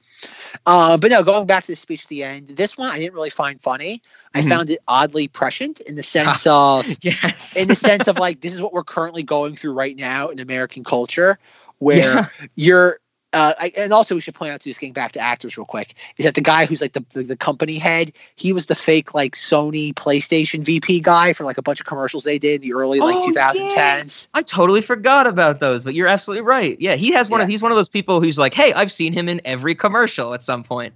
Uh, 0.66 0.96
but 0.96 1.11
no, 1.11 1.22
going 1.22 1.46
back 1.46 1.64
to 1.64 1.72
the 1.72 1.76
speech 1.76 2.04
at 2.04 2.09
the 2.09 2.24
end, 2.24 2.48
this 2.48 2.76
one 2.76 2.90
I 2.90 2.98
didn't 2.98 3.14
really 3.14 3.30
find 3.30 3.61
funny. 3.61 4.02
I 4.34 4.42
Mhm. 4.42 4.48
found 4.48 4.70
it 4.70 4.78
oddly 4.88 5.28
prescient 5.28 5.80
in 5.80 5.96
the 5.96 6.02
sense 6.16 6.46
of 6.46 6.86
Yes. 7.02 7.56
in 7.56 7.68
the 7.68 7.74
sense 7.76 8.09
of 8.09 8.16
like 8.16 8.40
this 8.40 8.54
is 8.54 8.61
what 8.62 8.72
we're 8.72 8.84
currently 8.84 9.22
going 9.22 9.56
through 9.56 9.72
right 9.72 9.96
now 9.96 10.28
in 10.28 10.38
American 10.40 10.84
culture, 10.84 11.38
where 11.78 12.14
Yeah. 12.14 12.28
you're 12.56 12.98
uh, 13.32 13.52
I, 13.58 13.72
and 13.76 13.92
also 13.92 14.14
we 14.14 14.20
should 14.20 14.34
point 14.34 14.52
out, 14.52 14.60
too, 14.60 14.70
just 14.70 14.80
getting 14.80 14.94
back 14.94 15.12
to 15.12 15.20
actors 15.20 15.58
real 15.58 15.66
quick, 15.66 15.94
is 16.16 16.24
that 16.24 16.34
the 16.34 16.40
guy 16.40 16.64
who's 16.64 16.80
like 16.80 16.94
the, 16.94 17.04
the 17.10 17.22
the 17.22 17.36
company 17.36 17.76
head, 17.76 18.12
he 18.36 18.52
was 18.52 18.66
the 18.66 18.74
fake 18.74 19.12
like 19.12 19.34
Sony 19.34 19.92
PlayStation 19.92 20.64
VP 20.64 21.00
guy 21.00 21.34
for 21.34 21.44
like 21.44 21.58
a 21.58 21.62
bunch 21.62 21.80
of 21.80 21.86
commercials 21.86 22.24
they 22.24 22.38
did 22.38 22.56
in 22.56 22.60
the 22.62 22.72
early 22.72 23.00
like 23.00 23.16
Oh, 23.16 23.30
2010s. 23.30 24.28
I 24.32 24.42
totally 24.42 24.80
forgot 24.80 25.26
about 25.26 25.60
those, 25.60 25.84
but 25.84 25.94
you're 25.94 26.08
absolutely 26.08 26.42
right. 26.42 26.80
Yeah, 26.80 26.94
he 26.94 27.12
has 27.12 27.28
one 27.28 27.40
of 27.40 27.48
he's 27.48 27.62
one 27.62 27.70
of 27.72 27.76
those 27.76 27.88
people 27.88 28.20
who's 28.20 28.38
like, 28.38 28.54
"Hey, 28.54 28.72
I've 28.72 28.90
seen 28.90 29.12
him 29.12 29.28
in 29.28 29.42
every 29.44 29.74
commercial 29.74 30.32
at 30.32 30.42
some 30.42 30.64
point." 30.64 30.94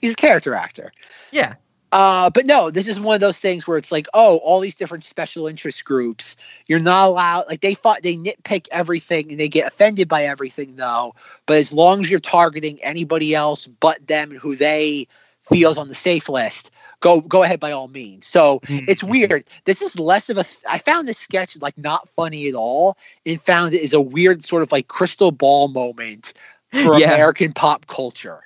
He's 0.00 0.12
a 0.12 0.16
character 0.16 0.54
actor. 0.54 0.92
Yeah. 1.30 1.54
Uh, 1.92 2.28
but 2.30 2.46
no, 2.46 2.70
this 2.70 2.88
is 2.88 3.00
one 3.00 3.14
of 3.14 3.20
those 3.20 3.38
things 3.38 3.66
where 3.66 3.78
it's 3.78 3.92
like, 3.92 4.08
oh, 4.12 4.38
all 4.38 4.60
these 4.60 4.74
different 4.74 5.04
special 5.04 5.46
interest 5.46 5.84
groups. 5.84 6.36
You're 6.66 6.80
not 6.80 7.08
allowed. 7.08 7.44
Like 7.48 7.60
they 7.60 7.74
fought, 7.74 8.02
they 8.02 8.16
nitpick 8.16 8.66
everything 8.72 9.30
and 9.30 9.38
they 9.40 9.48
get 9.48 9.68
offended 9.68 10.08
by 10.08 10.24
everything, 10.24 10.76
though. 10.76 11.14
But 11.46 11.58
as 11.58 11.72
long 11.72 12.00
as 12.00 12.10
you're 12.10 12.20
targeting 12.20 12.82
anybody 12.82 13.34
else 13.34 13.66
but 13.66 14.06
them 14.06 14.32
and 14.32 14.40
who 14.40 14.56
they 14.56 15.06
feels 15.42 15.78
on 15.78 15.88
the 15.88 15.94
safe 15.94 16.28
list, 16.28 16.70
go 17.00 17.20
go 17.20 17.44
ahead 17.44 17.60
by 17.60 17.70
all 17.70 17.88
means. 17.88 18.26
So 18.26 18.60
it's 18.88 19.04
weird. 19.04 19.44
This 19.64 19.80
is 19.80 19.98
less 19.98 20.28
of 20.28 20.38
a. 20.38 20.44
I 20.68 20.78
found 20.78 21.06
this 21.06 21.18
sketch 21.18 21.56
like 21.60 21.78
not 21.78 22.08
funny 22.10 22.48
at 22.48 22.54
all, 22.54 22.96
and 23.24 23.40
found 23.40 23.74
it 23.74 23.80
is 23.80 23.92
a 23.92 24.00
weird 24.00 24.44
sort 24.44 24.62
of 24.62 24.72
like 24.72 24.88
crystal 24.88 25.30
ball 25.30 25.68
moment 25.68 26.32
for 26.72 26.94
Yeah. 26.98 27.14
American 27.14 27.52
pop 27.52 27.86
culture. 27.86 28.45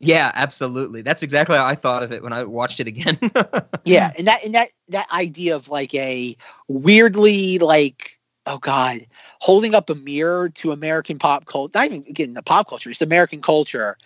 Yeah, 0.00 0.32
absolutely. 0.34 1.02
That's 1.02 1.22
exactly 1.22 1.56
how 1.56 1.66
I 1.66 1.74
thought 1.74 2.02
of 2.02 2.10
it 2.10 2.22
when 2.22 2.32
I 2.32 2.44
watched 2.44 2.80
it 2.80 2.86
again. 2.86 3.18
yeah 3.84 4.12
and 4.18 4.26
that 4.26 4.44
and 4.44 4.54
that 4.54 4.68
that 4.88 5.10
idea 5.10 5.56
of 5.56 5.68
like 5.68 5.94
a 5.94 6.36
weirdly 6.68 7.58
like 7.58 8.18
oh 8.46 8.58
god 8.58 9.06
holding 9.40 9.74
up 9.74 9.90
a 9.90 9.94
mirror 9.94 10.48
to 10.48 10.72
american 10.72 11.18
pop 11.18 11.46
culture 11.46 11.72
not 11.74 11.86
even 11.86 12.04
again 12.08 12.34
the 12.34 12.42
pop 12.42 12.68
culture 12.68 12.90
it's 12.90 13.02
american 13.02 13.40
culture 13.40 13.96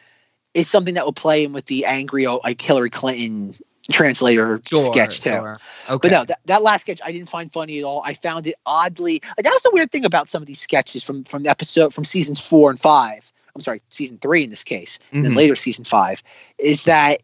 is 0.55 0.69
something 0.69 0.95
that 0.95 1.05
will 1.05 1.13
play 1.13 1.45
in 1.45 1.53
with 1.53 1.67
the 1.67 1.85
angry 1.85 2.27
oh, 2.27 2.41
like 2.45 2.61
hillary 2.61 2.91
clinton 2.91 3.55
translator 3.91 4.61
Sure, 4.67 4.93
sketch 4.93 5.21
too 5.21 5.31
sure. 5.31 5.59
Okay. 5.89 5.99
but 6.01 6.11
no 6.11 6.25
that, 6.25 6.41
that 6.47 6.63
last 6.63 6.83
sketch 6.83 7.01
i 7.05 7.13
didn't 7.13 7.29
find 7.29 7.53
funny 7.53 7.79
at 7.79 7.85
all 7.85 8.03
i 8.05 8.15
found 8.15 8.47
it 8.47 8.55
oddly 8.65 9.21
like, 9.37 9.45
that 9.45 9.53
was 9.53 9.63
the 9.63 9.71
weird 9.73 9.93
thing 9.93 10.05
about 10.05 10.31
some 10.31 10.43
of 10.43 10.47
these 10.47 10.61
sketches 10.61 11.05
from 11.05 11.25
from 11.25 11.47
episode 11.47 11.93
from 11.93 12.05
seasons 12.05 12.41
four 12.41 12.71
and 12.71 12.81
five 12.81 13.31
i'm 13.55 13.61
sorry 13.61 13.81
season 13.91 14.19
three 14.19 14.45
in 14.45 14.51
this 14.51 14.65
case 14.65 14.99
and 15.13 15.25
then 15.25 15.33
Mhm. 15.33 15.37
later 15.37 15.57
season 15.57 15.85
five 15.85 16.23
is 16.59 16.85
that 16.85 17.23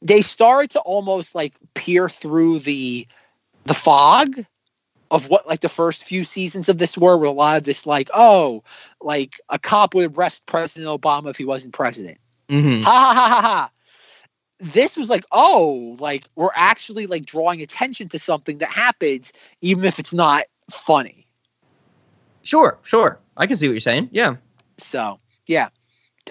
they 0.00 0.22
started 0.22 0.70
to 0.70 0.80
almost 0.80 1.34
like 1.34 1.54
peer 1.74 2.08
through 2.08 2.60
the 2.60 3.06
the 3.64 3.74
fog 3.74 4.44
of 5.10 5.28
what 5.28 5.46
like 5.46 5.60
the 5.60 5.68
first 5.68 6.04
few 6.04 6.24
seasons 6.24 6.68
of 6.68 6.78
this 6.78 6.96
were 6.96 7.16
with 7.16 7.28
a 7.28 7.32
lot 7.32 7.56
of 7.58 7.64
this 7.64 7.86
like 7.86 8.10
oh 8.14 8.62
like 9.00 9.40
a 9.50 9.58
cop 9.58 9.94
would 9.94 10.16
arrest 10.16 10.46
president 10.46 10.88
obama 11.00 11.30
if 11.30 11.36
he 11.36 11.44
wasn't 11.44 11.72
president 11.72 12.18
Mhm. 12.48 12.82
ha 12.82 12.90
ha 12.90 13.14
ha 13.14 13.28
ha 13.28 13.42
ha 13.42 13.70
this 14.60 14.96
was 14.96 15.10
like 15.10 15.24
oh 15.32 15.96
like 15.98 16.24
we're 16.36 16.50
actually 16.54 17.06
like 17.06 17.24
drawing 17.26 17.60
attention 17.62 18.08
to 18.08 18.18
something 18.18 18.58
that 18.58 18.68
happens 18.68 19.32
even 19.60 19.84
if 19.84 19.98
it's 19.98 20.14
not 20.14 20.44
funny 20.70 21.26
Sure, 22.44 22.76
sure. 22.82 23.20
I 23.36 23.46
can 23.46 23.54
see 23.54 23.68
what 23.68 23.74
you're 23.74 23.78
saying. 23.80 24.08
Yeah. 24.10 24.34
so 24.76 25.20
yeah 25.46 25.68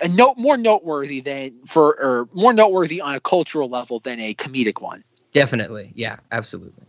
a 0.01 0.07
note 0.07 0.37
more 0.37 0.57
noteworthy 0.57 1.19
than 1.19 1.53
for 1.65 1.99
or 2.01 2.29
more 2.33 2.53
noteworthy 2.53 3.01
on 3.01 3.15
a 3.15 3.19
cultural 3.19 3.69
level 3.69 3.99
than 3.99 4.19
a 4.19 4.33
comedic 4.35 4.81
one 4.81 5.03
Definitely. 5.31 5.91
Yeah, 5.95 6.17
absolutely. 6.31 6.83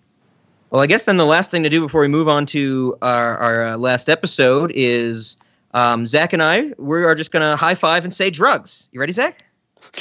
Well, 0.71 0.83
I 0.83 0.87
guess 0.87 1.05
then 1.05 1.17
the 1.17 1.27
last 1.27 1.51
thing 1.51 1.63
to 1.63 1.69
do 1.69 1.81
before 1.81 2.01
we 2.01 2.09
move 2.09 2.29
on 2.29 2.47
to 2.47 2.97
our, 3.03 3.37
our 3.39 3.65
uh, 3.67 3.77
last 3.77 4.09
episode 4.09 4.73
is 4.75 5.37
um, 5.75 6.07
Zach 6.07 6.33
and 6.33 6.43
I, 6.43 6.73
we 6.79 7.05
are 7.05 7.15
just 7.15 7.31
to 7.33 7.57
high 7.57 7.75
five 7.75 8.05
and 8.05 8.13
say 8.13 8.31
drugs. 8.31 8.89
You 8.93 9.01
ready, 9.01 9.13
Zach? 9.13 9.45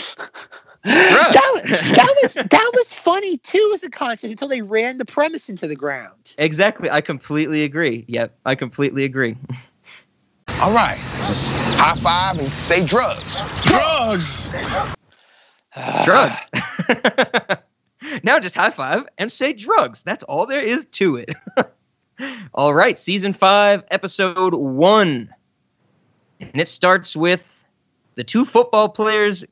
that, 0.84 1.62
that 1.64 2.16
was 2.22 2.34
that 2.34 2.72
was 2.74 2.94
funny 2.94 3.38
too 3.38 3.72
as 3.74 3.84
a 3.84 3.90
concept 3.90 4.32
until 4.32 4.48
they 4.48 4.62
ran 4.62 4.98
the 4.98 5.06
premise 5.06 5.50
into 5.50 5.68
the 5.68 5.76
ground. 5.76 6.34
Exactly. 6.38 6.90
I 6.90 7.02
completely 7.02 7.64
agree. 7.64 8.06
Yep. 8.08 8.36
I 8.46 8.56
completely 8.56 9.04
agree. 9.04 9.36
All 10.62 10.72
right, 10.72 11.00
just 11.18 11.48
high 11.50 11.96
five 11.96 12.38
and 12.38 12.54
say 12.54 12.86
drugs. 12.86 13.42
Drugs. 13.64 14.48
drugs. 16.06 16.38
now 18.24 18.40
just 18.40 18.54
high 18.54 18.70
five 18.70 19.08
and 19.18 19.32
say 19.32 19.54
drugs. 19.54 20.04
That's 20.04 20.22
all 20.26 20.46
there 20.46 20.62
is 20.62 20.86
to 20.86 21.16
it. 21.16 21.34
all 22.54 22.76
right, 22.76 23.00
season 23.00 23.34
five, 23.34 23.84
episode 23.90 24.54
one. 24.54 25.34
And 26.40 26.62
it 26.62 26.68
starts 26.68 27.16
with 27.16 27.66
the 28.14 28.24
two 28.24 28.46
football 28.46 28.88
players, 28.88 29.44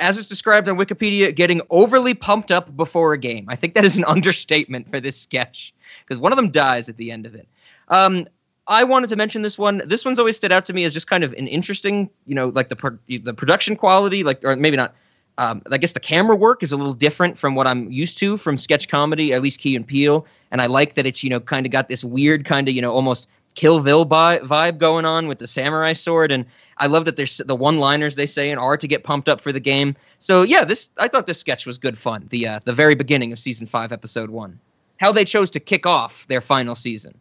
as 0.00 0.18
it's 0.18 0.26
described 0.26 0.70
on 0.70 0.78
Wikipedia, 0.78 1.34
getting 1.36 1.60
overly 1.68 2.14
pumped 2.14 2.50
up 2.50 2.74
before 2.78 3.12
a 3.12 3.18
game. 3.18 3.44
I 3.50 3.56
think 3.56 3.74
that 3.74 3.84
is 3.84 3.98
an 3.98 4.04
understatement 4.08 4.90
for 4.90 5.00
this 5.00 5.20
sketch 5.20 5.74
because 6.06 6.18
one 6.18 6.32
of 6.32 6.36
them 6.36 6.50
dies 6.50 6.88
at 6.88 6.96
the 6.96 7.10
end 7.10 7.26
of 7.26 7.34
it. 7.34 7.46
Um, 7.88 8.26
I 8.68 8.84
wanted 8.84 9.08
to 9.08 9.16
mention 9.16 9.42
this 9.42 9.58
one. 9.58 9.82
This 9.86 10.04
one's 10.04 10.18
always 10.18 10.36
stood 10.36 10.52
out 10.52 10.66
to 10.66 10.72
me 10.74 10.84
as 10.84 10.92
just 10.92 11.08
kind 11.08 11.24
of 11.24 11.32
an 11.32 11.48
interesting, 11.48 12.10
you 12.26 12.34
know, 12.34 12.48
like 12.48 12.68
the 12.68 12.76
pro- 12.76 12.98
the 13.08 13.34
production 13.34 13.76
quality, 13.76 14.22
like 14.22 14.44
or 14.44 14.54
maybe 14.56 14.76
not. 14.76 14.94
Um, 15.38 15.62
I 15.70 15.78
guess 15.78 15.92
the 15.92 16.00
camera 16.00 16.34
work 16.34 16.64
is 16.64 16.72
a 16.72 16.76
little 16.76 16.92
different 16.92 17.38
from 17.38 17.54
what 17.54 17.66
I'm 17.66 17.90
used 17.92 18.18
to 18.18 18.36
from 18.36 18.58
sketch 18.58 18.88
comedy, 18.88 19.32
at 19.32 19.40
least 19.40 19.60
Key 19.60 19.76
and 19.76 19.86
Peele, 19.86 20.26
and 20.50 20.60
I 20.60 20.66
like 20.66 20.94
that 20.96 21.06
it's 21.06 21.24
you 21.24 21.30
know 21.30 21.40
kind 21.40 21.64
of 21.64 21.72
got 21.72 21.88
this 21.88 22.04
weird 22.04 22.44
kind 22.44 22.68
of 22.68 22.74
you 22.74 22.82
know 22.82 22.92
almost 22.92 23.28
Kill 23.54 23.80
Bill 23.80 24.04
bi- 24.04 24.40
vibe 24.40 24.78
going 24.78 25.04
on 25.04 25.28
with 25.28 25.38
the 25.38 25.46
samurai 25.46 25.92
sword, 25.92 26.30
and 26.30 26.44
I 26.76 26.88
love 26.88 27.06
that 27.06 27.16
there's 27.16 27.38
the 27.38 27.56
one-liners 27.56 28.16
they 28.16 28.26
say 28.26 28.50
in 28.50 28.58
are 28.58 28.76
to 28.76 28.86
get 28.86 29.02
pumped 29.04 29.28
up 29.28 29.40
for 29.40 29.52
the 29.52 29.60
game. 29.60 29.96
So 30.20 30.42
yeah, 30.42 30.64
this 30.64 30.90
I 30.98 31.08
thought 31.08 31.26
this 31.26 31.40
sketch 31.40 31.66
was 31.66 31.78
good 31.78 31.96
fun. 31.96 32.26
The 32.30 32.46
uh, 32.46 32.60
the 32.64 32.74
very 32.74 32.94
beginning 32.94 33.32
of 33.32 33.38
season 33.38 33.66
five, 33.66 33.92
episode 33.92 34.30
one, 34.30 34.60
how 34.98 35.10
they 35.12 35.24
chose 35.24 35.50
to 35.52 35.60
kick 35.60 35.86
off 35.86 36.26
their 36.28 36.40
final 36.40 36.74
season. 36.74 37.14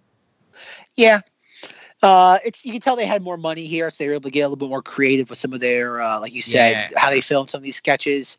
Yeah. 0.96 1.22
Uh, 2.04 2.38
it's 2.46 2.66
you 2.66 2.72
can 2.72 2.82
tell 2.82 2.96
they 2.96 3.06
had 3.06 3.22
more 3.24 3.38
money 3.38 3.66
here, 3.66 3.90
so 3.90 4.04
they 4.04 4.08
were 4.08 4.14
able 4.14 4.24
to 4.24 4.32
get 4.32 4.42
a 4.42 4.48
little 4.48 4.58
bit 4.58 4.70
more 4.70 4.84
creative 4.84 5.30
with 5.30 5.40
some 5.40 5.54
of 5.54 5.60
their, 5.60 6.00
uh, 6.00 6.20
like 6.20 6.34
you 6.34 6.42
said, 6.42 6.92
Yeah. 6.92 7.00
how 7.00 7.10
they 7.10 7.22
filmed 7.22 7.50
some 7.50 7.60
of 7.60 7.64
these 7.64 7.76
sketches. 7.76 8.38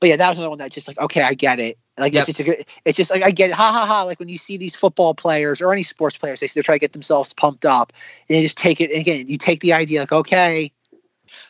But 0.00 0.10
yeah, 0.10 0.16
that 0.16 0.28
was 0.28 0.38
another 0.38 0.50
one 0.50 0.58
that 0.58 0.70
just 0.72 0.86
like, 0.88 0.98
okay, 0.98 1.22
I 1.22 1.34
get 1.34 1.58
it. 1.58 1.78
Like 1.98 2.12
Yep. 2.12 2.28
it's 2.28 2.38
just 2.38 2.40
a 2.40 2.44
good, 2.44 2.66
it's 2.84 2.96
just 2.96 3.10
like 3.10 3.22
I 3.22 3.30
get 3.30 3.50
it. 3.50 3.54
Ha 3.56 3.72
ha 3.72 3.86
ha! 3.86 4.02
Like 4.02 4.18
when 4.20 4.28
you 4.28 4.38
see 4.38 4.56
these 4.56 4.76
football 4.76 5.14
players 5.14 5.60
or 5.60 5.72
any 5.72 5.82
sports 5.82 6.16
players, 6.16 6.40
they 6.40 6.46
they're 6.48 6.62
trying 6.62 6.76
to 6.76 6.80
get 6.80 6.92
themselves 6.92 7.32
pumped 7.32 7.64
up, 7.66 7.92
and 8.28 8.36
they 8.36 8.42
just 8.42 8.58
take 8.58 8.80
it. 8.80 8.90
And 8.90 9.00
again, 9.00 9.26
you 9.26 9.36
take 9.38 9.60
the 9.60 9.72
idea 9.72 10.00
like, 10.00 10.12
okay, 10.12 10.70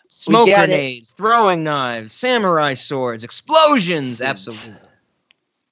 Smoke 0.09 0.47
get 0.47 0.71
it. 0.71 0.73
grenades, 0.73 1.11
throwing 1.11 1.65
knives, 1.65 2.15
samurai 2.15 2.75
swords, 2.75 3.25
explosions. 3.25 4.23
Absolutely. 4.23 4.81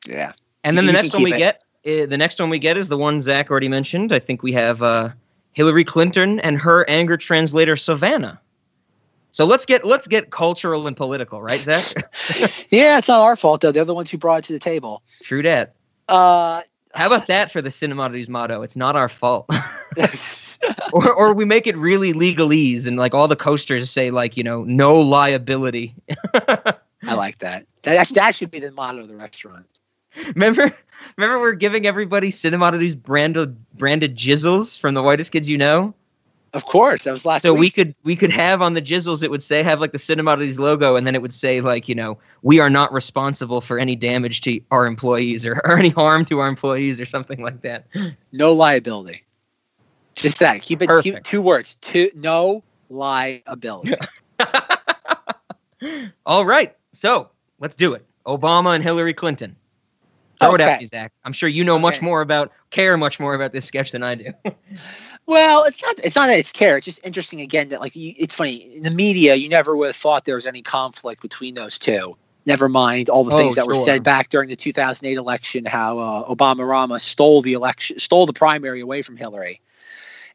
yeah. 0.07 0.33
And 0.65 0.77
then 0.77 0.85
You 0.85 0.89
the 0.89 0.93
next 0.93 1.15
one 1.15 1.23
we 1.23 1.31
keep 1.31 1.39
get, 1.39 1.65
uh, 1.87 2.07
the 2.07 2.19
next 2.19 2.39
one 2.39 2.51
we 2.51 2.59
get 2.59 2.77
is 2.77 2.89
the 2.89 2.99
one 2.99 3.23
Zach 3.23 3.51
already 3.51 3.69
mentioned. 3.69 4.13
I 4.13 4.19
think 4.19 4.43
we 4.43 4.53
have 4.53 4.83
uh, 4.83 5.11
Hillary 5.57 5.85
Clinton 5.85 6.39
and 6.41 6.59
her 6.59 6.89
anger 6.89 7.17
translator 7.17 7.77
Savannah. 7.77 8.39
So 9.33 9.47
let's 9.47 9.65
get 9.65 9.87
let's 9.87 10.07
get 10.07 10.31
cultural 10.31 10.87
and 10.87 10.95
political, 10.95 11.41
right, 11.41 11.61
Zach? 11.61 11.83
Yeah, 12.71 12.99
it's 12.99 13.09
not 13.09 13.23
our 13.23 13.37
fault 13.37 13.63
though. 13.63 13.73
They're 13.73 13.87
the 13.87 13.95
ones 13.95 14.11
who 14.11 14.19
brought 14.19 14.41
it 14.41 14.45
to 14.49 14.53
the 14.53 14.59
table. 14.59 15.03
True 15.23 15.43
that. 15.43 15.75
Uh, 16.11 16.61
How 16.93 17.07
about 17.07 17.27
that 17.29 17.51
for 17.51 17.63
the 17.63 17.71
Cinemodities 17.71 18.29
motto? 18.29 18.61
It's 18.61 18.77
not 18.77 18.97
our 18.97 19.09
fault. 19.09 19.49
or 20.93 21.11
or 21.11 21.33
we 21.33 21.47
make 21.47 21.67
it 21.67 21.77
really 21.79 22.13
legalese 22.13 22.87
and 22.87 22.99
like 22.99 23.15
all 23.15 23.27
the 23.27 23.35
coasters 23.35 23.91
say 23.91 24.11
like 24.11 24.37
you 24.37 24.43
know 24.43 24.63
no 24.65 25.01
liability. 25.01 25.95
I 26.35 27.15
like 27.15 27.39
that. 27.39 27.67
That 27.83 28.07
that 28.09 28.35
should 28.35 28.51
be 28.51 28.59
the 28.59 28.73
motto 28.73 28.99
of 28.99 29.09
the 29.09 29.17
restaurant. 29.17 29.67
remember 30.35 30.75
remember 31.17 31.41
we're 31.41 31.53
giving 31.53 31.87
everybody 31.87 32.29
Cinemodities 32.29 33.01
branded 33.01 33.57
branded 33.75 34.17
jizzles 34.17 34.79
from 34.79 34.95
the 34.95 35.03
whitest 35.03 35.33
kids 35.33 35.49
you 35.49 35.59
know. 35.59 35.95
Of 36.53 36.65
course, 36.65 37.05
that 37.05 37.13
was 37.13 37.27
last. 37.27 37.43
So 37.43 37.53
we 37.53 37.71
could 37.71 37.95
we 38.05 38.17
could 38.17 38.31
have 38.31 38.63
on 38.63 38.75
the 38.75 38.81
jizzles 38.81 39.23
it 39.23 39.31
would 39.31 39.43
say 39.43 39.63
have 39.63 39.81
like 39.81 39.93
the 39.93 39.99
Cinemodities 39.99 40.59
logo 40.59 40.97
and 40.97 41.07
then 41.07 41.15
it 41.15 41.21
would 41.21 41.35
say 41.35 41.61
like 41.61 41.89
you 41.89 41.95
know 41.95 42.19
we 42.43 42.61
are 42.61 42.71
not 42.71 42.93
responsible 42.93 43.61
for 43.61 43.79
any 43.79 43.95
damage 43.97 44.41
to 44.43 44.61
our 44.71 44.87
employees 44.87 45.45
or, 45.45 45.61
or 45.65 45.79
any 45.79 45.91
harm 45.91 46.25
to 46.27 46.39
our 46.39 46.49
employees 46.49 47.01
or 47.01 47.07
something 47.07 47.43
like 47.43 47.61
that. 47.63 47.87
no 48.33 48.53
liability. 48.53 49.23
Just 50.15 50.39
that. 50.39 50.63
Keep 50.63 50.83
it. 50.83 50.91
Keep 51.03 51.23
two 51.25 51.43
words. 51.43 51.75
Two. 51.77 52.11
No 52.15 52.63
liability. 52.89 53.95
All 56.27 56.47
right, 56.47 56.75
so 56.93 57.31
let's 57.61 57.77
do 57.77 57.93
it. 57.93 58.05
Obama 58.27 58.75
and 58.75 58.83
Hillary 58.83 59.15
Clinton. 59.15 59.55
Throw 60.41 60.55
it 60.55 60.61
Okay. 60.61 60.73
at 60.75 60.81
me, 60.81 60.87
Zach. 60.87 61.13
I'm 61.25 61.33
sure 61.33 61.49
you 61.49 61.65
know 61.65 61.79
much 61.79 62.03
more 62.03 62.21
about 62.21 62.53
care 62.71 62.97
much 62.97 63.19
more 63.21 63.35
about 63.35 63.53
this 63.53 63.65
sketch 63.65 63.93
than 63.93 64.03
I 64.03 64.15
do. 64.17 64.33
well, 65.27 65.65
it's 65.65 65.83
not. 65.83 65.99
It's 66.05 66.17
not 66.17 66.27
that 66.29 66.39
it's 66.39 66.53
care. 66.53 66.77
It's 66.77 66.85
just 66.85 67.01
interesting 67.05 67.41
again 67.41 67.69
that 67.71 67.81
like 67.81 67.97
you, 67.97 68.15
it's 68.19 68.35
funny 68.35 68.77
in 68.77 68.83
the 68.83 68.91
media. 68.91 69.35
You 69.35 69.49
never 69.49 69.77
would 69.77 69.89
have 69.89 69.97
thought 69.97 70.25
there 70.25 70.35
was 70.37 70.47
any 70.47 70.63
conflict 70.63 71.23
between 71.23 71.55
those 71.55 71.79
two. 71.79 72.17
Never 72.47 72.69
mind 72.69 73.11
all 73.11 73.25
the 73.25 73.33
Oh, 73.33 73.39
things 73.39 73.57
that 73.57 73.67
were 73.67 73.75
said 73.75 74.05
back 74.05 74.29
during 74.29 74.49
the 74.49 74.57
2008 74.57 75.17
election. 75.19 75.65
How 75.65 75.99
uh, 75.99 76.35
Obama 76.35 76.69
Rama 76.69 77.01
stole 77.01 77.43
the 77.43 77.55
election, 77.55 77.99
stole 77.99 78.27
the 78.27 78.33
primary 78.33 78.81
away 78.81 79.03
from 79.03 79.17
Hillary. 79.17 79.61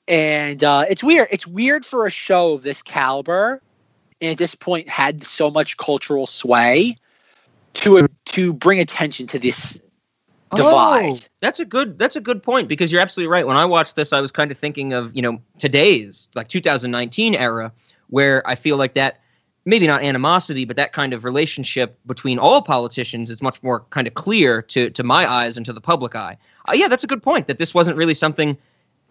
and 0.08 0.64
uh, 0.64 0.86
it's 0.90 1.04
weird. 1.04 1.28
It's 1.32 1.48
weird 1.48 1.86
for 1.86 2.06
a 2.06 2.10
show 2.12 2.54
of 2.54 2.64
this 2.64 2.82
caliber, 2.82 3.62
and 4.20 4.32
at 4.32 4.38
this 4.38 4.56
point 4.56 4.90
had 4.90 5.24
so 5.24 5.50
much 5.52 5.78
cultural 5.78 6.28
sway 6.28 6.98
to 7.76 8.08
to 8.26 8.54
bring 8.54 8.80
attention 8.80 9.28
to 9.28 9.40
this 9.40 9.80
divide. 10.56 11.06
Oh, 11.06 11.20
that's 11.40 11.60
a 11.60 11.66
good 11.66 11.98
that's 11.98 12.16
a 12.16 12.22
good 12.22 12.44
point 12.44 12.68
because 12.68 12.92
you're 12.92 13.02
absolutely 13.02 13.32
right. 13.32 13.46
When 13.46 13.58
I 13.58 13.66
watched 13.66 13.96
this, 13.96 14.14
I 14.14 14.22
was 14.22 14.32
kind 14.32 14.52
of 14.52 14.58
thinking 14.58 14.94
of, 14.94 15.16
you 15.16 15.22
know, 15.22 15.42
today's 15.60 16.30
like 16.36 16.48
2019 16.48 17.36
era 17.36 17.72
where 18.10 18.48
I 18.48 18.56
feel 18.56 18.78
like 18.78 18.94
that 18.96 19.22
maybe 19.66 19.88
not 19.88 20.04
animosity, 20.04 20.66
but 20.66 20.76
that 20.76 20.94
kind 20.94 21.14
of 21.14 21.24
relationship 21.24 21.98
between 22.06 22.40
all 22.40 22.62
politicians 22.62 23.30
is 23.30 23.42
much 23.42 23.62
more 23.64 23.82
kind 23.92 24.08
of 24.08 24.14
clear 24.14 24.62
to 24.64 24.90
to 24.90 25.04
my 25.04 25.32
eyes 25.32 25.58
and 25.58 25.66
to 25.66 25.74
the 25.74 25.82
public 25.82 26.16
eye. 26.16 26.38
Uh, 26.68 26.74
yeah, 26.74 26.88
that's 26.88 27.04
a 27.04 27.08
good 27.08 27.24
point 27.24 27.48
that 27.48 27.60
this 27.60 27.74
wasn't 27.74 27.98
really 27.98 28.14
something 28.14 28.58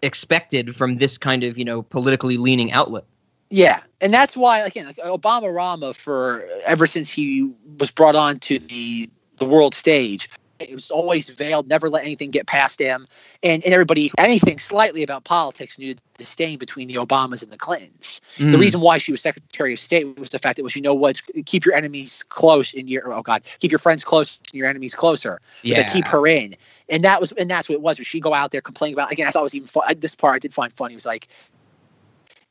expected 0.01 0.75
from 0.75 0.97
this 0.97 1.17
kind 1.17 1.43
of, 1.43 1.57
you 1.57 1.65
know, 1.65 1.83
politically 1.83 2.37
leaning 2.37 2.71
outlet. 2.71 3.03
Yeah, 3.49 3.81
and 3.99 4.13
that's 4.13 4.37
why 4.37 4.59
again, 4.59 4.85
like 4.85 4.97
Obama 4.97 5.53
Rama 5.53 5.93
for 5.93 6.47
ever 6.65 6.87
since 6.87 7.11
he 7.11 7.51
was 7.79 7.91
brought 7.91 8.15
on 8.15 8.39
to 8.39 8.59
the 8.59 9.09
the 9.37 9.45
world 9.45 9.75
stage, 9.75 10.29
it 10.69 10.73
was 10.73 10.91
always 10.91 11.29
veiled, 11.29 11.67
never 11.67 11.89
let 11.89 12.03
anything 12.03 12.31
get 12.31 12.47
past 12.47 12.79
him, 12.79 13.07
and, 13.43 13.63
and 13.63 13.73
everybody 13.73 14.11
anything 14.17 14.59
slightly 14.59 15.03
about 15.03 15.23
politics 15.23 15.77
knew 15.79 15.93
the 15.93 16.01
disdain 16.17 16.57
between 16.59 16.87
the 16.87 16.95
Obamas 16.95 17.43
and 17.43 17.51
the 17.51 17.57
Clintons. 17.57 18.21
The 18.37 18.57
Mm. 18.57 18.59
reason 18.59 18.81
why 18.81 18.97
she 18.97 19.11
was 19.11 19.21
Secretary 19.21 19.73
of 19.73 19.79
State 19.79 20.17
was 20.19 20.29
the 20.29 20.39
fact 20.39 20.57
that 20.57 20.63
was 20.63 20.75
you 20.75 20.81
know 20.81 20.93
what, 20.93 21.21
keep 21.45 21.65
your 21.65 21.75
enemies 21.75 22.23
close 22.23 22.73
in 22.73 22.87
your 22.87 23.13
oh 23.13 23.21
god, 23.21 23.43
keep 23.59 23.71
your 23.71 23.79
friends 23.79 24.03
close 24.03 24.39
and 24.51 24.57
your 24.57 24.67
enemies 24.67 24.95
closer. 24.95 25.39
Was 25.65 25.77
like, 25.77 25.87
keep 25.87 26.07
her 26.07 26.27
in, 26.27 26.55
and 26.89 27.03
that 27.03 27.19
was 27.19 27.31
and 27.33 27.49
that's 27.49 27.69
what 27.69 27.75
it 27.75 27.81
was. 27.81 27.99
Was 27.99 28.07
she 28.07 28.19
go 28.19 28.33
out 28.33 28.51
there 28.51 28.61
complaining 28.61 28.95
about 28.95 29.11
again? 29.11 29.27
I 29.27 29.31
thought 29.31 29.41
it 29.41 29.43
was 29.43 29.55
even 29.55 29.67
fun. 29.67 29.83
This 29.99 30.15
part 30.15 30.35
I 30.35 30.39
did 30.39 30.53
find 30.53 30.71
funny. 30.73 30.93
It 30.93 30.97
was 30.97 31.05
like 31.05 31.27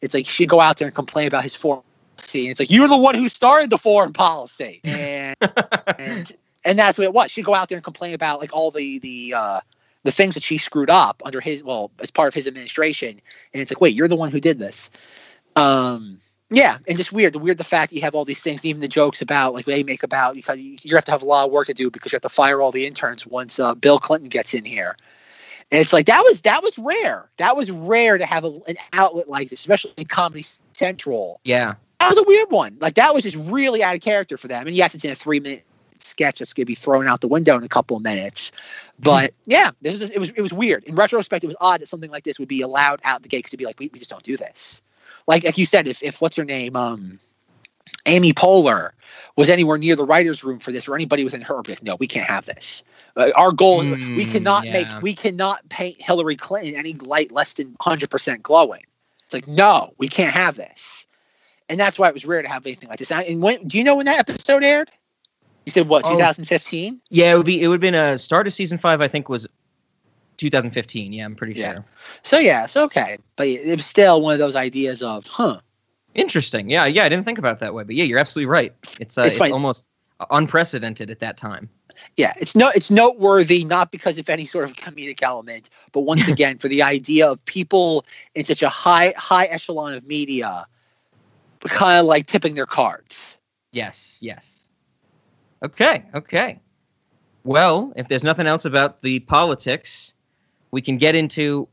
it's 0.01 0.15
like 0.15 0.27
she'd 0.27 0.49
go 0.49 0.61
out 0.61 0.79
there 0.79 0.89
and 0.89 0.95
complain 0.95 1.27
about 1.29 1.43
his 1.43 1.55
foreign 1.55 1.83
policy. 2.17 2.41
And 2.47 2.51
it's 2.53 2.61
like 2.61 2.71
you're 2.71 2.89
the 2.89 2.97
one 2.97 3.15
who 3.15 3.29
started 3.29 3.71
the 3.71 3.79
foreign 3.79 4.13
policy, 4.13 4.83
and 4.85 5.37
and 5.99 6.33
and 6.65 6.79
that's 6.79 6.99
what 6.99 7.05
it 7.05 7.13
was. 7.13 7.31
She'd 7.31 7.45
go 7.45 7.55
out 7.55 7.69
there 7.69 7.77
and 7.77 7.85
complain 7.85 8.15
about 8.15 8.41
like 8.41 8.53
all 8.53 8.71
the 8.71 8.99
the 8.99 9.35
uh, 9.35 9.61
the 10.03 10.13
things 10.13 10.35
that 10.35 10.43
she 10.43 10.59
screwed 10.59 10.91
up 10.91 11.23
under 11.25 11.41
his 11.41 11.63
well 11.63 11.91
as 12.01 12.11
part 12.11 12.29
of 12.29 12.35
his 12.35 12.47
administration. 12.47 13.21
And 13.53 13.61
it's 13.63 13.71
like, 13.71 13.81
wait, 13.81 13.95
you're 13.95 14.09
the 14.09 14.17
one 14.17 14.31
who 14.31 14.41
did 14.41 14.59
this. 14.59 14.91
Um, 15.57 16.21
yeah, 16.51 16.79
and 16.89 16.99
just 16.99 17.13
weird. 17.13 17.35
The 17.35 17.39
weird 17.39 17.59
the 17.59 17.65
fact 17.65 17.91
that 17.91 17.97
you 17.97 18.03
have 18.03 18.15
all 18.15 18.25
these 18.25 18.43
things, 18.43 18.65
even 18.65 18.81
the 18.81 18.89
jokes 18.89 19.23
about 19.23 19.55
like 19.55 19.67
they 19.67 19.83
make 19.83 20.03
about 20.03 20.35
because 20.35 20.59
you, 20.59 20.77
you 20.83 20.95
have 20.97 21.05
to 21.05 21.13
have 21.13 21.23
a 21.23 21.27
lot 21.27 21.47
of 21.47 21.53
work 21.53 21.69
to 21.69 21.75
do 21.75 21.91
because 21.91 22.13
you 22.13 22.17
have 22.17 22.23
to 22.23 22.29
fire 22.29 22.61
all 22.61 22.73
the 22.73 22.87
interns 22.87 23.27
once 23.27 23.61
uh, 23.61 23.75
Bill 23.75 23.99
Clinton 23.99 24.29
gets 24.29 24.53
in 24.53 24.65
here. 24.65 24.97
And 25.71 25.81
it's 25.81 25.93
like 25.93 26.07
that 26.07 26.23
was 26.25 26.41
that 26.43 26.63
was 26.63 26.77
rare. 26.79 27.31
That 27.37 27.57
was 27.57 27.71
rare 27.71 28.19
to 28.19 28.27
have 28.27 28.45
a, 28.45 28.59
an 28.67 28.77
outlet 28.93 29.29
like 29.29 29.51
this, 29.51 29.61
especially 29.61 29.93
in 29.97 30.07
Comedy 30.07 30.45
Central. 30.73 31.41
Yeah. 31.45 31.75
That 32.01 32.09
was 32.09 32.19
a 32.19 32.25
weird 32.25 32.51
one. 32.51 32.77
Like 32.81 32.95
that 32.95 33.15
was 33.15 33.23
just 33.23 33.37
really 33.37 33.85
out 33.85 33.95
of 33.95 34.01
character 34.01 34.37
for 34.37 34.49
them. 34.49 34.67
And 34.67 34.75
yes, 34.75 34.95
it's 34.95 35.05
in 35.05 35.13
a 35.13 35.15
three 35.15 35.39
minute 35.39 35.65
sketch 36.05 36.39
that's 36.39 36.53
gonna 36.53 36.67
be 36.67 36.75
thrown 36.75 37.07
out 37.07 37.21
the 37.21 37.29
window 37.29 37.57
in 37.57 37.63
a 37.65 37.69
couple 37.69 37.97
of 37.97 38.03
minutes. 38.03 38.53
But 38.99 39.33
yeah, 39.47 39.71
this 39.81 40.01
was 40.01 40.11
it 40.11 40.19
was 40.19 40.31
it 40.31 40.41
was 40.41 40.53
weird. 40.53 40.85
In 40.85 40.95
retrospect, 40.95 41.45
it 41.45 41.49
was 41.49 41.57
odd 41.61 41.81
that 41.81 41.89
something 41.89 42.11
like 42.11 42.25
this 42.25 42.39
would 42.39 42.49
be 42.49 42.61
allowed 42.63 43.01
out 43.05 43.23
the 43.23 43.29
gate 43.29 43.39
because 43.39 43.51
it'd 43.51 43.59
be 43.59 43.67
like, 43.67 43.79
we, 43.79 43.91
we 43.93 43.99
just 43.99 44.11
don't 44.11 44.23
do 44.23 44.37
this. 44.37 44.83
Like 45.27 45.45
like 45.45 45.59
you 45.59 45.67
said, 45.67 45.87
if 45.87 46.03
if 46.03 46.21
what's 46.21 46.37
her 46.37 46.45
name, 46.45 46.77
um 46.77 47.19
Amy 48.07 48.33
Poehler 48.33 48.91
was 49.37 49.49
anywhere 49.49 49.79
near 49.79 49.97
the 49.97 50.05
writers' 50.05 50.45
room 50.45 50.59
for 50.59 50.73
this, 50.73 50.89
or 50.89 50.95
anybody 50.95 51.25
within 51.25 51.41
her, 51.43 51.63
be 51.63 51.73
like, 51.73 51.83
no, 51.83 51.97
we 51.97 52.07
can't 52.07 52.27
have 52.27 52.47
this. 52.47 52.85
Uh, 53.17 53.31
our 53.37 53.53
goal, 53.53 53.83
is 53.83 53.99
we 54.15 54.25
Mm, 54.25 54.27
cannot 54.27 54.65
yeah. 54.65 54.73
make, 54.73 54.95
we 55.01 55.15
cannot 55.15 55.69
paint 55.69 56.01
Hillary 56.01 56.37
Clinton 56.37 56.75
any 56.77 56.95
light 56.95 57.33
less 57.33 57.55
than 57.55 57.75
100% 57.79 58.43
glowing. 58.43 58.83
It's 59.25 59.35
like, 59.35 59.49
no, 59.49 59.93
we 59.99 60.09
can't 60.09 60.33
have 60.35 60.57
this. 60.57 61.07
And 61.69 61.79
that's 61.79 61.99
why 61.99 62.09
it 62.09 62.15
was 62.15 62.27
rare 62.27 62.43
to 62.43 62.49
have 62.49 62.67
anything 62.67 62.89
like 62.89 62.99
this. 62.99 63.11
And 63.13 63.43
when, 63.43 63.67
do 63.67 63.79
you 63.79 63.85
know 63.85 63.97
when 63.97 64.07
that 64.07 64.19
episode 64.19 64.63
aired? 64.63 64.91
You 65.71 65.73
said 65.83 65.89
what, 65.89 66.05
Oh. 66.05 66.11
2015? 66.15 67.01
Yeah, 67.11 67.33
it 67.33 67.37
would 67.37 67.47
be 67.47 67.63
it 67.63 67.69
would 67.69 67.75
have 67.75 67.81
been 67.81 67.95
a 67.95 68.19
start 68.19 68.49
of 68.49 68.53
season 68.53 68.77
5 68.77 69.01
I 69.01 69.07
think 69.07 69.29
was 69.29 69.47
2015. 70.37 71.13
Yeah, 71.13 71.25
I'm 71.25 71.37
pretty 71.37 71.55
sure. 71.55 71.63
Yeah. 71.63 71.79
So 72.23 72.39
yeah, 72.39 72.65
it's 72.65 72.77
okay. 72.77 73.19
But 73.37 73.47
it 73.47 73.77
was 73.77 73.87
still 73.87 74.21
one 74.21 74.33
of 74.33 74.41
those 74.41 74.57
ideas 74.57 75.01
of, 75.03 75.27
huh, 75.27 75.61
Interesting. 76.15 76.69
Yeah, 76.69 76.87
yeah, 76.87 77.05
I 77.05 77.09
didn't 77.09 77.25
think 77.25 77.39
about 77.39 77.53
it 77.53 77.61
that 77.61 77.73
way, 77.73 77.85
but 77.85 77.95
yeah, 77.95 78.03
you're 78.03 78.19
absolutely 78.19 78.51
right. 78.51 78.75
It's 78.99 79.17
uh, 79.17 79.23
It's 79.23 79.37
it's, 79.41 79.53
almost 79.53 79.89
unprecedented 80.33 81.09
at 81.09 81.21
that 81.21 81.37
time. 81.37 81.69
yeah, 82.17 82.33
it's 82.37 82.57
no, 82.57 82.71
it's 82.75 82.91
noteworthy 82.91 83.63
not 83.63 83.93
because 83.93 84.19
of 84.19 84.29
any 84.29 84.45
sort 84.45 84.65
of 84.65 84.75
comedic 84.75 85.23
element, 85.23 85.71
but 85.93 86.01
once 86.01 86.27
again 86.35 86.59
for 86.59 86.67
the 86.67 86.83
idea 86.83 87.31
of 87.31 87.45
people 87.45 88.05
in 88.35 88.45
such 88.45 88.61
a 88.63 88.69
high 88.69 89.15
high 89.17 89.45
echelon 89.45 89.93
of 89.95 90.05
media, 90.05 90.67
kind 91.69 92.01
of 92.01 92.07
like 92.07 92.27
tipping 92.27 92.57
their 92.57 92.67
cards. 92.67 93.39
Yes, 93.71 94.19
yes. 94.21 94.60
Okay, 95.63 96.05
okay. 96.15 96.59
Well, 97.45 97.93
if 97.97 98.09
there's 98.09 98.25
nothing 98.25 98.47
else 98.47 98.65
about 98.65 99.03
the 99.03 99.21
politics, 99.21 100.13
we 100.71 100.81
can 100.83 100.97
get 100.99 101.15
into 101.15 101.69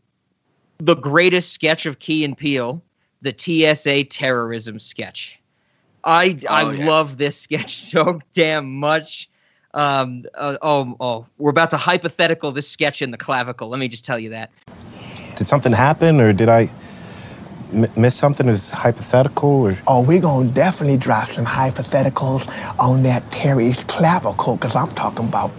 the 0.80 0.96
greatest 0.96 1.54
sketch 1.54 1.86
of 1.86 2.00
Key 2.00 2.24
and 2.24 2.38
Peele, 2.38 2.82
the 3.22 3.34
TSA 3.36 4.06
terrorism 4.06 4.80
sketch. 4.80 5.40
I 6.04 6.40
I 6.50 6.64
Oh, 6.64 6.72
yes. 6.72 6.88
love 6.88 7.18
this 7.18 7.40
sketch 7.40 7.76
so 7.92 8.20
damn 8.34 8.76
much. 8.80 9.30
Um, 9.74 10.26
uh, 10.36 10.58
oh, 10.62 10.96
oh, 11.00 11.26
we're 11.38 11.52
about 11.52 11.70
to 11.72 11.78
hypothetical 11.78 12.52
this 12.52 12.68
sketch 12.68 13.02
in 13.02 13.12
the 13.12 13.18
clavicle. 13.18 13.70
Let 13.70 13.80
me 13.80 13.88
just 13.88 14.06
tell 14.06 14.18
you 14.18 14.30
that. 14.32 14.50
Did 15.36 15.46
something 15.46 15.72
happen, 15.72 16.20
or 16.20 16.34
did 16.34 16.50
I 16.50 16.70
m- 17.74 17.88
miss 17.96 18.16
something? 18.16 18.48
Is 18.48 18.72
hypothetical, 18.72 19.50
or 19.50 19.78
Oh, 19.88 20.02
we're 20.02 20.20
gonna 20.22 20.50
definitely 20.50 20.98
drop 20.98 21.28
some 21.30 21.46
hypotheticals 21.46 22.48
on 22.80 23.04
that 23.04 23.30
Terry's 23.32 23.84
clavicle, 23.86 24.56
because 24.58 24.76
I'm 24.76 24.90
talking 24.92 25.26
about 25.28 25.52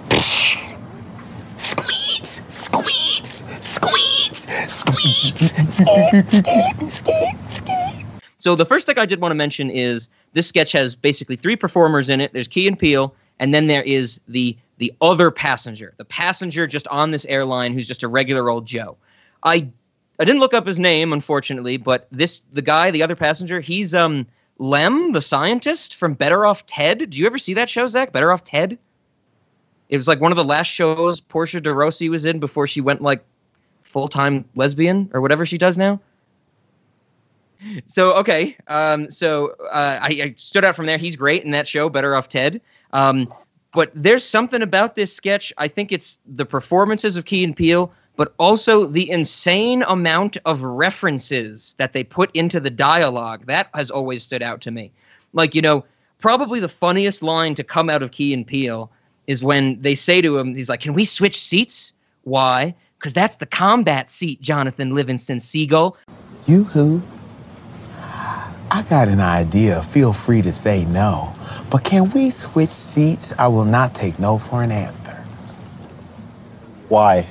squeeze, 1.56 2.42
squeeze, 2.48 3.42
squeeze, 3.60 4.46
squeeze, 4.68 5.50
squeeze, 5.50 5.52
squeeze, 6.92 7.02
squeeze. 7.48 8.04
So 8.38 8.54
the 8.54 8.64
first 8.64 8.86
thing 8.86 8.98
I 8.98 9.06
did 9.06 9.20
want 9.20 9.32
to 9.32 9.36
mention 9.36 9.70
is 9.70 10.08
this 10.32 10.46
sketch 10.46 10.72
has 10.72 10.94
basically 10.94 11.36
three 11.36 11.56
performers 11.56 12.08
in 12.08 12.20
it. 12.20 12.32
There's 12.32 12.48
Key 12.48 12.68
and 12.68 12.78
Peele, 12.78 13.14
and 13.40 13.52
then 13.54 13.66
there 13.66 13.82
is 13.82 14.20
the 14.28 14.56
the 14.78 14.92
other 15.00 15.30
passenger, 15.32 15.92
the 15.96 16.04
passenger 16.04 16.64
just 16.66 16.86
on 16.88 17.10
this 17.10 17.24
airline 17.26 17.72
who's 17.74 17.88
just 17.88 18.04
a 18.04 18.08
regular 18.08 18.48
old 18.48 18.64
Joe. 18.64 18.96
I 19.42 19.68
I 20.18 20.24
didn't 20.24 20.40
look 20.40 20.54
up 20.54 20.66
his 20.66 20.78
name, 20.78 21.12
unfortunately, 21.12 21.76
but 21.76 22.08
this 22.10 22.42
the 22.52 22.62
guy, 22.62 22.90
the 22.90 23.02
other 23.02 23.16
passenger, 23.16 23.60
he's 23.60 23.94
um 23.94 24.26
Lem, 24.58 25.12
the 25.12 25.22
scientist 25.22 25.94
from 25.94 26.14
Better 26.14 26.44
Off 26.44 26.66
Ted. 26.66 26.98
Did 26.98 27.16
you 27.16 27.26
ever 27.26 27.38
see 27.38 27.54
that 27.54 27.68
show, 27.68 27.86
Zach? 27.86 28.12
Better 28.12 28.32
Off 28.32 28.42
Ted. 28.42 28.76
It 29.88 29.96
was 29.96 30.08
like 30.08 30.20
one 30.20 30.32
of 30.32 30.36
the 30.36 30.44
last 30.44 30.66
shows 30.66 31.20
Portia 31.20 31.60
de 31.60 31.72
Rossi 31.72 32.08
was 32.08 32.26
in 32.26 32.40
before 32.40 32.66
she 32.66 32.80
went 32.80 33.00
like 33.00 33.24
full 33.82 34.08
time 34.08 34.44
lesbian 34.54 35.08
or 35.12 35.20
whatever 35.20 35.46
she 35.46 35.58
does 35.58 35.78
now. 35.78 36.00
So 37.86 38.12
okay, 38.14 38.56
um, 38.68 39.10
so 39.10 39.54
uh, 39.72 39.98
I, 40.00 40.08
I 40.08 40.34
stood 40.36 40.64
out 40.64 40.76
from 40.76 40.86
there. 40.86 40.98
He's 40.98 41.16
great 41.16 41.44
in 41.44 41.50
that 41.52 41.66
show, 41.66 41.88
Better 41.88 42.14
Off 42.14 42.28
Ted. 42.28 42.60
Um, 42.92 43.32
but 43.72 43.90
there's 43.94 44.24
something 44.24 44.62
about 44.62 44.94
this 44.94 45.14
sketch. 45.14 45.52
I 45.58 45.68
think 45.68 45.92
it's 45.92 46.18
the 46.26 46.46
performances 46.46 47.16
of 47.16 47.24
Key 47.24 47.44
and 47.44 47.56
Peele, 47.56 47.92
but 48.18 48.34
also 48.38 48.84
the 48.84 49.08
insane 49.08 49.84
amount 49.86 50.36
of 50.44 50.64
references 50.64 51.76
that 51.78 51.92
they 51.92 52.02
put 52.02 52.34
into 52.34 52.58
the 52.58 52.68
dialogue. 52.68 53.46
That 53.46 53.70
has 53.74 53.92
always 53.92 54.24
stood 54.24 54.42
out 54.42 54.60
to 54.62 54.72
me. 54.72 54.90
Like 55.32 55.54
you 55.54 55.62
know, 55.62 55.84
probably 56.18 56.58
the 56.58 56.68
funniest 56.68 57.22
line 57.22 57.54
to 57.54 57.62
come 57.62 57.88
out 57.88 58.02
of 58.02 58.10
Key 58.10 58.34
and 58.34 58.44
Peele 58.44 58.90
is 59.28 59.44
when 59.44 59.80
they 59.80 59.94
say 59.94 60.20
to 60.20 60.36
him, 60.36 60.56
"He's 60.56 60.68
like, 60.68 60.80
can 60.80 60.94
we 60.94 61.04
switch 61.04 61.40
seats? 61.40 61.92
Why? 62.24 62.74
Because 62.98 63.14
that's 63.14 63.36
the 63.36 63.46
combat 63.46 64.10
seat, 64.10 64.42
Jonathan 64.42 64.96
Livingston 64.96 65.38
Seagull." 65.38 65.96
You 66.46 66.64
who? 66.64 67.00
I 68.70 68.82
got 68.90 69.06
an 69.06 69.20
idea. 69.20 69.82
Feel 69.84 70.12
free 70.12 70.42
to 70.42 70.52
say 70.52 70.84
no. 70.86 71.32
But 71.70 71.84
can 71.84 72.10
we 72.10 72.30
switch 72.30 72.70
seats? 72.70 73.32
I 73.38 73.46
will 73.46 73.64
not 73.64 73.94
take 73.94 74.18
no 74.18 74.38
for 74.38 74.62
an 74.64 74.72
answer. 74.72 75.24
why? 76.88 77.26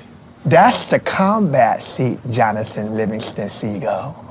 That's 0.46 0.86
the 0.86 1.00
combat 1.00 1.84
seat, 1.84 2.20
Jonathan 2.32 2.96
Livingston 2.96 3.50
Seagull. 3.50 4.24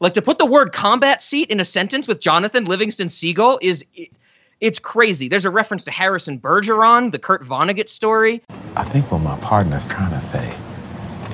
Like 0.00 0.14
to 0.14 0.22
put 0.22 0.38
the 0.38 0.46
word 0.46 0.72
combat 0.72 1.22
seat 1.22 1.50
in 1.50 1.60
a 1.60 1.64
sentence 1.64 2.06
with 2.06 2.20
Jonathan 2.20 2.64
Livingston 2.64 3.08
Seagull 3.08 3.58
is 3.62 3.84
it, 3.94 4.10
it's 4.60 4.78
crazy. 4.78 5.28
There's 5.28 5.44
a 5.44 5.50
reference 5.50 5.84
to 5.84 5.90
Harrison 5.90 6.40
Bergeron, 6.40 7.12
the 7.12 7.18
Kurt 7.18 7.44
Vonnegut 7.44 7.88
story. 7.88 8.42
I 8.74 8.84
think 8.84 9.10
what 9.12 9.18
my 9.18 9.38
partner's 9.38 9.86
trying 9.86 10.18
to 10.18 10.26
say 10.28 10.54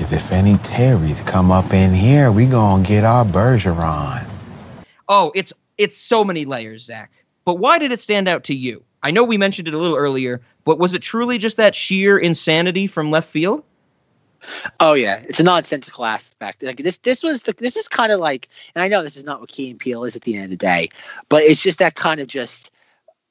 is 0.00 0.12
if 0.12 0.32
any 0.32 0.54
Terrys 0.58 1.24
come 1.26 1.50
up 1.50 1.72
in 1.72 1.94
here, 1.94 2.30
we 2.32 2.46
gonna 2.46 2.82
get 2.84 3.04
our 3.04 3.24
Bergeron. 3.24 4.26
Oh, 5.08 5.32
it's 5.34 5.52
it's 5.78 5.96
so 5.96 6.24
many 6.24 6.44
layers, 6.44 6.84
Zach. 6.84 7.10
But 7.44 7.56
why 7.56 7.78
did 7.78 7.92
it 7.92 8.00
stand 8.00 8.28
out 8.28 8.44
to 8.44 8.54
you? 8.54 8.82
I 9.02 9.10
know 9.10 9.24
we 9.24 9.36
mentioned 9.36 9.66
it 9.68 9.74
a 9.74 9.78
little 9.78 9.96
earlier, 9.96 10.40
but 10.64 10.78
was 10.78 10.94
it 10.94 11.02
truly 11.02 11.38
just 11.38 11.56
that 11.56 11.74
sheer 11.74 12.18
insanity 12.18 12.86
from 12.86 13.10
left 13.10 13.30
field? 13.30 13.64
Oh 14.80 14.94
yeah, 14.94 15.22
it's 15.28 15.40
a 15.40 15.44
nonsensical 15.44 16.04
aspect. 16.04 16.62
Like 16.62 16.78
this, 16.78 16.98
this 16.98 17.22
was 17.22 17.42
the, 17.44 17.52
this 17.52 17.76
is 17.76 17.88
kind 17.88 18.12
of 18.12 18.20
like, 18.20 18.48
and 18.74 18.82
I 18.82 18.88
know 18.88 19.02
this 19.02 19.16
is 19.16 19.24
not 19.24 19.40
what 19.40 19.50
Key 19.50 19.70
and 19.70 19.78
Peele 19.78 20.04
is 20.04 20.16
at 20.16 20.22
the 20.22 20.34
end 20.34 20.44
of 20.44 20.50
the 20.50 20.56
day, 20.56 20.88
but 21.28 21.42
it's 21.42 21.62
just 21.62 21.78
that 21.78 21.94
kind 21.94 22.20
of 22.20 22.26
just 22.26 22.70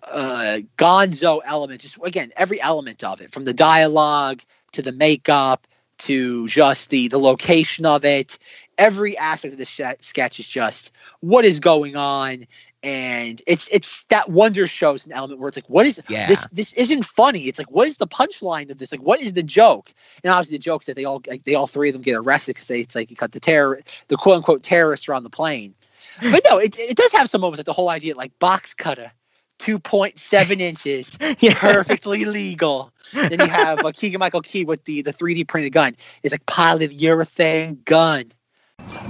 uh 0.03 0.59
gonzo 0.77 1.41
element. 1.45 1.81
Just 1.81 1.97
again, 2.03 2.31
every 2.37 2.61
element 2.61 3.03
of 3.03 3.21
it, 3.21 3.31
from 3.31 3.45
the 3.45 3.53
dialogue 3.53 4.41
to 4.73 4.81
the 4.81 4.91
makeup 4.91 5.67
to 5.99 6.47
just 6.47 6.89
the 6.89 7.07
the 7.07 7.19
location 7.19 7.85
of 7.85 8.03
it, 8.05 8.37
every 8.77 9.17
aspect 9.17 9.53
of 9.53 9.57
the 9.59 9.65
sh- 9.65 9.81
sketch 10.01 10.39
is 10.39 10.47
just 10.47 10.91
what 11.19 11.45
is 11.45 11.59
going 11.59 11.95
on. 11.95 12.47
And 12.83 13.41
it's 13.45 13.67
it's 13.67 14.03
that 14.05 14.29
Wonder 14.29 14.65
Showzen 14.65 15.11
element 15.11 15.39
where 15.39 15.47
it's 15.49 15.57
like, 15.57 15.69
what 15.69 15.85
is 15.85 16.01
Yeah. 16.07 16.27
this? 16.27 16.47
This 16.51 16.73
isn't 16.73 17.03
funny. 17.05 17.41
It's 17.41 17.59
like, 17.59 17.69
what 17.69 17.87
is 17.87 17.97
the 17.97 18.07
punchline 18.07 18.71
of 18.71 18.79
this? 18.79 18.91
Like, 18.91 19.01
what 19.03 19.21
is 19.21 19.33
the 19.33 19.43
joke? 19.43 19.93
And 20.23 20.31
obviously, 20.31 20.57
the 20.57 20.63
joke 20.63 20.81
is 20.81 20.85
that 20.87 20.95
they 20.95 21.05
all 21.05 21.21
like 21.27 21.43
they 21.43 21.53
all 21.53 21.67
three 21.67 21.89
of 21.89 21.93
them 21.93 22.01
get 22.01 22.15
arrested 22.15 22.55
because 22.55 22.67
they 22.67 22.79
it's 22.79 22.95
like 22.95 23.11
you 23.11 23.15
cut 23.15 23.33
the 23.33 23.39
terror 23.39 23.81
the 24.07 24.17
quote 24.17 24.37
unquote 24.37 24.63
terrorists 24.63 25.07
are 25.07 25.13
on 25.13 25.23
the 25.23 25.29
plane. 25.29 25.75
But 26.21 26.41
no, 26.49 26.57
it, 26.57 26.75
it 26.79 26.97
does 26.97 27.11
have 27.13 27.29
some 27.29 27.41
moments 27.41 27.59
like 27.59 27.65
the 27.67 27.73
whole 27.73 27.89
idea 27.89 28.15
like 28.15 28.37
box 28.39 28.73
cutter, 28.73 29.11
two 29.59 29.77
point 29.77 30.19
seven 30.19 30.59
inches, 30.71 31.17
perfectly 31.55 32.25
legal. 32.25 32.91
Then 33.13 33.39
you 33.41 33.47
have 33.49 33.85
uh, 33.85 33.91
Keegan 33.91 34.19
Michael 34.19 34.41
Key 34.41 34.65
with 34.65 34.83
the 34.85 35.03
the 35.03 35.13
three 35.13 35.35
D 35.35 35.43
printed 35.43 35.71
gun. 35.73 35.95
It's 36.23 36.33
like 36.33 36.45
pile 36.47 36.81
of 36.81 36.89
urethane 36.89 37.83
gun. 37.85 38.31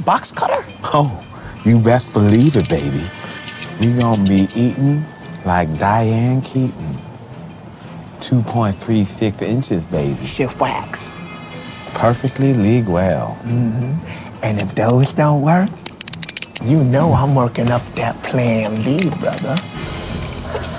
Box 0.05 0.33
cutter? 0.33 0.65
Oh, 0.93 1.23
you 1.63 1.79
best 1.79 2.11
believe 2.11 2.57
it, 2.57 2.67
baby. 2.69 3.01
We 3.81 3.93
gonna 3.93 4.23
be 4.29 4.47
eating 4.55 5.03
like 5.43 5.67
Diane 5.79 6.41
Keaton. 6.41 6.97
2.36 8.19 9.41
inches, 9.41 9.83
baby. 9.85 10.23
Shift 10.25 10.59
wax. 10.59 11.15
Perfectly 11.95 12.53
legal. 12.53 13.29
hmm 13.41 13.93
And 14.43 14.61
if 14.61 14.75
those 14.75 15.11
don't 15.13 15.41
work, 15.41 15.69
you 16.63 16.83
know 16.83 17.11
I'm 17.13 17.33
working 17.33 17.71
up 17.71 17.81
that 17.95 18.21
plan 18.21 18.75
B, 18.83 18.99
brother. 19.19 19.55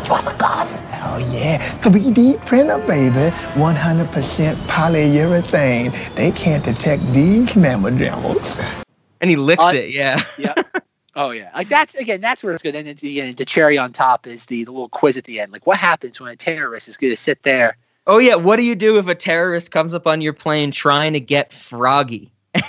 What's 0.07 0.29
a 0.29 0.35
gun? 0.37 0.69
Oh 1.05 1.19
yeah, 1.33 1.59
3D 1.81 2.47
printer, 2.47 2.79
baby. 2.87 3.35
100% 3.59 4.55
polyurethane. 4.69 6.15
They 6.15 6.31
can't 6.31 6.65
detect 6.65 7.03
these 7.13 7.57
mammal 7.57 7.91
jammers. 7.99 8.57
And 9.21 9.29
he 9.29 9.35
licks 9.37 9.63
Uh, 9.63 9.73
it. 9.75 9.91
Yeah. 9.91 10.23
Yeah. 10.39 10.55
Oh 11.15 11.31
yeah, 11.31 11.51
like 11.55 11.69
that's 11.69 11.95
again. 11.95 12.21
That's 12.21 12.43
where 12.43 12.53
it's 12.55 12.63
good. 12.63 12.75
And 12.75 12.89
at 12.89 12.97
the 12.99 13.21
end, 13.21 13.37
the 13.37 13.45
cherry 13.45 13.77
on 13.77 13.93
top 13.93 14.27
is 14.27 14.47
the, 14.47 14.65
the 14.65 14.73
little 14.73 14.89
quiz 14.89 15.17
at 15.17 15.25
the 15.25 15.41
end. 15.41 15.53
Like, 15.53 15.67
what 15.67 15.77
happens 15.77 16.21
when 16.21 16.31
a 16.33 16.37
terrorist 16.37 16.89
is 16.89 16.97
going 16.97 17.13
to 17.13 17.17
sit 17.17 17.43
there? 17.43 17.77
Oh 18.07 18.19
yeah. 18.19 18.35
What 18.35 18.57
do 18.57 18.63
you 18.65 18.75
do 18.75 18.99
if 18.99 19.07
a 19.07 19.15
terrorist 19.15 19.71
comes 19.73 19.95
up 19.95 20.07
on 20.07 20.21
your 20.23 20.33
plane 20.33 20.71
trying 20.71 21.13
to 21.13 21.21
get 21.21 21.53
froggy? 21.53 22.33
and 22.55 22.63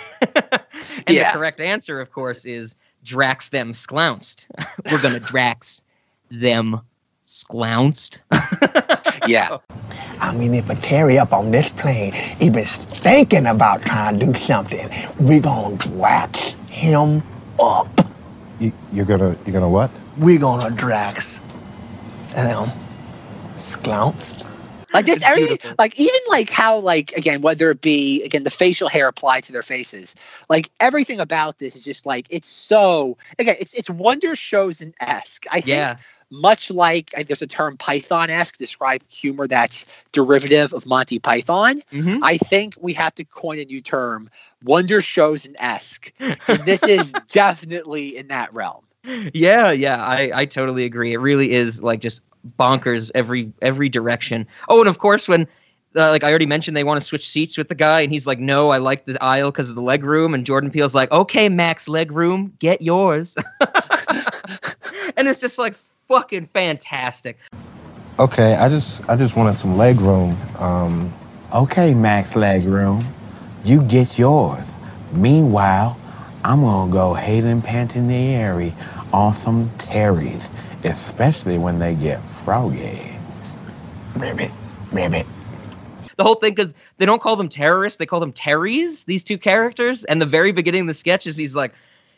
Yeah. 1.08 1.32
the 1.32 1.38
correct 1.38 1.60
answer, 1.62 2.02
of 2.02 2.12
course, 2.12 2.46
is 2.46 2.76
Drax 3.04 3.50
them 3.50 3.72
sklounced. 3.74 4.46
We're 4.92 5.02
gonna 5.02 5.20
Drax 5.20 5.82
them 6.30 6.82
sklounced. 7.26 8.20
Yeah. 9.26 9.60
I 10.20 10.34
mean, 10.36 10.54
if 10.54 10.70
a 10.70 10.76
Terry 10.76 11.18
up 11.18 11.32
on 11.32 11.52
this 11.52 11.70
plane 11.70 12.14
even 12.42 12.66
thinking 12.66 13.46
about 13.46 13.86
trying 13.86 14.20
to 14.20 14.26
do 14.26 14.34
something, 14.34 14.90
we're 15.18 15.40
gonna 15.40 15.78
wax 15.92 16.58
him 16.68 17.24
up. 17.58 18.03
You, 18.64 18.72
you're 18.94 19.06
gonna 19.06 19.36
you're 19.46 19.52
gonna 19.52 19.68
what? 19.68 19.92
We're 20.18 20.40
gonna 20.40 20.74
Drax 20.74 21.42
them 22.34 22.70
um, 22.70 22.72
sklounced. 23.56 24.48
Like 24.94 25.06
this, 25.06 25.22
everything, 25.22 25.58
like 25.78 26.00
even 26.00 26.20
like 26.30 26.50
how 26.50 26.78
like 26.78 27.12
again, 27.14 27.42
whether 27.42 27.72
it 27.72 27.82
be 27.82 28.24
again 28.24 28.46
the 28.46 28.52
facial 28.52 28.88
hair 28.88 29.10
applied 29.10 29.44
to 29.46 29.52
their 29.52 29.64
faces, 29.64 30.16
like 30.50 30.70
everything 30.80 31.20
about 31.20 31.58
this 31.58 31.76
is 31.76 31.84
just 31.84 32.06
like 32.06 32.26
it's 32.30 32.48
so 32.48 33.18
again, 33.38 33.58
it's 33.60 33.74
it's 33.74 33.90
Wonder 33.90 34.30
Showzen 34.30 34.94
esque. 35.02 35.46
I 35.52 35.60
think 35.60 35.68
yeah. 35.68 35.98
Much 36.34 36.72
like 36.72 37.12
there's 37.28 37.44
a 37.44 37.48
term 37.48 37.78
Python 37.78 38.30
esque 38.30 38.58
describe 38.58 39.02
humor 39.08 39.48
that's 39.48 39.86
derivative 40.12 40.74
of 40.74 40.86
Monty 40.86 41.20
Python. 41.20 41.82
hmm 41.92 42.18
I 42.24 42.38
think 42.38 42.76
we 42.80 42.94
have 42.94 43.14
to 43.16 43.24
coin 43.24 43.60
a 43.60 43.66
new 43.66 43.82
term, 43.82 44.30
Wonder 44.64 45.00
Showzen 45.00 45.54
esque. 45.60 46.12
And 46.20 46.66
this 46.66 46.84
is 46.84 47.14
definitely 47.30 48.18
in 48.18 48.28
that 48.30 48.54
realm. 48.54 48.84
Yeah, 49.34 49.72
yeah, 49.72 50.04
I, 50.04 50.32
I 50.34 50.46
totally 50.46 50.86
agree. 50.86 51.14
It 51.14 51.18
really 51.20 51.52
is 51.52 51.84
like 51.84 52.00
just 52.00 52.22
bonkers 52.58 53.12
every 53.14 53.52
every 53.62 53.90
direction. 53.90 54.48
Oh, 54.70 54.80
and 54.80 54.90
of 54.90 54.98
course 55.00 55.28
when 55.28 55.48
uh, 55.96 56.10
like 56.10 56.24
I 56.24 56.30
already 56.30 56.46
mentioned, 56.48 56.76
they 56.76 56.84
want 56.84 57.00
to 57.00 57.06
switch 57.06 57.28
seats 57.28 57.58
with 57.58 57.68
the 57.70 57.76
guy, 57.76 58.02
and 58.02 58.12
he's 58.12 58.26
like, 58.26 58.40
"No, 58.40 58.72
I 58.72 58.80
like 58.80 59.06
the 59.06 59.22
aisle 59.24 59.52
because 59.52 59.70
of 59.70 59.76
the 59.76 59.82
leg 59.82 60.04
room." 60.04 60.34
And 60.34 60.46
Jordan 60.46 60.72
Peele's 60.72 60.96
like, 60.96 61.12
"Okay, 61.12 61.50
Max, 61.50 61.88
leg 61.88 62.12
room, 62.12 62.54
get 62.60 62.82
yours." 62.82 63.36
and 65.18 65.28
it's 65.28 65.40
just 65.40 65.58
like 65.60 65.76
fucking 66.14 66.48
fantastic. 66.54 67.40
Okay, 68.20 68.54
I 68.54 68.70
just 68.70 69.02
I 69.10 69.16
just 69.16 69.36
wanted 69.36 69.56
some 69.56 69.78
leg 69.78 70.00
room. 70.00 70.38
Um, 70.60 71.12
Okay, 71.54 71.94
Max 71.94 72.36
leg 72.36 72.64
room, 72.66 73.06
you 73.64 73.84
get 73.84 74.18
yours. 74.18 74.66
Meanwhile, 75.12 76.00
I'm 76.44 76.62
gonna 76.62 76.92
go 76.92 77.14
Hayden 77.14 77.62
Panettiere 77.62 78.74
on 79.14 79.34
some 79.36 79.70
Terry's, 79.78 80.48
especially 80.84 81.60
when 81.60 81.78
they 81.78 81.94
get 81.94 82.24
froggy. 82.24 83.16
Ribbit, 84.16 84.52
ribbit. 84.92 85.28
The 86.18 86.24
whole 86.24 86.36
thing 86.36 86.56
because 86.56 86.74
they 86.98 87.06
don't 87.06 87.22
call 87.22 87.36
them 87.36 87.50
terrorists, 87.50 87.98
they 87.98 88.08
call 88.08 88.20
them 88.20 88.34
Terrys. 88.34 89.06
These 89.06 89.24
two 89.24 89.38
characters, 89.38 90.04
and 90.06 90.20
the 90.20 90.26
very 90.26 90.52
beginning 90.52 90.82
of 90.82 90.88
the 90.88 90.94
sketch 90.96 91.28
is 91.28 91.38
he's 91.38 91.56
like. 91.56 91.74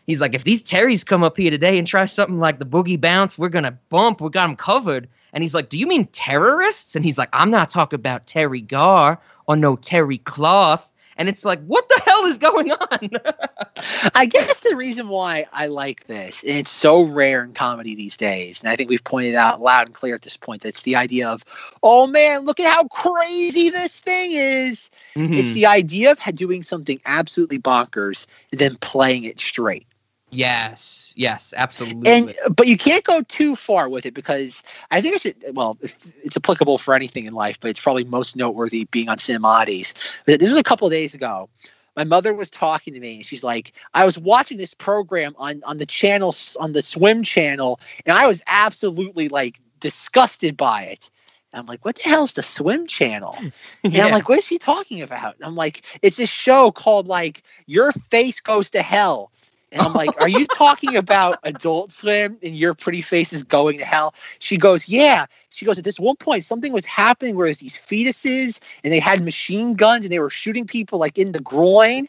He's 0.07 0.22
like, 0.22 0.36
if 0.36 0.44
these 0.44 0.61
Terrys 0.61 1.06
come 1.06 1.23
up 1.23 1.38
here 1.38 1.52
today 1.52 1.77
and 1.77 1.88
try 1.88 2.06
something 2.06 2.40
like 2.40 2.60
the 2.60 2.65
boogie 2.65 2.99
bounce, 2.99 3.38
we're 3.38 3.49
gonna 3.49 3.77
bump. 3.90 4.22
We 4.22 4.30
got 4.30 4.48
them 4.48 4.56
covered. 4.56 5.07
And 5.34 5.44
he's 5.44 5.53
like, 5.53 5.69
do 5.69 5.77
you 5.77 5.88
mean 5.88 6.06
terrorists? 6.07 6.95
And 6.95 7.03
he's 7.03 7.18
like, 7.18 7.30
I'm 7.34 7.52
not 7.52 7.69
talking 7.69 7.99
about 7.99 8.26
Terry 8.26 8.61
Garr 8.61 9.19
or 9.48 9.56
no 9.56 9.76
Terry 9.76 10.19
Cloth. 10.19 10.90
And 11.18 11.30
it's 11.30 11.45
like, 11.45 11.64
what 11.65 11.88
the 11.88 12.02
hell 12.06 12.26
is 12.26 12.38
going 12.38 12.72
on? 12.72 13.10
I 14.15 14.26
guess 14.26 14.60
the 14.60 14.76
reason 14.76 15.07
why 15.07 15.45
I 15.53 15.68
like 15.68 16.07
this, 16.07 16.44
and 16.44 16.52
it's 16.52 16.72
so 16.72 17.03
rare 17.03 17.44
in 17.44 17.53
comedy 17.53 17.95
these 17.95 18.18
days, 18.18 18.60
and 18.61 18.69
I 18.69 18.76
think 18.76 18.90
we've 18.90 19.03
pointed 19.03 19.34
out 19.36 19.61
loud 19.61 19.88
and 19.88 19.95
clear 19.95 20.15
at 20.15 20.23
this 20.23 20.36
point, 20.36 20.61
that's 20.61 20.82
the 20.84 20.98
idea 20.98 21.30
of, 21.30 21.45
oh 21.84 22.06
man, 22.07 22.41
look 22.41 22.60
at 22.60 22.72
how 22.72 22.88
crazy 22.90 23.69
this 23.69 23.99
thing 23.99 24.32
is. 24.34 24.90
It's 25.15 25.52
Mhm. 25.52 25.53
the 25.53 25.65
idea 25.68 26.11
of 26.11 26.36
doing 26.36 26.64
something 26.64 26.99
absolutely 27.06 27.60
bonkers 27.60 28.27
and 28.52 28.60
then 28.60 28.76
playing 28.77 29.23
it 29.23 29.40
straight. 29.40 29.88
Yes, 30.36 31.14
yes, 31.16 31.53
absolutely. 31.56 32.12
And 32.12 32.36
but 32.56 32.68
you 32.68 32.78
can't 32.78 33.03
go 33.03 33.22
too 33.24 33.56
far 33.56 33.90
with 33.90 34.06
it 34.06 34.14
because 34.14 34.64
I 34.91 35.02
think 35.02 35.24
it's 35.26 35.53
well, 35.53 35.78
it's 36.24 36.38
applicable 36.38 36.78
for 36.78 36.94
anything 36.94 37.26
in 37.26 37.34
life, 37.34 37.57
but 37.60 37.70
it's 37.70 37.82
probably 37.82 38.03
most 38.03 38.36
noteworthy 38.36 38.86
being 38.91 39.10
on 39.10 39.18
Cinemodities. 39.18 39.94
But 40.26 40.40
this 40.40 40.49
was 40.49 40.60
a 40.60 40.64
couple 40.64 40.88
of 40.88 40.91
days 40.91 41.14
ago. 41.14 41.49
My 41.95 42.03
mother 42.03 42.34
was 42.34 42.52
talking 42.52 42.94
to 42.94 42.99
me, 42.99 43.18
and 43.18 43.26
she's 43.26 43.44
like, 43.44 43.72
"I 43.94 44.06
was 44.06 44.20
watching 44.20 44.57
this 44.57 44.74
program 44.74 45.36
on 45.38 45.62
on 45.66 45.78
the 45.78 45.86
channel 45.86 46.36
on 46.60 46.74
the 46.74 46.82
Swim 46.82 47.24
channel, 47.24 47.80
and 48.06 48.18
I 48.18 48.28
was 48.28 48.44
absolutely 48.48 49.30
like 49.30 49.60
disgusted 49.80 50.57
by 50.57 50.84
it." 50.84 51.10
I'm 51.53 51.66
like, 51.68 51.86
"What 51.86 51.95
the 51.95 52.10
hell's 52.10 52.34
the 52.34 52.44
Swim 52.44 52.88
channel?" 52.88 53.38
And 53.84 53.94
Yeah. 53.94 54.06
I'm 54.06 54.12
like, 54.12 54.28
"What 54.28 54.40
is 54.40 54.45
she 54.45 54.57
talking 54.57 55.02
about?" 55.02 55.36
And 55.38 55.45
I'm 55.45 55.56
like, 55.56 55.84
"It's 56.02 56.20
a 56.20 56.26
show 56.28 56.72
called 56.72 57.07
like 57.07 57.44
Your 57.68 57.94
Face 58.12 58.41
Goes 58.41 58.70
to 58.72 58.82
Hell." 58.82 59.32
And 59.72 59.82
I'm 59.82 59.94
like, 59.94 60.10
"Are 60.22 60.30
you 60.30 60.46
talking 60.56 60.96
about 60.96 61.40
Adult 61.44 61.92
Swim 61.92 62.38
and 62.44 62.56
Your 62.56 62.74
Pretty 62.74 63.02
Face 63.02 63.34
is 63.34 63.44
Going 63.44 63.78
to 63.80 63.86
Hell?" 63.86 64.14
She 64.40 64.58
goes, 64.58 64.88
"Yeah." 64.88 65.26
She 65.50 65.66
goes, 65.66 65.78
"At 65.78 65.84
this 65.84 66.00
one 66.00 66.16
point, 66.18 66.44
something 66.46 66.72
was 66.74 66.86
happening 66.86 67.36
where 67.36 67.48
there's 67.48 67.60
these 67.60 67.78
fetuses 67.78 68.60
and 68.84 68.94
they 68.94 69.00
had 69.00 69.24
machine 69.24 69.74
guns 69.76 70.06
and 70.06 70.12
they 70.12 70.20
were 70.20 70.30
shooting 70.30 70.66
people 70.66 71.00
like 71.00 71.18
in 71.18 71.32
the 71.32 71.40
groin, 71.42 72.08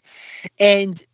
and." 0.59 1.05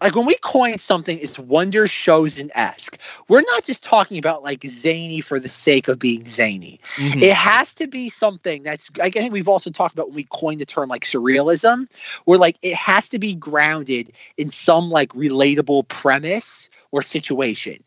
Like 0.00 0.14
when 0.14 0.26
we 0.26 0.34
coin 0.36 0.78
something, 0.78 1.18
it's 1.18 1.38
Wonder 1.38 1.86
Showzen 1.86 2.50
esque. 2.54 2.98
We're 3.28 3.42
not 3.42 3.64
just 3.64 3.84
talking 3.84 4.18
about 4.18 4.42
like 4.42 4.64
zany 4.64 5.20
for 5.20 5.38
the 5.38 5.48
sake 5.48 5.88
of 5.88 5.98
being 5.98 6.28
zany. 6.28 6.80
Mhm. 6.96 7.22
It 7.22 7.34
has 7.34 7.74
to 7.74 7.86
be 7.86 8.08
something 8.08 8.62
that's 8.62 8.90
I 9.00 9.10
think 9.10 9.32
we've 9.32 9.48
also 9.48 9.70
talked 9.70 9.94
about 9.94 10.08
when 10.08 10.16
we 10.16 10.26
coined 10.30 10.60
the 10.60 10.66
term 10.66 10.88
like 10.88 11.04
surrealism, 11.04 11.86
where 12.24 12.38
like 12.38 12.56
it 12.62 12.74
has 12.74 13.08
to 13.10 13.18
be 13.18 13.34
grounded 13.34 14.12
in 14.36 14.50
some 14.50 14.90
like 14.90 15.10
relatable 15.10 15.88
premise 15.88 16.70
or 16.92 17.02
situation. 17.02 17.82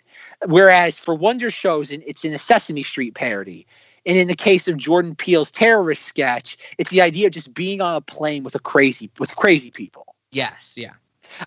Whereas 0.45 0.99
for 0.99 1.15
Wonder 1.15 1.49
Showzen, 1.49 2.03
it's 2.06 2.23
in 2.23 2.34
a 2.34 2.38
Sesame 2.38 2.84
Street 2.84 3.15
parody. 3.15 3.65
And 4.06 4.18
in 4.18 4.27
the 4.27 4.35
case 4.35 4.68
of 4.68 4.77
Jordan 4.77 5.15
Peele's 5.15 5.49
terrorist 5.49 6.03
sketch, 6.03 6.57
it's 6.77 6.90
the 6.90 7.02
idea 7.02 7.27
of 7.27 7.34
just 7.34 7.53
being 7.53 7.80
on 7.80 7.95
a 7.95 8.02
plane 8.02 8.44
with 8.44 8.53
a 8.53 8.60
crazy 8.60 9.10
with 9.18 9.35
crazy 9.35 9.72
people. 9.72 10.06
yes, 10.31 10.73
yeah. 10.77 10.91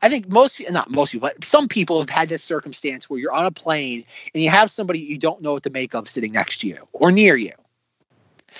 I 0.02 0.08
think 0.08 0.28
most, 0.28 0.60
not 0.70 0.90
most 0.90 1.12
people, 1.12 1.28
but 1.28 1.44
some 1.44 1.68
people 1.68 2.00
have 2.00 2.10
had 2.10 2.28
this 2.28 2.42
circumstance 2.42 3.08
where 3.08 3.20
you're 3.20 3.32
on 3.32 3.46
a 3.46 3.50
plane 3.50 4.04
and 4.34 4.42
you 4.42 4.50
have 4.50 4.70
somebody 4.70 5.00
you 5.00 5.18
don't 5.18 5.42
know 5.42 5.54
what 5.54 5.62
to 5.64 5.70
make 5.70 5.94
of 5.94 6.08
sitting 6.08 6.32
next 6.32 6.58
to 6.58 6.68
you 6.68 6.88
or 6.92 7.12
near 7.12 7.36
you. 7.36 7.52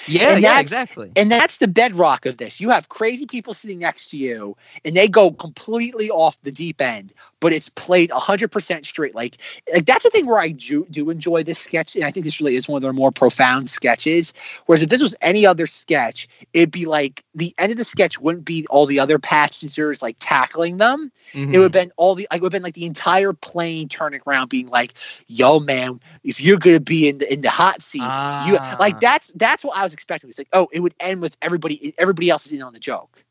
Yeah, 0.06 0.36
yeah, 0.36 0.60
exactly. 0.60 1.10
And 1.16 1.30
that's 1.30 1.58
the 1.58 1.68
bedrock 1.68 2.26
of 2.26 2.36
this. 2.36 2.60
You 2.60 2.70
have 2.70 2.88
crazy 2.88 3.26
people 3.26 3.54
sitting 3.54 3.78
next 3.78 4.10
to 4.10 4.16
you, 4.16 4.56
and 4.84 4.96
they 4.96 5.08
go 5.08 5.30
completely 5.30 6.10
off 6.10 6.40
the 6.42 6.52
deep 6.52 6.80
end, 6.80 7.12
but 7.40 7.52
it's 7.52 7.68
played 7.68 8.10
100% 8.10 8.84
straight. 8.86 9.14
Like, 9.14 9.38
like 9.72 9.86
that's 9.86 10.04
the 10.04 10.10
thing 10.10 10.26
where 10.26 10.38
I 10.38 10.48
do, 10.50 10.86
do 10.90 11.10
enjoy 11.10 11.42
this 11.42 11.58
sketch, 11.58 11.96
and 11.96 12.04
I 12.04 12.10
think 12.10 12.24
this 12.24 12.40
really 12.40 12.56
is 12.56 12.68
one 12.68 12.78
of 12.78 12.82
their 12.82 12.92
more 12.92 13.10
profound 13.10 13.70
sketches. 13.70 14.32
Whereas 14.66 14.82
if 14.82 14.88
this 14.88 15.02
was 15.02 15.16
any 15.22 15.46
other 15.46 15.66
sketch, 15.66 16.28
it'd 16.52 16.70
be 16.70 16.86
like 16.86 17.24
the 17.34 17.54
end 17.58 17.72
of 17.72 17.78
the 17.78 17.84
sketch 17.84 18.20
wouldn't 18.20 18.44
be 18.44 18.66
all 18.70 18.86
the 18.86 19.00
other 19.00 19.18
passengers 19.18 20.02
like 20.02 20.16
tackling 20.20 20.78
them. 20.78 21.10
Mm-hmm. 21.32 21.54
It 21.54 21.58
would 21.58 21.64
have 21.64 21.72
been 21.72 21.92
all 21.96 22.14
the. 22.14 22.26
It 22.32 22.40
would 22.40 22.46
have 22.46 22.52
been 22.52 22.62
like 22.62 22.74
the 22.74 22.86
entire 22.86 23.32
plane 23.32 23.88
turning 23.88 24.20
around, 24.26 24.48
being 24.48 24.68
like, 24.68 24.94
"Yo, 25.26 25.58
man, 25.58 26.00
if 26.22 26.40
you're 26.40 26.58
gonna 26.58 26.78
be 26.80 27.08
in 27.08 27.18
the 27.18 27.32
in 27.32 27.40
the 27.40 27.50
hot 27.50 27.82
seat, 27.82 27.98
you 27.98 28.56
Ah. 28.58 28.76
like 28.78 29.00
that's 29.00 29.32
that's 29.34 29.64
what 29.64 29.76
I 29.76 29.82
was 29.86 29.94
expecting. 29.94 30.30
It's 30.30 30.38
like, 30.38 30.48
oh, 30.52 30.68
it 30.72 30.80
would 30.80 30.94
end 31.00 31.20
with 31.22 31.36
everybody. 31.42 31.94
Everybody 31.98 32.30
else 32.30 32.46
is 32.46 32.52
in 32.52 32.62
on 32.62 32.72
the 32.74 32.80
joke, 32.80 33.24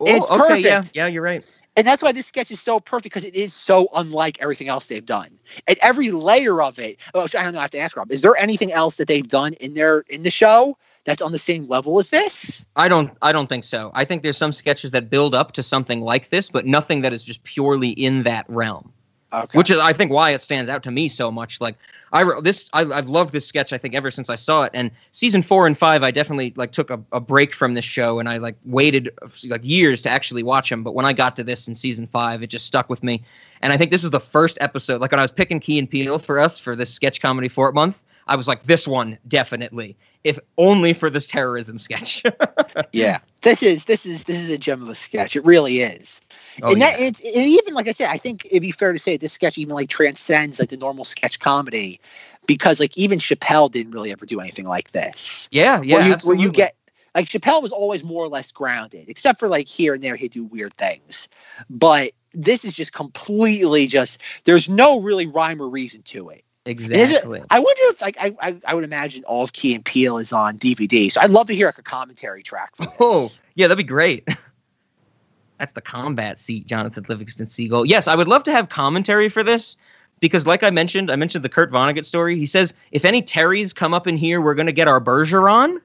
Oh, 0.00 0.06
it's 0.16 0.30
okay, 0.30 0.62
perfect. 0.62 0.64
yeah, 0.64 0.84
yeah, 0.94 1.06
you're 1.08 1.22
right. 1.22 1.44
and 1.76 1.86
that's 1.86 2.02
why 2.02 2.12
this 2.12 2.26
sketch 2.26 2.50
is 2.50 2.60
so 2.60 2.80
perfect 2.80 3.04
because 3.04 3.24
it 3.24 3.34
is 3.34 3.52
so 3.54 3.88
unlike 3.94 4.38
everything 4.40 4.68
else 4.68 4.86
they've 4.88 5.04
done. 5.06 5.38
And 5.68 5.78
every 5.82 6.10
layer 6.10 6.62
of 6.62 6.78
it. 6.78 6.98
Oh, 7.14 7.22
I 7.22 7.26
don't 7.26 7.52
know. 7.52 7.58
I 7.58 7.62
have 7.62 7.70
to 7.72 7.78
ask 7.80 7.96
Rob. 7.96 8.10
Is 8.12 8.22
there 8.22 8.36
anything 8.36 8.72
else 8.72 8.96
that 8.96 9.08
they've 9.08 9.28
done 9.28 9.54
in 9.54 9.74
their 9.74 10.00
in 10.08 10.22
the 10.22 10.30
show 10.30 10.76
that's 11.04 11.22
on 11.22 11.32
the 11.32 11.38
same 11.38 11.68
level 11.68 11.98
as 11.98 12.10
this? 12.10 12.66
I 12.76 12.88
don't 12.88 13.10
I 13.22 13.32
don't 13.32 13.48
think 13.48 13.64
so. 13.64 13.90
I 13.94 14.04
think 14.04 14.22
there's 14.22 14.38
some 14.38 14.52
sketches 14.52 14.90
that 14.92 15.10
build 15.10 15.34
up 15.34 15.52
to 15.52 15.62
something 15.62 16.00
like 16.00 16.30
this, 16.30 16.50
but 16.50 16.66
nothing 16.66 17.02
that 17.02 17.12
is 17.12 17.22
just 17.24 17.42
purely 17.44 17.90
in 17.90 18.22
that 18.24 18.44
realm. 18.48 18.92
Okay. 19.32 19.58
Which 19.58 19.70
is 19.70 19.78
I 19.78 19.92
think 19.92 20.12
why 20.12 20.30
it 20.30 20.40
stands 20.40 20.70
out 20.70 20.82
to 20.84 20.90
me 20.90 21.08
so 21.08 21.30
much. 21.30 21.60
Like 21.60 21.76
I 22.12 22.24
this 22.40 22.70
I, 22.72 22.82
I've 22.82 23.08
loved 23.08 23.32
this 23.32 23.46
sketch 23.46 23.72
I 23.72 23.78
think 23.78 23.94
ever 23.94 24.10
since 24.10 24.30
I 24.30 24.36
saw 24.36 24.62
it. 24.62 24.70
And 24.72 24.90
season 25.10 25.42
four 25.42 25.66
and 25.66 25.76
five 25.76 26.02
I 26.02 26.10
definitely 26.10 26.52
like 26.56 26.72
took 26.72 26.90
a, 26.90 27.00
a 27.12 27.20
break 27.20 27.54
from 27.54 27.74
this 27.74 27.84
show 27.84 28.18
and 28.20 28.28
I 28.28 28.38
like 28.38 28.56
waited 28.64 29.10
like 29.48 29.62
years 29.64 30.02
to 30.02 30.10
actually 30.10 30.44
watch 30.44 30.70
them. 30.70 30.82
But 30.82 30.94
when 30.94 31.04
I 31.04 31.12
got 31.12 31.34
to 31.36 31.44
this 31.44 31.66
in 31.66 31.74
season 31.74 32.06
five, 32.06 32.42
it 32.42 32.48
just 32.48 32.66
stuck 32.66 32.88
with 32.88 33.02
me. 33.02 33.24
And 33.62 33.72
I 33.72 33.76
think 33.76 33.90
this 33.90 34.02
was 34.02 34.12
the 34.12 34.20
first 34.20 34.58
episode. 34.60 35.00
Like 35.00 35.10
when 35.10 35.18
I 35.18 35.24
was 35.24 35.32
picking 35.32 35.60
Key 35.60 35.78
and 35.78 35.90
Peele 35.90 36.18
for 36.18 36.38
us 36.38 36.60
for 36.60 36.76
this 36.76 36.92
sketch 36.92 37.20
comedy 37.20 37.48
Fort 37.48 37.74
month, 37.74 38.00
I 38.28 38.36
was 38.36 38.48
like, 38.48 38.64
this 38.64 38.88
one 38.88 39.18
definitely, 39.28 39.96
if 40.26 40.40
only 40.58 40.92
for 40.92 41.08
this 41.08 41.28
terrorism 41.28 41.78
sketch. 41.78 42.24
yeah. 42.92 43.20
This 43.42 43.62
is 43.62 43.84
this 43.84 44.04
is 44.04 44.24
this 44.24 44.38
is 44.40 44.50
a 44.50 44.58
gem 44.58 44.82
of 44.82 44.88
a 44.88 44.94
sketch. 44.94 45.36
It 45.36 45.44
really 45.44 45.82
is. 45.82 46.20
Oh, 46.62 46.72
and 46.72 46.82
that 46.82 46.98
it's 46.98 47.20
and 47.20 47.46
even 47.46 47.74
like 47.74 47.86
i 47.86 47.92
said 47.92 48.08
i 48.08 48.16
think 48.16 48.46
it'd 48.46 48.62
be 48.62 48.72
fair 48.72 48.92
to 48.92 48.98
say 48.98 49.16
this 49.16 49.32
sketch 49.32 49.58
even 49.58 49.74
like 49.74 49.90
transcends 49.90 50.58
like 50.58 50.70
the 50.70 50.76
normal 50.78 51.04
sketch 51.04 51.38
comedy 51.38 52.00
because 52.46 52.80
like 52.80 52.96
even 52.96 53.18
chappelle 53.18 53.70
didn't 53.70 53.92
really 53.92 54.10
ever 54.10 54.26
do 54.26 54.40
anything 54.40 54.64
like 54.66 54.90
this. 54.92 55.48
Yeah, 55.52 55.80
yeah, 55.82 55.94
where 55.94 56.08
you, 56.08 56.16
where 56.24 56.36
you 56.36 56.50
get 56.50 56.74
like 57.14 57.28
chappelle 57.28 57.62
was 57.62 57.72
always 57.72 58.02
more 58.02 58.24
or 58.24 58.28
less 58.28 58.50
grounded 58.50 59.08
except 59.08 59.38
for 59.38 59.48
like 59.48 59.68
here 59.68 59.94
and 59.94 60.02
there 60.02 60.16
he'd 60.16 60.32
do 60.32 60.44
weird 60.44 60.74
things. 60.76 61.28
But 61.70 62.12
this 62.32 62.64
is 62.64 62.74
just 62.74 62.92
completely 62.92 63.86
just 63.86 64.20
there's 64.44 64.68
no 64.68 65.00
really 65.00 65.26
rhyme 65.26 65.62
or 65.62 65.68
reason 65.68 66.02
to 66.02 66.30
it 66.30 66.42
Is 66.66 66.90
it- 66.90 66.96
exactly. 66.96 67.42
I 67.50 67.58
wonder 67.58 67.80
if 67.84 68.00
like 68.00 68.16
I, 68.20 68.34
I 68.40 68.56
I 68.66 68.74
would 68.74 68.84
imagine 68.84 69.24
all 69.24 69.44
of 69.44 69.52
Key 69.52 69.74
and 69.74 69.84
Peele 69.84 70.18
is 70.18 70.32
on 70.32 70.58
DVD. 70.58 71.10
So 71.10 71.20
I'd 71.20 71.30
love 71.30 71.46
to 71.48 71.54
hear 71.54 71.66
like 71.68 71.78
a 71.78 71.82
commentary 71.82 72.42
track 72.42 72.74
for 72.76 72.86
this. 72.86 72.94
Oh, 73.00 73.30
yeah, 73.54 73.66
that'd 73.68 73.78
be 73.78 73.84
great. 73.88 74.28
That's 75.58 75.72
the 75.72 75.80
combat 75.80 76.38
seat, 76.38 76.66
Jonathan 76.66 77.06
Livingston 77.08 77.48
Seagull. 77.48 77.86
Yes, 77.86 78.08
I 78.08 78.14
would 78.14 78.28
love 78.28 78.42
to 78.44 78.52
have 78.52 78.68
commentary 78.68 79.28
for 79.30 79.42
this 79.42 79.76
because, 80.20 80.46
like 80.46 80.62
I 80.62 80.70
mentioned, 80.70 81.10
I 81.10 81.16
mentioned 81.16 81.44
the 81.44 81.48
Kurt 81.48 81.70
Vonnegut 81.72 82.04
story. 82.04 82.38
He 82.38 82.44
says 82.46 82.74
if 82.92 83.04
any 83.04 83.22
Terrys 83.22 83.74
come 83.74 83.94
up 83.94 84.06
in 84.06 84.16
here, 84.18 84.40
we're 84.40 84.54
gonna 84.54 84.72
get 84.72 84.88
our 84.88 85.00
Bergeron. 85.00 85.78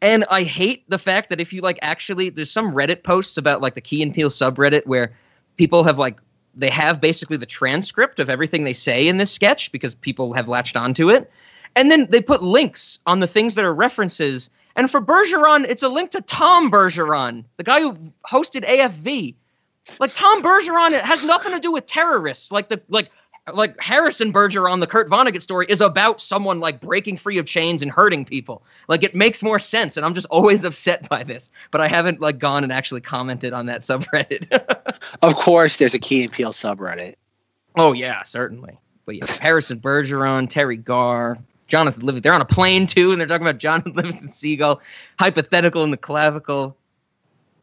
And 0.00 0.24
I 0.30 0.42
hate 0.42 0.88
the 0.88 0.98
fact 0.98 1.28
that 1.30 1.40
if 1.40 1.52
you 1.52 1.60
like 1.60 1.78
actually, 1.82 2.28
there's 2.30 2.50
some 2.50 2.72
Reddit 2.72 3.02
posts 3.04 3.36
about 3.36 3.60
like 3.60 3.74
the 3.74 3.80
Key 3.80 4.02
and 4.02 4.14
Peele 4.14 4.30
subreddit 4.30 4.84
where 4.86 5.12
people 5.56 5.84
have 5.84 5.98
like 5.98 6.18
they 6.54 6.70
have 6.70 7.00
basically 7.00 7.36
the 7.36 7.46
transcript 7.46 8.20
of 8.20 8.28
everything 8.28 8.64
they 8.64 8.72
say 8.72 9.08
in 9.08 9.16
this 9.16 9.30
sketch 9.30 9.72
because 9.72 9.94
people 9.94 10.32
have 10.34 10.48
latched 10.48 10.76
onto 10.76 11.10
it. 11.10 11.30
And 11.74 11.90
then 11.90 12.06
they 12.10 12.20
put 12.20 12.42
links 12.42 12.98
on 13.06 13.20
the 13.20 13.26
things 13.26 13.54
that 13.54 13.64
are 13.64 13.74
references. 13.74 14.50
And 14.76 14.90
for 14.90 15.00
Bergeron, 15.00 15.66
it's 15.66 15.82
a 15.82 15.88
link 15.88 16.10
to 16.10 16.20
Tom 16.20 16.70
Bergeron, 16.70 17.44
the 17.56 17.62
guy 17.62 17.80
who 17.80 17.96
hosted 18.30 18.66
AFV. 18.66 19.34
Like 19.98 20.14
Tom 20.14 20.42
Bergeron, 20.42 20.92
it 20.92 21.04
has 21.04 21.24
nothing 21.24 21.52
to 21.52 21.58
do 21.58 21.72
with 21.72 21.86
terrorists. 21.86 22.52
Like 22.52 22.68
the 22.68 22.80
like 22.88 23.10
like 23.52 23.80
Harrison 23.80 24.32
Bergeron, 24.32 24.80
the 24.80 24.86
Kurt 24.86 25.10
Vonnegut 25.10 25.42
story, 25.42 25.66
is 25.68 25.80
about 25.80 26.20
someone 26.20 26.60
like 26.60 26.80
breaking 26.80 27.16
free 27.16 27.38
of 27.38 27.46
chains 27.46 27.82
and 27.82 27.90
hurting 27.90 28.24
people. 28.24 28.62
Like 28.88 29.02
it 29.02 29.14
makes 29.14 29.42
more 29.42 29.58
sense, 29.58 29.96
and 29.96 30.06
I'm 30.06 30.14
just 30.14 30.26
always 30.30 30.64
upset 30.64 31.08
by 31.08 31.24
this. 31.24 31.50
But 31.70 31.80
I 31.80 31.88
haven't 31.88 32.20
like 32.20 32.38
gone 32.38 32.62
and 32.62 32.72
actually 32.72 33.00
commented 33.00 33.52
on 33.52 33.66
that 33.66 33.80
subreddit. 33.82 34.48
Of 35.22 35.36
course, 35.36 35.78
there's 35.78 35.94
a 35.94 35.98
Key 35.98 36.24
and 36.24 36.32
Peele 36.32 36.52
subreddit. 36.52 37.14
Oh 37.76 37.92
yeah, 37.92 38.22
certainly. 38.22 38.78
But 39.04 39.16
yeah, 39.16 39.26
Harrison 39.40 39.80
Bergeron, 39.80 40.48
Terry 40.48 40.76
Garr, 40.76 41.38
Jonathan 41.66 42.02
Livingston. 42.02 42.22
They're 42.22 42.34
on 42.34 42.40
a 42.40 42.46
plane 42.46 42.86
too, 42.86 43.10
and 43.10 43.20
they're 43.20 43.26
talking 43.26 43.46
about 43.46 43.58
Jonathan 43.58 43.92
Livingston 43.94 44.28
Seagull, 44.28 44.80
hypothetical 45.18 45.82
in 45.82 45.90
the 45.90 45.96
clavicle. 45.96 46.76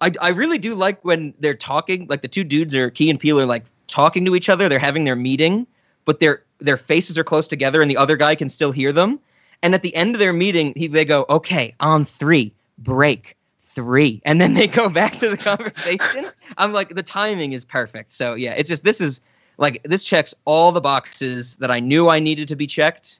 I, 0.02 0.12
I 0.22 0.30
really 0.30 0.58
do 0.58 0.76
like 0.76 1.04
when 1.04 1.34
they're 1.40 1.56
talking, 1.56 2.08
like 2.08 2.22
the 2.22 2.28
two 2.28 2.44
dudes 2.44 2.76
are 2.76 2.90
Key 2.90 3.10
and 3.10 3.20
Peele 3.20 3.40
are 3.40 3.46
like 3.46 3.66
talking 3.90 4.26
to 4.26 4.36
each 4.36 4.50
other. 4.50 4.70
They're 4.70 4.80
having 4.80 5.04
their 5.04 5.16
meeting, 5.16 5.68
but 6.06 6.20
their 6.20 6.44
their 6.60 6.78
faces 6.78 7.18
are 7.18 7.24
close 7.24 7.48
together, 7.48 7.82
and 7.82 7.90
the 7.90 7.98
other 7.98 8.18
guy 8.18 8.36
can 8.36 8.50
still 8.50 8.72
hear 8.72 8.92
them. 8.92 9.20
And 9.62 9.74
at 9.74 9.82
the 9.82 9.94
end 9.96 10.16
of 10.16 10.20
their 10.20 10.34
meeting, 10.34 10.74
he, 10.76 10.88
they 10.88 11.06
go, 11.06 11.26
"Okay, 11.30 11.76
on 11.80 12.06
three, 12.06 12.54
break." 12.78 13.36
Three, 13.62 14.20
and 14.26 14.42
then 14.42 14.56
they 14.56 14.68
go 14.68 14.90
back 14.90 15.20
to 15.20 15.30
the 15.30 15.38
conversation. 15.52 16.26
I'm 16.58 16.74
like, 16.74 16.96
the 16.96 17.04
timing 17.04 17.54
is 17.54 17.64
perfect. 17.64 18.14
So 18.14 18.34
yeah, 18.34 18.54
it's 18.58 18.68
just 18.68 18.84
this 18.84 19.00
is 19.00 19.22
like 19.58 19.82
this 19.84 20.04
checks 20.04 20.34
all 20.46 20.72
the 20.72 20.82
boxes 20.82 21.56
that 21.56 21.70
I 21.70 21.80
knew 21.80 22.10
I 22.10 22.20
needed 22.20 22.48
to 22.50 22.56
be 22.56 22.66
checked, 22.66 23.20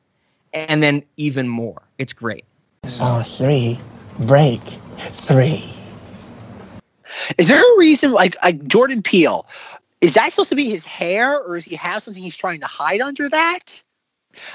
and 0.52 0.82
then 0.82 1.04
even 1.18 1.48
more. 1.48 1.84
It's 1.98 2.14
great. 2.14 2.46
On 3.00 3.24
three, 3.24 3.80
break 4.22 4.62
three. 5.14 5.64
Is 7.38 7.48
there 7.48 7.62
a 7.62 7.78
reason 7.78 8.12
like 8.12 8.36
like 8.44 8.66
Jordan 8.68 9.02
Peele? 9.02 9.46
Is 10.02 10.14
that 10.14 10.32
supposed 10.32 10.50
to 10.50 10.56
be 10.56 10.70
his 10.70 10.86
hair, 10.86 11.40
or 11.40 11.56
does 11.56 11.66
he 11.66 11.76
have 11.76 12.04
something 12.04 12.24
he's 12.24 12.38
trying 12.38 12.62
to 12.62 12.68
hide 12.68 13.02
under 13.02 13.28
that? 13.30 13.84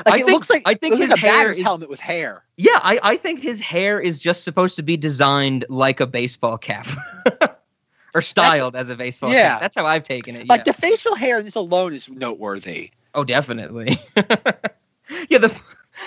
Like 0.06 0.14
I 0.14 0.16
it 0.16 0.20
think- 0.20 0.30
looks 0.30 0.50
like 0.50 0.62
I 0.66 0.74
think 0.74 0.96
his 0.96 1.10
like 1.10 1.18
a 1.18 1.22
batter's 1.22 1.58
is- 1.58 1.64
helmet 1.64 1.88
with 1.88 2.00
hair. 2.00 2.44
Yeah, 2.56 2.78
I, 2.82 3.00
I 3.02 3.16
think 3.16 3.42
his 3.42 3.60
hair 3.60 4.00
is 4.00 4.18
just 4.18 4.44
supposed 4.44 4.76
to 4.76 4.82
be 4.82 4.96
designed 4.96 5.64
like 5.68 6.00
a 6.00 6.06
baseball 6.06 6.56
cap. 6.56 6.86
or 8.14 8.22
styled 8.22 8.76
as 8.76 8.90
a 8.90 8.94
baseball 8.94 9.32
yeah. 9.32 9.54
cap. 9.54 9.60
That's 9.60 9.76
how 9.76 9.86
I've 9.86 10.04
taken 10.04 10.36
it. 10.36 10.48
Like 10.48 10.60
yeah. 10.60 10.72
the 10.72 10.80
facial 10.80 11.16
hair 11.16 11.42
this 11.42 11.56
alone 11.56 11.92
is 11.92 12.08
noteworthy. 12.08 12.90
oh, 13.14 13.24
definitely. 13.24 13.98
yeah, 15.28 15.38
the 15.38 15.60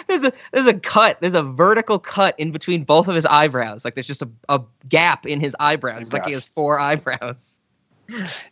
there's 0.07 0.23
a 0.23 0.33
there's 0.51 0.67
a 0.67 0.73
cut, 0.73 1.17
there's 1.19 1.33
a 1.33 1.43
vertical 1.43 1.99
cut 1.99 2.35
in 2.37 2.51
between 2.51 2.83
both 2.83 3.07
of 3.07 3.15
his 3.15 3.25
eyebrows. 3.25 3.83
Like 3.85 3.95
there's 3.95 4.07
just 4.07 4.21
a, 4.21 4.29
a 4.49 4.61
gap 4.87 5.25
in 5.25 5.39
his 5.39 5.55
eyebrows. 5.59 6.03
It's 6.03 6.13
like 6.13 6.25
he 6.25 6.33
has 6.33 6.47
four 6.47 6.79
eyebrows. 6.79 7.59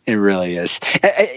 It 0.06 0.14
really 0.14 0.56
is. 0.56 0.78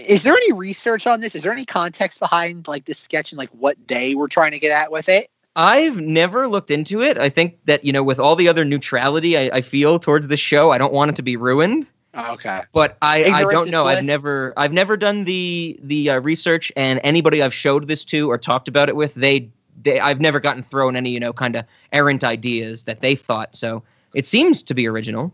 Is 0.08 0.22
there 0.22 0.34
any 0.34 0.52
research 0.52 1.06
on 1.06 1.20
this? 1.20 1.34
Is 1.34 1.42
there 1.42 1.52
any 1.52 1.64
context 1.64 2.20
behind 2.20 2.68
like 2.68 2.84
this 2.84 2.98
sketch 2.98 3.32
and 3.32 3.38
like 3.38 3.50
what 3.50 3.86
day 3.86 4.14
we're 4.14 4.28
trying 4.28 4.52
to 4.52 4.58
get 4.58 4.72
at 4.72 4.92
with 4.92 5.08
it? 5.08 5.30
I've 5.56 5.96
never 5.96 6.48
looked 6.48 6.70
into 6.70 7.02
it. 7.02 7.18
I 7.18 7.28
think 7.28 7.58
that, 7.66 7.84
you 7.84 7.92
know, 7.92 8.02
with 8.02 8.20
all 8.20 8.36
the 8.36 8.48
other 8.48 8.64
neutrality 8.64 9.36
I, 9.36 9.56
I 9.56 9.60
feel 9.62 9.98
towards 9.98 10.28
this 10.28 10.40
show, 10.40 10.70
I 10.70 10.78
don't 10.78 10.92
want 10.92 11.10
it 11.10 11.16
to 11.16 11.22
be 11.22 11.36
ruined. 11.36 11.86
Okay. 12.16 12.60
But 12.72 12.96
I, 13.02 13.24
I 13.24 13.42
don't 13.42 13.66
is 13.66 13.72
know. 13.72 13.86
I've 13.86 14.04
never 14.04 14.52
I've 14.56 14.72
never 14.72 14.96
done 14.96 15.24
the 15.24 15.78
the 15.82 16.10
uh, 16.10 16.20
research, 16.20 16.72
and 16.76 17.00
anybody 17.04 17.40
I've 17.42 17.54
showed 17.54 17.86
this 17.86 18.04
to 18.06 18.30
or 18.30 18.36
talked 18.36 18.66
about 18.68 18.88
it 18.88 18.96
with, 18.96 19.14
they 19.14 19.48
they 19.82 20.00
I've 20.00 20.20
never 20.20 20.40
gotten 20.40 20.62
thrown 20.62 20.96
any 20.96 21.10
you 21.10 21.20
know 21.20 21.32
kind 21.32 21.54
of 21.54 21.64
errant 21.92 22.24
ideas 22.24 22.82
that 22.84 23.00
they 23.00 23.14
thought. 23.14 23.54
So 23.54 23.82
it 24.14 24.26
seems 24.26 24.62
to 24.64 24.74
be 24.74 24.88
original. 24.88 25.32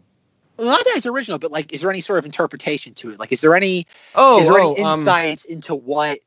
Well, 0.57 0.69
not 0.69 0.85
that 0.85 0.95
it's 0.97 1.07
original, 1.07 1.39
but 1.39 1.51
like, 1.53 1.73
is 1.73 1.83
there 1.83 1.91
any 1.91 2.01
sort 2.01 2.19
of 2.19 2.25
interpretation 2.25 2.95
to 2.95 3.11
it? 3.11 3.19
Like, 3.19 3.33
is 3.33 3.41
there 3.41 3.55
any 3.55 3.87
Oh, 4.15 4.41
is 4.41 4.47
there 4.47 4.59
oh, 4.59 4.73
any 4.73 4.83
um, 4.83 5.01
insights 5.01 5.45
into 5.45 5.75
what? 5.75 6.21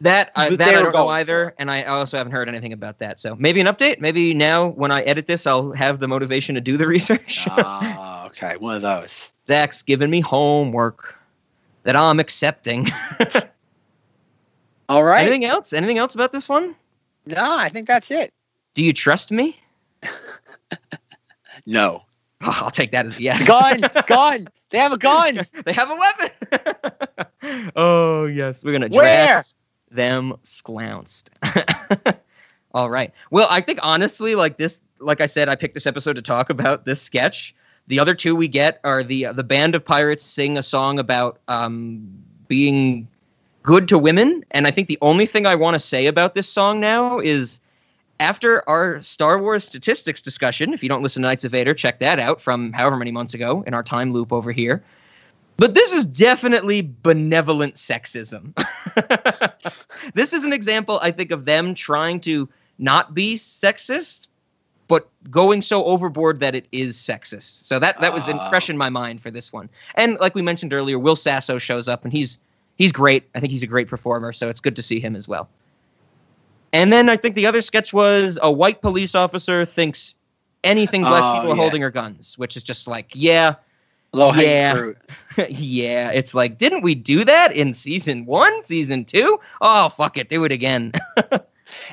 That 0.00 0.30
uh, 0.36 0.50
That 0.50 0.58
that 0.58 0.68
I 0.68 0.82
don't 0.82 0.92
know 0.92 1.08
either, 1.08 1.54
and 1.58 1.70
I 1.70 1.84
also 1.84 2.16
haven't 2.16 2.32
heard 2.32 2.48
anything 2.48 2.72
about 2.72 2.98
that. 3.00 3.20
So 3.20 3.34
maybe 3.36 3.60
an 3.60 3.66
update. 3.66 4.00
Maybe 4.00 4.32
now 4.32 4.68
when 4.68 4.90
I 4.90 5.02
edit 5.02 5.26
this, 5.26 5.46
I'll 5.46 5.72
have 5.72 5.98
the 5.98 6.08
motivation 6.08 6.54
to 6.54 6.60
do 6.60 6.76
the 6.76 6.86
research. 6.94 7.46
Ah, 7.50 8.26
okay, 8.26 8.56
one 8.58 8.76
of 8.76 8.82
those. 8.82 9.30
Zach's 9.46 9.82
giving 9.82 10.10
me 10.10 10.20
homework 10.20 11.16
that 11.82 11.96
I'm 11.96 12.20
accepting. 12.20 12.86
All 14.88 15.04
right. 15.04 15.22
Anything 15.22 15.44
else? 15.44 15.72
Anything 15.72 15.98
else 15.98 16.14
about 16.14 16.32
this 16.32 16.48
one? 16.48 16.74
No, 17.26 17.56
I 17.56 17.68
think 17.68 17.86
that's 17.86 18.10
it. 18.10 18.32
Do 18.74 18.84
you 18.84 18.92
trust 18.92 19.30
me? 19.30 19.58
No. 21.68 22.02
I'll 22.40 22.70
take 22.70 22.92
that 22.92 23.06
as 23.06 23.18
yes. 23.18 23.46
Gun, 23.46 23.82
gun. 24.06 24.48
They 24.70 24.78
have 24.78 24.92
a 24.92 24.98
gun. 24.98 25.46
they 25.64 25.72
have 25.72 25.90
a 25.90 25.96
weapon. 25.96 27.72
oh 27.76 28.26
yes, 28.26 28.62
we're 28.62 28.72
gonna 28.72 28.88
Where? 28.88 29.26
dress 29.26 29.56
them 29.90 30.34
sclounced. 30.44 31.30
All 32.74 32.90
right. 32.90 33.12
Well, 33.30 33.48
I 33.50 33.60
think 33.60 33.78
honestly, 33.82 34.34
like 34.34 34.58
this, 34.58 34.80
like 35.00 35.20
I 35.20 35.26
said, 35.26 35.48
I 35.48 35.56
picked 35.56 35.74
this 35.74 35.86
episode 35.86 36.16
to 36.16 36.22
talk 36.22 36.50
about 36.50 36.84
this 36.84 37.00
sketch. 37.00 37.54
The 37.86 37.98
other 37.98 38.14
two 38.14 38.36
we 38.36 38.48
get 38.48 38.80
are 38.84 39.02
the 39.02 39.28
the 39.32 39.42
band 39.42 39.74
of 39.74 39.84
pirates 39.84 40.24
sing 40.24 40.58
a 40.58 40.62
song 40.62 40.98
about 40.98 41.40
um, 41.48 42.06
being 42.46 43.08
good 43.62 43.88
to 43.88 43.98
women, 43.98 44.44
and 44.50 44.66
I 44.66 44.70
think 44.70 44.88
the 44.88 44.98
only 45.00 45.26
thing 45.26 45.46
I 45.46 45.54
want 45.54 45.74
to 45.74 45.78
say 45.78 46.06
about 46.06 46.34
this 46.34 46.48
song 46.48 46.80
now 46.80 47.18
is 47.18 47.60
after 48.20 48.68
our 48.68 49.00
Star 49.00 49.40
Wars 49.40 49.64
statistics 49.64 50.20
discussion. 50.20 50.72
If 50.74 50.82
you 50.82 50.88
don't 50.88 51.02
listen 51.02 51.22
to 51.22 51.28
Knights 51.28 51.44
of 51.44 51.52
Vader, 51.52 51.74
check 51.74 51.98
that 52.00 52.18
out 52.18 52.40
from 52.40 52.72
however 52.72 52.96
many 52.96 53.10
months 53.10 53.34
ago 53.34 53.62
in 53.66 53.74
our 53.74 53.82
time 53.82 54.12
loop 54.12 54.32
over 54.32 54.52
here. 54.52 54.82
But 55.56 55.74
this 55.74 55.92
is 55.92 56.06
definitely 56.06 56.92
benevolent 57.02 57.74
sexism. 57.74 58.54
this 60.14 60.32
is 60.32 60.44
an 60.44 60.52
example, 60.52 61.00
I 61.02 61.10
think, 61.10 61.32
of 61.32 61.46
them 61.46 61.74
trying 61.74 62.20
to 62.20 62.48
not 62.78 63.12
be 63.12 63.34
sexist, 63.34 64.28
but 64.86 65.08
going 65.30 65.60
so 65.60 65.84
overboard 65.84 66.38
that 66.40 66.54
it 66.54 66.66
is 66.70 66.96
sexist. 66.96 67.64
So 67.64 67.78
that 67.80 68.00
that 68.00 68.12
was 68.14 68.28
in, 68.28 68.38
Ah. 68.38 68.48
fresh 68.48 68.70
in 68.70 68.76
my 68.78 68.88
mind 68.88 69.20
for 69.20 69.30
this 69.32 69.52
one. 69.52 69.68
And 69.96 70.16
like 70.20 70.34
we 70.36 70.42
mentioned 70.42 70.72
earlier, 70.72 70.98
Will 70.98 71.16
Sasso 71.16 71.58
shows 71.58 71.88
up 71.88 72.04
and 72.04 72.12
he's 72.12 72.38
he's 72.76 72.92
great. 72.92 73.24
I 73.34 73.40
think 73.40 73.50
he's 73.50 73.64
a 73.64 73.66
great 73.66 73.88
performer, 73.88 74.32
so 74.32 74.48
it's 74.48 74.60
good 74.60 74.76
to 74.76 74.82
see 74.82 75.00
him 75.00 75.16
as 75.16 75.26
well. 75.26 75.48
And 76.72 76.92
then 76.92 77.08
I 77.08 77.16
think 77.16 77.34
the 77.34 77.46
other 77.46 77.60
sketch 77.60 77.92
was 77.92 78.38
a 78.42 78.50
white 78.52 78.82
police 78.82 79.14
officer 79.14 79.64
thinks 79.64 80.14
anything 80.64 81.02
black 81.02 81.22
Oh, 81.22 81.34
people 81.36 81.52
are 81.52 81.56
yeah. 81.56 81.62
holding 81.62 81.82
are 81.82 81.90
guns, 81.90 82.38
which 82.38 82.56
is 82.56 82.62
just 82.62 82.86
like, 82.86 83.10
yeah, 83.14 83.54
Low 84.12 84.32
yeah, 84.32 84.72
fruit. 84.74 84.98
yeah. 85.50 86.10
It's 86.10 86.34
like, 86.34 86.56
didn't 86.58 86.82
we 86.82 86.94
do 86.94 87.24
that 87.24 87.52
in 87.52 87.74
season 87.74 88.24
one, 88.24 88.62
season 88.62 89.04
two? 89.04 89.38
Oh, 89.60 89.90
fuck 89.90 90.16
it, 90.16 90.28
do 90.28 90.44
it 90.44 90.52
again. 90.52 90.92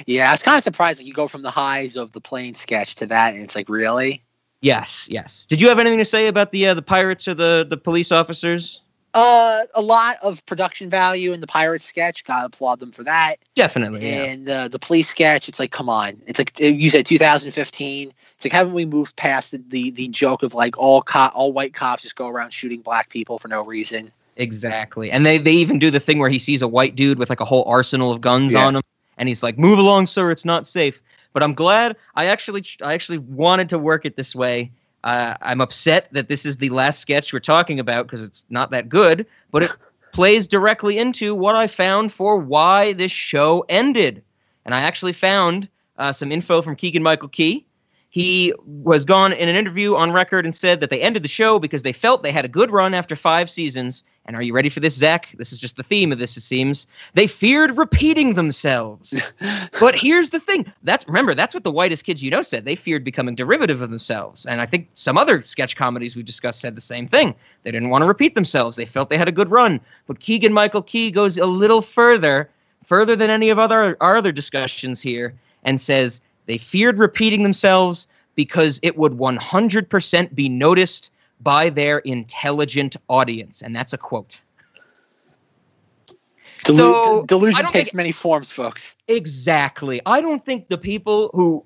Yeah, 0.05 0.33
it's 0.33 0.41
kind 0.41 0.57
of 0.57 0.63
surprising. 0.63 1.05
You 1.05 1.13
go 1.13 1.27
from 1.27 1.41
the 1.41 1.51
highs 1.51 1.97
of 1.97 2.13
the 2.13 2.21
plane 2.21 2.55
sketch 2.55 2.95
to 2.95 3.05
that, 3.07 3.33
and 3.33 3.43
it's 3.43 3.55
like, 3.55 3.67
really? 3.67 4.23
yes, 4.61 5.05
yes. 5.11 5.45
Did 5.49 5.59
you 5.59 5.67
have 5.67 5.79
anything 5.79 5.99
to 5.99 6.05
say 6.05 6.27
about 6.27 6.51
the 6.51 6.67
uh, 6.67 6.73
the 6.73 6.81
pirates 6.81 7.27
or 7.27 7.33
the 7.33 7.65
the 7.69 7.75
police 7.75 8.11
officers? 8.11 8.79
Uh, 9.15 9.63
a 9.73 9.81
lot 9.81 10.17
of 10.21 10.45
production 10.45 10.89
value 10.89 11.31
in 11.31 11.39
the 11.39 11.47
pirate 11.47 11.81
sketch. 11.81 12.25
Gotta 12.25 12.47
applaud 12.47 12.81
them 12.81 12.91
for 12.91 13.03
that. 13.05 13.37
Definitely. 13.55 14.05
Yeah. 14.05 14.23
And 14.25 14.49
uh, 14.49 14.67
the 14.67 14.77
police 14.77 15.07
sketch, 15.07 15.47
it's 15.47 15.57
like, 15.57 15.71
come 15.71 15.87
on. 15.87 16.21
It's 16.27 16.37
like 16.37 16.59
you 16.59 16.89
said, 16.89 17.05
2015. 17.05 18.11
It's 18.35 18.45
like, 18.45 18.51
haven't 18.51 18.73
we 18.73 18.85
moved 18.85 19.15
past 19.15 19.51
the 19.51 19.63
the, 19.69 19.91
the 19.91 20.09
joke 20.09 20.43
of 20.43 20.53
like 20.53 20.77
all 20.77 21.01
co- 21.01 21.31
all 21.33 21.53
white 21.53 21.73
cops 21.73 22.03
just 22.03 22.17
go 22.17 22.27
around 22.27 22.51
shooting 22.51 22.81
black 22.81 23.09
people 23.09 23.39
for 23.39 23.47
no 23.47 23.63
reason? 23.63 24.11
Exactly. 24.35 25.09
And 25.09 25.25
they 25.25 25.37
they 25.37 25.53
even 25.53 25.79
do 25.79 25.89
the 25.89 26.01
thing 26.01 26.19
where 26.19 26.29
he 26.29 26.37
sees 26.37 26.61
a 26.61 26.67
white 26.67 26.95
dude 26.95 27.17
with 27.17 27.29
like 27.29 27.39
a 27.39 27.45
whole 27.45 27.63
arsenal 27.67 28.11
of 28.11 28.19
guns 28.19 28.51
Yeah. 28.51 28.65
on 28.65 28.75
him 28.75 28.81
and 29.17 29.29
he's 29.29 29.41
like, 29.41 29.57
"Move 29.57 29.79
along, 29.79 30.07
sir, 30.07 30.29
it's 30.29 30.43
not 30.43 30.67
safe." 30.67 31.01
But 31.31 31.41
I'm 31.41 31.53
glad 31.53 31.95
I 32.15 32.25
actually 32.25 32.65
I 32.81 32.93
actually 32.93 33.19
wanted 33.19 33.69
to 33.69 33.79
work 33.79 34.05
it 34.05 34.17
this 34.17 34.35
way. 34.35 34.71
Uh, 35.05 35.37
I'm 35.41 35.61
upset 35.61 36.09
that 36.11 36.27
this 36.27 36.45
is 36.45 36.57
the 36.57 36.69
last 36.69 36.99
sketch 36.99 37.31
we're 37.31 37.39
talking 37.39 37.79
about 37.79 38.07
because 38.07 38.23
it's 38.23 38.43
not 38.49 38.71
that 38.71 38.89
good, 38.89 39.25
but 39.51 39.63
it 39.63 39.71
plays 40.11 40.47
directly 40.47 40.97
into 40.97 41.35
what 41.35 41.55
I 41.55 41.67
found 41.67 42.11
for 42.11 42.37
why 42.37 42.93
this 42.93 43.11
show 43.11 43.63
ended. 43.69 44.23
And 44.65 44.73
I 44.73 44.81
actually 44.81 45.13
found 45.13 45.69
uh, 45.97 46.11
some 46.11 46.31
info 46.31 46.61
from 46.63 46.75
Keegan 46.75 47.03
Michael 47.03 47.29
Key. 47.29 47.65
He 48.15 48.53
was 48.65 49.03
gone 49.03 49.33
in 49.33 49.49
an 49.49 49.57
interview 49.57 49.97
on 49.97 50.09
record 50.09 50.45
and 50.45 50.55
said 50.55 50.79
that 50.79 50.89
they 50.89 51.01
ended 51.01 51.21
the 51.21 51.27
show 51.27 51.59
because 51.59 51.81
they 51.81 51.91
felt 51.91 52.23
they 52.23 52.31
had 52.31 52.45
a 52.45 52.47
good 52.47 52.71
run 52.71 52.93
after 52.93 53.13
five 53.13 53.49
seasons. 53.49 54.05
And 54.25 54.37
are 54.37 54.41
you 54.41 54.53
ready 54.53 54.69
for 54.69 54.79
this, 54.79 54.95
Zach? 54.95 55.27
This 55.35 55.51
is 55.51 55.59
just 55.59 55.75
the 55.75 55.83
theme 55.83 56.13
of 56.13 56.17
this, 56.17 56.37
it 56.37 56.41
seems. 56.43 56.87
They 57.15 57.27
feared 57.27 57.77
repeating 57.77 58.35
themselves. 58.35 59.33
but 59.81 59.99
here's 59.99 60.29
the 60.29 60.39
thing. 60.39 60.71
That's 60.83 61.05
remember, 61.07 61.35
that's 61.35 61.53
what 61.53 61.65
the 61.65 61.71
whitest 61.71 62.05
kids 62.05 62.23
you 62.23 62.31
know 62.31 62.41
said. 62.41 62.63
They 62.63 62.77
feared 62.77 63.03
becoming 63.03 63.35
derivative 63.35 63.81
of 63.81 63.89
themselves. 63.89 64.45
And 64.45 64.61
I 64.61 64.65
think 64.65 64.87
some 64.93 65.17
other 65.17 65.41
sketch 65.41 65.75
comedies 65.75 66.15
we've 66.15 66.23
discussed 66.23 66.61
said 66.61 66.77
the 66.77 66.79
same 66.79 67.09
thing. 67.09 67.35
They 67.63 67.71
didn't 67.71 67.89
want 67.89 68.03
to 68.03 68.07
repeat 68.07 68.33
themselves. 68.33 68.77
They 68.77 68.85
felt 68.85 69.09
they 69.09 69.17
had 69.17 69.27
a 69.27 69.33
good 69.33 69.51
run. 69.51 69.81
But 70.07 70.21
Keegan 70.21 70.53
Michael 70.53 70.83
Key 70.83 71.11
goes 71.11 71.37
a 71.37 71.47
little 71.47 71.81
further, 71.81 72.49
further 72.85 73.17
than 73.17 73.29
any 73.29 73.49
of 73.49 73.59
other 73.59 73.97
our 73.99 74.15
other 74.15 74.31
discussions 74.31 75.01
here, 75.01 75.33
and 75.65 75.81
says 75.81 76.21
they 76.45 76.57
feared 76.57 76.97
repeating 76.99 77.43
themselves 77.43 78.07
because 78.35 78.79
it 78.83 78.97
would 78.97 79.13
100% 79.13 80.35
be 80.35 80.49
noticed 80.49 81.11
by 81.41 81.69
their 81.69 81.99
intelligent 81.99 82.95
audience. 83.09 83.61
And 83.61 83.75
that's 83.75 83.93
a 83.93 83.97
quote. 83.97 84.39
Delu- 86.65 86.75
So, 86.77 87.23
delusion 87.27 87.65
takes 87.65 87.71
think- 87.89 87.93
many 87.93 88.11
forms, 88.11 88.51
folks. 88.51 88.95
Exactly. 89.07 90.01
I 90.05 90.21
don't 90.21 90.43
think 90.43 90.67
the 90.69 90.77
people 90.77 91.29
who 91.33 91.63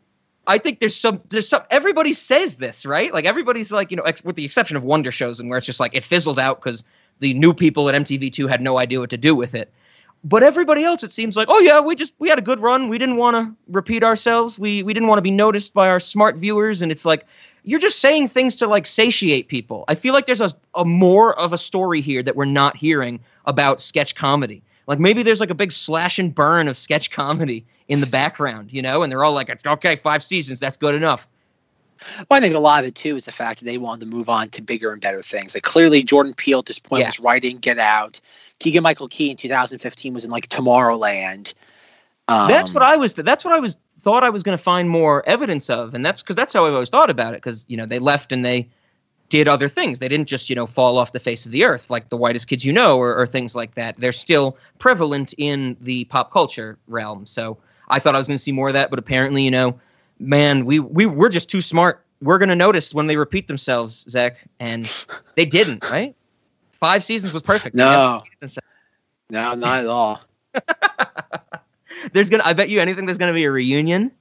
I 0.47 0.57
think 0.57 0.79
there's 0.79 0.95
some 0.95 1.19
there's 1.29 1.47
some 1.47 1.61
everybody 1.69 2.11
says 2.11 2.55
this, 2.55 2.85
right? 2.85 3.13
Like 3.13 3.25
everybody's 3.25 3.71
like, 3.71 3.91
you 3.91 3.97
know, 3.97 4.03
ex- 4.03 4.23
with 4.23 4.35
the 4.35 4.43
exception 4.43 4.75
of 4.75 4.83
Wonder 4.83 5.11
Showzen 5.11 5.47
where 5.47 5.57
it's 5.57 5.67
just 5.67 5.79
like 5.79 5.93
it 5.95 6.03
fizzled 6.03 6.39
out 6.39 6.59
cuz 6.61 6.83
the 7.19 7.33
new 7.35 7.53
people 7.53 7.87
at 7.87 7.95
MTV2 7.95 8.49
had 8.49 8.61
no 8.61 8.77
idea 8.79 8.99
what 8.99 9.09
to 9.11 9.17
do 9.17 9.35
with 9.35 9.53
it. 9.53 9.71
But 10.23 10.43
everybody 10.43 10.83
else 10.83 11.03
it 11.03 11.11
seems 11.11 11.37
like, 11.37 11.47
"Oh 11.49 11.59
yeah, 11.59 11.79
we 11.79 11.95
just 11.95 12.13
we 12.19 12.27
had 12.29 12.37
a 12.37 12.41
good 12.41 12.59
run. 12.59 12.89
We 12.89 12.97
didn't 12.97 13.15
want 13.15 13.35
to 13.35 13.55
repeat 13.67 14.03
ourselves. 14.03 14.59
We 14.59 14.83
we 14.83 14.93
didn't 14.93 15.07
want 15.07 15.17
to 15.17 15.23
be 15.23 15.31
noticed 15.31 15.73
by 15.73 15.87
our 15.87 15.99
smart 15.99 16.35
viewers." 16.35 16.81
And 16.81 16.91
it's 16.91 17.05
like 17.05 17.25
you're 17.63 17.79
just 17.79 17.99
saying 17.99 18.27
things 18.27 18.55
to 18.57 18.67
like 18.67 18.85
satiate 18.85 19.47
people. 19.47 19.85
I 19.87 19.95
feel 19.95 20.13
like 20.13 20.25
there's 20.25 20.41
a, 20.41 20.51
a 20.75 20.85
more 20.85 21.37
of 21.39 21.53
a 21.53 21.57
story 21.57 22.01
here 22.01 22.23
that 22.23 22.35
we're 22.35 22.45
not 22.45 22.75
hearing 22.75 23.19
about 23.45 23.81
sketch 23.81 24.15
comedy. 24.15 24.61
Like 24.87 24.99
maybe 24.99 25.23
there's 25.23 25.39
like 25.39 25.51
a 25.51 25.55
big 25.55 25.71
slash 25.71 26.19
and 26.19 26.33
burn 26.33 26.67
of 26.67 26.75
sketch 26.75 27.11
comedy 27.11 27.65
in 27.87 27.99
the 27.99 28.07
background, 28.07 28.73
you 28.73 28.81
know, 28.81 29.03
and 29.03 29.11
they're 29.11 29.23
all 29.23 29.33
like, 29.33 29.65
okay, 29.65 29.95
five 29.95 30.23
seasons, 30.23 30.59
that's 30.59 30.77
good 30.77 30.95
enough. 30.95 31.27
Well, 32.29 32.37
I 32.37 32.41
think 32.41 32.55
a 32.55 32.59
lot 32.59 32.83
of 32.83 32.87
it 32.87 32.95
too 32.95 33.15
is 33.15 33.25
the 33.25 33.31
fact 33.31 33.59
that 33.59 33.65
they 33.65 33.77
wanted 33.77 34.01
to 34.01 34.05
move 34.07 34.29
on 34.29 34.49
to 34.49 34.61
bigger 34.61 34.91
and 34.91 35.01
better 35.01 35.21
things. 35.21 35.53
Like 35.53 35.63
clearly, 35.63 36.03
Jordan 36.03 36.33
Peele 36.33 36.59
at 36.59 36.65
this 36.65 36.79
point 36.79 37.01
Yes. 37.01 37.17
was 37.17 37.25
writing 37.25 37.57
Get 37.57 37.79
Out. 37.79 38.21
Keegan 38.59 38.83
Michael 38.83 39.07
Key 39.07 39.31
in 39.31 39.37
2015 39.37 40.13
was 40.13 40.25
in 40.25 40.31
like 40.31 40.47
Tomorrowland. 40.49 41.53
Um, 42.27 42.47
that's 42.47 42.73
what 42.73 42.83
I 42.83 42.95
was. 42.95 43.13
That's 43.13 43.43
what 43.43 43.53
I 43.53 43.59
was 43.59 43.75
thought 44.01 44.23
I 44.23 44.29
was 44.29 44.43
going 44.43 44.57
to 44.57 44.63
find 44.63 44.89
more 44.89 45.27
evidence 45.27 45.69
of, 45.69 45.93
and 45.93 46.05
that's 46.05 46.21
because 46.21 46.35
that's 46.35 46.53
how 46.53 46.65
I've 46.65 46.73
always 46.73 46.89
thought 46.89 47.09
about 47.09 47.33
it. 47.33 47.37
Because 47.37 47.65
you 47.67 47.75
know 47.75 47.85
they 47.85 47.99
left 47.99 48.31
and 48.31 48.45
they 48.45 48.69
did 49.29 49.47
other 49.47 49.69
things. 49.69 49.99
They 49.99 50.07
didn't 50.07 50.27
just 50.27 50.49
you 50.49 50.55
know 50.55 50.67
fall 50.67 50.97
off 50.97 51.11
the 51.11 51.19
face 51.19 51.45
of 51.45 51.51
the 51.51 51.63
earth 51.63 51.89
like 51.89 52.09
the 52.09 52.17
whitest 52.17 52.47
kids 52.47 52.65
you 52.65 52.73
know 52.73 52.97
or, 52.97 53.15
or 53.15 53.27
things 53.27 53.55
like 53.55 53.75
that. 53.75 53.95
They're 53.97 54.11
still 54.11 54.57
prevalent 54.77 55.33
in 55.37 55.75
the 55.81 56.05
pop 56.05 56.31
culture 56.31 56.77
realm. 56.87 57.25
So 57.25 57.57
I 57.89 57.99
thought 57.99 58.15
I 58.15 58.17
was 58.17 58.27
going 58.27 58.37
to 58.37 58.43
see 58.43 58.51
more 58.51 58.67
of 58.67 58.73
that, 58.73 58.89
but 58.89 58.99
apparently 58.99 59.43
you 59.43 59.51
know, 59.51 59.79
man, 60.19 60.65
we 60.65 60.79
we 60.79 61.05
we're 61.05 61.29
just 61.29 61.49
too 61.49 61.61
smart. 61.61 62.05
We're 62.21 62.37
going 62.37 62.49
to 62.49 62.55
notice 62.55 62.93
when 62.93 63.07
they 63.07 63.15
repeat 63.15 63.47
themselves, 63.47 64.05
Zach, 64.09 64.37
and 64.59 64.91
they 65.35 65.45
didn't. 65.45 65.89
Right? 65.89 66.15
Five 66.69 67.03
seasons 67.03 67.33
was 67.33 67.41
perfect. 67.41 67.75
No. 67.75 68.23
No, 69.29 69.53
not 69.53 69.79
at 69.79 69.87
all. 69.87 70.21
there's 72.13 72.29
gonna 72.29 72.43
I 72.45 72.53
bet 72.53 72.69
you 72.69 72.79
anything 72.79 73.05
there's 73.05 73.17
gonna 73.17 73.33
be 73.33 73.43
a 73.43 73.51
reunion 73.51 74.11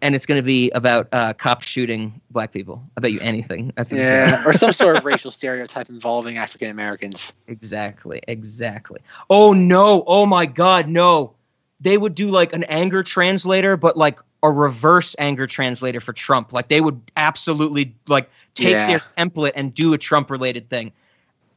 and 0.00 0.14
it's 0.14 0.26
gonna 0.26 0.42
be 0.42 0.70
about 0.70 1.08
uh 1.12 1.32
cops 1.32 1.66
shooting 1.66 2.20
black 2.30 2.52
people. 2.52 2.82
I 2.96 3.00
bet 3.00 3.12
you 3.12 3.20
anything. 3.20 3.72
That's 3.76 3.88
gonna 3.88 4.02
Yeah, 4.02 4.44
or 4.46 4.52
some 4.52 4.72
sort 4.72 4.96
of 4.96 5.04
racial 5.06 5.30
stereotype 5.30 5.88
involving 5.88 6.38
African 6.38 6.70
Americans. 6.70 7.32
exactly, 7.48 8.20
exactly. 8.28 9.00
Oh 9.30 9.52
no, 9.52 10.04
oh 10.06 10.26
my 10.26 10.46
god, 10.46 10.88
no. 10.88 11.34
They 11.80 11.98
would 11.98 12.14
do 12.14 12.30
like 12.30 12.52
an 12.52 12.62
anger 12.64 13.02
translator, 13.02 13.76
but 13.76 13.96
like 13.96 14.20
a 14.42 14.50
reverse 14.50 15.14
anger 15.18 15.46
translator 15.46 16.00
for 16.00 16.12
Trump. 16.12 16.52
Like 16.52 16.68
they 16.68 16.80
would 16.80 17.00
absolutely 17.16 17.94
like 18.08 18.28
take 18.54 18.72
Yeah. 18.72 18.86
their 18.86 18.98
template 18.98 19.52
and 19.54 19.74
do 19.74 19.92
a 19.94 19.98
Trump 19.98 20.30
related 20.30 20.68
thing. 20.68 20.92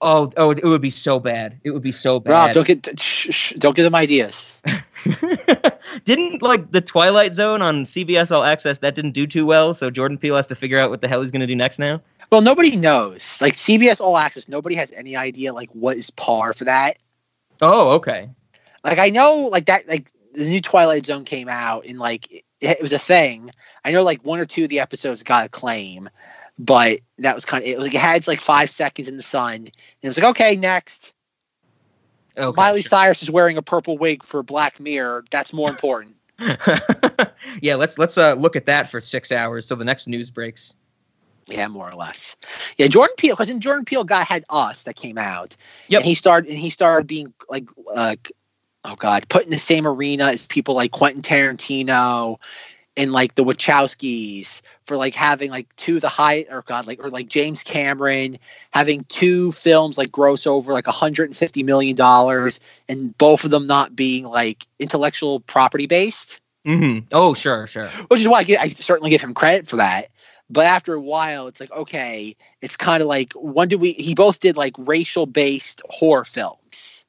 Oh, 0.01 0.31
oh, 0.37 0.51
it 0.51 0.63
would 0.63 0.81
be 0.81 0.89
so 0.89 1.19
bad. 1.19 1.57
It 1.63 1.71
would 1.71 1.81
be 1.81 1.91
so 1.91 2.19
bad. 2.19 2.31
Rob, 2.31 2.53
don't 2.53 2.67
get 2.67 2.99
shh, 2.99 3.33
shh, 3.33 3.53
don't 3.53 3.75
give 3.75 3.85
them 3.85 3.95
ideas. 3.95 4.61
didn't 6.03 6.41
like 6.41 6.71
the 6.71 6.81
Twilight 6.81 7.33
Zone 7.33 7.61
on 7.61 7.85
CBS 7.85 8.31
All 8.31 8.43
Access 8.43 8.79
that 8.79 8.93
didn't 8.93 9.11
do 9.11 9.25
too 9.25 9.45
well, 9.45 9.73
so 9.73 9.89
Jordan 9.89 10.17
Peele 10.17 10.35
has 10.35 10.47
to 10.47 10.55
figure 10.55 10.77
out 10.77 10.89
what 10.89 11.01
the 11.01 11.07
hell 11.07 11.21
he's 11.21 11.31
gonna 11.31 11.47
do 11.47 11.55
next 11.55 11.79
now. 11.79 12.01
Well, 12.31 12.41
nobody 12.41 12.75
knows. 12.75 13.39
Like 13.41 13.53
CBS 13.55 14.01
All 14.01 14.17
Access, 14.17 14.47
nobody 14.47 14.75
has 14.75 14.91
any 14.91 15.15
idea 15.15 15.53
like 15.53 15.69
what 15.71 15.97
is 15.97 16.09
par 16.11 16.53
for 16.53 16.65
that. 16.65 16.97
Oh, 17.61 17.91
okay. 17.91 18.29
Like 18.83 18.99
I 18.99 19.09
know, 19.09 19.47
like 19.51 19.65
that, 19.65 19.87
like 19.87 20.11
the 20.33 20.45
new 20.45 20.61
Twilight 20.61 21.05
Zone 21.05 21.23
came 21.23 21.47
out 21.49 21.85
and 21.85 21.97
like 21.97 22.44
it, 22.61 22.81
was 22.81 22.93
a 22.93 22.99
thing. 22.99 23.51
I 23.83 23.91
know 23.91 24.03
like 24.03 24.23
one 24.23 24.39
or 24.39 24.45
two 24.45 24.63
of 24.63 24.69
the 24.69 24.79
episodes 24.79 25.23
got 25.23 25.45
acclaim, 25.45 26.09
but 26.57 26.99
that 27.19 27.35
was 27.35 27.45
kind 27.45 27.63
of 27.63 27.69
it. 27.69 27.77
Was 27.77 27.87
like 27.87 27.95
it 27.95 28.01
had 28.01 28.27
like 28.27 28.41
five 28.41 28.69
seconds 28.69 29.07
in 29.07 29.17
the 29.17 29.23
sun, 29.23 29.55
and 29.55 29.71
it 30.01 30.07
was 30.07 30.17
like 30.17 30.29
okay, 30.31 30.55
next. 30.55 31.13
Okay. 32.37 32.55
Miley 32.55 32.81
Cyrus 32.81 33.23
is 33.23 33.31
wearing 33.31 33.57
a 33.57 33.61
purple 33.61 33.97
wig 33.97 34.23
for 34.23 34.43
Black 34.43 34.79
Mirror. 34.79 35.25
That's 35.31 35.53
more 35.53 35.69
important. 35.69 36.15
yeah, 37.61 37.75
let's 37.75 37.97
let's 37.97 38.17
uh, 38.17 38.33
look 38.33 38.55
at 38.55 38.65
that 38.65 38.91
for 38.91 38.99
six 38.99 39.31
hours 39.31 39.65
till 39.65 39.77
the 39.77 39.85
next 39.85 40.07
news 40.07 40.29
breaks. 40.29 40.73
Yeah, 41.47 41.67
more 41.67 41.87
or 41.87 41.93
less. 41.93 42.35
Yeah, 42.77 42.87
Jordan 42.87 43.15
Peele, 43.17 43.35
because 43.35 43.53
Jordan 43.59 43.85
Peele 43.85 44.03
guy 44.03 44.23
had 44.23 44.43
Us 44.49 44.83
that 44.83 44.95
came 44.95 45.17
out. 45.17 45.55
Yep. 45.89 45.99
And 45.99 46.07
he 46.07 46.15
started 46.15 46.49
and 46.49 46.59
he 46.59 46.69
started 46.69 47.07
being 47.07 47.33
like 47.49 47.65
uh, 47.93 48.15
oh 48.85 48.95
god, 48.95 49.27
put 49.29 49.43
in 49.43 49.49
the 49.49 49.57
same 49.57 49.87
arena 49.87 50.25
as 50.27 50.47
people 50.47 50.75
like 50.75 50.91
Quentin 50.91 51.21
Tarantino 51.21 52.37
and 52.97 53.11
like 53.11 53.35
the 53.35 53.43
Wachowskis 53.43 54.61
for 54.85 54.97
like 54.97 55.13
having 55.13 55.51
like 55.51 55.73
two 55.75 55.95
of 55.95 56.01
the 56.01 56.09
high 56.09 56.45
or 56.49 56.61
god 56.63 56.87
like 56.87 57.03
or 57.03 57.09
like 57.09 57.27
James 57.27 57.63
Cameron 57.63 58.37
having 58.71 59.03
two 59.05 59.51
films 59.51 59.97
like 59.97 60.11
gross 60.11 60.47
over 60.47 60.71
like 60.73 60.87
150 60.87 61.63
million 61.63 61.95
dollars 61.95 62.59
and 62.87 63.17
both 63.17 63.43
of 63.43 63.51
them 63.51 63.67
not 63.67 63.95
being 63.95 64.23
like 64.25 64.65
intellectual 64.79 65.41
property 65.41 65.87
based. 65.87 66.39
Mm-hmm. 66.65 67.07
Oh, 67.11 67.33
sure, 67.35 67.67
sure. 67.67 67.89
Which 68.07 68.21
is 68.21 68.27
why 68.27 68.39
I, 68.39 68.43
get, 68.43 68.59
I 68.61 68.69
certainly 68.69 69.11
give 69.11 69.21
him 69.21 69.35
credit 69.35 69.67
for 69.67 69.75
that. 69.75 70.09
But 70.49 70.65
after 70.65 70.93
a 70.93 71.01
while, 71.01 71.47
it's 71.47 71.59
like 71.59 71.71
okay, 71.71 72.35
it's 72.61 72.77
kind 72.77 73.01
of 73.01 73.07
like 73.07 73.33
when 73.33 73.67
did 73.67 73.81
we? 73.81 73.93
He 73.93 74.13
both 74.13 74.39
did 74.39 74.55
like 74.55 74.73
racial 74.77 75.25
based 75.25 75.81
horror 75.89 76.25
films. 76.25 77.04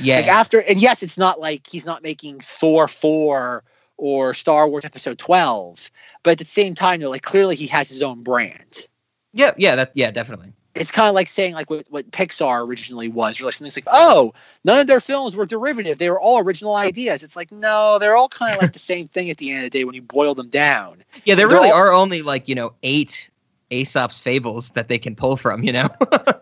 Yeah. 0.00 0.16
Like 0.16 0.28
after, 0.28 0.62
and 0.62 0.80
yes, 0.80 1.02
it's 1.02 1.18
not 1.18 1.40
like 1.40 1.66
he's 1.66 1.84
not 1.84 2.02
making 2.02 2.40
Thor 2.40 2.88
four 2.88 3.64
or 3.96 4.34
Star 4.34 4.68
Wars 4.68 4.84
Episode 4.84 5.18
twelve, 5.18 5.90
but 6.22 6.32
at 6.32 6.38
the 6.38 6.44
same 6.44 6.74
time, 6.74 7.00
though, 7.00 7.10
like 7.10 7.22
clearly 7.22 7.54
he 7.56 7.66
has 7.68 7.88
his 7.88 8.02
own 8.02 8.22
brand. 8.22 8.86
Yeah, 9.32 9.52
yeah, 9.56 9.76
that 9.76 9.92
yeah, 9.94 10.10
definitely. 10.10 10.52
It's 10.74 10.90
kind 10.90 11.06
of 11.06 11.14
like 11.14 11.28
saying 11.28 11.52
like 11.54 11.68
what, 11.68 11.84
what 11.90 12.10
Pixar 12.12 12.66
originally 12.66 13.08
was. 13.08 13.40
Or 13.40 13.44
like 13.44 13.54
something's 13.54 13.76
like, 13.76 13.86
oh, 13.92 14.32
none 14.64 14.80
of 14.80 14.86
their 14.86 15.00
films 15.00 15.36
were 15.36 15.44
derivative; 15.44 15.98
they 15.98 16.08
were 16.10 16.20
all 16.20 16.38
original 16.38 16.76
ideas. 16.76 17.22
It's 17.22 17.36
like 17.36 17.52
no, 17.52 17.98
they're 17.98 18.16
all 18.16 18.28
kind 18.28 18.56
of 18.56 18.62
like 18.62 18.72
the 18.72 18.78
same 18.92 19.08
thing 19.08 19.30
at 19.30 19.36
the 19.36 19.50
end 19.50 19.58
of 19.58 19.64
the 19.64 19.70
day 19.78 19.84
when 19.84 19.94
you 19.94 20.02
boil 20.02 20.34
them 20.34 20.48
down. 20.48 21.04
Yeah, 21.24 21.34
there 21.34 21.46
They're 21.46 21.58
really 21.58 21.70
all- 21.70 21.76
are 21.76 21.92
only 21.92 22.22
like 22.22 22.48
you 22.48 22.54
know 22.54 22.72
eight 22.82 23.28
Aesop's 23.70 24.20
fables 24.20 24.70
that 24.70 24.88
they 24.88 24.98
can 24.98 25.14
pull 25.14 25.36
from. 25.36 25.62
You 25.62 25.72
know. 25.74 25.88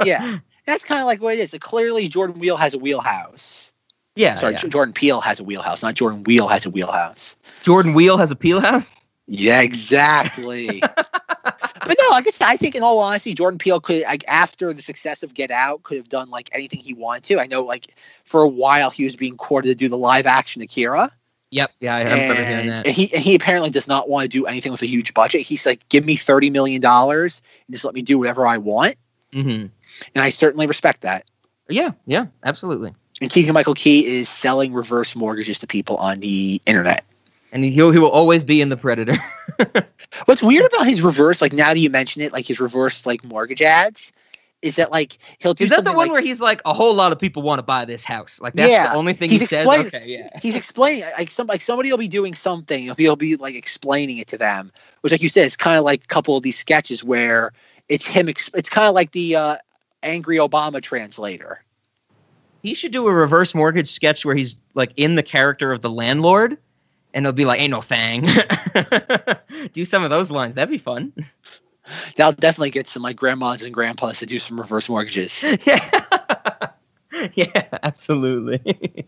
yeah, 0.04 0.38
that's 0.70 0.84
kind 0.84 1.00
of 1.00 1.06
like 1.06 1.20
what 1.20 1.34
it 1.34 1.40
is. 1.40 1.52
Like, 1.52 1.62
clearly, 1.62 2.08
Jordan 2.08 2.38
Wheel 2.38 2.56
has 2.56 2.74
a 2.74 2.78
wheelhouse. 2.78 3.72
Yeah, 4.16 4.34
Sorry, 4.34 4.52
yeah. 4.54 4.58
J- 4.58 4.68
Jordan 4.68 4.92
Peele 4.92 5.20
has 5.20 5.40
a 5.40 5.44
wheelhouse, 5.44 5.82
not 5.82 5.94
Jordan 5.94 6.24
Wheel 6.24 6.48
has 6.48 6.66
a 6.66 6.70
wheelhouse. 6.70 7.36
Jordan 7.62 7.94
Wheel 7.94 8.16
has 8.16 8.30
a 8.30 8.36
peel 8.36 8.60
house. 8.60 9.08
Yeah, 9.26 9.60
exactly. 9.60 10.80
but 10.96 11.96
no, 11.98 12.08
like 12.10 12.26
I 12.26 12.30
said, 12.30 12.48
I 12.48 12.56
think 12.56 12.74
in 12.74 12.82
all 12.82 12.98
honesty, 12.98 13.32
Jordan 13.32 13.58
Peele 13.58 13.80
could, 13.80 14.02
like, 14.02 14.24
after 14.26 14.72
the 14.72 14.82
success 14.82 15.22
of 15.22 15.34
Get 15.34 15.52
Out, 15.52 15.84
could 15.84 15.96
have 15.98 16.08
done 16.08 16.30
like 16.30 16.50
anything 16.52 16.80
he 16.80 16.94
wanted 16.94 17.22
to. 17.24 17.38
I 17.38 17.46
know, 17.46 17.62
like, 17.62 17.94
for 18.24 18.42
a 18.42 18.48
while 18.48 18.90
he 18.90 19.04
was 19.04 19.14
being 19.14 19.36
courted 19.36 19.68
to 19.68 19.74
do 19.74 19.88
the 19.88 19.98
live 19.98 20.26
action 20.26 20.62
Akira. 20.62 21.12
Yep. 21.52 21.72
Yeah, 21.80 21.96
I 21.96 22.02
remember 22.02 22.34
hearing 22.34 22.66
that. 22.68 22.86
and 22.86 22.94
he 22.94 23.12
and 23.12 23.22
he 23.22 23.34
apparently 23.34 23.70
does 23.70 23.88
not 23.88 24.08
want 24.08 24.24
to 24.24 24.28
do 24.28 24.46
anything 24.46 24.70
with 24.70 24.82
a 24.82 24.86
huge 24.86 25.14
budget. 25.14 25.42
He's 25.42 25.66
like, 25.66 25.88
give 25.88 26.04
me 26.04 26.16
thirty 26.16 26.48
million 26.48 26.80
dollars 26.80 27.42
and 27.66 27.74
just 27.74 27.84
let 27.84 27.94
me 27.94 28.02
do 28.02 28.18
whatever 28.18 28.46
I 28.46 28.58
want. 28.58 28.96
Mm-hmm. 29.32 29.66
And 30.14 30.24
I 30.24 30.30
certainly 30.30 30.66
respect 30.66 31.02
that. 31.02 31.30
Yeah, 31.68 31.92
yeah, 32.06 32.26
absolutely. 32.44 32.94
And 33.20 33.30
Keegan 33.30 33.54
Michael 33.54 33.74
Key 33.74 34.06
is 34.06 34.28
selling 34.28 34.72
reverse 34.72 35.14
mortgages 35.14 35.58
to 35.60 35.66
people 35.66 35.96
on 35.96 36.20
the 36.20 36.60
internet. 36.66 37.04
And 37.52 37.64
he 37.64 37.70
he 37.70 37.80
will 37.82 38.10
always 38.10 38.44
be 38.44 38.60
in 38.60 38.68
the 38.68 38.76
Predator. 38.76 39.16
What's 40.24 40.42
weird 40.42 40.66
about 40.72 40.86
his 40.86 41.02
reverse, 41.02 41.42
like 41.42 41.52
now 41.52 41.72
that 41.72 41.78
you 41.78 41.90
mention 41.90 42.22
it, 42.22 42.32
like 42.32 42.46
his 42.46 42.60
reverse 42.60 43.06
like 43.06 43.24
mortgage 43.24 43.60
ads, 43.60 44.12
is 44.62 44.76
that 44.76 44.90
like 44.90 45.18
he'll 45.38 45.54
do 45.54 45.64
Is 45.64 45.70
that 45.70 45.84
the 45.84 45.90
one 45.90 46.06
like, 46.06 46.10
where 46.12 46.20
he's 46.20 46.40
like 46.40 46.60
a 46.64 46.72
whole 46.72 46.94
lot 46.94 47.12
of 47.12 47.18
people 47.18 47.42
want 47.42 47.58
to 47.58 47.62
buy 47.62 47.84
this 47.84 48.04
house? 48.04 48.40
Like 48.40 48.54
that's 48.54 48.70
Yeah, 48.70 48.92
the 48.92 48.96
only 48.96 49.14
thing 49.14 49.30
he's 49.30 49.40
he 49.40 49.46
says. 49.46 49.66
Okay, 49.66 50.04
yeah. 50.06 50.28
he's 50.42 50.54
explaining 50.54 51.04
like 51.18 51.30
some 51.30 51.46
like 51.46 51.62
somebody 51.62 51.90
will 51.90 51.98
be 51.98 52.08
doing 52.08 52.34
something, 52.34 52.84
he'll 52.84 52.94
be, 52.94 53.04
he'll 53.04 53.16
be 53.16 53.36
like 53.36 53.54
explaining 53.54 54.18
it 54.18 54.28
to 54.28 54.38
them, 54.38 54.70
which 55.00 55.12
like 55.12 55.22
you 55.22 55.28
said, 55.28 55.46
it's 55.46 55.56
kind 55.56 55.76
of 55.76 55.84
like 55.84 56.04
a 56.04 56.08
couple 56.08 56.36
of 56.36 56.42
these 56.42 56.58
sketches 56.58 57.02
where 57.02 57.52
it's 57.90 58.06
him. 58.06 58.28
It's 58.28 58.70
kind 58.70 58.88
of 58.88 58.94
like 58.94 59.12
the 59.12 59.36
uh, 59.36 59.56
angry 60.02 60.38
Obama 60.38 60.80
translator. 60.80 61.62
He 62.62 62.72
should 62.72 62.92
do 62.92 63.06
a 63.08 63.12
reverse 63.12 63.54
mortgage 63.54 63.90
sketch 63.90 64.24
where 64.24 64.34
he's 64.34 64.54
like 64.74 64.92
in 64.96 65.16
the 65.16 65.22
character 65.22 65.72
of 65.72 65.82
the 65.82 65.90
landlord, 65.90 66.56
and 67.12 67.26
it'll 67.26 67.34
be 67.34 67.44
like, 67.44 67.60
"Ain't 67.60 67.72
no 67.72 67.80
thang." 67.82 68.26
do 69.72 69.84
some 69.84 70.04
of 70.04 70.10
those 70.10 70.30
lines. 70.30 70.54
That'd 70.54 70.70
be 70.70 70.78
fun. 70.78 71.12
That'll 72.16 72.32
definitely 72.32 72.70
get 72.70 72.88
some 72.88 73.02
like 73.02 73.16
grandmas 73.16 73.62
and 73.62 73.74
grandpas 73.74 74.20
to 74.20 74.26
do 74.26 74.38
some 74.38 74.58
reverse 74.58 74.88
mortgages. 74.88 75.42
yeah, 75.66 76.70
yeah, 77.34 77.68
absolutely. 77.82 79.06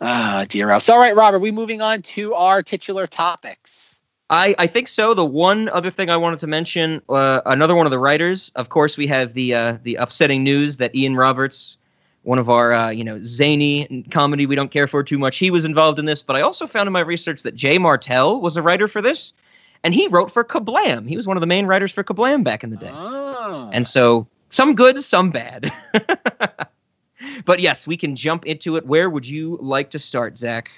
Ah, 0.00 0.46
dear 0.48 0.70
else. 0.70 0.88
All 0.88 0.98
right, 0.98 1.14
Robert. 1.14 1.40
We 1.40 1.52
moving 1.52 1.82
on 1.82 2.00
to 2.02 2.34
our 2.34 2.62
titular 2.62 3.06
topics. 3.06 3.93
I, 4.30 4.54
I 4.58 4.66
think 4.66 4.88
so. 4.88 5.12
The 5.12 5.24
one 5.24 5.68
other 5.70 5.90
thing 5.90 6.08
I 6.08 6.16
wanted 6.16 6.38
to 6.40 6.46
mention, 6.46 7.02
uh, 7.08 7.42
another 7.46 7.74
one 7.74 7.86
of 7.86 7.92
the 7.92 7.98
writers. 7.98 8.50
Of 8.54 8.70
course, 8.70 8.96
we 8.96 9.06
have 9.08 9.34
the 9.34 9.54
uh, 9.54 9.76
the 9.82 9.96
upsetting 9.96 10.42
news 10.42 10.78
that 10.78 10.94
Ian 10.94 11.14
Roberts, 11.14 11.76
one 12.22 12.38
of 12.38 12.48
our 12.48 12.72
uh, 12.72 12.90
you 12.90 13.04
know 13.04 13.22
zany 13.22 14.04
comedy 14.10 14.46
we 14.46 14.56
don't 14.56 14.70
care 14.70 14.86
for 14.86 15.02
too 15.02 15.18
much, 15.18 15.36
he 15.36 15.50
was 15.50 15.64
involved 15.64 15.98
in 15.98 16.06
this. 16.06 16.22
But 16.22 16.36
I 16.36 16.40
also 16.40 16.66
found 16.66 16.86
in 16.86 16.92
my 16.92 17.00
research 17.00 17.42
that 17.42 17.54
Jay 17.54 17.76
Martel 17.76 18.40
was 18.40 18.56
a 18.56 18.62
writer 18.62 18.88
for 18.88 19.02
this, 19.02 19.34
and 19.82 19.94
he 19.94 20.08
wrote 20.08 20.32
for 20.32 20.42
Kablam. 20.42 21.06
He 21.06 21.16
was 21.16 21.26
one 21.26 21.36
of 21.36 21.42
the 21.42 21.46
main 21.46 21.66
writers 21.66 21.92
for 21.92 22.02
Kablam 22.02 22.42
back 22.42 22.64
in 22.64 22.70
the 22.70 22.76
day. 22.76 22.90
Oh. 22.92 23.68
And 23.74 23.86
so 23.86 24.26
some 24.48 24.74
good, 24.74 25.00
some 25.00 25.30
bad. 25.30 25.70
but 27.44 27.60
yes, 27.60 27.86
we 27.86 27.96
can 27.98 28.16
jump 28.16 28.46
into 28.46 28.76
it. 28.76 28.86
Where 28.86 29.10
would 29.10 29.26
you 29.26 29.58
like 29.60 29.90
to 29.90 29.98
start, 29.98 30.38
Zach? 30.38 30.70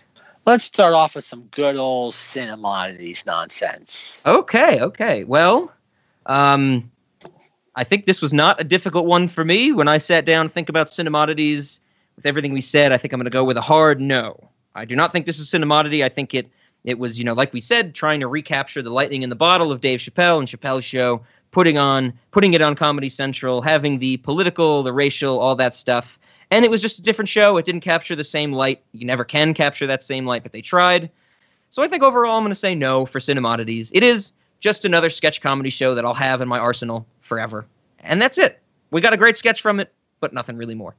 Let's 0.47 0.63
start 0.63 0.95
off 0.95 1.17
with 1.17 1.25
some 1.25 1.43
good 1.51 1.75
old 1.75 2.15
cinemodities 2.15 3.27
nonsense. 3.27 4.21
Okay, 4.25 4.81
okay. 4.81 5.25
Well, 5.25 5.73
um, 6.27 6.89
I 7.75 7.83
think 7.83 8.07
this 8.07 8.23
was 8.23 8.33
not 8.33 8.61
a 8.61 8.65
difficult 8.65 9.07
one 9.07 9.27
for 9.27 9.45
me. 9.45 9.73
When 9.73 9.89
I 9.89 9.99
sat 9.99 10.25
down 10.25 10.47
to 10.47 10.49
think 10.49 10.69
about 10.69 10.87
cinemodities, 10.87 11.81
with 12.15 12.27
everything 12.27 12.53
we 12.53 12.61
said, 12.61 12.93
I 12.93 12.97
think 12.97 13.13
I'm 13.13 13.19
going 13.19 13.25
to 13.25 13.31
go 13.31 13.43
with 13.43 13.57
a 13.57 13.63
hard 13.63 14.01
no. 14.01 14.49
I 14.77 14.85
do 14.85 14.95
not 14.95 15.13
think 15.13 15.27
this 15.27 15.41
is 15.41 15.51
cinemodity. 15.51 16.05
I 16.05 16.09
think 16.09 16.33
it 16.33 16.49
it 16.85 17.01
was, 17.01 17.19
you 17.19 17.25
know, 17.25 17.33
like 17.33 17.53
we 17.53 17.59
said, 17.59 17.97
trying 17.97 18.21
to 18.21 18.29
recapture 18.29 18.81
the 18.81 18.91
lightning 18.91 19.23
in 19.23 19.31
the 19.31 19.37
bottle 19.37 19.73
of 19.73 19.81
Dave 19.81 19.99
Chappelle 19.99 20.39
and 20.39 20.47
Chappelle's 20.47 20.85
show, 20.85 21.21
putting 21.51 21.77
on 21.77 22.13
putting 22.31 22.55
it 22.55 22.63
on 22.63 22.77
Comedy 22.77 23.09
Central, 23.09 23.61
having 23.63 23.99
the 23.99 24.19
political, 24.19 24.85
the 24.85 24.93
racial, 24.93 25.41
all 25.41 25.57
that 25.57 25.75
stuff. 25.75 26.19
And 26.51 26.65
it 26.65 26.71
was 26.71 26.81
just 26.81 26.99
a 26.99 27.03
different 27.03 27.29
show. 27.29 27.57
It 27.57 27.65
didn't 27.65 27.81
capture 27.81 28.15
the 28.15 28.25
same 28.25 28.53
light. 28.53 28.83
You 28.93 29.07
never 29.07 29.25
can 29.25 29.53
capture 29.53 29.87
that 29.87 30.05
same 30.05 30.27
light, 30.27 30.43
but 30.43 30.53
they 30.53 30.61
tried. 30.61 31.11
So 31.71 31.83
I 31.83 31.89
think 31.89 32.03
overall, 32.03 32.37
I'm 32.37 32.43
going 32.43 32.51
to 32.51 32.55
say 32.55 32.75
no 32.75 33.05
for 33.07 33.19
Cinemodities. 33.19 33.91
It 33.93 34.03
is 34.03 34.33
just 34.61 34.85
another 34.85 35.11
sketch 35.11 35.41
comedy 35.41 35.71
show 35.71 35.95
that 35.95 36.05
I'll 36.05 36.15
have 36.15 36.41
in 36.41 36.49
my 36.49 36.59
arsenal 36.59 37.07
forever. 37.21 37.67
And 38.01 38.23
that's 38.23 38.39
it. 38.39 38.61
We 38.91 39.01
got 39.01 39.13
a 39.13 39.17
great 39.17 39.37
sketch 39.37 39.61
from 39.61 39.81
it, 39.81 39.93
but 40.21 40.33
nothing 40.33 40.57
really 40.57 40.75
more. 40.75 40.95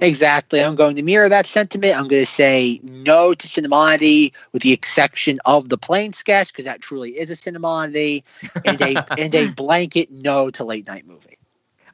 Exactly. 0.00 0.62
I'm 0.62 0.76
going 0.76 0.96
to 0.96 1.02
mirror 1.02 1.28
that 1.28 1.46
sentiment. 1.46 1.96
I'm 1.96 2.08
going 2.08 2.22
to 2.22 2.26
say 2.26 2.80
no 2.82 3.34
to 3.34 3.46
cinemodity, 3.46 4.32
with 4.52 4.62
the 4.62 4.72
exception 4.72 5.40
of 5.44 5.68
the 5.68 5.78
plane 5.78 6.12
sketch, 6.12 6.52
because 6.52 6.64
that 6.64 6.80
truly 6.80 7.18
is 7.18 7.30
a 7.30 7.34
cinemodity, 7.34 8.22
and 8.64 8.80
a 8.80 9.04
and 9.20 9.34
a 9.34 9.48
blanket 9.48 10.10
no 10.10 10.50
to 10.50 10.64
late 10.64 10.86
night 10.86 11.06
movie. 11.06 11.38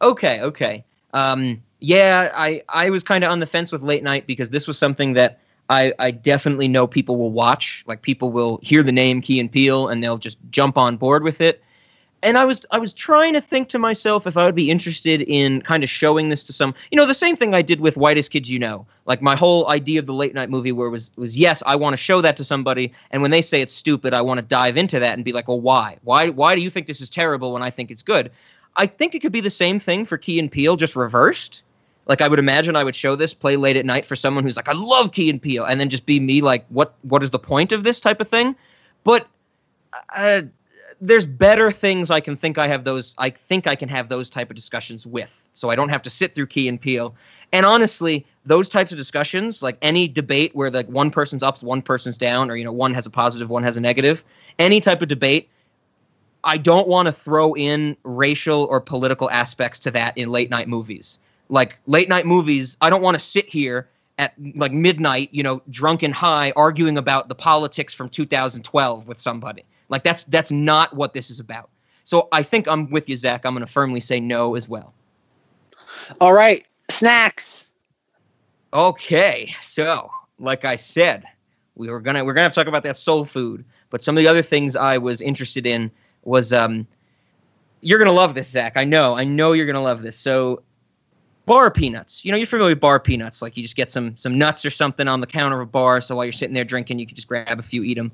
Okay, 0.02 0.40
okay. 0.42 0.84
Um, 1.14 1.62
yeah, 1.80 2.30
I, 2.34 2.62
I 2.68 2.90
was 2.90 3.02
kind 3.02 3.24
of 3.24 3.30
on 3.30 3.40
the 3.40 3.46
fence 3.46 3.70
with 3.72 3.82
late 3.82 4.02
night 4.02 4.26
because 4.26 4.50
this 4.50 4.66
was 4.66 4.78
something 4.78 5.12
that 5.12 5.40
I, 5.68 5.92
I 5.98 6.10
definitely 6.10 6.68
know 6.68 6.86
people 6.86 7.18
will 7.18 7.32
watch. 7.32 7.84
Like 7.86 8.02
people 8.02 8.32
will 8.32 8.60
hear 8.62 8.82
the 8.82 8.92
name 8.92 9.20
Key 9.20 9.40
and 9.40 9.50
Peele 9.50 9.88
and 9.88 10.02
they'll 10.02 10.18
just 10.18 10.38
jump 10.50 10.78
on 10.78 10.96
board 10.96 11.22
with 11.22 11.40
it. 11.40 11.62
And 12.22 12.38
I 12.38 12.44
was 12.44 12.64
I 12.70 12.78
was 12.78 12.92
trying 12.92 13.34
to 13.34 13.40
think 13.40 13.68
to 13.68 13.78
myself 13.78 14.26
if 14.26 14.36
I 14.36 14.46
would 14.46 14.54
be 14.54 14.70
interested 14.70 15.20
in 15.20 15.60
kind 15.62 15.84
of 15.84 15.90
showing 15.90 16.30
this 16.30 16.42
to 16.44 16.52
some 16.52 16.74
you 16.90 16.96
know 16.96 17.04
the 17.04 17.14
same 17.14 17.36
thing 17.36 17.54
I 17.54 17.62
did 17.62 17.80
with 17.80 17.96
Whitest 17.96 18.30
Kids 18.30 18.50
You 18.50 18.58
Know 18.58 18.86
like 19.04 19.20
my 19.20 19.36
whole 19.36 19.68
idea 19.68 20.00
of 20.00 20.06
the 20.06 20.14
late 20.14 20.34
night 20.34 20.48
movie 20.48 20.72
where 20.72 20.88
was 20.88 21.12
was 21.16 21.38
yes 21.38 21.62
I 21.66 21.76
want 21.76 21.92
to 21.92 21.98
show 21.98 22.22
that 22.22 22.36
to 22.38 22.42
somebody 22.42 22.92
and 23.10 23.20
when 23.20 23.30
they 23.30 23.42
say 23.42 23.60
it's 23.60 23.74
stupid 23.74 24.14
I 24.14 24.22
want 24.22 24.38
to 24.38 24.42
dive 24.42 24.78
into 24.78 24.98
that 24.98 25.14
and 25.14 25.24
be 25.24 25.32
like 25.32 25.46
well 25.46 25.60
why 25.60 25.98
why 26.04 26.30
why 26.30 26.56
do 26.56 26.62
you 26.62 26.70
think 26.70 26.86
this 26.86 27.02
is 27.02 27.10
terrible 27.10 27.52
when 27.52 27.62
I 27.62 27.70
think 27.70 27.90
it's 27.90 28.02
good 28.02 28.32
I 28.76 28.86
think 28.86 29.14
it 29.14 29.20
could 29.20 29.30
be 29.30 29.42
the 29.42 29.50
same 29.50 29.78
thing 29.78 30.06
for 30.06 30.16
Key 30.16 30.40
and 30.40 30.50
Peele 30.50 30.76
just 30.76 30.96
reversed 30.96 31.62
like 32.06 32.20
I 32.20 32.28
would 32.28 32.38
imagine 32.38 32.76
I 32.76 32.84
would 32.84 32.96
show 32.96 33.16
this 33.16 33.34
play 33.34 33.56
late 33.56 33.76
at 33.76 33.84
night 33.84 34.06
for 34.06 34.16
someone 34.16 34.44
who's 34.44 34.56
like 34.56 34.68
I 34.68 34.72
love 34.72 35.12
Key 35.12 35.30
and 35.30 35.40
Peele 35.40 35.64
and 35.64 35.80
then 35.80 35.90
just 35.90 36.06
be 36.06 36.20
me 36.20 36.40
like 36.40 36.64
what 36.68 36.94
what 37.02 37.22
is 37.22 37.30
the 37.30 37.38
point 37.38 37.72
of 37.72 37.84
this 37.84 38.00
type 38.00 38.20
of 38.20 38.28
thing 38.28 38.54
but 39.04 39.28
uh, 40.14 40.42
there's 41.00 41.26
better 41.26 41.70
things 41.70 42.10
I 42.10 42.20
can 42.20 42.36
think 42.36 42.58
I 42.58 42.68
have 42.68 42.84
those 42.84 43.14
I 43.18 43.30
think 43.30 43.66
I 43.66 43.74
can 43.74 43.88
have 43.88 44.08
those 44.08 44.30
type 44.30 44.50
of 44.50 44.56
discussions 44.56 45.06
with. 45.06 45.42
So 45.54 45.70
I 45.70 45.76
don't 45.76 45.88
have 45.88 46.02
to 46.02 46.10
sit 46.10 46.34
through 46.34 46.48
Key 46.48 46.68
and 46.68 46.80
Peele. 46.80 47.14
And 47.52 47.64
honestly, 47.64 48.26
those 48.44 48.68
types 48.68 48.92
of 48.92 48.98
discussions, 48.98 49.62
like 49.62 49.78
any 49.80 50.08
debate 50.08 50.54
where 50.54 50.70
like 50.70 50.88
one 50.88 51.10
person's 51.10 51.42
up, 51.42 51.62
one 51.62 51.80
person's 51.80 52.18
down, 52.18 52.50
or 52.50 52.56
you 52.56 52.64
know, 52.64 52.72
one 52.72 52.92
has 52.94 53.06
a 53.06 53.10
positive, 53.10 53.48
one 53.48 53.62
has 53.62 53.76
a 53.76 53.80
negative, 53.80 54.24
any 54.58 54.80
type 54.80 55.00
of 55.00 55.08
debate, 55.08 55.48
I 56.44 56.58
don't 56.58 56.88
want 56.88 57.06
to 57.06 57.12
throw 57.12 57.54
in 57.54 57.96
racial 58.04 58.64
or 58.64 58.80
political 58.80 59.30
aspects 59.30 59.78
to 59.80 59.90
that 59.92 60.16
in 60.18 60.30
late 60.30 60.50
night 60.50 60.68
movies. 60.68 61.18
Like 61.48 61.76
late 61.86 62.08
night 62.08 62.26
movies, 62.26 62.76
I 62.80 62.90
don't 62.90 63.02
want 63.02 63.14
to 63.14 63.20
sit 63.20 63.48
here 63.48 63.88
at 64.18 64.34
like 64.54 64.72
midnight, 64.72 65.28
you 65.32 65.42
know, 65.42 65.62
drunk 65.70 66.02
and 66.02 66.14
high 66.14 66.52
arguing 66.56 66.96
about 66.96 67.28
the 67.28 67.34
politics 67.34 67.94
from 67.94 68.08
2012 68.08 69.06
with 69.06 69.20
somebody. 69.20 69.64
Like 69.88 70.04
that's 70.04 70.24
that's 70.24 70.50
not 70.50 70.94
what 70.94 71.14
this 71.14 71.30
is 71.30 71.40
about. 71.40 71.70
So 72.04 72.28
I 72.32 72.42
think 72.42 72.68
I'm 72.68 72.90
with 72.90 73.08
you, 73.08 73.16
Zach. 73.16 73.44
I'm 73.44 73.54
going 73.54 73.66
to 73.66 73.72
firmly 73.72 74.00
say 74.00 74.20
no 74.20 74.54
as 74.54 74.68
well. 74.68 74.94
All 76.20 76.32
right, 76.32 76.64
snacks. 76.88 77.66
Okay, 78.72 79.54
so 79.62 80.10
like 80.38 80.64
I 80.64 80.76
said, 80.76 81.24
we 81.76 81.88
were 81.88 82.00
gonna 82.00 82.24
we're 82.24 82.32
gonna 82.32 82.44
have 82.44 82.52
to 82.52 82.60
talk 82.60 82.66
about 82.66 82.82
that 82.84 82.96
soul 82.96 83.24
food. 83.24 83.64
But 83.90 84.02
some 84.02 84.16
of 84.16 84.22
the 84.22 84.28
other 84.28 84.42
things 84.42 84.76
I 84.76 84.98
was 84.98 85.20
interested 85.20 85.66
in 85.66 85.90
was 86.24 86.52
um, 86.52 86.86
you're 87.80 87.98
gonna 87.98 88.12
love 88.12 88.34
this, 88.34 88.48
Zach. 88.48 88.72
I 88.76 88.84
know, 88.84 89.16
I 89.16 89.24
know 89.24 89.52
you're 89.52 89.66
gonna 89.66 89.82
love 89.82 90.02
this. 90.02 90.16
So 90.16 90.62
bar 91.46 91.70
peanuts. 91.70 92.24
You 92.24 92.32
know, 92.32 92.36
you're 92.36 92.46
familiar 92.46 92.72
with 92.72 92.80
bar 92.80 93.00
peanuts. 93.00 93.40
Like 93.40 93.56
you 93.56 93.62
just 93.62 93.76
get 93.76 93.90
some 93.90 94.14
some 94.16 94.36
nuts 94.36 94.66
or 94.66 94.70
something 94.70 95.08
on 95.08 95.20
the 95.20 95.26
counter 95.26 95.60
of 95.60 95.68
a 95.68 95.70
bar. 95.70 96.00
So 96.00 96.16
while 96.16 96.24
you're 96.24 96.32
sitting 96.32 96.54
there 96.54 96.64
drinking, 96.64 96.98
you 96.98 97.06
can 97.06 97.14
just 97.14 97.28
grab 97.28 97.58
a 97.58 97.62
few, 97.62 97.82
eat 97.82 97.94
them. 97.94 98.12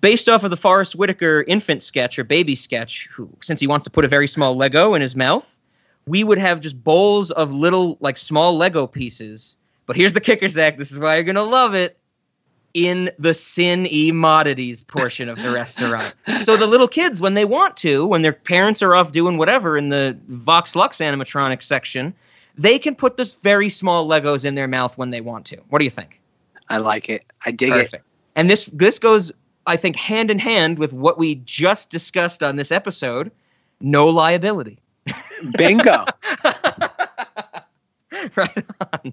Based 0.00 0.28
off 0.28 0.44
of 0.44 0.50
the 0.50 0.56
Forest 0.56 0.96
Whitaker 0.96 1.44
infant 1.46 1.82
sketch 1.82 2.18
or 2.18 2.24
baby 2.24 2.54
sketch, 2.54 3.08
who 3.12 3.30
since 3.40 3.60
he 3.60 3.66
wants 3.66 3.84
to 3.84 3.90
put 3.90 4.04
a 4.04 4.08
very 4.08 4.26
small 4.26 4.56
Lego 4.56 4.94
in 4.94 5.02
his 5.02 5.14
mouth, 5.14 5.54
we 6.06 6.24
would 6.24 6.38
have 6.38 6.60
just 6.60 6.82
bowls 6.82 7.30
of 7.32 7.52
little 7.52 7.96
like 8.00 8.18
small 8.18 8.56
Lego 8.56 8.86
pieces. 8.86 9.56
But 9.86 9.96
here's 9.96 10.14
the 10.14 10.20
kicker, 10.20 10.48
Zach. 10.48 10.78
This 10.78 10.90
is 10.90 10.98
why 10.98 11.14
you're 11.14 11.24
gonna 11.24 11.42
love 11.42 11.74
it. 11.74 11.98
In 12.72 13.08
the 13.20 13.30
Cinemodities 13.30 14.84
portion 14.84 15.28
of 15.28 15.40
the 15.40 15.52
restaurant. 15.52 16.12
So 16.42 16.56
the 16.56 16.66
little 16.66 16.88
kids, 16.88 17.20
when 17.20 17.34
they 17.34 17.44
want 17.44 17.76
to, 17.76 18.04
when 18.04 18.22
their 18.22 18.32
parents 18.32 18.82
are 18.82 18.96
off 18.96 19.12
doing 19.12 19.38
whatever 19.38 19.78
in 19.78 19.90
the 19.90 20.18
Vox 20.26 20.74
Lux 20.74 20.98
animatronics 20.98 21.62
section, 21.62 22.12
they 22.56 22.78
can 22.78 22.94
put 22.94 23.16
this 23.16 23.34
very 23.34 23.68
small 23.68 24.08
Legos 24.08 24.44
in 24.44 24.54
their 24.54 24.68
mouth 24.68 24.96
when 24.96 25.10
they 25.10 25.20
want 25.20 25.46
to. 25.46 25.56
What 25.68 25.80
do 25.80 25.84
you 25.84 25.90
think? 25.90 26.20
I 26.68 26.78
like 26.78 27.08
it. 27.08 27.24
I 27.44 27.50
dig 27.50 27.70
Perfect. 27.70 27.94
it. 27.94 28.02
And 28.36 28.48
this 28.50 28.68
this 28.72 28.98
goes, 28.98 29.32
I 29.66 29.76
think, 29.76 29.96
hand 29.96 30.30
in 30.30 30.38
hand 30.38 30.78
with 30.78 30.92
what 30.92 31.18
we 31.18 31.36
just 31.44 31.90
discussed 31.90 32.42
on 32.42 32.56
this 32.56 32.72
episode. 32.72 33.30
No 33.80 34.06
liability. 34.06 34.78
Bingo. 35.58 36.04
right 38.36 38.64
on. 38.92 39.12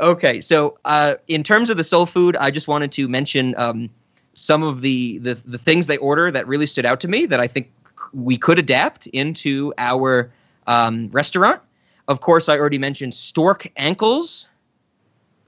Okay, 0.00 0.40
so 0.40 0.76
uh, 0.84 1.14
in 1.28 1.44
terms 1.44 1.70
of 1.70 1.76
the 1.76 1.84
soul 1.84 2.06
food, 2.06 2.36
I 2.36 2.50
just 2.50 2.66
wanted 2.66 2.90
to 2.92 3.08
mention 3.08 3.54
um, 3.56 3.88
some 4.34 4.62
of 4.62 4.80
the, 4.80 5.18
the 5.18 5.34
the 5.44 5.58
things 5.58 5.86
they 5.86 5.96
order 5.98 6.30
that 6.30 6.46
really 6.46 6.66
stood 6.66 6.84
out 6.84 7.00
to 7.00 7.08
me 7.08 7.24
that 7.26 7.40
I 7.40 7.46
think 7.46 7.70
we 8.12 8.36
could 8.36 8.58
adapt 8.58 9.06
into 9.08 9.72
our 9.78 10.30
um, 10.66 11.08
restaurant. 11.12 11.60
Of 12.08 12.20
course, 12.20 12.48
I 12.48 12.58
already 12.58 12.78
mentioned 12.78 13.14
stork 13.14 13.70
ankles. 13.76 14.48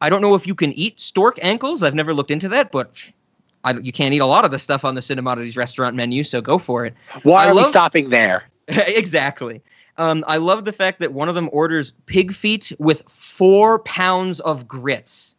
I 0.01 0.09
don't 0.09 0.21
know 0.21 0.35
if 0.35 0.47
you 0.47 0.55
can 0.55 0.73
eat 0.73 1.01
stork 1.01 1.39
ankles. 1.43 1.83
I've 1.83 1.95
never 1.95 2.15
looked 2.15 2.31
into 2.31 2.49
that, 2.51 2.73
but 2.73 3.13
I, 3.65 3.73
you 3.75 3.93
can't 3.93 4.15
eat 4.15 4.19
a 4.19 4.27
lot 4.27 4.45
of 4.45 4.51
the 4.51 4.59
stuff 4.59 4.85
on 4.85 4.95
the 4.95 5.01
Cinemodities 5.01 5.57
restaurant 5.57 5.97
menu, 5.97 6.25
so 6.25 6.41
go 6.41 6.59
for 6.59 6.87
it. 6.87 6.95
Why 7.25 7.47
I 7.47 7.51
are 7.51 7.55
we 7.55 7.65
stopping 7.65 8.11
there? 8.11 8.45
exactly. 8.69 9.63
Um, 9.99 10.25
I 10.27 10.37
love 10.37 10.65
the 10.65 10.73
fact 10.73 11.01
that 11.01 11.13
one 11.13 11.29
of 11.29 11.35
them 11.35 11.49
orders 11.53 11.93
pig 12.07 12.33
feet 12.33 12.73
with 12.79 13.03
four 13.09 13.79
pounds 13.81 14.41
of 14.41 14.69
grits. 14.69 15.37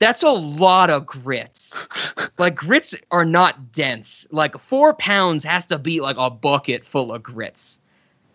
That's 0.00 0.22
a 0.22 0.30
lot 0.30 0.90
of 0.90 1.06
grits. 1.06 1.88
like 2.38 2.54
grits 2.54 2.94
are 3.10 3.24
not 3.24 3.72
dense. 3.72 4.26
Like 4.30 4.58
four 4.58 4.94
pounds 4.94 5.44
has 5.44 5.66
to 5.66 5.78
be 5.78 6.00
like 6.00 6.16
a 6.18 6.30
bucket 6.30 6.84
full 6.84 7.12
of 7.12 7.22
grits. 7.22 7.80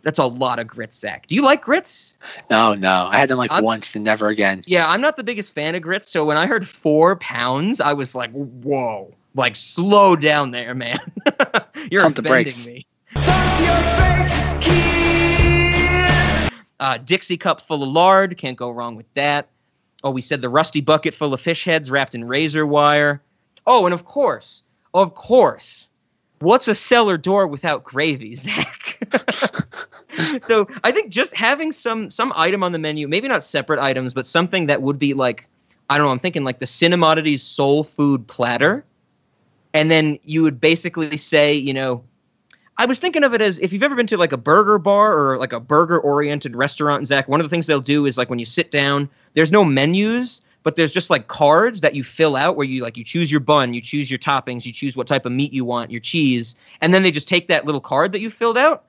That's 0.03 0.19
a 0.19 0.25
lot 0.25 0.59
of 0.59 0.67
grits, 0.67 0.99
Zach. 0.99 1.27
Do 1.27 1.35
you 1.35 1.41
like 1.41 1.61
grits? 1.61 2.17
No, 2.49 2.73
no. 2.75 3.07
I 3.09 3.17
had 3.17 3.30
them 3.30 3.38
like 3.38 3.51
I'm- 3.51 3.63
once 3.63 3.95
and 3.95 4.03
never 4.03 4.27
again. 4.27 4.61
Yeah, 4.67 4.89
I'm 4.89 4.99
not 5.01 5.15
the 5.15 5.23
biggest 5.23 5.53
fan 5.53 5.75
of 5.75 5.81
grits. 5.81 6.11
So 6.11 6.25
when 6.25 6.38
I 6.38 6.45
heard 6.45 6.67
four 6.67 7.15
pounds, 7.15 7.80
I 7.80 7.93
was 7.93 8.13
like, 8.13 8.30
whoa, 8.31 9.13
like 9.35 9.55
slow 9.55 10.15
down 10.17 10.51
there, 10.51 10.75
man. 10.75 10.99
You're 11.89 12.01
Pump 12.01 12.17
the 12.17 12.21
offending 12.23 12.53
brakes. 12.53 12.65
me. 12.67 12.85
Uh, 16.80 16.97
Dixie 16.97 17.38
cup 17.38 17.61
full 17.61 17.81
of 17.81 17.88
lard, 17.89 18.38
can't 18.38 18.57
go 18.57 18.69
wrong 18.69 18.95
with 18.97 19.05
that. 19.13 19.47
Oh, 20.03 20.11
we 20.11 20.19
said 20.19 20.41
the 20.41 20.49
rusty 20.49 20.81
bucket 20.81 21.13
full 21.13 21.34
of 21.34 21.39
fish 21.39 21.63
heads 21.63 21.89
wrapped 21.89 22.13
in 22.13 22.25
razor 22.25 22.65
wire. 22.65 23.21
Oh, 23.65 23.85
and 23.85 23.93
of 23.93 24.03
course, 24.03 24.63
of 24.93 25.15
course, 25.15 25.88
what's 26.43 26.67
a 26.67 26.75
cellar 26.75 27.17
door 27.17 27.47
without 27.47 27.83
gravy, 27.83 28.35
Zach? 28.35 28.99
so 30.43 30.67
I 30.83 30.91
think 30.91 31.09
just 31.09 31.35
having 31.35 31.71
some 31.71 32.09
some 32.09 32.33
item 32.35 32.63
on 32.63 32.71
the 32.71 32.79
menu, 32.79 33.07
maybe 33.07 33.27
not 33.27 33.43
separate 33.43 33.79
items, 33.79 34.13
but 34.13 34.27
something 34.27 34.67
that 34.67 34.81
would 34.81 34.99
be 34.99 35.13
like, 35.13 35.47
I 35.89 35.97
don't 35.97 36.05
know, 36.05 36.11
I'm 36.11 36.19
thinking 36.19 36.43
like 36.43 36.59
the 36.59 36.65
Cinemodities 36.65 37.39
soul 37.39 37.83
food 37.83 38.27
platter. 38.27 38.85
And 39.73 39.89
then 39.89 40.19
you 40.23 40.43
would 40.43 40.61
basically 40.61 41.17
say, 41.17 41.53
you 41.53 41.73
know, 41.73 42.03
I 42.77 42.85
was 42.85 42.99
thinking 42.99 43.23
of 43.23 43.33
it 43.33 43.41
as 43.41 43.59
if 43.59 43.73
you've 43.73 43.83
ever 43.83 43.95
been 43.95 44.07
to 44.07 44.17
like 44.17 44.31
a 44.31 44.37
burger 44.37 44.77
bar 44.77 45.17
or 45.17 45.37
like 45.37 45.53
a 45.53 45.59
burger 45.59 45.99
oriented 45.99 46.55
restaurant, 46.55 47.07
Zach, 47.07 47.27
one 47.27 47.39
of 47.39 47.45
the 47.45 47.49
things 47.49 47.67
they'll 47.67 47.81
do 47.81 48.05
is 48.05 48.17
like 48.17 48.29
when 48.29 48.39
you 48.39 48.45
sit 48.45 48.71
down, 48.71 49.09
there's 49.33 49.51
no 49.51 49.63
menus, 49.63 50.41
but 50.64 50.76
there's 50.76 50.91
just 50.91 51.10
like 51.10 51.27
cards 51.27 51.81
that 51.81 51.94
you 51.94 52.03
fill 52.03 52.35
out 52.35 52.56
where 52.56 52.65
you 52.65 52.81
like 52.81 52.98
you 52.98 53.03
choose 53.03 53.31
your 53.31 53.40
bun, 53.40 53.73
you 53.73 53.81
choose 53.81 54.10
your 54.10 54.18
toppings, 54.18 54.65
you 54.65 54.73
choose 54.73 54.95
what 54.95 55.07
type 55.07 55.26
of 55.26 55.31
meat 55.31 55.53
you 55.53 55.65
want, 55.65 55.91
your 55.91 55.99
cheese, 55.99 56.56
and 56.81 56.94
then 56.94 57.03
they 57.03 57.11
just 57.11 57.27
take 57.27 57.48
that 57.49 57.65
little 57.65 57.81
card 57.81 58.11
that 58.14 58.19
you 58.19 58.30
filled 58.30 58.57
out. 58.57 58.85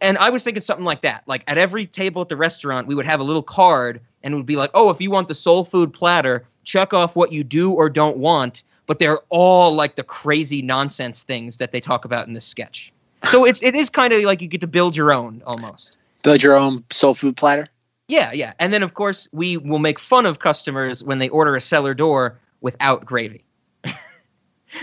And 0.00 0.18
I 0.18 0.30
was 0.30 0.42
thinking 0.42 0.60
something 0.60 0.84
like 0.84 1.02
that. 1.02 1.22
Like 1.26 1.44
at 1.46 1.58
every 1.58 1.86
table 1.86 2.22
at 2.22 2.28
the 2.28 2.36
restaurant, 2.36 2.88
we 2.88 2.94
would 2.94 3.06
have 3.06 3.20
a 3.20 3.24
little 3.24 3.42
card 3.42 4.00
and 4.24 4.34
it 4.34 4.36
would 4.36 4.46
be 4.46 4.56
like, 4.56 4.70
oh, 4.74 4.90
if 4.90 5.00
you 5.00 5.10
want 5.10 5.28
the 5.28 5.34
soul 5.34 5.64
food 5.64 5.92
platter, 5.92 6.44
check 6.64 6.92
off 6.92 7.14
what 7.14 7.32
you 7.32 7.44
do 7.44 7.70
or 7.70 7.88
don't 7.88 8.16
want. 8.16 8.64
But 8.86 8.98
they're 8.98 9.20
all 9.28 9.72
like 9.72 9.94
the 9.94 10.02
crazy 10.02 10.60
nonsense 10.60 11.22
things 11.22 11.56
that 11.58 11.70
they 11.70 11.80
talk 11.80 12.04
about 12.04 12.26
in 12.26 12.34
this 12.34 12.44
sketch. 12.44 12.92
So 13.24 13.44
it's 13.44 13.62
it 13.62 13.76
is 13.76 13.88
kind 13.88 14.12
of 14.12 14.22
like 14.24 14.42
you 14.42 14.48
get 14.48 14.60
to 14.62 14.66
build 14.66 14.96
your 14.96 15.12
own 15.12 15.40
almost. 15.46 15.96
Build 16.24 16.42
your 16.42 16.56
own 16.56 16.84
soul 16.90 17.14
food 17.14 17.36
platter. 17.36 17.68
Yeah, 18.12 18.30
yeah. 18.30 18.52
And 18.58 18.74
then 18.74 18.82
of 18.82 18.92
course 18.92 19.26
we 19.32 19.56
will 19.56 19.78
make 19.78 19.98
fun 19.98 20.26
of 20.26 20.38
customers 20.38 21.02
when 21.02 21.18
they 21.18 21.30
order 21.30 21.56
a 21.56 21.62
cellar 21.62 21.94
door 21.94 22.38
without 22.60 23.06
gravy. 23.06 23.42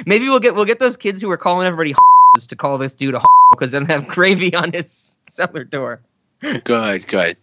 Maybe 0.08 0.28
we'll 0.28 0.40
get 0.40 0.56
we'll 0.56 0.66
get 0.66 0.80
those 0.80 0.98
kids 0.98 1.22
who 1.22 1.30
are 1.30 1.38
calling 1.38 1.68
everybody 1.68 1.94
to 2.40 2.56
call 2.56 2.80
this 2.80 2.96
dude 2.96 3.14
a 3.14 3.22
because 3.52 3.72
then 3.72 3.86
have 3.86 4.08
gravy 4.08 4.56
on 4.56 4.74
his 4.74 5.16
cellar 5.30 5.64
door. 5.64 6.02
Good, 6.64 7.06
good. 7.08 7.38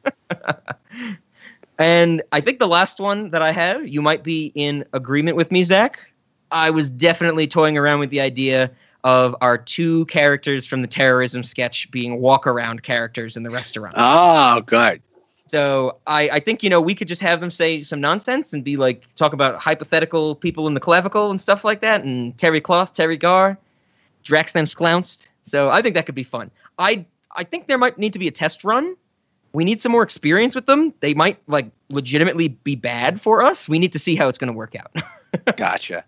And 1.78 2.20
I 2.32 2.40
think 2.40 2.58
the 2.58 2.66
last 2.66 2.98
one 2.98 3.30
that 3.30 3.42
I 3.42 3.52
have, 3.52 3.86
you 3.86 4.02
might 4.02 4.24
be 4.24 4.50
in 4.56 4.84
agreement 4.92 5.36
with 5.36 5.52
me, 5.52 5.62
Zach. 5.62 6.00
I 6.50 6.70
was 6.70 6.90
definitely 6.90 7.46
toying 7.46 7.78
around 7.78 8.00
with 8.00 8.10
the 8.10 8.20
idea 8.20 8.72
of 9.04 9.36
our 9.40 9.56
two 9.56 10.06
characters 10.06 10.66
from 10.66 10.82
the 10.82 10.88
terrorism 10.88 11.44
sketch 11.44 11.88
being 11.92 12.20
walk 12.20 12.44
around 12.44 12.82
characters 12.82 13.36
in 13.36 13.44
the 13.44 13.50
restaurant. 13.50 13.94
Oh, 13.96 14.62
good. 14.62 15.00
So 15.46 15.96
I, 16.06 16.28
I 16.30 16.40
think 16.40 16.62
you 16.62 16.70
know 16.70 16.80
we 16.80 16.94
could 16.94 17.08
just 17.08 17.22
have 17.22 17.40
them 17.40 17.50
say 17.50 17.82
some 17.82 18.00
nonsense 18.00 18.52
and 18.52 18.64
be 18.64 18.76
like 18.76 19.04
talk 19.14 19.32
about 19.32 19.60
hypothetical 19.60 20.34
people 20.34 20.66
in 20.66 20.74
the 20.74 20.80
clavicle 20.80 21.30
and 21.30 21.40
stuff 21.40 21.64
like 21.64 21.80
that, 21.80 22.02
and 22.02 22.36
Terry 22.36 22.60
Cloth, 22.60 22.92
Terry 22.92 23.16
Garr, 23.16 23.56
Drax 24.24 24.52
them 24.52 24.66
sclounced. 24.66 25.28
So 25.42 25.70
I 25.70 25.82
think 25.82 25.94
that 25.94 26.06
could 26.06 26.16
be 26.16 26.24
fun. 26.24 26.50
I 26.78 27.04
I 27.36 27.44
think 27.44 27.68
there 27.68 27.78
might 27.78 27.96
need 27.98 28.12
to 28.12 28.18
be 28.18 28.26
a 28.26 28.32
test 28.32 28.64
run. 28.64 28.96
We 29.52 29.64
need 29.64 29.80
some 29.80 29.92
more 29.92 30.02
experience 30.02 30.54
with 30.54 30.66
them. 30.66 30.92
They 31.00 31.14
might 31.14 31.38
like 31.46 31.70
legitimately 31.88 32.48
be 32.48 32.74
bad 32.74 33.20
for 33.20 33.42
us. 33.42 33.68
We 33.68 33.78
need 33.78 33.92
to 33.92 33.98
see 33.98 34.16
how 34.16 34.28
it's 34.28 34.38
going 34.38 34.52
to 34.52 34.56
work 34.56 34.74
out. 34.74 34.92
Gotcha. 35.56 36.04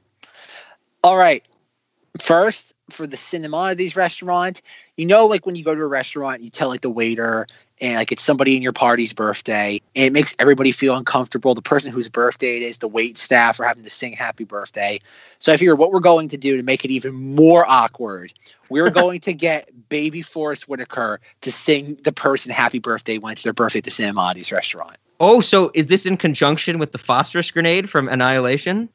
All 1.05 1.17
right. 1.17 1.47
First, 2.21 2.75
for 2.91 3.07
the 3.07 3.17
Cinemodities 3.17 3.95
restaurant, 3.95 4.61
you 4.99 5.07
know, 5.07 5.27
like 5.27 5.47
when 5.47 5.55
you 5.55 5.63
go 5.63 5.77
to 5.77 5.81
a 5.81 5.87
restaurant, 5.87 6.43
you 6.43 6.51
tell 6.51 6.69
like 6.69 6.81
the 6.81 6.91
waiter, 6.91 7.47
and 7.81 7.95
like 7.95 8.11
it's 8.11 8.25
somebody 8.25 8.57
in 8.57 8.63
your 8.63 8.73
party's 8.73 9.13
birthday, 9.13 9.81
and 9.95 10.07
it 10.07 10.13
makes 10.13 10.35
everybody 10.41 10.73
feel 10.73 10.97
uncomfortable. 10.97 11.55
The 11.55 11.63
person 11.63 11.93
whose 11.93 12.09
birthday 12.09 12.57
it 12.57 12.65
is, 12.65 12.79
the 12.79 12.89
wait 12.89 13.17
staff 13.17 13.61
are 13.61 13.65
having 13.65 13.85
to 13.85 13.91
sing 13.91 14.13
happy 14.13 14.43
birthday. 14.43 14.99
So 15.39 15.53
I 15.53 15.57
figure 15.57 15.77
what 15.77 15.93
we're 15.93 16.01
going 16.01 16.29
to 16.31 16.37
do 16.37 16.57
to 16.57 16.65
make 16.65 16.85
it 16.85 16.91
even 16.91 17.15
more 17.15 17.65
awkward, 17.71 18.33
we're 18.71 18.91
going 19.03 19.21
to 19.21 19.33
get 19.33 19.71
baby 19.89 20.21
Forest 20.21 20.69
Whitaker 20.69 21.21
to 21.43 21.53
sing 21.53 21.97
the 22.03 22.11
person 22.11 22.51
happy 22.51 22.81
birthday 22.81 23.19
when 23.19 23.33
it's 23.33 23.43
their 23.43 23.53
birthday 23.53 23.79
at 23.79 23.85
the 23.85 23.93
Cinemodities 23.93 24.53
restaurant. 24.53 24.97
oh, 25.21 25.41
so 25.41 25.71
is 25.75 25.87
this 25.87 26.07
in 26.07 26.17
conjunction 26.17 26.81
with 26.81 26.91
the 26.91 26.99
phosphorus 26.99 27.53
grenade 27.53 27.89
from 27.89 28.09
Annihilation? 28.09 28.89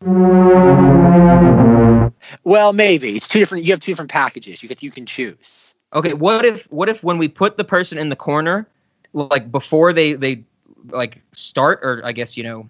Well, 2.43 2.73
maybe 2.73 3.15
it's 3.15 3.29
two 3.29 3.39
different. 3.39 3.63
You 3.63 3.71
have 3.71 3.79
two 3.79 3.91
different 3.91 4.11
packages. 4.11 4.61
You 4.61 4.67
get 4.67 4.83
you 4.83 4.91
can 4.91 5.05
choose. 5.05 5.75
Okay, 5.93 6.13
what 6.13 6.45
if 6.45 6.63
what 6.71 6.89
if 6.89 7.03
when 7.03 7.17
we 7.17 7.27
put 7.27 7.57
the 7.57 7.63
person 7.63 7.97
in 7.97 8.09
the 8.09 8.15
corner, 8.15 8.67
like 9.13 9.51
before 9.51 9.93
they 9.93 10.13
they 10.13 10.43
like 10.89 11.21
start 11.31 11.79
or 11.83 12.01
I 12.03 12.11
guess 12.11 12.35
you 12.35 12.43
know 12.43 12.69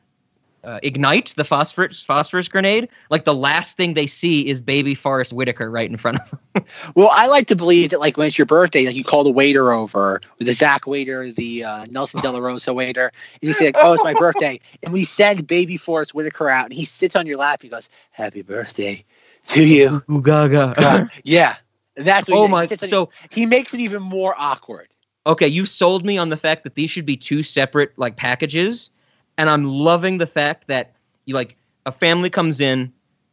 uh, 0.64 0.80
ignite 0.84 1.34
the 1.36 1.44
phosphorus 1.44 2.04
phosphorus 2.04 2.48
grenade, 2.48 2.88
like 3.10 3.26
the 3.26 3.34
last 3.34 3.76
thing 3.76 3.94
they 3.94 4.08
see 4.08 4.48
is 4.48 4.62
baby 4.62 4.95
Forest 4.95 5.34
Whitaker 5.34 5.70
right 5.70 5.90
in 5.90 5.98
front 5.98 6.20
of 6.20 6.30
them. 6.30 6.40
Well, 6.95 7.10
I 7.12 7.28
like 7.28 7.48
to 7.48 7.56
believe 7.56 7.90
that 7.90 8.00
like 8.00 8.16
when 8.16 8.28
it's 8.28 8.38
your 8.38 8.45
birthday, 8.45 8.86
like 8.86 8.95
you 8.95 9.04
call 9.04 9.24
the 9.24 9.32
waiter 9.32 9.74
over, 9.74 10.22
the 10.38 10.54
Zach 10.54 10.86
waiter, 10.86 11.32
the 11.32 11.64
uh, 11.64 11.86
Nelson 11.90 12.22
De 12.22 12.30
La 12.32 12.40
Rosa 12.40 12.74
waiter, 12.74 13.12
and 13.41 13.48
you 13.48 13.54
say, 13.54 13.66
like, 13.66 13.78
"Oh, 13.82 13.94
it's 13.94 14.04
my 14.04 14.14
birthday," 14.14 14.60
and 14.84 14.94
we 14.94 15.04
send 15.04 15.48
baby 15.48 15.78
Forest 15.78 16.14
Whitaker 16.14 16.50
out, 16.50 16.66
and 16.66 16.74
he 16.74 16.86
sits 16.86 17.16
on 17.16 17.26
your 17.26 17.38
lap. 17.38 17.64
He 17.64 17.70
goes, 17.70 17.90
"Happy 18.12 18.44
birthday 18.44 19.04
to 19.48 19.64
you." 19.66 20.04
Ooh 20.12 20.22
gaga. 20.22 20.76
God. 20.78 21.10
yeah, 21.24 21.56
that's 21.95 22.30
what 22.30 22.38
Oh 22.38 22.45
he, 22.45 22.52
my- 22.52 22.61
He, 22.64 22.68
sits 22.68 22.84
on 22.84 22.90
so- 22.90 23.10
he 23.32 23.45
makes 23.45 23.74
it 23.74 23.80
even 23.80 24.02
more 24.03 24.36
awkward. 24.38 24.88
okay, 25.28 25.48
you 25.48 25.65
sold 25.65 26.06
me 26.06 26.18
on 26.18 26.30
the 26.30 26.38
fact 26.38 26.64
that 26.64 26.76
these 26.76 26.90
should 26.90 27.06
be 27.06 27.15
two 27.18 27.41
separate 27.44 27.91
like 27.98 28.15
packages, 28.18 28.90
and 29.38 29.49
I'm 29.49 29.64
loving 29.65 30.18
the 30.18 30.28
fact 30.28 30.68
that 30.68 30.94
you 31.26 31.34
like 31.36 31.56
a 31.86 31.91
family 31.91 32.30
comes 32.30 32.60
in, 32.60 32.91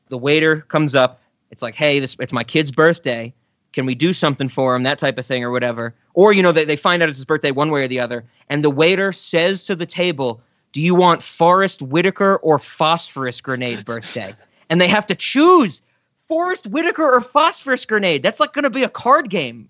the 0.09 0.19
waiter 0.19 0.63
comes 0.63 0.95
up, 0.95 1.21
it's 1.51 1.63
like, 1.63 1.75
hey, 1.75 1.99
this 2.01 2.17
it's 2.21 2.33
my 2.33 2.45
kid's 2.45 2.71
birthday. 2.73 3.33
Can 3.73 3.87
we 3.87 3.95
do 3.95 4.13
something 4.13 4.49
for 4.49 4.75
him? 4.75 4.83
That 4.83 4.99
type 4.99 5.17
of 5.19 5.27
thing 5.27 5.45
or 5.45 5.53
whatever. 5.53 5.95
Or, 6.15 6.33
you 6.33 6.43
know, 6.43 6.51
they, 6.51 6.65
they 6.65 6.75
find 6.75 7.03
out 7.05 7.09
it's 7.09 7.19
his 7.19 7.25
birthday 7.25 7.53
one 7.53 7.71
way 7.71 7.85
or 7.85 7.89
the 7.89 8.01
other. 8.01 8.25
And 8.49 8.65
the 8.65 8.71
waiter 8.71 9.13
says 9.13 9.65
to 9.67 9.77
the 9.77 9.87
table, 9.87 10.41
Do 10.73 10.81
you 10.81 10.93
want 10.97 11.23
Forest 11.23 11.81
Whitaker 11.81 12.37
or 12.39 12.59
Phosphorus 12.59 13.41
Grenade 13.41 13.85
birthday? 13.85 14.35
and 14.71 14.81
they 14.81 14.89
have 14.89 15.07
to 15.07 15.15
choose 15.15 15.83
Forest 16.31 16.69
Whitaker 16.69 17.13
or 17.13 17.21
Phosphorus 17.21 17.85
Grenade. 17.85 18.23
That's 18.23 18.39
like 18.39 18.53
going 18.53 18.63
to 18.63 18.71
be 18.71 18.85
a 18.85 18.89
card 18.89 19.29
game. 19.29 19.67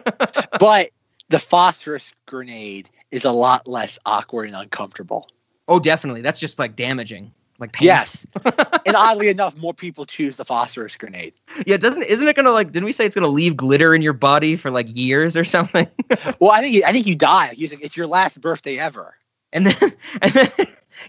but 0.60 0.90
the 1.28 1.40
phosphorus 1.40 2.12
grenade 2.26 2.88
is 3.10 3.24
a 3.24 3.32
lot 3.32 3.66
less 3.66 3.98
awkward 4.06 4.46
and 4.46 4.54
uncomfortable. 4.54 5.28
oh, 5.66 5.80
definitely. 5.80 6.20
That's 6.20 6.38
just 6.38 6.60
like 6.60 6.76
damaging. 6.76 7.32
Like 7.58 7.72
painful. 7.72 7.86
Yes. 7.86 8.26
and 8.86 8.94
oddly 8.94 9.28
enough, 9.28 9.56
more 9.56 9.74
people 9.74 10.04
choose 10.04 10.36
the 10.36 10.44
phosphorus 10.44 10.96
grenade. 10.96 11.34
Yeah, 11.66 11.78
doesn't 11.78 12.04
isn't 12.04 12.28
it 12.28 12.36
gonna 12.36 12.52
like 12.52 12.70
didn't 12.70 12.84
we 12.84 12.92
say 12.92 13.06
it's 13.06 13.14
gonna 13.16 13.26
leave 13.26 13.56
glitter 13.56 13.92
in 13.92 14.02
your 14.02 14.12
body 14.12 14.56
for 14.56 14.70
like 14.70 14.86
years 14.96 15.36
or 15.36 15.44
something? 15.44 15.88
Well, 16.38 16.52
I 16.52 16.60
think 16.60 16.84
I 16.84 16.92
think 16.92 17.08
you 17.08 17.16
die. 17.16 17.54
It's 17.56 17.96
your 17.96 18.06
last 18.06 18.40
birthday 18.40 18.78
ever. 18.78 19.16
and 19.52 19.66
then 19.66 19.92
and 20.22 20.32
then 20.32 20.48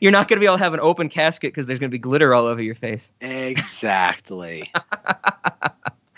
you're 0.02 0.12
not 0.12 0.28
gonna 0.28 0.40
be 0.40 0.45
able 0.45 0.57
to 0.57 0.64
have 0.64 0.74
an 0.74 0.80
open 0.80 1.10
casket 1.10 1.53
because 1.53 1.68
there's 1.68 1.80
gonna 1.80 1.90
be 1.90 1.98
glitter 1.98 2.34
all 2.34 2.45
over 2.45 2.62
your 2.62 2.76
face. 2.76 3.12
Exactly. 3.22 4.72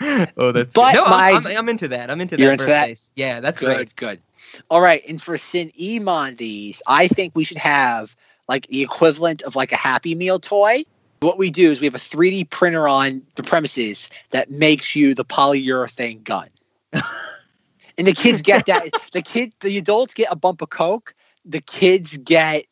oh, 0.36 0.52
that's 0.52 0.74
But 0.74 0.94
no, 0.94 1.04
my- 1.04 1.32
I'm, 1.32 1.46
I'm, 1.46 1.56
I'm 1.58 1.68
into 1.68 1.88
that. 1.88 2.10
I'm 2.10 2.20
into 2.20 2.36
You're 2.36 2.50
that 2.50 2.60
into 2.60 2.66
that? 2.66 3.10
Yeah, 3.16 3.40
that's 3.40 3.58
good, 3.58 3.66
great. 3.66 3.96
good. 3.96 4.22
All 4.70 4.80
right, 4.80 5.02
and 5.08 5.20
for 5.20 5.36
Sin 5.36 5.70
Imondes, 5.80 6.82
I 6.86 7.08
think 7.08 7.34
we 7.34 7.44
should 7.44 7.58
have 7.58 8.14
like 8.48 8.66
the 8.68 8.82
equivalent 8.82 9.42
of 9.42 9.56
like 9.56 9.72
a 9.72 9.76
Happy 9.76 10.14
Meal 10.14 10.38
toy. 10.38 10.84
What 11.20 11.36
we 11.36 11.50
do 11.50 11.70
is 11.70 11.80
we 11.80 11.86
have 11.86 11.94
a 11.96 11.98
3D 11.98 12.48
printer 12.50 12.88
on 12.88 13.22
the 13.34 13.42
premises 13.42 14.08
that 14.30 14.50
makes 14.50 14.94
you 14.94 15.14
the 15.14 15.24
polyurethane 15.24 16.22
gun. 16.22 16.48
and 16.92 18.06
the 18.06 18.12
kids 18.12 18.40
get 18.40 18.66
that. 18.66 18.90
the 19.12 19.20
kid, 19.22 19.52
the 19.60 19.76
adults 19.78 20.14
get 20.14 20.28
a 20.30 20.36
bump 20.36 20.62
of 20.62 20.70
coke. 20.70 21.14
The 21.44 21.60
kids 21.60 22.16
get 22.18 22.66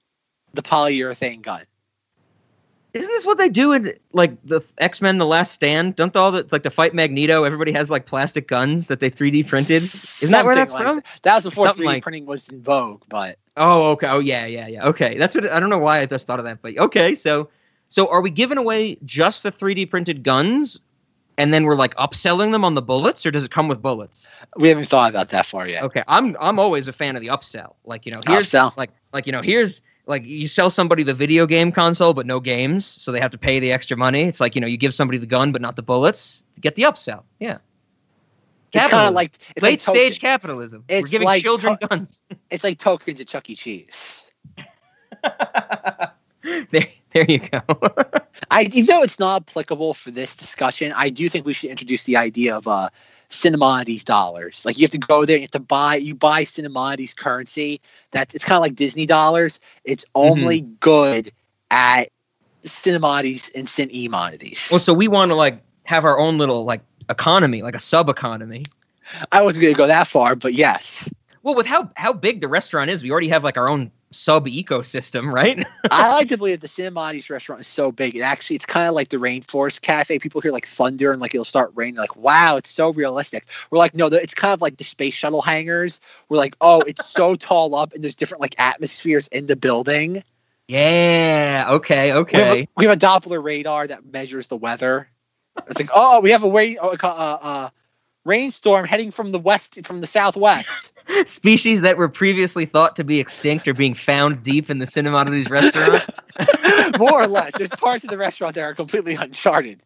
the 0.56 0.62
polyurethane 0.62 1.42
gun. 1.42 1.62
Isn't 2.94 3.12
this 3.12 3.26
what 3.26 3.36
they 3.36 3.50
do 3.50 3.72
in 3.72 3.92
like 4.14 4.42
the 4.46 4.62
X 4.78 5.02
Men: 5.02 5.18
The 5.18 5.26
Last 5.26 5.52
Stand? 5.52 5.96
Don't 5.96 6.16
all 6.16 6.32
the 6.32 6.46
like 6.50 6.62
to 6.62 6.70
fight 6.70 6.94
Magneto? 6.94 7.44
Everybody 7.44 7.70
has 7.72 7.90
like 7.90 8.06
plastic 8.06 8.48
guns 8.48 8.88
that 8.88 9.00
they 9.00 9.10
3D 9.10 9.46
printed. 9.46 9.82
Isn't 9.82 10.30
that 10.30 10.46
where 10.46 10.54
that's 10.54 10.72
like 10.72 10.82
from? 10.82 10.96
That. 10.96 11.04
That 11.22 11.34
was 11.34 11.44
before 11.44 11.66
Something 11.66 11.84
3D 11.84 11.86
like- 11.86 12.02
printing 12.02 12.26
was 12.26 12.48
in 12.48 12.62
vogue, 12.62 13.02
but 13.08 13.38
Oh, 13.58 13.92
okay. 13.92 14.06
Oh, 14.08 14.18
yeah, 14.18 14.44
yeah, 14.44 14.66
yeah. 14.66 14.86
Okay, 14.86 15.16
that's 15.16 15.34
what 15.34 15.50
I 15.50 15.60
don't 15.60 15.70
know 15.70 15.78
why 15.78 16.00
I 16.00 16.06
just 16.06 16.26
thought 16.26 16.38
of 16.38 16.44
that, 16.44 16.60
but 16.62 16.76
okay. 16.78 17.14
So, 17.14 17.48
so 17.88 18.06
are 18.08 18.20
we 18.20 18.28
giving 18.30 18.58
away 18.58 18.98
just 19.04 19.42
the 19.42 19.50
3D 19.50 19.88
printed 19.90 20.22
guns, 20.22 20.78
and 21.38 21.54
then 21.54 21.64
we're 21.64 21.74
like 21.76 21.94
upselling 21.96 22.52
them 22.52 22.64
on 22.64 22.74
the 22.74 22.82
bullets, 22.82 23.24
or 23.24 23.30
does 23.30 23.44
it 23.44 23.50
come 23.50 23.68
with 23.68 23.80
bullets? 23.80 24.30
we 24.56 24.68
haven't 24.68 24.86
thought 24.88 25.10
about 25.10 25.30
that 25.30 25.46
far 25.46 25.66
yet. 25.68 25.82
Okay, 25.84 26.02
I'm 26.08 26.36
I'm 26.40 26.58
always 26.58 26.88
a 26.88 26.92
fan 26.92 27.16
of 27.16 27.22
the 27.22 27.28
upsell. 27.28 27.74
Like 27.84 28.04
you 28.06 28.12
know, 28.12 28.20
here's 28.26 28.50
Upsell. 28.50 28.76
like 28.76 28.90
like 29.12 29.26
you 29.26 29.32
know, 29.32 29.42
here's 29.42 29.80
like 30.06 30.24
you 30.24 30.46
sell 30.46 30.70
somebody 30.70 31.02
the 31.02 31.14
video 31.14 31.46
game 31.46 31.72
console 31.72 32.14
but 32.14 32.26
no 32.26 32.40
games, 32.40 32.86
so 32.86 33.12
they 33.12 33.20
have 33.20 33.30
to 33.32 33.38
pay 33.38 33.60
the 33.60 33.72
extra 33.72 33.96
money. 33.96 34.22
It's 34.22 34.40
like 34.40 34.54
you 34.54 34.60
know, 34.60 34.66
you 34.66 34.76
give 34.76 34.94
somebody 34.94 35.18
the 35.18 35.26
gun 35.26 35.52
but 35.52 35.60
not 35.60 35.76
the 35.76 35.82
bullets. 35.82 36.42
Get 36.60 36.76
the 36.76 36.84
upsell. 36.84 37.22
Yeah. 37.40 37.58
It's 38.72 38.86
kind 38.86 39.08
of 39.08 39.14
like 39.14 39.36
it's 39.54 39.62
late 39.62 39.72
like 39.72 39.80
token- 39.80 40.00
stage 40.00 40.20
capitalism. 40.20 40.84
We're 40.88 41.02
giving 41.02 41.26
like 41.26 41.42
children 41.42 41.78
to- 41.78 41.86
guns. 41.88 42.22
It's 42.50 42.64
like 42.64 42.78
tokens 42.78 43.20
at 43.20 43.28
Chuck 43.28 43.48
E. 43.50 43.56
Cheese. 43.56 44.22
there, 46.70 46.88
there 47.12 47.26
you 47.28 47.38
go. 47.38 47.60
I 48.50 48.64
even 48.72 48.86
though 48.86 49.02
it's 49.02 49.18
not 49.18 49.42
applicable 49.42 49.94
for 49.94 50.10
this 50.10 50.36
discussion, 50.36 50.92
I 50.96 51.08
do 51.08 51.28
think 51.28 51.46
we 51.46 51.52
should 51.52 51.70
introduce 51.70 52.04
the 52.04 52.16
idea 52.16 52.56
of 52.56 52.68
uh 52.68 52.90
Cinemodities 53.30 54.04
dollars. 54.04 54.64
Like 54.64 54.78
you 54.78 54.84
have 54.84 54.90
to 54.92 54.98
go 54.98 55.24
there, 55.24 55.36
you 55.36 55.42
have 55.42 55.50
to 55.52 55.60
buy 55.60 55.96
you 55.96 56.14
buy 56.14 56.44
Cinemodities 56.44 57.16
currency. 57.16 57.80
That 58.12 58.34
it's 58.34 58.44
kind 58.44 58.56
of 58.56 58.62
like 58.62 58.76
Disney 58.76 59.06
dollars. 59.06 59.60
It's 59.84 60.04
only 60.14 60.62
mm-hmm. 60.62 60.74
good 60.80 61.32
at 61.70 62.10
Cinemodities 62.64 63.50
and 63.54 63.68
Cinemodities. 63.68 64.70
Well, 64.70 64.80
so 64.80 64.94
we 64.94 65.08
want 65.08 65.30
to 65.30 65.34
like 65.34 65.60
have 65.84 66.04
our 66.04 66.18
own 66.18 66.38
little 66.38 66.64
like 66.64 66.82
economy, 67.08 67.62
like 67.62 67.74
a 67.74 67.80
sub 67.80 68.08
economy. 68.08 68.64
I 69.32 69.42
wasn't 69.42 69.62
gonna 69.62 69.74
go 69.74 69.86
that 69.86 70.08
far, 70.08 70.34
but 70.34 70.54
yes. 70.54 71.08
Well, 71.46 71.54
with 71.54 71.66
how 71.66 71.88
how 71.94 72.12
big 72.12 72.40
the 72.40 72.48
restaurant 72.48 72.90
is, 72.90 73.04
we 73.04 73.12
already 73.12 73.28
have 73.28 73.44
like 73.44 73.56
our 73.56 73.70
own 73.70 73.92
sub 74.10 74.46
ecosystem, 74.48 75.32
right? 75.32 75.64
I 75.92 76.12
like 76.14 76.28
to 76.30 76.36
believe 76.36 76.58
the 76.58 76.66
Cinemodities 76.66 77.30
restaurant 77.30 77.60
is 77.60 77.68
so 77.68 77.92
big. 77.92 78.16
It 78.16 78.22
actually 78.22 78.56
it's 78.56 78.66
kind 78.66 78.88
of 78.88 78.96
like 78.96 79.10
the 79.10 79.18
Rainforest 79.18 79.80
Cafe. 79.80 80.18
People 80.18 80.40
hear 80.40 80.50
like 80.50 80.66
thunder 80.66 81.12
and 81.12 81.20
like 81.20 81.36
it'll 81.36 81.44
start 81.44 81.70
raining. 81.76 81.94
Like, 82.00 82.16
wow, 82.16 82.56
it's 82.56 82.70
so 82.70 82.92
realistic. 82.92 83.46
We're 83.70 83.78
like, 83.78 83.94
no, 83.94 84.08
the- 84.08 84.20
it's 84.20 84.34
kind 84.34 84.54
of 84.54 84.60
like 84.60 84.76
the 84.78 84.82
space 84.82 85.14
shuttle 85.14 85.40
hangars. 85.40 86.00
We're 86.28 86.38
like, 86.38 86.56
oh, 86.60 86.80
it's 86.80 87.06
so 87.06 87.34
tall 87.36 87.76
up 87.76 87.92
and 87.92 88.02
there's 88.02 88.16
different 88.16 88.40
like 88.40 88.56
atmospheres 88.58 89.28
in 89.28 89.46
the 89.46 89.54
building. 89.54 90.24
yeah. 90.66 91.66
Okay. 91.68 92.06
We 92.06 92.08
have, 92.10 92.18
Okay. 92.22 92.60
a, 92.62 92.68
we 92.76 92.86
have 92.86 92.96
a 92.96 92.98
Doppler 93.00 93.40
radar 93.40 93.86
that 93.86 94.04
measures 94.04 94.48
the 94.48 94.56
weather. 94.56 95.08
It's 95.68 95.78
like, 95.78 95.90
oh, 95.94 96.20
we 96.22 96.32
have 96.32 96.42
a 96.42 96.48
way 96.48 96.76
oh, 96.76 96.96
uh, 97.00 97.38
uh, 97.40 97.70
rainstorm 98.26 98.84
heading 98.84 99.10
from 99.10 99.32
the 99.32 99.38
west, 99.38 99.78
from 99.84 100.00
the 100.00 100.06
southwest. 100.06 100.90
Species 101.26 101.80
that 101.82 101.96
were 101.96 102.08
previously 102.08 102.66
thought 102.66 102.96
to 102.96 103.04
be 103.04 103.20
extinct 103.20 103.68
are 103.68 103.74
being 103.74 103.94
found 103.94 104.42
deep 104.42 104.68
in 104.68 104.78
the 104.78 104.86
Cinemodities 104.86 105.48
restaurant. 105.48 106.04
More 106.98 107.22
or 107.22 107.28
less. 107.28 107.52
There's 107.56 107.70
parts 107.70 108.04
of 108.04 108.10
the 108.10 108.18
restaurant 108.18 108.54
that 108.56 108.62
are 108.62 108.74
completely 108.74 109.14
uncharted. 109.14 109.80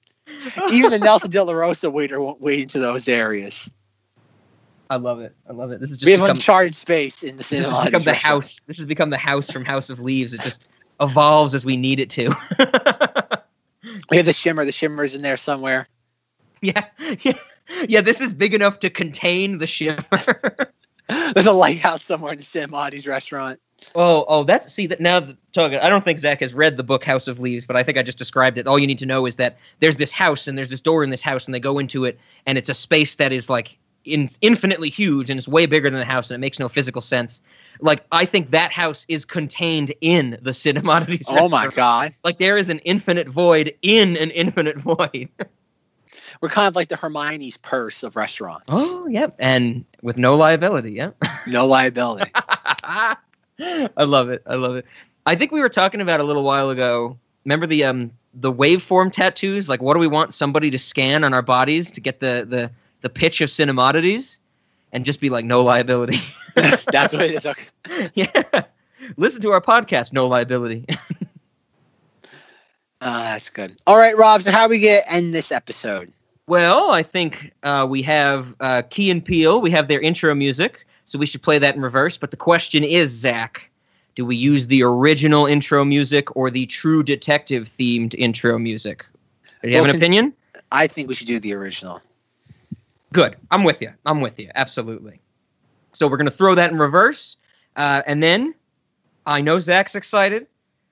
Even 0.72 0.90
the 0.90 0.98
Nelson 0.98 1.30
De 1.30 1.42
La 1.42 1.52
Rosa 1.52 1.90
waiter 1.90 2.20
won't 2.20 2.40
wade 2.40 2.62
into 2.62 2.78
those 2.78 3.06
areas. 3.08 3.70
I 4.88 4.96
love 4.96 5.20
it. 5.20 5.34
I 5.48 5.52
love 5.52 5.70
it. 5.70 5.80
This 5.80 5.90
is 5.90 5.98
just 5.98 6.06
we 6.06 6.12
have 6.12 6.20
become, 6.20 6.36
uncharted 6.36 6.74
space 6.74 7.22
in 7.22 7.36
the 7.36 7.38
this 7.38 7.50
has 7.50 7.66
cinema. 7.66 7.84
become 7.84 8.02
the 8.02 8.14
house. 8.14 8.60
This 8.66 8.76
has 8.78 8.86
become 8.86 9.10
the 9.10 9.18
house 9.18 9.50
from 9.50 9.64
House 9.64 9.90
of 9.90 10.00
Leaves. 10.00 10.34
It 10.34 10.40
just 10.40 10.68
evolves 11.00 11.54
as 11.54 11.64
we 11.64 11.76
need 11.76 12.00
it 12.00 12.10
to. 12.10 12.34
We 14.10 14.16
have 14.16 14.26
the 14.26 14.32
shimmer. 14.32 14.64
The 14.64 14.72
shimmer's 14.72 15.14
in 15.14 15.22
there 15.22 15.36
somewhere. 15.36 15.86
yeah. 16.60 16.84
Yeah. 17.20 17.32
Yeah. 17.88 18.00
This 18.00 18.20
is 18.20 18.32
big 18.32 18.54
enough 18.54 18.78
to 18.80 18.90
contain 18.90 19.58
the 19.58 19.66
shimmer. 19.66 20.04
There's 21.34 21.46
a 21.46 21.52
lighthouse 21.52 22.04
somewhere 22.04 22.32
in 22.32 22.38
the 22.38 22.44
Cinemodities 22.44 23.06
restaurant. 23.06 23.60
Oh, 23.94 24.24
oh, 24.28 24.44
that's 24.44 24.72
see 24.72 24.86
that 24.86 25.00
now. 25.00 25.26
Talking, 25.52 25.78
I 25.78 25.88
don't 25.88 26.04
think 26.04 26.18
Zach 26.18 26.40
has 26.40 26.54
read 26.54 26.76
the 26.76 26.84
book 26.84 27.04
House 27.04 27.26
of 27.26 27.40
Leaves, 27.40 27.66
but 27.66 27.76
I 27.76 27.82
think 27.82 27.98
I 27.98 28.02
just 28.02 28.18
described 28.18 28.58
it. 28.58 28.66
All 28.66 28.78
you 28.78 28.86
need 28.86 28.98
to 28.98 29.06
know 29.06 29.26
is 29.26 29.36
that 29.36 29.58
there's 29.80 29.96
this 29.96 30.12
house 30.12 30.46
and 30.46 30.56
there's 30.56 30.70
this 30.70 30.80
door 30.80 31.02
in 31.02 31.10
this 31.10 31.22
house, 31.22 31.46
and 31.46 31.54
they 31.54 31.60
go 31.60 31.78
into 31.78 32.04
it, 32.04 32.18
and 32.46 32.58
it's 32.58 32.68
a 32.68 32.74
space 32.74 33.16
that 33.16 33.32
is 33.32 33.48
like 33.48 33.78
in, 34.04 34.28
infinitely 34.40 34.90
huge 34.90 35.30
and 35.30 35.38
it's 35.38 35.48
way 35.48 35.66
bigger 35.66 35.90
than 35.90 35.98
the 35.98 36.06
house, 36.06 36.30
and 36.30 36.36
it 36.36 36.40
makes 36.40 36.58
no 36.58 36.68
physical 36.68 37.00
sense. 37.00 37.42
Like 37.80 38.04
I 38.12 38.24
think 38.24 38.50
that 38.50 38.72
house 38.72 39.06
is 39.08 39.24
contained 39.24 39.92
in 40.00 40.38
the 40.42 40.50
Cinemodities. 40.50 41.24
Oh 41.28 41.48
my 41.48 41.68
god. 41.68 42.14
Like 42.24 42.38
there 42.38 42.58
is 42.58 42.68
an 42.68 42.78
infinite 42.80 43.28
void 43.28 43.72
in 43.82 44.16
an 44.18 44.30
infinite 44.30 44.76
void. 44.78 45.28
We're 46.40 46.48
kind 46.48 46.68
of 46.68 46.76
like 46.76 46.88
the 46.88 46.96
Hermione's 46.96 47.56
purse 47.56 48.02
of 48.02 48.16
restaurants. 48.16 48.66
oh, 48.68 49.06
yep, 49.08 49.34
and 49.38 49.84
with 50.02 50.16
no 50.18 50.36
liability. 50.36 50.92
Yep. 50.92 51.16
No 51.46 51.66
liability. 51.66 52.30
I 52.34 53.16
love 53.98 54.30
it. 54.30 54.42
I 54.46 54.54
love 54.54 54.76
it. 54.76 54.86
I 55.26 55.34
think 55.34 55.52
we 55.52 55.60
were 55.60 55.68
talking 55.68 56.00
about 56.00 56.20
a 56.20 56.24
little 56.24 56.44
while 56.44 56.70
ago. 56.70 57.18
Remember 57.44 57.66
the 57.66 57.84
um 57.84 58.10
the 58.34 58.52
waveform 58.52 59.12
tattoos? 59.12 59.68
Like, 59.68 59.82
what 59.82 59.94
do 59.94 60.00
we 60.00 60.06
want 60.06 60.34
somebody 60.34 60.70
to 60.70 60.78
scan 60.78 61.24
on 61.24 61.34
our 61.34 61.42
bodies 61.42 61.90
to 61.92 62.00
get 62.00 62.20
the 62.20 62.46
the 62.48 62.70
the 63.02 63.08
pitch 63.08 63.40
of 63.40 63.48
cinemodities, 63.48 64.38
and 64.92 65.04
just 65.04 65.20
be 65.20 65.30
like, 65.30 65.44
no 65.44 65.62
liability. 65.62 66.18
That's 66.54 67.12
what 67.12 67.22
it 67.22 67.32
is. 67.32 67.46
Okay. 67.86 68.10
yeah. 68.14 68.62
Listen 69.16 69.40
to 69.42 69.50
our 69.52 69.60
podcast, 69.60 70.12
no 70.12 70.26
liability. 70.26 70.84
Uh, 73.00 73.22
that's 73.24 73.48
good. 73.50 73.76
All 73.86 73.96
right, 73.96 74.16
Rob. 74.16 74.42
So 74.42 74.52
how 74.52 74.62
are 74.62 74.68
we 74.68 74.78
get 74.78 75.04
end 75.06 75.34
this 75.34 75.50
episode? 75.52 76.12
well, 76.50 76.90
I 76.90 77.04
think 77.04 77.52
uh, 77.62 77.86
we 77.88 78.02
have 78.02 78.54
uh, 78.58 78.82
Key 78.90 79.08
and 79.12 79.24
Peele. 79.24 79.60
We 79.60 79.70
have 79.70 79.86
their 79.86 80.00
intro 80.00 80.34
music, 80.34 80.84
so 81.06 81.16
we 81.16 81.24
should 81.24 81.42
play 81.42 81.60
that 81.60 81.76
in 81.76 81.80
reverse. 81.80 82.18
But 82.18 82.32
the 82.32 82.36
question 82.36 82.82
is, 82.82 83.10
Zach, 83.10 83.70
do 84.16 84.26
we 84.26 84.34
use 84.34 84.66
the 84.66 84.82
original 84.82 85.46
intro 85.46 85.84
music 85.84 86.34
or 86.36 86.50
the 86.50 86.66
True 86.66 87.04
Detective 87.04 87.70
themed 87.78 88.16
intro 88.16 88.58
music? 88.58 89.06
Do 89.62 89.70
you 89.70 89.76
have 89.76 89.84
an 89.84 89.92
cons- 89.92 90.02
opinion? 90.02 90.32
I 90.72 90.88
think 90.88 91.08
we 91.08 91.14
should 91.14 91.28
do 91.28 91.38
the 91.38 91.54
original. 91.54 92.00
Good. 93.12 93.36
I'm 93.52 93.62
with 93.62 93.80
you. 93.80 93.92
I'm 94.04 94.20
with 94.20 94.36
you. 94.40 94.50
Absolutely. 94.56 95.20
So 95.92 96.08
we're 96.08 96.16
gonna 96.16 96.32
throw 96.32 96.56
that 96.56 96.72
in 96.72 96.78
reverse, 96.78 97.36
uh, 97.76 98.02
and 98.08 98.20
then 98.20 98.54
I 99.24 99.40
know 99.40 99.60
Zach's 99.60 99.94
excited. 99.94 100.48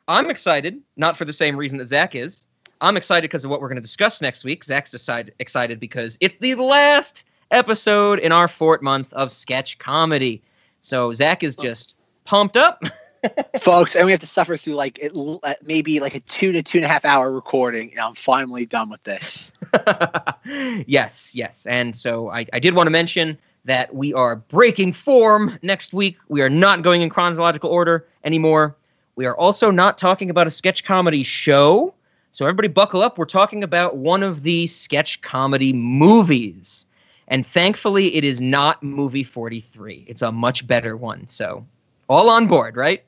I'm 0.09 0.31
excited, 0.31 0.81
not 0.97 1.17
for 1.17 1.27
the 1.27 1.33
same 1.33 1.57
reason 1.57 1.79
that 1.79 1.89
Zach 1.89 2.15
is. 2.15 2.47
I'm 2.81 2.97
excited 2.97 3.23
because 3.23 3.45
of 3.45 3.51
what 3.51 3.61
we're 3.61 3.69
gonna 3.69 3.83
discuss 3.83 4.21
next 4.23 4.43
week. 4.43 4.65
Zach's 4.65 4.91
decide, 4.91 5.33
excited 5.39 5.79
because 5.79 6.17
it's 6.21 6.35
the 6.41 6.55
last 6.55 7.25
episode 7.51 8.19
in 8.21 8.33
our 8.33 8.49
Fort 8.49 8.83
month 8.83 9.13
of 9.13 9.31
sketch 9.31 9.79
comedy. 9.79 10.43
So 10.81 11.13
Zach 11.13 11.43
is 11.43 11.55
just 11.55 11.95
pumped 12.25 12.57
up. 12.57 12.83
folks, 13.61 13.97
and 13.97 14.07
we 14.07 14.13
have 14.13 14.21
to 14.21 14.27
suffer 14.27 14.57
through 14.57 14.75
like 14.75 14.99
it, 15.01 15.13
uh, 15.15 15.55
maybe 15.65 16.01
like 16.01 16.15
a 16.15 16.21
two 16.21 16.53
to 16.53 16.63
two 16.63 16.79
and 16.79 16.85
a 16.85 16.89
half 16.89 17.05
hour 17.05 17.33
recording, 17.33 17.91
and 17.91 18.01
I'm 18.01 18.15
finally 18.15 18.65
done 18.65 18.89
with 18.91 19.03
this. 19.03 19.53
yes, 20.87 21.35
yes. 21.35 21.67
And 21.67 21.97
so 21.97 22.31
I, 22.31 22.47
I 22.53 22.61
did 22.61 22.75
want 22.75 22.87
to 22.87 22.93
mention 22.93 23.37
that 23.65 23.95
we 23.95 24.15
are 24.15 24.37
breaking 24.37 24.93
form 24.93 25.59
next 25.63 25.93
week. 25.93 26.17
We 26.29 26.41
are 26.41 26.49
not 26.49 26.83
going 26.83 27.03
in 27.03 27.11
chronological 27.11 27.71
order 27.71 28.07
anymore. 28.25 28.77
We 29.19 29.27
are 29.27 29.37
also 29.37 29.73
not 29.73 29.99
talking 29.99 30.31
about 30.31 30.47
a 30.47 30.51
sketch 30.51 30.85
comedy 30.85 31.25
show. 31.25 31.93
So 32.31 32.45
everybody 32.45 32.69
buckle 32.69 33.03
up. 33.03 33.19
We're 33.19 33.25
talking 33.25 33.65
about 33.65 33.97
one 33.97 34.23
of 34.23 34.45
the 34.45 34.69
sketch 34.69 35.21
comedy 35.23 35.73
movies. 35.73 36.87
And 37.27 37.45
thankfully, 37.45 38.15
it 38.15 38.23
is 38.23 38.41
not 38.41 38.81
movie 38.81 39.25
43. 39.25 40.05
It's 40.07 40.23
a 40.23 40.31
much 40.31 40.69
better 40.69 40.97
one. 40.97 41.27
So 41.31 41.67
all 42.09 42.31
on 42.31 42.47
board, 42.47 42.77
right? 42.77 43.03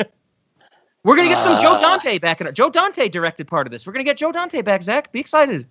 We're 1.04 1.14
gonna 1.14 1.28
get 1.28 1.40
some 1.40 1.62
Joe 1.62 1.74
Uh. 1.74 1.80
Dante 1.80 2.18
back 2.18 2.40
in. 2.40 2.52
Joe 2.52 2.68
Dante 2.68 3.08
directed 3.08 3.46
part 3.46 3.68
of 3.68 3.70
this. 3.70 3.86
We're 3.86 3.92
gonna 3.92 4.02
get 4.02 4.16
Joe 4.16 4.32
Dante 4.32 4.60
back. 4.60 4.82
Zach, 4.82 5.12
be 5.12 5.20
excited. 5.20 5.68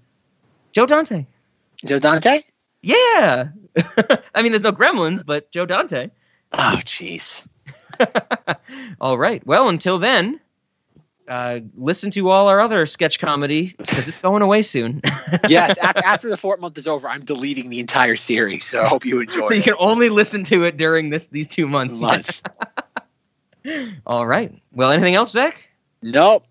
Joe 0.71 0.85
Dante. 0.85 1.25
Joe 1.85 1.99
Dante? 1.99 2.39
Yeah. 2.83 3.49
I 4.33 4.43
mean, 4.43 4.53
there's 4.53 4.63
no 4.63 4.71
Gremlins, 4.71 5.25
but 5.25 5.51
Joe 5.51 5.65
Dante. 5.65 6.09
Oh, 6.53 6.79
jeez. 6.85 7.45
All 9.01 9.17
right. 9.17 9.45
Well, 9.45 9.69
until 9.69 9.99
then, 9.99 10.39
uh, 11.27 11.61
listen 11.75 12.11
to 12.11 12.29
all 12.29 12.49
our 12.49 12.59
other 12.59 12.85
sketch 12.85 13.19
comedy 13.19 13.73
because 13.77 14.07
it's 14.07 14.19
going 14.19 14.41
away 14.41 14.61
soon. 14.61 15.01
yes, 15.47 15.77
after, 15.77 16.05
after 16.05 16.29
the 16.29 16.37
fourth 16.37 16.59
month 16.59 16.77
is 16.77 16.87
over, 16.87 17.07
I'm 17.07 17.23
deleting 17.23 17.69
the 17.69 17.79
entire 17.79 18.15
series. 18.15 18.65
So 18.65 18.81
I 18.81 18.87
hope 18.87 19.05
you 19.05 19.21
enjoy 19.21 19.39
so 19.47 19.53
you 19.53 19.61
it. 19.61 19.63
can 19.63 19.75
only 19.79 20.09
listen 20.09 20.43
to 20.45 20.65
it 20.65 20.77
during 20.77 21.11
this 21.11 21.27
these 21.27 21.47
two 21.47 21.67
months. 21.67 22.01
Months. 22.01 22.41
all 24.05 24.27
right. 24.27 24.53
Well, 24.73 24.91
anything 24.91 25.15
else, 25.15 25.31
Zach? 25.31 25.61
Nope. 26.01 26.45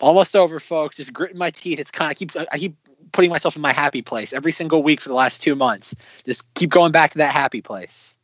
Almost 0.00 0.34
over, 0.34 0.58
folks. 0.58 0.96
Just 0.96 1.12
gritting 1.12 1.38
my 1.38 1.50
teeth. 1.50 1.78
It's 1.78 1.90
kind 1.90 2.10
of 2.10 2.12
I 2.12 2.14
keep 2.14 2.36
I 2.52 2.58
keep 2.58 2.76
putting 3.12 3.30
myself 3.30 3.56
in 3.56 3.62
my 3.62 3.72
happy 3.72 4.02
place 4.02 4.32
every 4.32 4.52
single 4.52 4.82
week 4.82 5.00
for 5.00 5.08
the 5.08 5.14
last 5.14 5.42
two 5.42 5.54
months. 5.54 5.94
Just 6.24 6.52
keep 6.54 6.70
going 6.70 6.92
back 6.92 7.12
to 7.12 7.18
that 7.18 7.32
happy 7.32 7.60
place. 7.60 8.14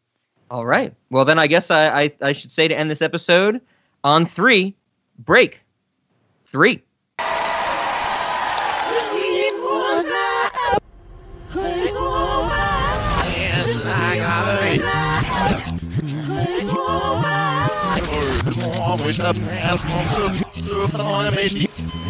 All 0.54 0.64
right. 0.64 0.94
Well, 1.10 1.24
then 1.24 1.36
I 1.36 1.48
guess 1.48 1.72
I, 1.72 2.02
I, 2.02 2.12
I 2.22 2.30
should 2.30 2.52
say 2.52 2.68
to 2.68 2.78
end 2.78 2.88
this 2.88 3.02
episode 3.02 3.60
on 4.04 4.24
three, 4.24 4.76
break. 5.18 5.60
Three. 6.46 6.80
Yes, 7.18 7.26
I 13.84 14.16
got 14.18 14.62
it. 14.62 14.80
With 19.04 19.16
the 19.16 19.34
man, 19.34 19.76
so 20.06 20.28
so 20.62 20.86
on. 21.02 21.34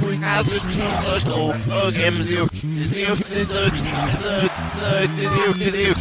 We 0.04 0.16
have 0.16 0.46
to 0.46 0.60
such 1.00 1.24
low. 1.24 1.54
Okay, 1.88 2.10
zero, 2.20 2.20
zero, 2.20 2.46
zero, 2.78 3.14
zero, 3.14 3.44
zero, 3.46 3.70
zero, 5.16 5.52
zero. 5.54 5.94